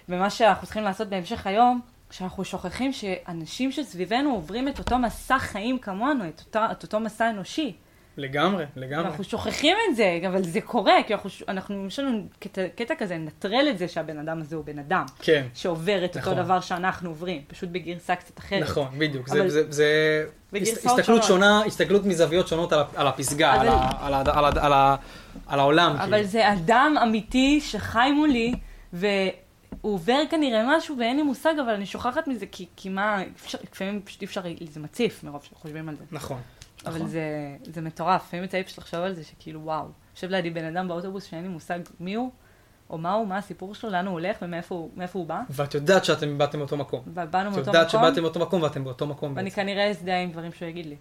ובמה 0.08 0.30
שאנחנו 0.30 0.66
צריכים 0.66 0.84
לעשות 0.84 1.08
בהמשך 1.08 1.46
היום, 1.46 1.80
שאנחנו 2.10 2.44
שוכחים 2.44 2.92
שאנשים 2.92 3.72
שסביבנו 3.72 4.30
עוברים 4.30 4.68
את 4.68 4.78
אותו 4.78 4.98
מסע 4.98 5.38
חיים 5.38 5.78
כמונו, 5.78 6.28
את, 6.28 6.40
אותה, 6.40 6.68
את 6.72 6.82
אותו 6.82 7.00
מסע 7.00 7.30
אנושי. 7.30 7.76
לגמרי, 8.16 8.64
לגמרי. 8.76 9.06
אנחנו 9.06 9.24
שוכחים 9.24 9.76
את 9.90 9.96
זה, 9.96 10.20
אבל 10.28 10.42
זה 10.44 10.60
קורה, 10.60 10.94
כי 11.06 11.14
אנחנו, 11.14 11.30
אנחנו 11.48 11.86
יש 11.86 11.98
לנו 11.98 12.22
קטע, 12.38 12.62
קטע 12.74 12.94
כזה, 12.94 13.18
נטרל 13.18 13.66
את 13.70 13.78
זה 13.78 13.88
שהבן 13.88 14.18
אדם 14.18 14.40
הזה 14.40 14.56
הוא 14.56 14.64
בן 14.64 14.78
אדם. 14.78 15.04
כן. 15.22 15.46
שעובר 15.54 16.04
את 16.04 16.16
נכון. 16.16 16.32
אותו 16.32 16.44
דבר 16.44 16.60
שאנחנו 16.60 17.08
עוברים, 17.08 17.42
פשוט 17.48 17.68
בגרסה 17.68 18.16
קצת 18.16 18.38
אחרת. 18.38 18.62
נכון, 18.62 18.88
בדיוק. 18.98 19.28
אבל... 19.28 19.48
זה, 19.48 19.72
זה, 19.72 20.26
זה 20.52 20.58
הסתכלות 20.62 21.04
שונות. 21.04 21.22
שונה, 21.22 21.64
הסתכלות 21.66 22.06
מזוויות 22.06 22.48
שונות 22.48 22.72
על, 22.72 22.80
על 22.96 23.06
הפסגה, 23.06 23.56
אבל... 23.56 23.68
על, 23.68 24.14
על, 24.14 24.28
על, 24.30 24.58
על, 24.58 24.72
ה, 24.72 24.96
על 25.46 25.60
העולם. 25.60 25.96
אבל 25.96 26.12
כאילו. 26.12 26.28
זה 26.28 26.52
אדם 26.52 26.94
אמיתי 27.02 27.60
שחי 27.60 28.10
מולי, 28.14 28.54
ו... 28.92 29.06
הוא 29.80 29.94
עובר 29.94 30.22
כנראה 30.30 30.76
משהו 30.76 30.98
ואין 30.98 31.16
לי 31.16 31.22
מושג, 31.22 31.54
אבל 31.64 31.70
אני 31.74 31.86
שוכחת 31.86 32.28
מזה, 32.28 32.46
כי, 32.46 32.66
כי 32.76 32.88
מה, 32.88 33.22
לפעמים 33.72 34.02
פשוט 34.04 34.22
אי 34.22 34.26
אפשר, 34.26 34.40
זה 34.70 34.80
מציף 34.80 35.24
מרוב 35.24 35.44
שחושבים 35.44 35.88
על 35.88 35.96
זה. 35.96 36.04
נכון. 36.12 36.40
אבל 36.86 36.96
נכון. 36.96 37.08
זה, 37.08 37.22
זה 37.62 37.80
מטורף, 37.80 38.24
לפעמים 38.26 38.44
יצא 38.44 38.58
לי 38.58 38.64
פשוט 38.64 38.78
לחשוב 38.78 39.00
על 39.00 39.14
זה, 39.14 39.24
שכאילו 39.24 39.60
וואו, 39.64 39.86
יושב 40.14 40.30
לידי 40.30 40.50
בן 40.50 40.64
אדם 40.64 40.88
באוטובוס 40.88 41.24
שאין 41.24 41.42
לי 41.42 41.48
מושג 41.48 41.78
מי 42.00 42.14
הוא, 42.14 42.30
או 42.90 42.98
מה 42.98 43.12
הוא, 43.12 43.26
מה 43.26 43.38
הסיפור 43.38 43.74
שלו, 43.74 43.90
לאן 43.90 44.06
הוא 44.06 44.12
הולך 44.12 44.36
ומאיפה 44.42 44.74
הוא, 44.74 44.90
הוא 45.12 45.26
בא. 45.26 45.40
ואת 45.50 45.74
יודעת 45.74 46.04
שאתם 46.04 46.38
באתם 46.38 46.58
מאותו 46.58 46.76
מקום. 46.76 47.02
ובאנו 47.06 47.50
מאותו 47.50 47.50
מקום. 47.50 47.62
את 47.62 47.66
יודעת 47.66 47.90
שבאתם 47.90 48.22
מאותו 48.22 48.40
מקום 48.40 48.62
ואתם 48.62 48.84
באותו 48.84 49.06
מקום. 49.06 49.32
ואני 49.36 49.50
בעצם. 49.50 49.62
כנראה 49.62 49.90
אזדהה 49.90 50.22
עם 50.22 50.30
דברים 50.30 50.52
שהוא 50.52 50.68
יגיד 50.68 50.86
לי. 50.86 50.96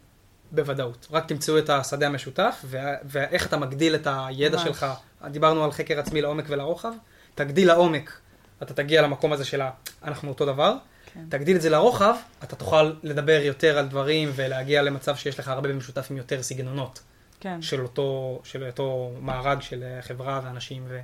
בוודאות. 0.52 1.08
רק 1.12 1.26
תמצאו 1.26 1.58
את 1.58 1.70
השדה 1.70 2.08
המשותף, 2.08 2.66
ואיך 3.04 3.48
אתה 3.48 3.58
מגדיל 3.58 3.96
את 3.96 4.08
הידע 4.12 4.58
ממש. 4.58 4.68
שלך. 4.68 4.86
דיברנו 5.28 5.64
על 5.64 5.72
חקר 5.72 6.00
עצמי 6.00 6.22
לעומק 6.22 6.46
ולרוחב. 6.48 6.94
תגדיל 7.36 7.68
לעומק, 7.68 8.20
אתה 8.62 8.74
תגיע 8.74 9.02
למקום 9.02 9.34
הזה 9.34 9.46
של 9.46 9.62
אנחנו 10.04 10.30
אותו 10.30 10.46
דבר. 10.46 10.76
כן. 11.14 11.26
תגדיל 11.30 11.56
את 11.56 11.62
זה 11.62 11.70
לרוחב, 11.70 12.16
אתה 12.44 12.56
תוכל 12.56 12.94
לדבר 13.04 13.42
יותר 13.44 13.78
על 13.78 13.88
דברים 13.88 14.30
ולהגיע 14.36 14.82
למצב 14.82 15.16
שיש 15.16 15.40
לך 15.40 15.48
הרבה 15.48 15.70
במשותף 15.70 16.08
עם 16.12 16.18
יותר 16.18 16.44
סגנונות. 16.44 17.00
כן. 17.40 17.62
של 17.62 17.82
אותו, 17.82 18.40
של 18.44 18.68
אותו 18.68 19.12
מארג 19.22 19.62
של 19.62 19.84
חברה 20.02 20.42
ואנשים 20.44 20.84
ו, 20.88 21.00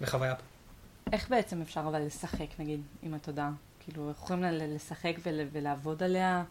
וחוויה. 0.00 0.34
איך 1.12 1.30
בעצם 1.30 1.62
אפשר 1.62 1.80
אבל 1.80 2.02
לשחק, 2.06 2.46
נגיד, 2.58 2.80
עם 3.02 3.14
התודעה? 3.14 3.50
כאילו, 3.80 4.10
יכולים 4.10 4.44
לשחק 4.44 5.12
ול, 5.22 5.40
ולעבוד 5.52 6.02
עליה, 6.02 6.44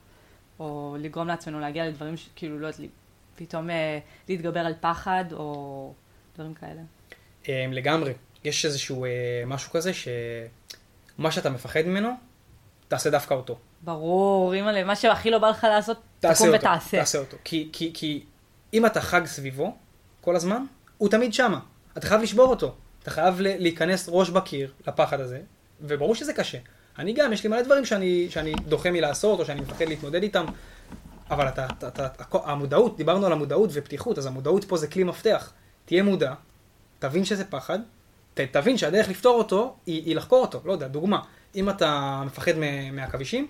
או 0.60 0.98
לגרום 1.00 1.28
לעצמנו 1.28 1.60
להגיע 1.60 1.88
לדברים 1.88 2.18
שכאילו, 2.18 2.60
לא 2.60 2.68
יודעת, 2.68 2.90
פתאום 3.36 3.70
אה, 3.70 4.00
להתגבר 4.30 4.60
על 4.60 4.74
פחד, 4.82 5.26
או 5.32 5.94
דברים 6.36 6.54
כאלה. 6.54 6.82
אה, 7.50 7.66
לגמרי. 7.72 8.14
יש 8.44 8.66
איזשהו 8.66 9.06
אה, 9.06 9.10
משהו 9.46 9.72
כזה, 9.72 9.92
שמה 9.94 11.32
שאתה 11.32 11.50
מפחד 11.50 11.82
ממנו, 11.82 12.10
תעשה 12.88 13.10
דווקא 13.10 13.34
אותו. 13.34 13.58
ברור, 13.82 14.54
אימא'לה, 14.54 14.84
מה 14.84 14.96
שהכי 14.96 15.32
לא 15.32 15.38
בא 15.38 15.50
לך 15.50 15.64
לעשות, 15.64 15.98
תקום 16.20 16.50
ותעשה. 16.54 16.98
תעשה 16.98 17.20
אותו. 17.20 17.38
כי, 17.44 17.70
כי, 17.74 17.92
כי 17.94 18.24
אם 18.74 18.86
אתה 18.86 19.02
חג 19.02 19.26
סביבו 19.26 19.76
כל 20.22 20.36
הזמן, 20.36 20.64
הוא 20.98 21.10
תמיד 21.10 21.34
שמה. 21.34 21.60
אתה 21.98 22.08
חייב 22.08 22.22
לשבור 22.22 22.50
אותו. 22.50 22.76
אתה 23.04 23.12
חייב 23.12 23.36
להיכנס 23.40 24.10
ראש 24.12 24.30
בקיר 24.30 24.72
לפחד 24.88 25.20
הזה, 25.20 25.40
וברור 25.82 26.16
שזה 26.16 26.34
קשה. 26.34 26.58
אני 27.00 27.14
גם, 27.14 27.34
יש 27.34 27.44
לי 27.44 27.50
מלא 27.50 27.62
דברים 27.62 27.86
שאני, 27.86 28.28
שאני 28.30 28.54
דוחה 28.68 28.92
מלעשות, 28.92 29.40
או 29.40 29.46
שאני 29.46 29.62
מפחד 29.62 29.86
להתמודד 29.86 30.24
איתם, 30.24 30.46
אבל 31.30 31.48
אתה, 31.48 31.66
אתה, 31.66 31.88
אתה, 31.88 32.18
המודעות, 32.44 32.98
דיברנו 32.98 33.26
על 33.26 33.32
המודעות 33.32 33.70
ופתיחות, 33.74 34.18
אז 34.18 34.26
המודעות 34.26 34.64
פה 34.64 34.78
זה 34.78 34.88
כלי 34.88 35.04
מפתח. 35.04 35.52
תהיה 35.86 36.04
מודע, 36.04 36.34
תבין 37.00 37.26
שזה 37.26 37.46
פחד, 37.46 37.80
ת, 38.34 38.40
תבין 38.40 38.78
שהדרך 38.78 39.10
לפתור 39.10 39.38
אותו 39.38 39.76
היא, 39.86 40.04
היא 40.06 40.16
לחקור 40.16 40.42
אותו. 40.42 40.62
לא 40.66 40.72
יודע, 40.72 40.88
דוגמה, 40.88 41.22
אם 41.56 41.70
אתה 41.70 42.22
מפחד 42.26 42.51
מהעכבישים, 42.91 43.47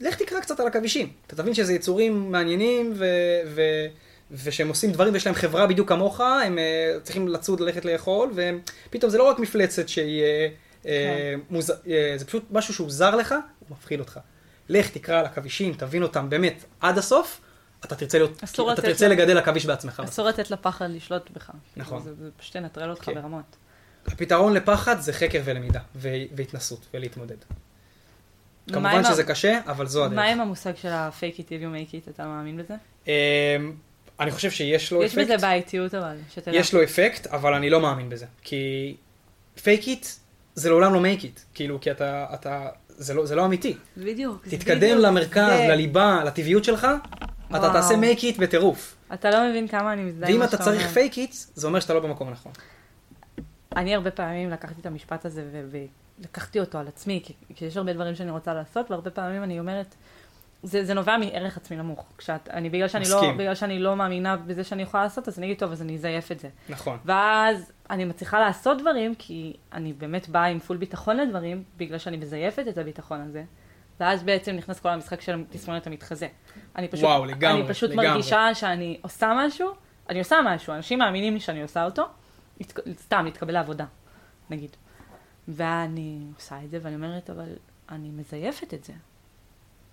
לך 0.00 0.14
תקרא 0.14 0.40
קצת 0.40 0.60
על 0.60 0.66
עכבישים. 0.66 1.12
אתה 1.26 1.36
תבין 1.36 1.54
שזה 1.54 1.72
יצורים 1.74 2.32
מעניינים 2.32 2.92
ו... 2.96 3.04
ו 3.46 3.62
ושהם 4.30 4.68
עושים 4.68 4.92
דברים 4.92 5.12
ויש 5.12 5.26
להם 5.26 5.34
חברה 5.34 5.66
בדיוק 5.66 5.88
כמוך, 5.88 6.20
הם 6.20 6.58
uh, 6.58 7.00
צריכים 7.02 7.28
לצוד 7.28 7.60
ללכת 7.60 7.84
לאכול, 7.84 8.32
ופתאום 8.34 9.10
זה 9.10 9.18
לא 9.18 9.22
רק 9.22 9.38
מפלצת 9.38 9.88
שהיא, 9.88 10.22
uh, 10.22 10.82
כן. 10.82 10.90
מוז... 11.50 11.70
uh, 11.70 11.74
זה 12.16 12.24
פשוט 12.24 12.44
משהו 12.50 12.74
שהוא 12.74 12.90
זר 12.90 13.16
לך, 13.16 13.32
הוא 13.32 13.68
מפחיד 13.70 14.00
אותך. 14.00 14.20
לך 14.68 14.90
תקרא 14.90 15.18
על 15.18 15.26
עכבישים, 15.26 15.74
תבין 15.74 16.02
אותם 16.02 16.30
באמת 16.30 16.64
עד 16.80 16.98
הסוף, 16.98 17.40
אתה 17.84 17.96
תרצה, 17.96 18.18
להיות, 18.18 18.44
אתה 18.72 18.82
תרצה 18.82 19.08
לה... 19.08 19.14
לגדל 19.14 19.38
עכביש 19.38 19.66
בעצמך. 19.66 20.02
אסור 20.04 20.26
לתת 20.26 20.50
לפחד 20.50 20.90
לשלוט 20.90 21.30
בך. 21.30 21.50
נכון. 21.76 22.02
זה, 22.02 22.14
זה 22.14 22.30
פשוט 22.36 22.54
ינטרל 22.54 22.90
אותך 22.90 23.04
כן. 23.04 23.14
ברמות. 23.14 23.56
הפתרון 24.06 24.54
לפחד 24.54 25.00
זה 25.00 25.12
חקר 25.12 25.40
ולמידה, 25.44 25.80
והתנסות, 25.94 26.86
ולהתמודד. 26.94 27.36
כמובן 28.72 29.04
שזה 29.04 29.24
קשה, 29.24 29.60
אבל 29.66 29.86
זו 29.86 30.04
הדרך. 30.04 30.16
מה 30.16 30.24
עם 30.24 30.40
המושג 30.40 30.72
של 30.76 30.88
ה-fake 30.88 31.36
it 31.36 31.42
till 31.42 31.62
you 31.62 31.74
make 31.74 31.92
it, 31.92 32.10
אתה 32.10 32.26
מאמין 32.26 32.56
בזה? 32.56 32.74
אמ, 33.06 33.12
אני 34.20 34.30
חושב 34.30 34.50
שיש 34.50 34.92
לו 34.92 35.02
יש 35.02 35.12
אפקט. 35.12 35.22
יש 35.22 35.24
בזה 35.24 35.46
בעייתיות 35.46 35.94
אבל, 35.94 36.16
שתדע. 36.34 36.56
יש 36.56 36.74
לו 36.74 36.82
אפקט, 36.82 37.26
אבל 37.26 37.54
אני 37.54 37.70
לא 37.70 37.80
מאמין 37.80 38.08
בזה. 38.08 38.26
כי 38.42 38.94
fake 39.56 39.84
it 39.84 40.06
זה 40.54 40.68
לעולם 40.68 40.94
לא 40.94 41.00
make 41.00 41.20
it. 41.22 41.40
כאילו, 41.54 41.80
כי 41.80 41.90
אתה, 41.90 42.26
אתה, 42.34 42.68
זה 42.88 43.14
לא, 43.14 43.26
זה 43.26 43.34
לא 43.34 43.44
אמיתי. 43.44 43.76
בדיוק. 43.96 44.46
תתקדם 44.48 44.76
בדיוק, 44.80 44.98
למרכז, 45.00 45.56
זה... 45.56 45.66
לליבה, 45.68 46.22
לטבעיות 46.24 46.64
שלך, 46.64 46.86
וואו. 47.50 47.62
אתה 47.64 47.72
תעשה 47.72 47.94
make 47.94 48.18
it 48.18 48.40
בטירוף. 48.40 48.96
אתה 49.14 49.30
לא 49.30 49.48
מבין 49.50 49.68
כמה 49.68 49.92
אני 49.92 50.02
מזדהה 50.02 50.30
עם 50.30 50.38
מה 50.38 50.48
שאתה 50.48 50.64
אומר. 50.64 50.76
ואם 50.76 50.84
אתה 50.84 50.94
צריך 50.94 51.14
fake 51.14 51.30
it, 51.30 51.36
זה 51.54 51.66
אומר 51.66 51.80
שאתה 51.80 51.94
לא 51.94 52.00
במקום 52.00 52.28
הנכון. 52.28 52.52
אני 53.76 53.94
הרבה 53.94 54.10
פעמים 54.10 54.50
לקחתי 54.50 54.80
את 54.80 54.86
המשפט 54.86 55.24
הזה 55.24 55.64
ולקחתי 56.18 56.60
אותו 56.60 56.78
על 56.78 56.88
עצמי, 56.88 57.20
כי, 57.24 57.34
כי 57.54 57.64
יש 57.64 57.76
הרבה 57.76 57.92
דברים 57.92 58.14
שאני 58.14 58.30
רוצה 58.30 58.54
לעשות, 58.54 58.90
והרבה 58.90 59.10
פעמים 59.10 59.42
אני 59.42 59.60
אומרת, 59.60 59.94
זה, 60.62 60.84
זה 60.84 60.94
נובע 60.94 61.16
מערך 61.16 61.56
עצמי 61.56 61.76
נמוך. 61.76 62.04
כשאת, 62.18 62.48
אני, 62.48 62.70
בגלל, 62.70 62.88
שאני 62.88 63.04
לא, 63.10 63.32
בגלל 63.32 63.54
שאני 63.54 63.78
לא 63.78 63.96
מאמינה 63.96 64.36
בזה 64.36 64.64
שאני 64.64 64.82
יכולה 64.82 65.02
לעשות, 65.02 65.28
אז 65.28 65.38
אני 65.38 65.46
אגיד, 65.46 65.58
טוב, 65.58 65.72
אז 65.72 65.82
אני 65.82 65.94
אזייף 65.94 66.32
את 66.32 66.40
זה. 66.40 66.48
נכון. 66.68 66.98
ואז 67.04 67.72
אני 67.90 68.04
מצליחה 68.04 68.40
לעשות 68.40 68.78
דברים, 68.78 69.14
כי 69.14 69.56
אני 69.72 69.92
באמת 69.92 70.28
באה 70.28 70.44
עם 70.44 70.58
פול 70.58 70.76
ביטחון 70.76 71.16
לדברים, 71.16 71.64
בגלל 71.76 71.98
שאני 71.98 72.16
מזייפת 72.16 72.64
את 72.68 72.78
הביטחון 72.78 73.20
הזה. 73.20 73.44
ואז 74.00 74.22
בעצם 74.22 74.56
נכנס 74.56 74.80
כל 74.80 74.88
המשחק 74.88 75.20
של 75.20 75.44
תסמונת 75.50 75.86
המתחזה. 75.86 76.28
אני 76.76 76.88
פשוט, 76.88 77.04
וואו, 77.04 77.24
לגמרי, 77.24 77.60
אני 77.60 77.68
פשוט 77.68 77.90
לגמרי. 77.90 78.08
מרגישה 78.08 78.54
שאני 78.54 78.98
עושה 79.02 79.32
משהו, 79.36 79.70
אני 80.08 80.18
עושה 80.18 80.36
משהו, 80.44 80.74
אנשים 80.74 80.98
מאמינים 80.98 81.34
לי 81.34 81.40
שאני 81.40 81.62
עושה 81.62 81.84
אותו, 81.84 82.08
סתם, 83.02 83.24
להתקבל 83.24 83.52
לעבודה, 83.52 83.84
נגיד. 84.50 84.76
ואני 85.48 86.18
עושה 86.36 86.56
את 86.64 86.70
זה, 86.70 86.78
ואני 86.82 86.94
אומרת, 86.94 87.30
אבל 87.30 87.48
אני 87.88 88.10
מזייפת 88.10 88.74
את 88.74 88.84
זה. 88.84 88.92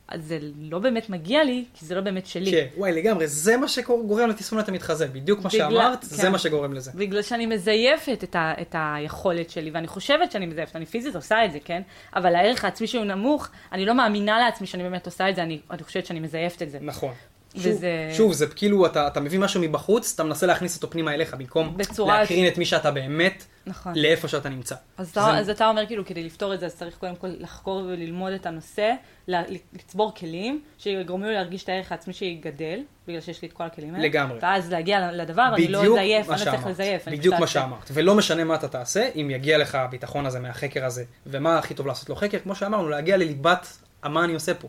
אז 0.07 0.25
זה 0.25 0.39
לא 0.59 0.79
באמת 0.79 1.09
מגיע 1.09 1.43
לי, 1.43 1.65
כי 1.73 1.85
זה 1.85 1.95
לא 1.95 2.01
באמת 2.01 2.25
שלי. 2.25 2.51
כן, 2.51 2.67
וואי, 2.77 2.91
לגמרי, 2.91 3.27
זה 3.27 3.57
מה 3.57 3.67
שגורם 3.67 4.29
לתסמונת 4.29 4.69
המתחזה, 4.69 5.07
בדיוק 5.07 5.41
מה 5.41 5.49
בגלל, 5.49 5.69
שאמרת, 5.69 6.01
כן. 6.01 6.07
זה 6.07 6.29
מה 6.29 6.39
שגורם 6.39 6.73
לזה. 6.73 6.91
בגלל 6.95 7.21
שאני 7.21 7.45
מזייפת 7.45 8.23
את, 8.23 8.35
ה, 8.35 8.53
את 8.61 8.75
היכולת 8.79 9.49
שלי, 9.49 9.71
ואני 9.71 9.87
חושבת 9.87 10.31
שאני 10.31 10.45
מזייפת, 10.45 10.75
אני 10.75 10.85
פיזית 10.85 11.15
עושה 11.15 11.45
את 11.45 11.51
זה, 11.51 11.59
כן? 11.65 11.81
אבל 12.15 12.35
הערך 12.35 12.63
העצמי 12.63 12.87
שהוא 12.87 13.05
נמוך, 13.05 13.49
אני 13.71 13.85
לא 13.85 13.93
מאמינה 13.93 14.39
לעצמי 14.39 14.67
שאני 14.67 14.83
באמת 14.83 15.05
עושה 15.05 15.29
את 15.29 15.35
זה, 15.35 15.43
אני, 15.43 15.59
אני 15.71 15.83
חושבת 15.83 16.05
שאני 16.05 16.19
מזייפת 16.19 16.61
את 16.61 16.71
זה. 16.71 16.79
נכון. 16.81 17.13
שוב, 17.57 17.73
וזה... 17.73 18.09
שוב, 18.13 18.33
זה 18.33 18.47
כאילו, 18.47 18.85
אתה, 18.85 19.07
אתה 19.07 19.19
מביא 19.19 19.39
משהו 19.39 19.61
מבחוץ, 19.61 20.13
אתה 20.13 20.23
מנסה 20.23 20.45
להכניס 20.45 20.75
אותו 20.75 20.89
פנימה 20.89 21.13
אליך, 21.13 21.33
במקום 21.33 21.77
להקרין 22.07 22.45
ש... 22.45 22.53
את 22.53 22.57
מי 22.57 22.65
שאתה 22.65 22.91
באמת, 22.91 23.43
נכון. 23.67 23.93
לאיפה 23.95 24.27
שאתה 24.27 24.49
נמצא. 24.49 24.75
אז, 24.97 25.05
זה... 25.05 25.11
אתה, 25.11 25.39
אז 25.39 25.49
אתה 25.49 25.67
אומר, 25.67 25.85
כאילו, 25.85 26.05
כדי 26.05 26.23
לפתור 26.23 26.53
את 26.53 26.59
זה, 26.59 26.65
אז 26.65 26.75
צריך 26.75 26.97
קודם 26.97 27.15
כל 27.15 27.27
לחקור 27.39 27.83
וללמוד 27.87 28.33
את 28.33 28.45
הנושא, 28.45 28.93
לצבור 29.27 30.13
כלים, 30.15 30.61
שיגרמו 30.77 31.25
לי 31.25 31.33
להרגיש 31.33 31.63
את 31.63 31.69
הערך 31.69 31.91
העצמי 31.91 32.13
שיגדל, 32.13 32.79
בגלל 33.07 33.21
שיש 33.21 33.41
לי 33.41 33.47
את 33.47 33.53
כל 33.53 33.63
הכלים 33.63 33.95
האלה. 33.95 34.05
לגמרי. 34.05 34.39
ואז 34.41 34.71
להגיע 34.71 35.11
לדבר, 35.11 35.49
אני 35.55 35.67
לא 35.67 35.81
אזייף, 35.81 36.29
אני 36.29 36.39
לא 36.39 36.45
צריך 36.45 36.67
לזייף. 36.67 37.07
בדיוק 37.07 37.35
מה 37.39 37.47
שאמרת. 37.47 37.89
ולא 37.93 38.15
משנה 38.15 38.43
מה 38.43 38.55
אתה 38.55 38.67
תעשה, 38.67 39.09
אם 39.15 39.29
יגיע 39.31 39.57
לך 39.57 39.75
הביטחון 39.75 40.25
הזה 40.25 40.39
מהחקר 40.39 40.85
הזה, 40.85 41.03
ומה 41.25 41.57
הכי 41.57 41.73
טוב 41.73 41.87
לעשות 41.87 42.09
לו 42.09 42.15
חקר, 42.15 42.39
כמו 42.39 42.55
שאמרנו, 42.55 42.89
להגיע 42.89 43.17
לליבת 43.17 43.77
מה 44.03 44.23
אני 44.23 44.33
עושה 44.33 44.53
פה. 44.53 44.67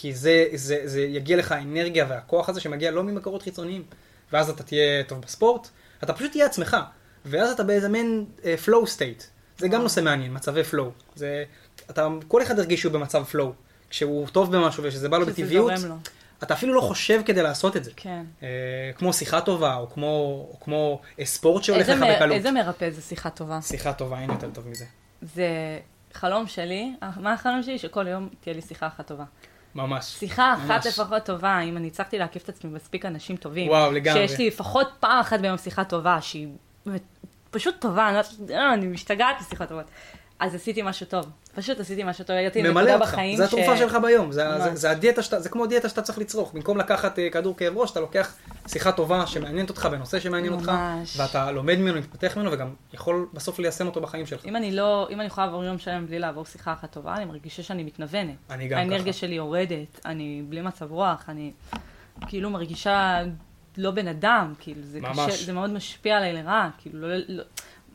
כי 0.00 0.14
זה, 0.14 0.46
זה, 0.54 0.80
זה 0.84 1.00
יגיע 1.00 1.36
לך 1.36 1.52
האנרגיה 1.52 2.06
והכוח 2.08 2.48
הזה 2.48 2.60
שמגיע 2.60 2.90
לא 2.90 3.04
ממקורות 3.04 3.42
חיצוניים. 3.42 3.82
ואז 4.32 4.50
אתה 4.50 4.62
תהיה 4.62 5.04
טוב 5.04 5.20
בספורט, 5.20 5.68
אתה 6.02 6.12
פשוט 6.12 6.30
תהיה 6.30 6.46
עצמך. 6.46 6.76
ואז 7.24 7.50
אתה 7.50 7.62
באיזה 7.62 7.88
מין 7.88 8.26
uh, 8.38 8.42
flow 8.66 8.86
state. 8.96 9.24
זה 9.58 9.68
גם 9.68 9.82
נושא 9.82 10.00
מעניין, 10.00 10.34
מצבי 10.34 10.60
flow. 10.60 11.14
זה, 11.14 11.44
אתה, 11.90 12.08
כל 12.28 12.42
אחד 12.42 12.58
הרגיש 12.58 12.80
שהוא 12.80 12.92
במצב 12.92 13.24
flow. 13.32 13.52
כשהוא 13.90 14.28
טוב 14.28 14.56
במשהו 14.56 14.84
ושזה 14.84 15.08
בא 15.08 15.18
לו 15.18 15.26
בטבעיות, 15.26 15.72
אתה 16.42 16.54
אפילו 16.54 16.74
לא 16.74 16.80
חושב 16.80 17.20
כדי 17.24 17.42
לעשות 17.42 17.76
את 17.76 17.84
זה. 17.84 17.90
כן. 17.96 18.24
Uh, 18.40 18.44
כמו 18.98 19.12
שיחה 19.12 19.40
טובה, 19.40 19.74
או 19.76 19.90
כמו, 19.90 20.46
או 20.50 20.60
כמו 20.60 21.00
uh, 21.18 21.24
ספורט 21.24 21.62
שהולך 21.62 21.88
לך 21.88 22.00
בקלות. 22.10 22.36
איזה 22.36 22.50
מרפא 22.50 22.90
זה 22.90 23.02
שיחה 23.02 23.30
טובה? 23.30 23.62
שיחה 23.62 23.92
טובה, 23.92 24.18
אין 24.18 24.30
יותר 24.30 24.50
טוב 24.50 24.68
מזה. 24.68 24.84
זה 25.22 25.48
חלום 26.12 26.46
שלי, 26.46 26.92
מה 27.16 27.32
החלום 27.32 27.62
שלי? 27.62 27.78
שכל 27.78 28.06
יום 28.06 28.28
תהיה 28.40 28.54
לי 28.54 28.62
שיחה 28.62 28.86
אחת 28.86 29.06
טובה. 29.06 29.24
ממש. 29.78 30.04
שיחה 30.04 30.54
אחת 30.54 30.70
ממש. 30.70 30.86
לפחות 30.86 31.24
טובה, 31.24 31.60
אם 31.60 31.76
אני 31.76 31.86
הצלחתי 31.86 32.18
להקיף 32.18 32.44
את 32.44 32.48
עצמי 32.48 32.70
מספיק 32.70 33.04
אנשים 33.04 33.36
טובים. 33.36 33.68
וואו, 33.68 33.92
לגמרי. 33.92 34.28
שיש 34.28 34.38
לי 34.38 34.46
לפחות 34.46 34.88
פעם 35.00 35.20
אחת 35.20 35.40
ביום 35.40 35.56
שיחה 35.56 35.84
טובה, 35.84 36.20
שהיא 36.20 36.48
פשוט 37.50 37.74
טובה, 37.80 38.08
אני, 38.08 38.18
אה, 38.54 38.74
אני 38.74 38.86
משתגעת 38.86 39.36
בשיחות 39.40 39.68
טובות. 39.68 39.86
אז 40.38 40.54
עשיתי 40.54 40.82
משהו 40.82 41.06
טוב. 41.06 41.26
פשוט 41.58 41.80
עשיתי 41.80 42.04
משהו 42.04 42.24
טוב, 42.24 42.36
הגעתי 42.36 42.62
לנקודה 42.62 42.98
בחיים 42.98 43.34
ש... 43.34 43.38
זה 43.38 43.44
התרופה 43.44 43.76
שלך 43.76 43.98
ביום, 44.02 44.32
זה, 44.32 44.58
זה, 44.58 44.74
זה 44.74 44.90
הדיאטה 44.90 45.22
שאתה, 45.22 45.40
זה 45.40 45.48
כמו 45.48 45.66
דיאטה 45.66 45.88
שאתה 45.88 46.02
צריך 46.02 46.18
לצרוך. 46.18 46.52
במקום 46.54 46.78
לקחת 46.78 47.18
uh, 47.18 47.32
כדור 47.32 47.56
כאב 47.56 47.76
ראש, 47.76 47.90
אתה 47.90 48.00
לוקח 48.00 48.34
שיחה 48.68 48.92
טובה 48.92 49.26
שמעניינת 49.26 49.68
אותך 49.68 49.88
בנושא 49.92 50.20
שמעניין 50.20 50.52
ממש. 50.52 50.62
אותך, 50.62 50.72
ואתה 51.16 51.50
לומד 51.50 51.78
ממנו, 51.78 51.98
מתפתח 51.98 52.36
ממנו, 52.36 52.52
וגם 52.52 52.74
יכול 52.92 53.28
בסוף 53.32 53.58
ליישם 53.58 53.86
אותו 53.86 54.00
בחיים 54.00 54.26
שלך. 54.26 54.46
אם 54.46 54.56
אני 54.56 54.72
לא, 54.72 55.08
אם 55.10 55.20
אני 55.20 55.26
יכולה 55.26 55.46
לעבור 55.46 55.64
יום 55.64 55.78
שלם 55.78 56.06
בלי 56.06 56.18
לעבור 56.18 56.44
שיחה 56.44 56.72
אחת 56.72 56.92
טובה, 56.92 57.14
אני 57.14 57.24
מרגישה 57.24 57.62
שאני 57.62 57.82
מתנוונת. 57.82 58.36
אני 58.50 58.68
גם 58.68 58.78
האנרגיה 58.78 59.12
ככה. 59.12 59.20
שלי 59.20 59.34
יורדת, 59.34 60.00
אני 60.04 60.42
בלי 60.48 60.60
מצב 60.60 60.92
רוח, 60.92 61.24
אני 61.28 61.52
כאילו 62.26 62.50
מרגישה 62.50 63.22
לא 63.76 63.90
בן 63.90 64.08
אדם, 64.08 64.54
כאילו, 64.58 64.82
זה 64.82 65.00
ממש. 65.00 65.18
קשה, 65.18 65.44
זה 65.44 65.52
מאוד 65.52 65.70
משפיע 65.70 66.16
עליי 66.16 66.32
לרעה, 66.32 66.70
כאילו, 66.78 67.08
לא, 67.08 67.16
לא, 67.28 67.44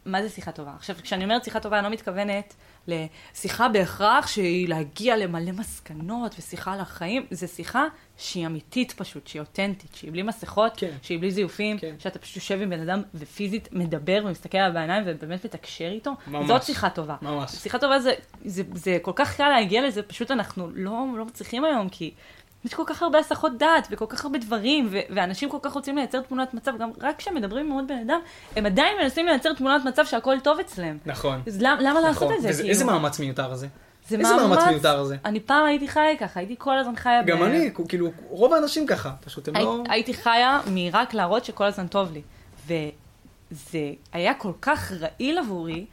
מה 0.05 0.21
זה 0.21 0.29
שיחה 0.29 0.51
טובה? 0.51 0.71
עכשיו, 0.75 0.95
כשאני 1.01 1.23
אומרת 1.23 1.43
שיחה 1.43 1.59
טובה, 1.59 1.79
אני 1.79 1.85
לא 1.85 1.91
מתכוונת 1.91 2.53
לשיחה 2.87 3.69
בהכרח 3.69 4.27
שהיא 4.27 4.69
להגיע 4.69 5.17
למלא 5.17 5.51
מסקנות 5.51 6.35
ושיחה 6.39 6.73
על 6.73 6.79
החיים, 6.79 7.25
זה 7.31 7.47
שיחה 7.47 7.85
שהיא 8.17 8.45
אמיתית 8.45 8.91
פשוט, 8.91 9.27
שהיא 9.27 9.39
אותנטית, 9.39 9.95
שהיא 9.95 10.11
בלי 10.11 10.21
מסכות, 10.21 10.73
כן. 10.77 10.91
שהיא 11.01 11.19
בלי 11.19 11.31
זיופים, 11.31 11.79
כן. 11.79 11.95
שאתה 11.99 12.19
פשוט 12.19 12.35
יושב 12.35 12.61
עם 12.61 12.69
בן 12.69 12.79
אדם 12.89 13.01
ופיזית 13.15 13.69
מדבר 13.71 14.21
ומסתכל 14.25 14.57
עליו 14.57 14.73
בעיניים 14.73 15.03
ובאמת 15.07 15.45
מתקשר 15.45 15.87
איתו. 15.91 16.11
ממש. 16.27 16.47
זאת 16.47 16.63
שיחה 16.63 16.89
טובה. 16.89 17.15
ממש. 17.21 17.51
שיחה 17.51 17.79
טובה 17.79 17.99
זה, 17.99 18.13
זה, 18.45 18.63
זה 18.73 18.97
כל 19.01 19.11
כך 19.15 19.37
קל 19.37 19.49
להגיע 19.49 19.87
לזה, 19.87 20.03
פשוט 20.03 20.31
אנחנו 20.31 20.69
לא, 20.73 21.05
לא 21.17 21.25
מצליחים 21.25 21.65
היום, 21.65 21.89
כי 21.89 22.13
יש 22.65 22.73
כל 22.73 22.83
כך 22.85 23.01
הרבה 23.03 23.19
הסחות 23.19 23.57
דעת 23.57 23.87
וכל 23.91 24.05
כך 24.09 24.25
הרבה 24.25 24.39
דברים, 24.39 24.87
ו- 24.91 24.99
ואנשים 25.09 25.49
כל 25.49 25.57
כך 25.61 25.71
רוצים 25.73 25.95
לייצר 25.97 26.21
תמונת 26.21 26.53
מצב, 26.53 26.77
גם 26.79 26.91
רק 27.01 27.17
כשהם 27.17 27.35
מדברים 27.35 27.65
עם 27.65 27.71
עוד 27.71 27.87
בן 27.87 27.97
אדם, 28.09 28.19
הם 28.55 28.65
עדיין 28.65 28.97
מנסים 29.01 29.25
לייצר 29.25 29.53
תמונת 29.53 29.85
מצב 29.85 30.05
שהכל 30.05 30.39
טוב 30.39 30.59
אצלם. 30.59 30.97
נכון. 31.05 31.41
אז 31.47 31.61
למ- 31.61 31.77
למה 31.79 31.91
נכון. 31.91 32.03
לעשות 32.03 32.31
את 32.31 32.41
זה? 32.41 32.49
וזה, 32.49 32.57
כאילו? 32.57 32.69
איזה 32.69 32.85
מאמץ 32.85 33.19
מיותר 33.19 33.55
זה? 33.55 33.67
זה 34.07 34.17
איזה 34.17 34.35
מאמץ, 34.35 34.57
מאמץ 34.57 34.63
מיותר 34.69 35.03
זה? 35.03 35.15
אני 35.25 35.39
פעם 35.39 35.65
הייתי 35.65 35.87
חיה 35.87 36.17
ככה, 36.19 36.39
הייתי 36.39 36.55
כל 36.57 36.77
הזמן 36.79 36.95
חיה 36.95 37.23
גם 37.23 37.39
ב... 37.39 37.43
אני, 37.43 37.69
כאילו, 37.87 38.11
רוב 38.29 38.53
האנשים 38.53 38.87
ככה, 38.87 39.11
פשוט 39.25 39.47
הם 39.47 39.55
הי, 39.55 39.63
לא... 39.63 39.83
הייתי 39.89 40.13
חיה 40.13 40.59
מרק 40.71 41.13
להראות 41.13 41.45
שכל 41.45 41.63
הזמן 41.63 41.87
טוב 41.87 42.11
לי. 42.11 42.21
וזה 42.67 43.79
היה 44.13 44.33
כל 44.33 44.51
כך 44.61 44.91
רעיל 44.91 45.37
עבורי, 45.37 45.85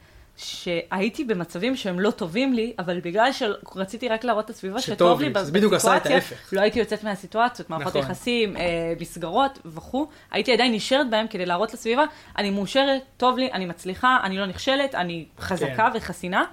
שהייתי 0.43 1.23
במצבים 1.23 1.75
שהם 1.75 1.99
לא 1.99 2.11
טובים 2.11 2.53
לי, 2.53 2.73
אבל 2.79 2.99
בגלל 2.99 3.29
שרציתי 3.31 4.09
רק 4.09 4.23
להראות 4.23 4.45
את 4.45 4.49
הסביבה 4.49 4.81
שטוב 4.81 5.21
לי 5.21 5.29
בסיטואציה, 5.29 6.19
לא 6.51 6.61
הייתי 6.61 6.79
יוצאת 6.79 7.03
מהסיטואציות, 7.03 7.69
מערכות 7.69 7.95
נכון. 7.95 8.01
יחסים, 8.01 8.57
אה, 8.57 8.93
מסגרות 8.99 9.59
וכו', 9.65 10.07
הייתי 10.31 10.53
עדיין 10.53 10.73
נשארת 10.73 11.09
בהם 11.09 11.27
כדי 11.27 11.45
להראות 11.45 11.73
לסביבה, 11.73 12.03
אני 12.37 12.49
מאושרת, 12.49 13.01
טוב 13.17 13.37
לי, 13.37 13.51
אני 13.51 13.65
מצליחה, 13.65 14.17
אני 14.23 14.37
לא 14.37 14.45
נכשלת, 14.45 14.95
אני 14.95 15.25
חזקה 15.39 15.89
כן. 15.91 15.97
וחסינה, 15.97 16.43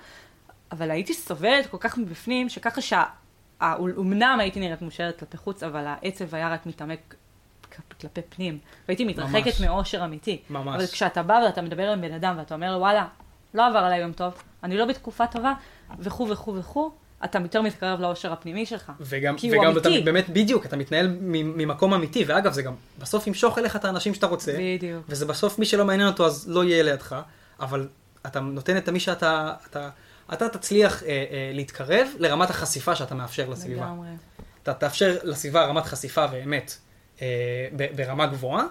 אבל 0.72 0.90
הייתי 0.90 1.14
סובלת 1.14 1.66
כל 1.66 1.78
כך 1.80 1.98
מבפנים, 1.98 2.48
שככה 2.48 2.80
שאומנם 2.80 4.36
הייתי 4.40 4.60
נראית 4.60 4.82
מאושרת 4.82 5.18
כלפי 5.18 5.36
חוץ, 5.36 5.62
אבל 5.62 5.84
העצב 5.86 6.34
היה 6.34 6.48
רק 6.52 6.66
מתעמק 6.66 7.14
כלפי 8.00 8.20
פנים, 8.28 8.58
והייתי 8.88 9.04
מתרחקת 9.04 9.60
מאושר 9.60 10.04
אמיתי. 10.04 10.42
ממש. 10.50 10.74
אבל 10.76 10.86
כשאתה 10.86 11.22
בא 11.22 11.40
ואתה 11.46 11.62
מדבר 11.62 11.90
עם 11.90 12.00
בן 12.00 12.12
אדם 12.12 12.34
ואתה 12.38 12.54
אומר 12.54 12.72
לו, 12.72 12.78
וואלה, 12.78 13.06
לא 13.54 13.66
עבר 13.66 13.78
עליי 13.78 14.00
יום 14.00 14.12
טוב, 14.12 14.32
אני 14.64 14.76
לא 14.76 14.84
בתקופה 14.84 15.26
טובה, 15.26 15.52
וכו' 15.98 16.28
וכו' 16.28 16.54
וכו', 16.54 16.90
אתה 17.24 17.38
יותר 17.38 17.62
מתקרב 17.62 18.00
לאושר 18.00 18.32
הפנימי 18.32 18.66
שלך. 18.66 18.92
וגם, 19.00 19.36
כי 19.36 19.50
וגם 19.50 19.64
הוא 19.64 19.72
אמיתי. 19.72 19.96
אתה, 19.96 20.04
באמת, 20.04 20.30
בדיוק, 20.30 20.66
אתה 20.66 20.76
מתנהל 20.76 21.16
ממקום 21.20 21.94
אמיתי, 21.94 22.24
ואגב, 22.26 22.52
זה 22.52 22.62
גם 22.62 22.74
בסוף 22.98 23.26
ימשוך 23.26 23.58
אליך 23.58 23.76
את 23.76 23.84
האנשים 23.84 24.14
שאתה 24.14 24.26
רוצה. 24.26 24.56
בדיוק. 24.58 25.04
וזה 25.08 25.26
בסוף 25.26 25.58
מי 25.58 25.66
שלא 25.66 25.84
מעניין 25.84 26.08
אותו, 26.08 26.26
אז 26.26 26.48
לא 26.48 26.64
יהיה 26.64 26.82
לידך, 26.82 27.16
אבל 27.60 27.88
אתה 28.26 28.40
נותן 28.40 28.76
את 28.76 28.88
מי 28.88 29.00
שאתה, 29.00 29.54
אתה, 29.70 29.90
אתה 30.32 30.48
תצליח 30.48 31.02
אה, 31.02 31.08
אה, 31.08 31.50
להתקרב 31.54 32.08
לרמת 32.18 32.50
החשיפה 32.50 32.96
שאתה 32.96 33.14
מאפשר 33.14 33.48
לסביבה. 33.48 33.82
לגמרי. 33.82 34.08
אתה 34.62 34.74
תאפשר 34.74 35.16
לסביבה 35.22 35.64
רמת 35.64 35.84
חשיפה 35.84 36.26
באמת 36.26 36.76
אה, 37.22 37.26
ברמה 37.96 38.26
גבוהה. 38.26 38.64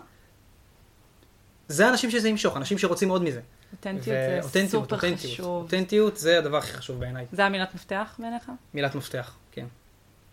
זה 1.68 1.88
האנשים 1.88 2.12
שזה 2.12 2.30
ימשוך, 2.30 2.58
אנשים 2.58 2.78
שרוצים 2.78 3.10
עוד 3.10 3.24
מזה. 3.24 3.42
אותנטיות 3.74 4.44
זה 4.44 4.68
סופר 4.68 4.96
אותנטיות. 4.96 5.34
חשוב. 5.34 5.64
אותנטיות 5.64 6.18
זה 6.18 6.38
הדבר 6.38 6.58
הכי 6.58 6.74
חשוב 6.74 7.00
בעיניי. 7.00 7.26
זה 7.32 7.46
המילת 7.46 7.76
מפתח 7.76 8.16
בעיניך? 8.20 8.52
מילת 8.74 8.96
מפתח, 8.96 9.36
כן. 9.52 9.66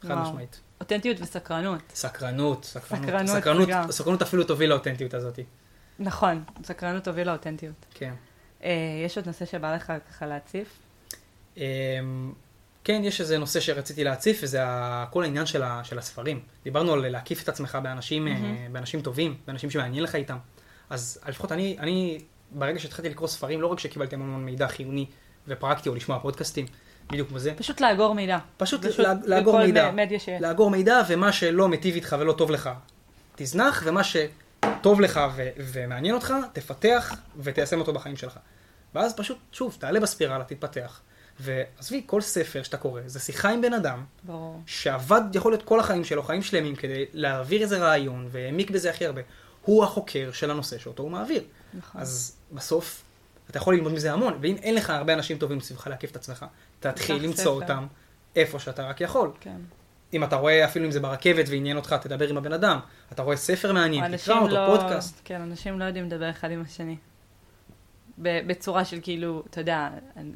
חד 0.02 0.14
משמעית. 0.14 0.60
אותנטיות 0.80 1.16
וסקרנות. 1.20 1.80
סקרנות, 1.94 2.64
סקרנות. 2.64 3.06
סקרנות, 3.06 3.36
סקרנות, 3.40 3.68
גם. 3.68 3.90
סקרנות 3.90 4.22
אפילו 4.22 4.44
תוביל 4.44 4.70
לאותנטיות 4.70 5.14
הזאת. 5.14 5.38
נכון, 5.98 6.44
סקרנות 6.64 7.04
תוביל 7.04 7.26
לאותנטיות. 7.26 7.86
כן. 7.94 8.14
אה, 8.64 8.70
יש 9.06 9.16
עוד 9.16 9.26
נושא 9.26 9.44
שבא 9.44 9.74
לך 9.74 9.92
ככה 10.10 10.26
להציף? 10.26 10.68
אה, 11.58 11.64
כן, 12.84 13.00
יש 13.04 13.20
איזה 13.20 13.38
נושא 13.38 13.60
שרציתי 13.60 14.04
להציף, 14.04 14.40
וזה 14.42 14.60
כל 15.10 15.22
העניין 15.22 15.46
של, 15.46 15.62
ה, 15.62 15.80
של 15.84 15.98
הספרים. 15.98 16.40
דיברנו 16.64 16.92
על 16.92 17.08
להקיף 17.08 17.42
את 17.42 17.48
עצמך 17.48 17.78
באנשים, 17.82 18.28
mm-hmm. 18.28 18.72
באנשים 18.72 19.00
טובים, 19.00 19.36
באנשים 19.46 19.70
שמעניין 19.70 20.04
לך 20.04 20.14
איתם. 20.14 20.36
אז 20.90 21.20
לפחות 21.28 21.52
אני, 21.52 21.76
אני 21.80 22.18
ברגע 22.50 22.78
שהתחלתי 22.78 23.08
לקרוא 23.08 23.28
ספרים, 23.28 23.60
לא 23.60 23.66
רק 23.66 23.78
שקיבלתי 23.78 24.14
המון 24.14 24.44
מידע 24.44 24.68
חיוני 24.68 25.06
ופרקטי 25.48 25.88
או 25.88 25.94
לשמוע 25.94 26.18
פודקאסטים, 26.18 26.66
בדיוק 27.08 27.28
כמו 27.28 27.38
זה. 27.38 27.54
פשוט 27.56 27.80
לאגור 27.80 28.14
מידע. 28.14 28.38
פשוט, 28.56 28.86
פשוט 28.86 29.06
לאגור 29.24 29.58
מידע. 29.58 29.90
לאגור 30.40 30.70
מידע, 30.70 31.00
ומה 31.08 31.32
שלא 31.32 31.68
מיטיב 31.68 31.94
איתך 31.94 32.16
ולא 32.20 32.32
טוב 32.32 32.50
לך, 32.50 32.70
תזנח, 33.36 33.82
ומה 33.86 34.00
שטוב 34.04 35.00
לך 35.00 35.20
ו- 35.36 35.48
ומעניין 35.56 36.14
אותך, 36.14 36.34
תפתח 36.52 37.14
ותיישם 37.36 37.80
אותו 37.80 37.92
בחיים 37.92 38.16
שלך. 38.16 38.38
ואז 38.94 39.16
פשוט, 39.16 39.38
שוב, 39.52 39.76
תעלה 39.80 40.00
בספירלה, 40.00 40.44
תתפתח. 40.44 41.00
ועזבי, 41.40 42.02
כל 42.06 42.20
ספר 42.20 42.62
שאתה 42.62 42.76
קורא, 42.76 43.00
זה 43.06 43.20
שיחה 43.20 43.50
עם 43.50 43.60
בן 43.60 43.72
אדם, 43.72 44.04
ברור. 44.22 44.60
שעבד, 44.66 45.20
יכול 45.34 45.52
להיות 45.52 45.62
כל 45.62 45.80
החיים 45.80 46.04
שלו, 46.04 46.22
חיים 46.22 46.42
שלמים, 46.42 46.76
כדי 46.76 47.04
להעביר 47.12 47.62
איזה 47.62 47.78
רעיון, 47.78 48.28
והעמיק 48.30 48.70
בזה 48.70 48.90
הכי 48.90 49.06
הרבה. 49.06 49.20
הוא 49.62 49.84
החוקר 49.84 50.30
של 50.32 50.50
הנושא 50.50 50.78
שאותו 50.78 51.02
הוא 51.02 51.10
מעביר. 51.10 51.42
נכון. 51.78 52.00
אז 52.00 52.36
בסוף, 52.52 53.02
אתה 53.50 53.58
יכול 53.58 53.74
ללמוד 53.74 53.92
מזה 53.92 54.12
המון, 54.12 54.38
ואם 54.40 54.56
אין 54.56 54.74
לך 54.74 54.90
הרבה 54.90 55.14
אנשים 55.14 55.38
טובים 55.38 55.60
סביבך 55.60 55.86
להקיף 55.86 56.10
את 56.10 56.16
עצמך, 56.16 56.46
תתחיל 56.80 57.16
למצוא 57.24 57.34
ספר. 57.34 57.50
אותם 57.50 57.86
איפה 58.36 58.58
שאתה 58.58 58.82
רק 58.88 59.00
יכול. 59.00 59.30
כן. 59.40 59.56
אם 60.12 60.24
אתה 60.24 60.36
רואה, 60.36 60.64
אפילו 60.64 60.86
אם 60.86 60.90
זה 60.90 61.00
ברכבת 61.00 61.44
ועניין 61.48 61.76
אותך, 61.76 61.94
תדבר 62.00 62.28
עם 62.28 62.36
הבן 62.36 62.52
אדם. 62.52 62.78
אתה 63.12 63.22
רואה 63.22 63.36
ספר 63.36 63.72
מעניין, 63.72 64.16
תקרא 64.16 64.38
אותו, 64.38 64.54
לא... 64.54 64.66
פודקאסט. 64.66 65.20
כן, 65.24 65.40
אנשים 65.40 65.78
לא 65.78 65.84
יודעים 65.84 66.04
לדבר 66.04 66.30
אחד 66.30 66.50
עם 66.50 66.62
השני. 66.62 66.96
בצורה 68.18 68.84
של 68.84 68.98
כאילו, 69.02 69.42
אתה 69.50 69.60
יודע, 69.60 69.88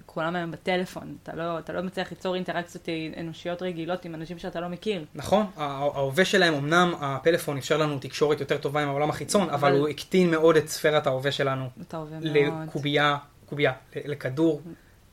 כולם 0.07 0.37
היום 0.37 0.51
בטלפון, 0.51 1.17
אתה 1.23 1.37
לא, 1.37 1.59
אתה 1.59 1.73
לא 1.73 1.83
מצליח 1.83 2.11
ליצור 2.11 2.35
אינטראקציות 2.35 2.89
אנושיות 3.21 3.63
רגילות 3.63 4.05
עם 4.05 4.15
אנשים 4.15 4.39
שאתה 4.39 4.61
לא 4.61 4.69
מכיר. 4.69 5.05
נכון, 5.15 5.47
ההווה 5.57 6.25
שלהם, 6.25 6.55
אמנם 6.55 6.95
הפלאפון 7.01 7.59
אפשר 7.59 7.77
לנו 7.77 7.99
תקשורת 7.99 8.41
יותר 8.41 8.59
טובה 8.59 8.83
עם 8.83 8.89
העולם 8.89 9.11
החיצון, 9.11 9.51
אבל, 9.51 9.55
אבל 9.55 9.79
הוא 9.79 9.89
הקטין 9.89 10.31
מאוד 10.31 10.57
את 10.57 10.69
ספירת 10.69 11.07
ההווה 11.07 11.33
שלנו. 11.33 11.69
את 11.81 11.95
ההווה 11.95 12.19
מאוד. 12.21 12.37
לקובייה, 12.67 13.17
קובייה, 13.47 13.73
לכדור 14.05 14.63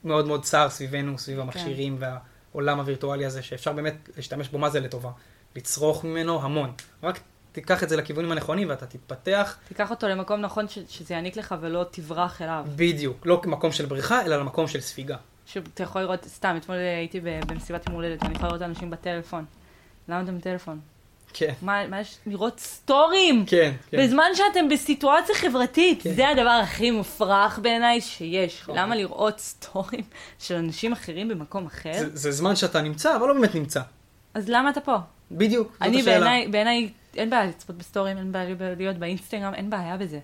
מאוד 0.04 0.28
מאוד 0.28 0.44
צר 0.44 0.70
סביבנו, 0.70 1.18
סביב 1.18 1.40
המכשירים 1.40 1.98
כן. 1.98 2.08
והעולם 2.54 2.80
הווירטואלי 2.80 3.26
הזה, 3.26 3.42
שאפשר 3.42 3.74
באמת 3.74 4.10
להשתמש 4.16 4.50
בו 4.50 4.58
מה 4.58 4.70
זה 4.70 4.80
לטובה. 4.80 5.12
לצרוך 5.56 6.04
ממנו 6.04 6.42
המון. 6.44 6.72
רק 7.04 7.20
תיקח 7.56 7.84
את 7.84 7.90
זה 7.90 7.98
לכיוונים 7.98 8.32
הנכונים 8.32 8.70
ואתה 8.70 8.86
תתפתח. 8.86 9.58
תיקח 9.68 9.92
אותו 9.92 10.08
למקום 10.08 10.42
נכון 10.42 10.68
ש- 10.68 10.80
שזה 10.90 11.14
יעניק 11.14 11.38
לך 11.38 11.56
ולא 11.62 11.86
תברח 11.92 12.42
אליו. 12.42 12.66
בדיוק, 12.76 13.26
לא 13.26 13.40
כמקום 13.44 13.72
של 13.72 13.86
בריחה, 13.86 14.26
אלא 14.26 14.36
למקום 14.38 14.68
של 14.68 14.82
ספיגה. 14.82 15.16
שאתה 15.46 15.84
יכול 15.84 16.02
לראות, 16.02 16.26
סתם, 16.26 16.56
אתמול 16.62 16.78
הייתי 16.78 17.20
במסיבת 17.48 17.86
יום 17.88 17.96
הולדת, 17.96 18.24
ואני 18.24 18.34
יכולה 18.34 18.48
לראות 18.50 18.62
אנשים 18.62 18.90
בטלפון. 18.90 19.46
למה 20.10 20.22
אתם 20.22 20.38
בטלפון? 20.38 20.80
כן. 21.34 21.54
מה, 21.62 21.88
מה 21.88 22.00
יש 22.02 22.18
לראות 22.26 22.60
סטורים? 22.60 23.46
כן, 23.48 23.72
כן. 23.90 23.98
בזמן 24.04 24.26
שאתם 24.34 24.70
בסיטואציה 24.70 25.36
חברתית. 25.36 26.04
כן. 26.04 26.14
זה 26.14 26.30
הדבר 26.30 26.50
הכי 26.64 26.92
מופרך 26.92 27.60
בעיניי 27.62 28.02
שיש. 28.02 28.62
נכון. 28.62 28.78
למה 28.78 28.96
לראות 28.96 29.40
סטורים 29.40 30.02
של 30.46 30.56
אנשים 30.56 30.92
אחרים 30.94 31.28
במקום 31.28 31.66
אחר? 31.66 31.92
זה, 32.00 32.10
זה 32.14 32.32
זמן 32.32 32.56
שאתה 32.56 32.82
נמצא, 32.82 33.16
אבל 33.16 33.28
לא 33.28 33.34
באמת 33.34 33.56
נמצא. 33.56 33.82
אז 34.34 34.50
למה 34.50 34.70
אתה 34.70 34.82
פה? 34.82 34.96
בדיוק, 35.32 35.72
זאת 35.74 35.82
אני 35.82 36.02
השאלה. 36.02 36.36
אני 36.36 36.48
בעיניי 36.48 36.90
אין 37.16 37.30
בעיה 37.30 37.46
לצפות 37.46 37.78
בסטורים, 37.78 38.18
אין 38.18 38.32
בעיה 38.32 38.56
להיות 38.78 38.98
באינסטגרם, 38.98 39.54
אין 39.54 39.70
בעיה 39.70 39.98
בזה. 39.98 40.20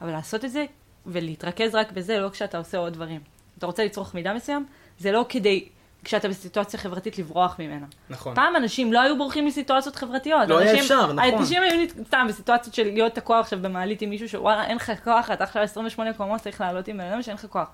אבל 0.00 0.10
לעשות 0.10 0.44
את 0.44 0.50
זה 0.50 0.64
ולהתרכז 1.06 1.74
רק 1.74 1.92
בזה, 1.92 2.18
לא 2.18 2.28
כשאתה 2.28 2.58
עושה 2.58 2.78
עוד 2.78 2.92
דברים. 2.92 3.20
אתה 3.58 3.66
רוצה 3.66 3.84
לצרוך 3.84 4.14
מידע 4.14 4.32
מסוים, 4.34 4.66
זה 4.98 5.12
לא 5.12 5.26
כדי, 5.28 5.68
כשאתה 6.04 6.28
בסיטואציה 6.28 6.80
חברתית, 6.80 7.18
לברוח 7.18 7.56
ממנה. 7.58 7.86
נכון. 8.10 8.34
פעם 8.34 8.56
אנשים 8.56 8.92
לא 8.92 9.00
היו 9.00 9.18
בורחים 9.18 9.46
מסיטואציות 9.46 9.96
חברתיות. 9.96 10.48
לא 10.48 10.58
אנשים, 10.58 10.74
היה 10.74 10.82
אפשר, 10.82 11.12
נכון. 11.12 11.34
אנשים 11.38 11.62
היו 11.62 11.88
סתם 12.06 12.26
בסיטואציות 12.28 12.74
של 12.74 12.84
להיות 12.84 13.14
תקוע 13.14 13.40
עכשיו 13.40 13.58
במעלית 13.62 14.02
עם 14.02 14.10
מישהו 14.10 14.28
שוואלה, 14.28 14.64
אין 14.64 14.76
לך 14.76 14.92
כוח, 15.04 15.30
אתה 15.30 15.44
עכשיו 15.44 15.62
28 15.62 16.12
קומות, 16.12 16.40
צריך 16.40 16.60
לעלות 16.60 16.88
עם 16.88 16.98
בן 16.98 17.04
אדם 17.04 17.22
שאין 17.22 17.36
לך 17.36 17.46
כוח. 17.46 17.68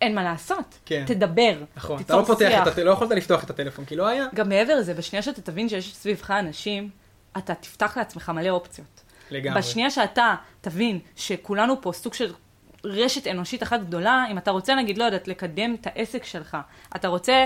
אין 0.00 0.14
מה 0.14 0.22
לעשות, 0.22 0.78
כן. 0.86 1.04
תדבר, 1.06 1.54
נכון, 1.76 2.00
אתה 2.00 2.16
לא 2.16 2.22
פותח, 2.22 2.68
את, 2.68 2.78
לא 2.78 2.90
יכולת 2.90 3.10
לפתוח 3.10 3.44
את 3.44 3.50
הטלפון, 3.50 3.84
כי 3.84 3.96
לא 3.96 4.06
היה. 4.06 4.26
גם 4.34 4.48
מעבר 4.48 4.76
לזה, 4.76 4.94
בשנייה 4.94 5.22
שאתה 5.22 5.42
תבין 5.42 5.68
שיש 5.68 5.94
סביבך 5.94 6.30
אנשים 6.30 6.90
אתה 7.38 7.54
תפתח 7.54 7.96
לעצמך 7.96 8.28
מלא 8.28 8.50
אופציות. 8.50 9.02
לגמרי. 9.30 9.60
בשנייה 9.60 9.90
שאתה 9.90 10.34
תבין 10.60 10.98
שכולנו 11.16 11.82
פה 11.82 11.92
סוג 11.92 12.14
של 12.14 12.32
רשת 12.84 13.26
אנושית 13.26 13.62
אחת 13.62 13.80
גדולה, 13.80 14.24
אם 14.30 14.38
אתה 14.38 14.50
רוצה 14.50 14.74
נגיד, 14.74 14.98
לא 14.98 15.04
יודעת, 15.04 15.28
לקדם 15.28 15.76
את 15.80 15.86
העסק 15.86 16.24
שלך, 16.24 16.56
אתה 16.96 17.08
רוצה, 17.08 17.44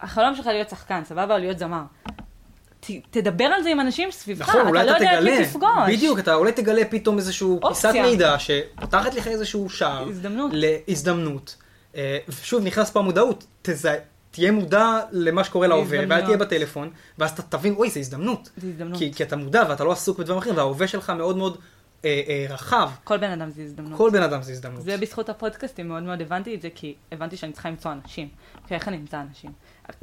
החלום 0.00 0.34
שלך 0.34 0.46
להיות 0.46 0.70
שחקן, 0.70 1.04
סבבה, 1.04 1.34
או 1.34 1.38
להיות 1.38 1.58
זמר. 1.58 1.82
ת, 2.80 2.90
תדבר 3.10 3.44
על 3.44 3.62
זה 3.62 3.68
עם 3.68 3.80
אנשים 3.80 4.10
סביבך, 4.10 4.48
נכון, 4.48 4.60
אתה 4.60 4.72
לא 4.72 4.96
אתה 4.96 5.04
יודע 5.04 5.18
את 5.18 5.24
מי 5.24 5.44
תפגוש. 5.44 5.88
בדיוק, 5.88 6.18
אתה 6.18 6.34
אולי 6.34 6.52
תגלה 6.52 6.84
פתאום 6.84 7.18
איזשהו 7.18 7.60
פיסת 7.68 7.92
מידע 8.02 8.36
שפותחת 8.38 9.14
לך 9.14 9.26
איזשהו 9.28 9.70
שער. 9.70 10.08
הזדמנות. 10.08 10.50
להזדמנות. 10.54 11.56
אה, 11.96 12.18
שוב, 12.42 12.64
נכנס 12.64 12.90
פה 12.90 12.98
המודעות, 12.98 13.46
תזהה. 13.62 13.96
תהיה 14.30 14.52
מודע 14.52 15.00
למה 15.12 15.44
שקורה 15.44 15.66
להווה, 15.66 15.98
ואל 16.08 16.24
תהיה 16.24 16.36
בטלפון, 16.36 16.90
ואז 17.18 17.30
אתה 17.30 17.42
תבין, 17.42 17.74
אוי, 17.74 17.90
זו 17.90 18.00
הזדמנות. 18.00 18.50
זו 18.56 18.66
הזדמנות. 18.66 18.98
כי, 18.98 19.12
כי 19.12 19.22
אתה 19.22 19.36
מודע 19.36 19.64
ואתה 19.68 19.84
לא 19.84 19.92
עסוק 19.92 20.18
בדברים 20.18 20.38
אחרים, 20.38 20.56
וההווה 20.56 20.88
שלך 20.88 21.10
מאוד 21.10 21.36
מאוד 21.36 21.58
אה, 22.04 22.22
אה, 22.28 22.46
רחב. 22.50 22.90
כל 23.04 23.16
בן 23.16 23.30
אדם 23.30 23.50
זה 23.50 23.62
הזדמנות. 23.62 23.98
כל 23.98 24.10
בן 24.10 24.22
אדם 24.22 24.42
זה 24.42 24.52
הזדמנות. 24.52 24.82
זה 24.82 24.96
בזכות 24.96 25.28
הפודקאסטים, 25.28 25.88
מאוד 25.88 26.02
מאוד 26.02 26.20
הבנתי 26.20 26.54
את 26.54 26.62
זה, 26.62 26.68
כי 26.74 26.94
הבנתי 27.12 27.36
שאני 27.36 27.52
צריכה 27.52 27.70
למצוא 27.70 27.92
אנשים. 27.92 28.28
ואיך 28.70 28.88
אני 28.88 28.96
אמצא 28.96 29.20
אנשים? 29.20 29.52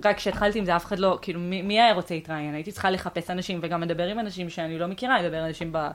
רק 0.06 0.18
כשהתחלתי 0.18 0.60
עם 0.60 0.66
זה, 0.66 0.76
אף 0.76 0.86
אחד 0.86 1.00
לא, 1.00 1.20
כאילו, 1.22 1.40
מי, 1.40 1.62
מי 1.62 1.82
היה 1.82 1.94
רוצה 1.94 2.14
להתראיין? 2.14 2.54
הייתי 2.54 2.72
צריכה 2.72 2.90
לחפש 2.90 3.30
אנשים 3.30 3.60
וגם 3.64 3.82
לדבר 3.82 4.08
עם 4.08 4.20
אנשים 4.20 4.50
שאני 4.50 4.80
לא 4.80 4.88
מכירה, 4.88 5.22
לדבר 5.22 5.38
עם 5.38 5.46
אנשים 5.46 5.72
ב, 5.72 5.88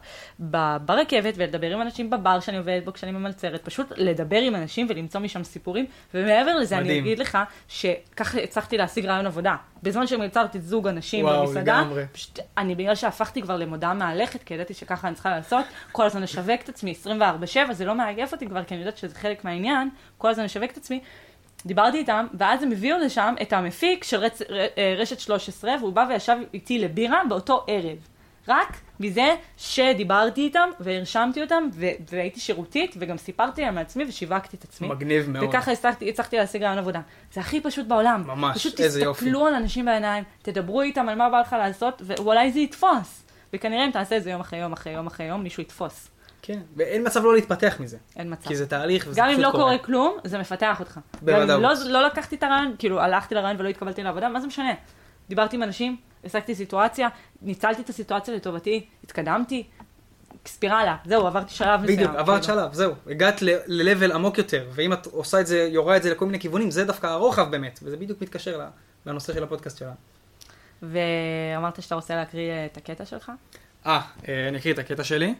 ב, 0.51 0.77
ברכבת 0.85 1.35
ולדבר 1.37 1.75
עם 1.75 1.83
אנשים 1.83 2.11
בבר 2.11 2.41
שאני 2.41 2.59
עובדת 2.59 2.85
בו 2.85 2.93
כשאני 2.93 3.13
ממלצרת, 3.13 3.65
פשוט 3.65 3.93
לדבר 3.97 4.41
עם 4.41 4.55
אנשים 4.55 4.87
ולמצוא 4.91 5.21
משם 5.21 5.45
סיפורים, 5.45 5.87
ומעבר 6.15 6.57
לזה 6.57 6.77
מדהים. 6.77 6.91
אני 6.91 6.99
אגיד 7.01 7.19
לך 7.19 7.39
שככה 7.69 8.41
הצלחתי 8.41 8.79
להשיג 8.79 9.07
רעיון 9.07 9.27
עבודה. 9.27 9.57
בזמן 9.83 10.07
שיצרתי 10.07 10.61
זוג 10.61 10.89
אנשים 10.89 11.25
וואו, 11.25 11.47
במסעדה, 11.47 11.85
פשוט, 12.13 12.39
אני 12.59 12.75
בגלל 12.75 12.95
שהפכתי 12.95 13.43
כבר 13.43 13.57
למודעה 13.57 13.95
מהלכת, 13.95 14.43
כי 14.43 14.55
ידעתי 14.55 14.75
שככה 14.75 15.09
אני 15.09 15.15
צריכה 15.15 15.31
לעשות, 15.31 15.65
כל 15.93 16.07
הזמן 16.07 16.23
לשווק 16.23 16.61
את 16.65 16.69
עצמי 16.69 16.95
24/7, 17.69 17.73
זה 17.73 17.85
לא 17.85 17.95
מעייף 17.95 18.33
אותי 18.33 18.47
כבר, 18.47 18.65
כי 18.65 18.75
אני 18.75 18.83
יודעת 18.83 18.97
שזה 18.97 19.15
חלק 19.15 19.45
מהעניין, 19.45 19.89
כל 20.19 20.31
הזמן 20.31 20.45
לשווק 20.45 20.71
את 20.71 20.77
עצמי. 20.77 21.01
דיברתי 21.67 21.99
איתם, 21.99 22.27
ואז 22.35 22.63
הם 22.63 22.73
הביאו 22.73 22.99
לשם 22.99 23.35
את 23.43 23.53
המפיק 23.53 24.05
של 24.05 24.17
רצ... 24.17 24.43
אה, 24.43 24.95
רשת 24.99 25.21
13, 25.21 25.75
והוא 25.81 25.93
בא 25.93 26.07
וישב 26.09 26.37
איתי 26.55 26.79
לבירה 26.79 27.23
באותו 27.29 27.65
ערב. 27.67 27.99
רק 28.49 28.81
מזה 29.01 29.35
שדיברתי 29.57 30.41
איתם 30.41 30.69
והרשמתי 30.81 31.43
אותם 31.43 31.69
ו- 31.73 31.87
והייתי 32.11 32.41
שירותית 32.41 32.95
וגם 32.99 33.19
סיפרתי 33.19 33.63
להם 33.63 33.75
מעצמי 33.75 34.05
ושיווקתי 34.09 34.57
את 34.57 34.65
עצמי. 34.65 34.89
מגניב 34.89 35.31
מאוד. 35.31 35.45
וככה 35.49 35.73
הצלחתי, 35.73 36.09
הצלחתי 36.09 36.37
להשיג 36.37 36.63
רעיון 36.63 36.79
עבודה. 36.79 37.01
זה 37.33 37.41
הכי 37.41 37.61
פשוט 37.61 37.87
בעולם. 37.87 38.25
ממש, 38.27 38.67
איזה 38.67 39.01
יופי. 39.01 39.19
פשוט 39.19 39.29
תסתכלו 39.29 39.47
על 39.47 39.55
אנשים 39.55 39.85
בעיניים, 39.85 40.25
תדברו 40.43 40.83
איתם 40.83 41.09
על 41.09 41.15
מה 41.15 41.29
בא 41.29 41.41
לך 41.41 41.53
לעשות 41.53 42.03
ואולי 42.05 42.53
זה 42.53 42.61
יתפוס. 42.61 43.23
וכנראה 43.53 43.87
אם 43.87 43.91
תעשה 43.91 44.17
את 44.17 44.23
זה 44.23 44.31
יום 44.31 44.41
אחרי 44.41 44.59
יום 44.59 44.73
אחרי 44.73 44.93
יום 44.93 45.07
אחרי 45.07 45.27
יום, 45.27 45.43
מישהו 45.43 45.63
יתפוס. 45.63 46.09
כן, 46.43 46.59
ואין 46.77 47.07
מצב 47.07 47.25
לא 47.25 47.35
להתפתח 47.35 47.77
מזה. 47.81 47.97
אין 48.17 48.33
מצב. 48.33 48.49
כי 48.49 48.57
זה 48.57 48.67
תהליך 48.67 49.07
וזה 49.09 49.13
פשוט 49.13 49.25
קורה. 49.25 49.35
גם 49.35 49.39
אם 49.39 49.43
לא 49.45 49.51
קורה 49.51 49.79
כלום, 49.79 50.19
זה 50.25 50.39
מפתח 50.39 50.81
אותך. 50.81 51.01
בוודאות. 51.23 51.49
גם 51.49 51.57
אם 51.57 51.63
לא, 51.63 51.73
לא 52.01 52.07
לקחתי 52.07 52.37
את 52.37 52.43
הרעיון, 52.43 52.75
כאילו 52.79 53.01
הלכתי 53.01 53.35
לרעיון 53.35 53.57
ולא 53.61 53.69
התקבלתי 53.69 54.03
לעבודה, 54.03 54.29
מה 54.29 54.41
זה 54.41 54.47
משנה? 54.47 54.73
דיברתי 55.29 55.57
עם 55.57 55.63
אנשים, 55.63 55.97
השגתי 56.25 56.55
סיטואציה, 56.55 57.09
ניצלתי 57.43 57.83
את 57.83 57.89
הסיטואציה 57.89 58.35
לטובתי, 58.35 58.87
התקדמתי, 59.05 59.67
ספירלה, 60.47 60.97
זהו, 61.05 61.27
עברתי 61.27 61.55
שלב 61.55 61.81
מסוים. 61.81 61.97
בדיוק, 61.97 62.15
עברת 62.15 62.45
כאילו. 62.45 62.59
שלב, 62.59 62.73
זהו. 62.73 62.95
הגעת 63.07 63.43
ל-level 63.43 64.15
עמוק 64.15 64.39
יותר, 64.39 64.67
ואם 64.73 64.93
את 64.93 65.07
עושה 65.07 65.41
את 65.41 65.47
זה, 65.47 65.69
יורה 65.73 65.97
את 65.97 66.03
זה 66.03 66.11
לכל 66.11 66.27
מיני 66.27 66.41
כיוונים, 66.41 66.71
זה 66.71 66.85
דווקא 66.85 67.07
הרוחב 67.07 67.51
באמת, 67.51 67.81
וזה 67.83 67.97
בדיוק 67.97 68.23
מתקשר 68.23 68.61
לנושא 69.07 69.35
של 69.35 69.43
הפודקאסט 69.43 69.79
שלנו. 69.79 69.95
ואמרת 70.83 71.83
שאתה 71.83 71.95
רוצה 71.95 72.17
להקריא 72.17 72.51
אה, 72.51 72.67
את 72.67 72.77
הקטע 72.77 73.05
שלך? 73.05 73.33
אה, 73.87 74.01
אה, 74.29 74.49
אני 74.49 74.59
אקריא 74.59 74.75
את 74.75 74.79
הקטע 74.79 75.05
שלי. 75.05 75.35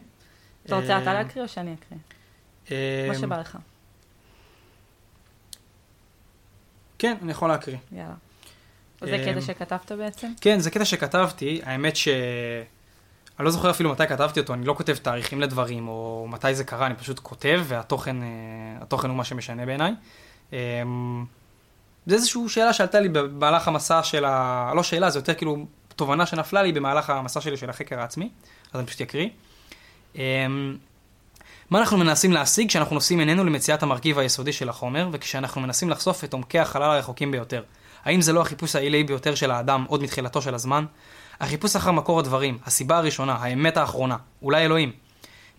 אתה 0.65 0.75
רוצה 0.75 0.97
אתה 0.97 1.09
אה, 1.09 1.13
להקריא 1.13 1.43
או 1.43 1.49
שאני 1.49 1.73
אקריא? 1.73 1.99
מה 3.07 3.15
שבא 3.15 3.39
לך. 3.39 3.57
כן, 6.99 7.15
אני 7.21 7.31
יכול 7.31 7.49
להקריא. 7.49 7.77
יאללה. 7.91 8.13
זה 9.01 9.25
קטע 9.25 9.41
שכתבת 9.41 9.91
בעצם? 9.91 10.27
כן, 10.41 10.59
זה 10.59 10.71
קטע 10.71 10.85
שכתבתי, 10.85 11.61
האמת 11.63 11.95
ש... 11.95 12.07
אני 13.39 13.45
לא 13.45 13.51
זוכר 13.51 13.69
אפילו 13.69 13.91
מתי 13.91 14.07
כתבתי 14.07 14.39
אותו, 14.39 14.53
אני 14.53 14.65
לא 14.65 14.73
כותב 14.73 14.95
תאריכים 14.95 15.41
לדברים, 15.41 15.87
או 15.87 16.27
מתי 16.29 16.55
זה 16.55 16.63
קרה, 16.63 16.85
אני 16.87 16.95
פשוט 16.95 17.19
כותב, 17.19 17.61
והתוכן 17.67 18.23
אה, 18.23 19.07
הוא 19.07 19.15
מה 19.15 19.23
שמשנה 19.23 19.65
בעיניי. 19.65 19.93
אמ, 20.53 21.25
זה 22.05 22.15
איזושהי 22.15 22.41
שאלה 22.47 22.73
שעלתה 22.73 22.99
לי 22.99 23.09
במהלך 23.09 23.67
המסע 23.67 24.03
של 24.03 24.25
ה... 24.25 24.71
לא 24.75 24.83
שאלה, 24.83 25.09
זה 25.09 25.19
יותר 25.19 25.33
כאילו 25.33 25.65
תובנה 25.95 26.25
שנפלה 26.25 26.63
לי 26.63 26.71
במהלך 26.71 27.09
המסע 27.09 27.41
שלי 27.41 27.57
של 27.57 27.69
החקר 27.69 27.99
העצמי, 27.99 28.29
אז 28.73 28.79
אני 28.79 28.87
פשוט 28.87 29.01
אקריא. 29.01 29.29
אמ, 30.15 30.77
מה 31.69 31.79
אנחנו 31.79 31.97
מנסים 31.97 32.31
להשיג 32.31 32.67
כשאנחנו 32.67 32.93
נושאים 32.93 33.19
עינינו 33.19 33.43
למציאת 33.43 33.83
המרכיב 33.83 34.19
היסודי 34.19 34.53
של 34.53 34.69
החומר, 34.69 35.09
וכשאנחנו 35.11 35.61
מנסים 35.61 35.89
לחשוף 35.89 36.23
את 36.23 36.33
עומקי 36.33 36.59
החלל 36.59 36.83
הרחוקים 36.83 37.31
ביותר? 37.31 37.63
האם 38.05 38.21
זה 38.21 38.33
לא 38.33 38.41
החיפוש 38.41 38.75
העילי 38.75 39.03
ביותר 39.03 39.35
של 39.35 39.51
האדם 39.51 39.85
עוד 39.87 40.03
מתחילתו 40.03 40.41
של 40.41 40.55
הזמן? 40.55 40.85
החיפוש 41.39 41.75
אחר 41.75 41.91
מקור 41.91 42.19
הדברים, 42.19 42.57
הסיבה 42.65 42.97
הראשונה, 42.97 43.33
האמת 43.33 43.77
האחרונה, 43.77 44.17
אולי 44.41 44.65
אלוהים. 44.65 44.91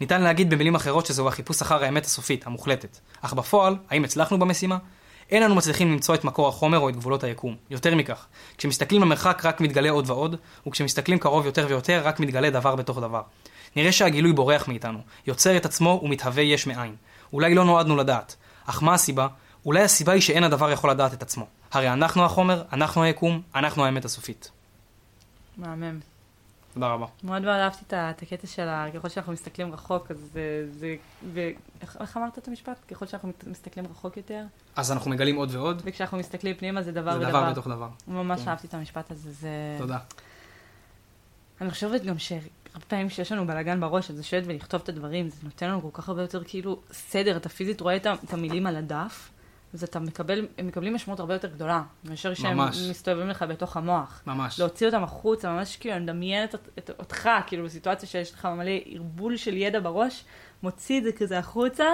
ניתן 0.01 0.23
להגיד 0.23 0.51
במילים 0.51 0.75
אחרות 0.75 1.07
שזהו 1.07 1.29
החיפוש 1.29 1.63
אחר 1.63 1.85
האמת 1.85 2.05
הסופית, 2.05 2.47
המוחלטת. 2.47 2.99
אך 3.23 3.33
בפועל, 3.33 3.77
האם 3.91 4.05
הצלחנו 4.05 4.39
במשימה? 4.39 4.79
אין 5.31 5.43
אנו 5.43 5.55
מצליחים 5.55 5.93
למצוא 5.93 6.15
את 6.15 6.25
מקור 6.25 6.49
החומר 6.49 6.79
או 6.79 6.89
את 6.89 6.97
גבולות 6.97 7.25
היקום. 7.25 7.57
יותר 7.71 7.95
מכך, 7.95 8.27
כשמסתכלים 8.59 9.03
למרחק 9.03 9.43
רק 9.45 9.61
מתגלה 9.61 9.91
עוד 9.91 10.11
ועוד, 10.11 10.37
וכשמסתכלים 10.67 11.19
קרוב 11.19 11.47
יותר 11.47 11.67
ויותר 11.69 12.01
רק 12.05 12.21
מתגלה 12.21 12.51
דבר 12.51 12.77
בתוך 12.77 12.99
דבר. 12.99 13.23
נראה 13.77 13.93
שהגילוי 13.93 14.33
בורח 14.33 14.69
מאיתנו, 14.69 15.01
יוצר 15.27 15.57
את 15.57 15.65
עצמו 15.65 16.01
ומתהווה 16.03 16.43
יש 16.43 16.67
מאין. 16.67 16.97
אולי 17.33 17.55
לא 17.55 17.65
נועדנו 17.65 17.97
לדעת. 17.97 18.37
אך 18.67 18.83
מה 18.83 18.95
הסיבה? 18.95 19.29
אולי 19.67 19.83
הסיבה 19.83 20.13
היא 20.13 20.23
שאין 20.23 20.45
הדבר 20.45 20.71
יכול 20.71 20.91
לדעת 20.91 21.15
את 21.15 21.23
עצמו. 21.23 21.47
הרי 21.73 21.93
אנחנו 21.93 22.25
החומר, 22.25 22.63
אנחנו 22.73 23.03
היקום, 23.03 23.43
אנחנו 23.55 23.85
האמת 23.85 24.05
הסופית. 24.05 24.51
מהמם. 25.57 26.01
תודה 26.75 26.87
רבה. 26.89 27.07
מאוד 27.25 27.43
מאוד 27.43 27.55
אהבתי 27.55 27.85
את 27.89 28.23
הקטע 28.23 28.47
של 28.47 28.69
ככל 28.95 29.09
שאנחנו 29.09 29.33
מסתכלים 29.33 29.73
רחוק, 29.73 30.11
אז 30.11 30.17
זה, 30.33 30.97
זה, 31.35 31.53
איך 32.01 32.17
אמרת 32.17 32.39
את 32.39 32.49
המשפט? 32.49 32.77
ככל 32.91 33.07
שאנחנו 33.07 33.33
מסתכלים 33.47 33.87
רחוק 33.87 34.17
יותר. 34.17 34.45
אז 34.77 34.93
אנחנו 34.93 35.11
מגלים 35.11 35.37
עוד 35.37 35.55
ועוד. 35.55 35.83
וכשאנחנו 35.85 36.19
מסתכלים 36.19 36.57
פנימה 36.57 36.83
זה 36.83 36.93
דבר 36.93 37.11
ודבר. 37.11 37.25
זה 37.25 37.31
דבר 37.31 37.51
בתוך 37.51 37.67
דבר. 37.67 37.89
ממש 38.09 38.41
כן. 38.41 38.49
אהבתי 38.49 38.67
את 38.67 38.75
המשפט 38.75 39.11
הזה, 39.11 39.33
זה... 39.33 39.77
תודה. 39.79 39.99
אני 41.61 41.71
חושבת 41.71 42.05
גם 42.05 42.19
שהרבה 42.73 42.87
פעמים 42.87 43.11
שיש 43.11 43.33
לנו 43.33 43.47
בלאגן 43.47 43.81
בראש, 43.81 44.11
אז 44.11 44.19
לשבת 44.19 44.43
ולכתוב 44.47 44.81
את 44.85 44.89
הדברים, 44.89 45.29
זה 45.29 45.37
נותן 45.43 45.69
לנו 45.69 45.83
כל 45.83 45.89
כך 45.93 46.09
הרבה 46.09 46.23
יותר 46.23 46.45
כאילו 46.45 46.81
סדר, 46.93 47.37
אתה 47.37 47.49
פיזית 47.49 47.81
רואה 47.81 47.97
את 47.97 48.33
המילים 48.33 48.67
על 48.67 48.77
הדף. 48.77 49.31
אז 49.75 49.85
אתה 49.85 50.01
מקבל, 50.01 50.47
הם 50.59 50.67
מקבלים 50.67 50.95
משמעות 50.95 51.21
הרבה 51.21 51.35
יותר 51.35 51.49
גדולה, 51.49 51.83
מאשר 52.05 52.35
שהם 52.35 52.57
ממש. 52.57 52.87
מסתובבים 52.91 53.29
לך 53.29 53.45
בתוך 53.49 53.77
המוח. 53.77 54.23
ממש. 54.27 54.61
להוציא 54.61 54.87
אותם 54.87 55.03
החוצה, 55.03 55.53
ממש 55.53 55.77
כאילו, 55.77 55.99
לדמיין 55.99 56.45
את, 56.45 56.55
את, 56.79 56.91
אותך, 56.99 57.29
כאילו, 57.47 57.65
בסיטואציה 57.65 58.09
שיש 58.09 58.33
לך 58.33 58.45
מלא 58.45 58.71
ערבול 58.85 59.37
של 59.37 59.57
ידע 59.57 59.81
בראש, 59.81 60.25
מוציא 60.63 60.99
את 60.99 61.05
זה 61.05 61.13
כזה 61.13 61.39
החוצה, 61.39 61.85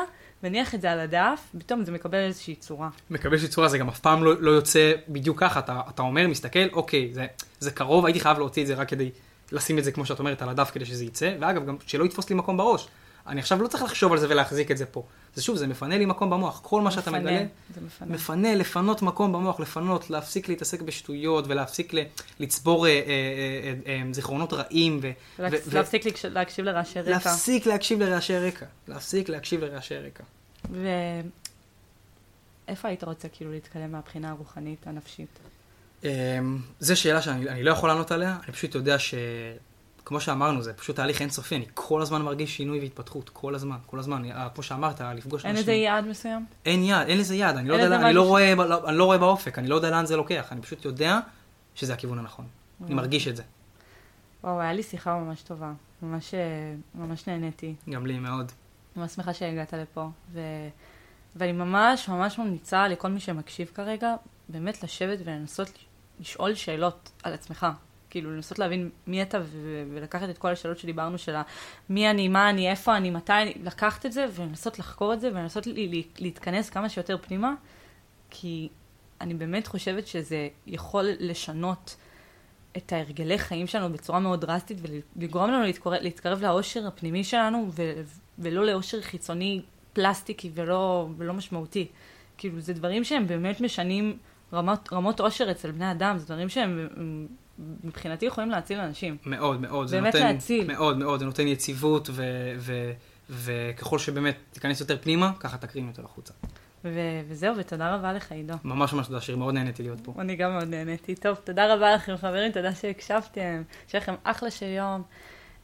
מניח 0.43 0.75
את 0.75 0.81
זה 0.81 0.91
על 0.91 1.01
הדף, 1.01 1.55
פתאום 1.59 1.85
זה 1.85 1.93
מקבל 1.93 2.19
איזושהי 2.19 2.55
צורה. 2.55 2.89
מקבל 3.11 3.33
איזושהי 3.33 3.53
צורה, 3.53 3.69
זה 3.69 3.79
גם 3.79 3.89
אף 3.89 4.01
פעם 4.01 4.25
לא, 4.25 4.43
לא 4.43 4.51
יוצא 4.51 4.93
בדיוק 5.09 5.41
ככה, 5.41 5.61
אתה, 5.61 5.81
אתה 5.89 6.03
אומר, 6.03 6.29
מסתכל, 6.29 6.69
אוקיי, 6.73 7.11
זה, 7.13 7.27
זה 7.61 7.71
קרוב, 7.71 8.07
הייתי 8.07 8.21
חייב 8.21 8.39
להוציא 8.39 8.63
את 8.63 8.67
זה 8.67 8.75
רק 8.75 8.89
כדי 8.89 9.11
לשים 9.53 9.79
את 9.79 9.85
זה, 9.85 9.93
כמו 9.93 10.07
שאת 10.07 10.19
אומרת, 10.19 10.43
על 10.43 10.49
הדף 10.49 10.71
כדי 10.71 10.85
שזה 10.85 11.05
יצא, 11.05 11.37
ואגב, 11.41 11.67
גם 11.67 11.77
שלא 11.87 12.05
יתפוס 12.05 12.31
לי 12.31 12.37
מקום 12.37 12.57
בראש. 12.57 12.89
אני 13.29 13.41
עכשיו 13.41 13.63
לא 13.63 13.69
צריך 13.69 13.83
לחשוב 13.83 14.13
על 14.13 14.19
זה 14.19 14.27
ולהחזיק 14.29 14.71
את 14.71 14.79
זה 14.79 14.87
פה. 14.87 15.03
זה 15.35 15.43
שוב, 15.43 15.57
זה 15.57 15.67
מפנה 15.67 15.99
לי 15.99 16.07
מקום 16.07 16.31
במוח. 16.31 16.61
כל 16.63 16.83
מה 16.83 16.91
שאתה 16.91 17.11
מגלה, 17.11 17.45
מפנה. 17.87 18.15
מפנה, 18.15 18.55
לפנות 18.55 19.03
מקום 19.03 19.33
במוח, 19.33 19.61
לפנות, 19.61 20.11
להפסיק 20.11 20.49
להתעסק 20.49 20.83
בשטויות 20.83 21.45
ולהפסיק 21.49 21.93
לצבור 22.41 22.87
אה, 22.87 22.93
אה, 22.93 22.97
אה, 22.97 23.75
אה, 23.87 24.03
זיכרונות 24.13 24.53
רעים. 24.53 25.01
ו, 25.03 25.11
להפסיק 25.73 26.05
ו... 26.25 26.29
להקשיב 26.29 26.65
לרעשי 26.65 27.01
רקע. 27.01 27.11
להפסיק 27.11 27.67
להקשיב 27.67 28.01
לרעשי 28.01 28.39
רקע. 28.39 28.67
להפסיק 28.89 29.29
להקשיב 29.29 29.65
לרעשי 29.65 29.99
רקע. 29.99 30.25
ואיפה 32.67 32.89
היית 32.89 33.05
רוצה 33.05 33.29
כאילו 33.29 33.51
להתקדם 33.53 33.93
מהבחינה 33.93 34.31
הרוחנית, 34.31 34.87
הנפשית? 34.87 35.39
אה, 36.05 36.39
זו 36.81 37.01
שאלה 37.01 37.23
שאני 37.23 37.63
לא 37.63 37.71
יכול 37.71 37.89
לענות 37.89 38.13
עליה, 38.13 38.39
אני 38.45 38.53
פשוט 38.53 38.75
יודע 38.75 38.99
ש... 38.99 39.15
כמו 40.09 40.21
שאמרנו, 40.21 40.63
זה 40.63 40.73
פשוט 40.73 40.97
תהליך 40.97 41.21
אינסופי, 41.21 41.57
אני 41.57 41.67
כל 41.75 42.03
הזמן 42.03 42.23
מרגיש 42.23 42.57
שינוי 42.57 42.81
והתפתחות, 42.81 43.29
כל 43.29 43.55
הזמן, 43.55 43.77
כל 43.87 43.99
הזמן, 43.99 44.23
כמו 44.55 44.63
שאמרת, 44.63 45.01
לפגוש 45.01 45.45
אנשים. 45.45 45.57
אין 45.57 45.63
לזה 45.63 45.73
יעד 45.73 46.07
מסוים? 46.07 46.47
אין 46.65 46.83
יעד, 46.83 47.09
אין 47.09 47.19
לזה 47.19 47.37
יעד, 47.37 47.57
אני 47.57 47.69
לא, 47.69 47.75
יודע, 47.75 47.97
אני, 47.97 48.15
לא 48.15 48.27
רואה, 48.27 48.53
אני 48.89 48.97
לא 48.99 49.05
רואה 49.05 49.19
באופק, 49.19 49.59
אני 49.59 49.69
לא 49.69 49.75
יודע 49.75 49.91
לאן 49.91 50.07
זה 50.07 50.17
לוקח, 50.17 50.49
אני 50.53 50.63
פשוט 50.63 50.85
יודע 50.85 51.19
שזה 51.75 51.95
הכיוון 51.95 52.19
הנכון, 52.19 52.47
אני 52.87 52.95
מרגיש 52.95 53.29
את 53.29 53.37
זה. 53.37 53.43
וואו, 54.45 54.61
היה 54.61 54.73
לי 54.73 54.83
שיחה 54.83 55.19
ממש 55.19 55.43
טובה, 55.43 55.73
ממש, 56.03 56.35
ממש 56.95 57.27
נהניתי. 57.27 57.75
גם 57.91 58.07
לי 58.07 58.19
מאוד. 58.19 58.53
ממש 58.97 59.13
שמחה 59.13 59.35
שהגעת 59.35 59.75
לפה, 59.75 60.09
ו... 60.33 60.41
ואני 61.37 61.53
ממש 61.53 62.09
ממש 62.09 62.39
ממליצה 62.39 62.89
לכל 62.89 63.09
מי 63.09 63.21
שמקשיב 63.21 63.71
כרגע, 63.75 64.15
באמת 64.49 64.83
לשבת 64.83 65.19
ולנסות 65.25 65.79
לשאול 66.21 66.55
שאלות 66.55 67.11
על 67.23 67.33
עצמך. 67.33 67.67
כאילו 68.11 68.31
לנסות 68.37 68.59
להבין 68.59 68.91
מי 69.07 69.23
אתה 69.23 69.39
ו- 69.43 69.85
ולקחת 69.95 70.31
את 70.31 70.39
כל 70.39 70.49
השאלות 70.49 70.79
שדיברנו 70.79 71.19
של 71.19 71.35
מי 71.89 72.11
אני, 72.11 72.29
מה 72.29 72.51
אני, 72.51 72.71
איפה 72.71 72.97
אני, 72.97 73.11
מתי 73.11 73.33
אני, 73.33 73.55
לקחת 73.63 74.07
את 74.07 74.13
זה 74.13 74.27
ולנסות 74.35 74.79
לחקור 74.79 75.15
את 75.15 75.21
זה 75.21 75.29
ולנסות 75.29 75.67
ל- 75.67 76.03
להתכנס 76.19 76.71
כמה 76.71 76.89
שיותר 76.89 77.17
פנימה, 77.23 77.55
כי 78.31 78.69
אני 79.21 79.35
באמת 79.35 79.67
חושבת 79.67 80.07
שזה 80.07 80.49
יכול 80.67 81.09
לשנות 81.21 81.97
את 82.77 82.93
ההרגלי 82.93 83.39
חיים 83.39 83.67
שלנו 83.67 83.93
בצורה 83.93 84.21
מאוד 84.21 84.41
דרסטית 84.41 84.79
ולגרום 85.17 85.51
לנו 85.51 85.63
להתקרב, 85.63 85.95
להתקרב 86.01 86.43
לאושר 86.43 86.87
הפנימי 86.87 87.25
שלנו 87.25 87.69
ו- 87.73 88.03
ולא 88.39 88.67
לאושר 88.67 89.03
חיצוני 89.03 89.63
פלסטיקי 89.93 90.51
ולא, 90.55 91.09
ולא 91.17 91.35
משמעותי. 91.35 91.87
כאילו 92.39 92.61
זה 92.61 92.73
דברים 92.73 93.05
שהם 93.05 93.27
באמת 93.27 93.61
משנים 93.61 94.19
רמות, 94.53 94.93
רמות 94.93 95.21
אושר 95.21 95.51
אצל 95.51 95.71
בני 95.71 95.91
אדם, 95.91 96.19
זה 96.19 96.27
דברים 96.27 96.49
שהם 96.49 96.89
מבחינתי 97.85 98.27
יכולים 98.27 98.51
להציל 98.51 98.81
אנשים. 98.81 99.17
מאוד, 99.27 99.61
מאוד. 99.61 99.91
באמת 99.91 100.15
נותן, 100.15 100.27
להציל. 100.27 100.73
מאוד, 100.73 100.99
מאוד. 100.99 101.19
זה 101.21 101.25
נותן 101.27 101.47
יציבות, 101.47 102.09
ו, 102.13 102.23
ו, 102.59 102.93
וככל 103.31 103.99
שבאמת 103.99 104.37
תיכנס 104.53 104.81
יותר 104.81 104.97
פנימה, 105.01 105.33
ככה 105.41 105.59
תקרין 105.59 105.87
יותר 105.87 106.05
החוצה. 106.05 106.35
ו- 106.85 107.21
וזהו, 107.29 107.57
ותודה 107.57 107.95
רבה 107.95 108.13
לך, 108.13 108.33
עידו. 108.33 108.55
ממש 108.65 108.93
ממש 108.93 109.07
תודה, 109.07 109.21
שיר, 109.21 109.37
מאוד 109.37 109.55
נהניתי 109.55 109.83
להיות 109.83 110.01
פה. 110.01 110.15
אני 110.19 110.37
גם 110.37 110.53
מאוד 110.53 110.69
נהניתי. 110.69 111.15
טוב, 111.15 111.37
תודה 111.45 111.75
רבה 111.75 111.95
לכם, 111.95 112.17
חברים, 112.17 112.53
תודה 112.53 112.75
שהקשבתם. 112.75 113.63
שיהיה 113.89 114.03
לכם 114.03 114.15
אחלה 114.25 114.51
של 114.51 114.67
יום, 114.67 115.03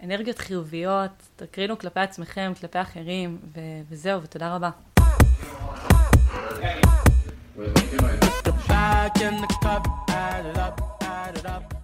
אנרגיות 0.02 0.39
חיוביות, 0.39 1.11
תקרינו 1.36 1.78
כלפי 1.78 2.01
עצמכם, 2.01 2.52
כלפי 2.61 2.81
אחרים, 2.81 3.39
ו- 3.55 3.61
וזהו, 3.90 4.23
ותודה 4.23 4.55
רבה. 4.55 4.70
Back 7.56 9.20
in 9.20 9.40
the 9.40 9.47
cup, 9.62 9.86
add 10.09 10.44
it 10.44 10.59
up, 10.59 10.98
add 11.02 11.39
it 11.39 11.47
up. 11.47 11.84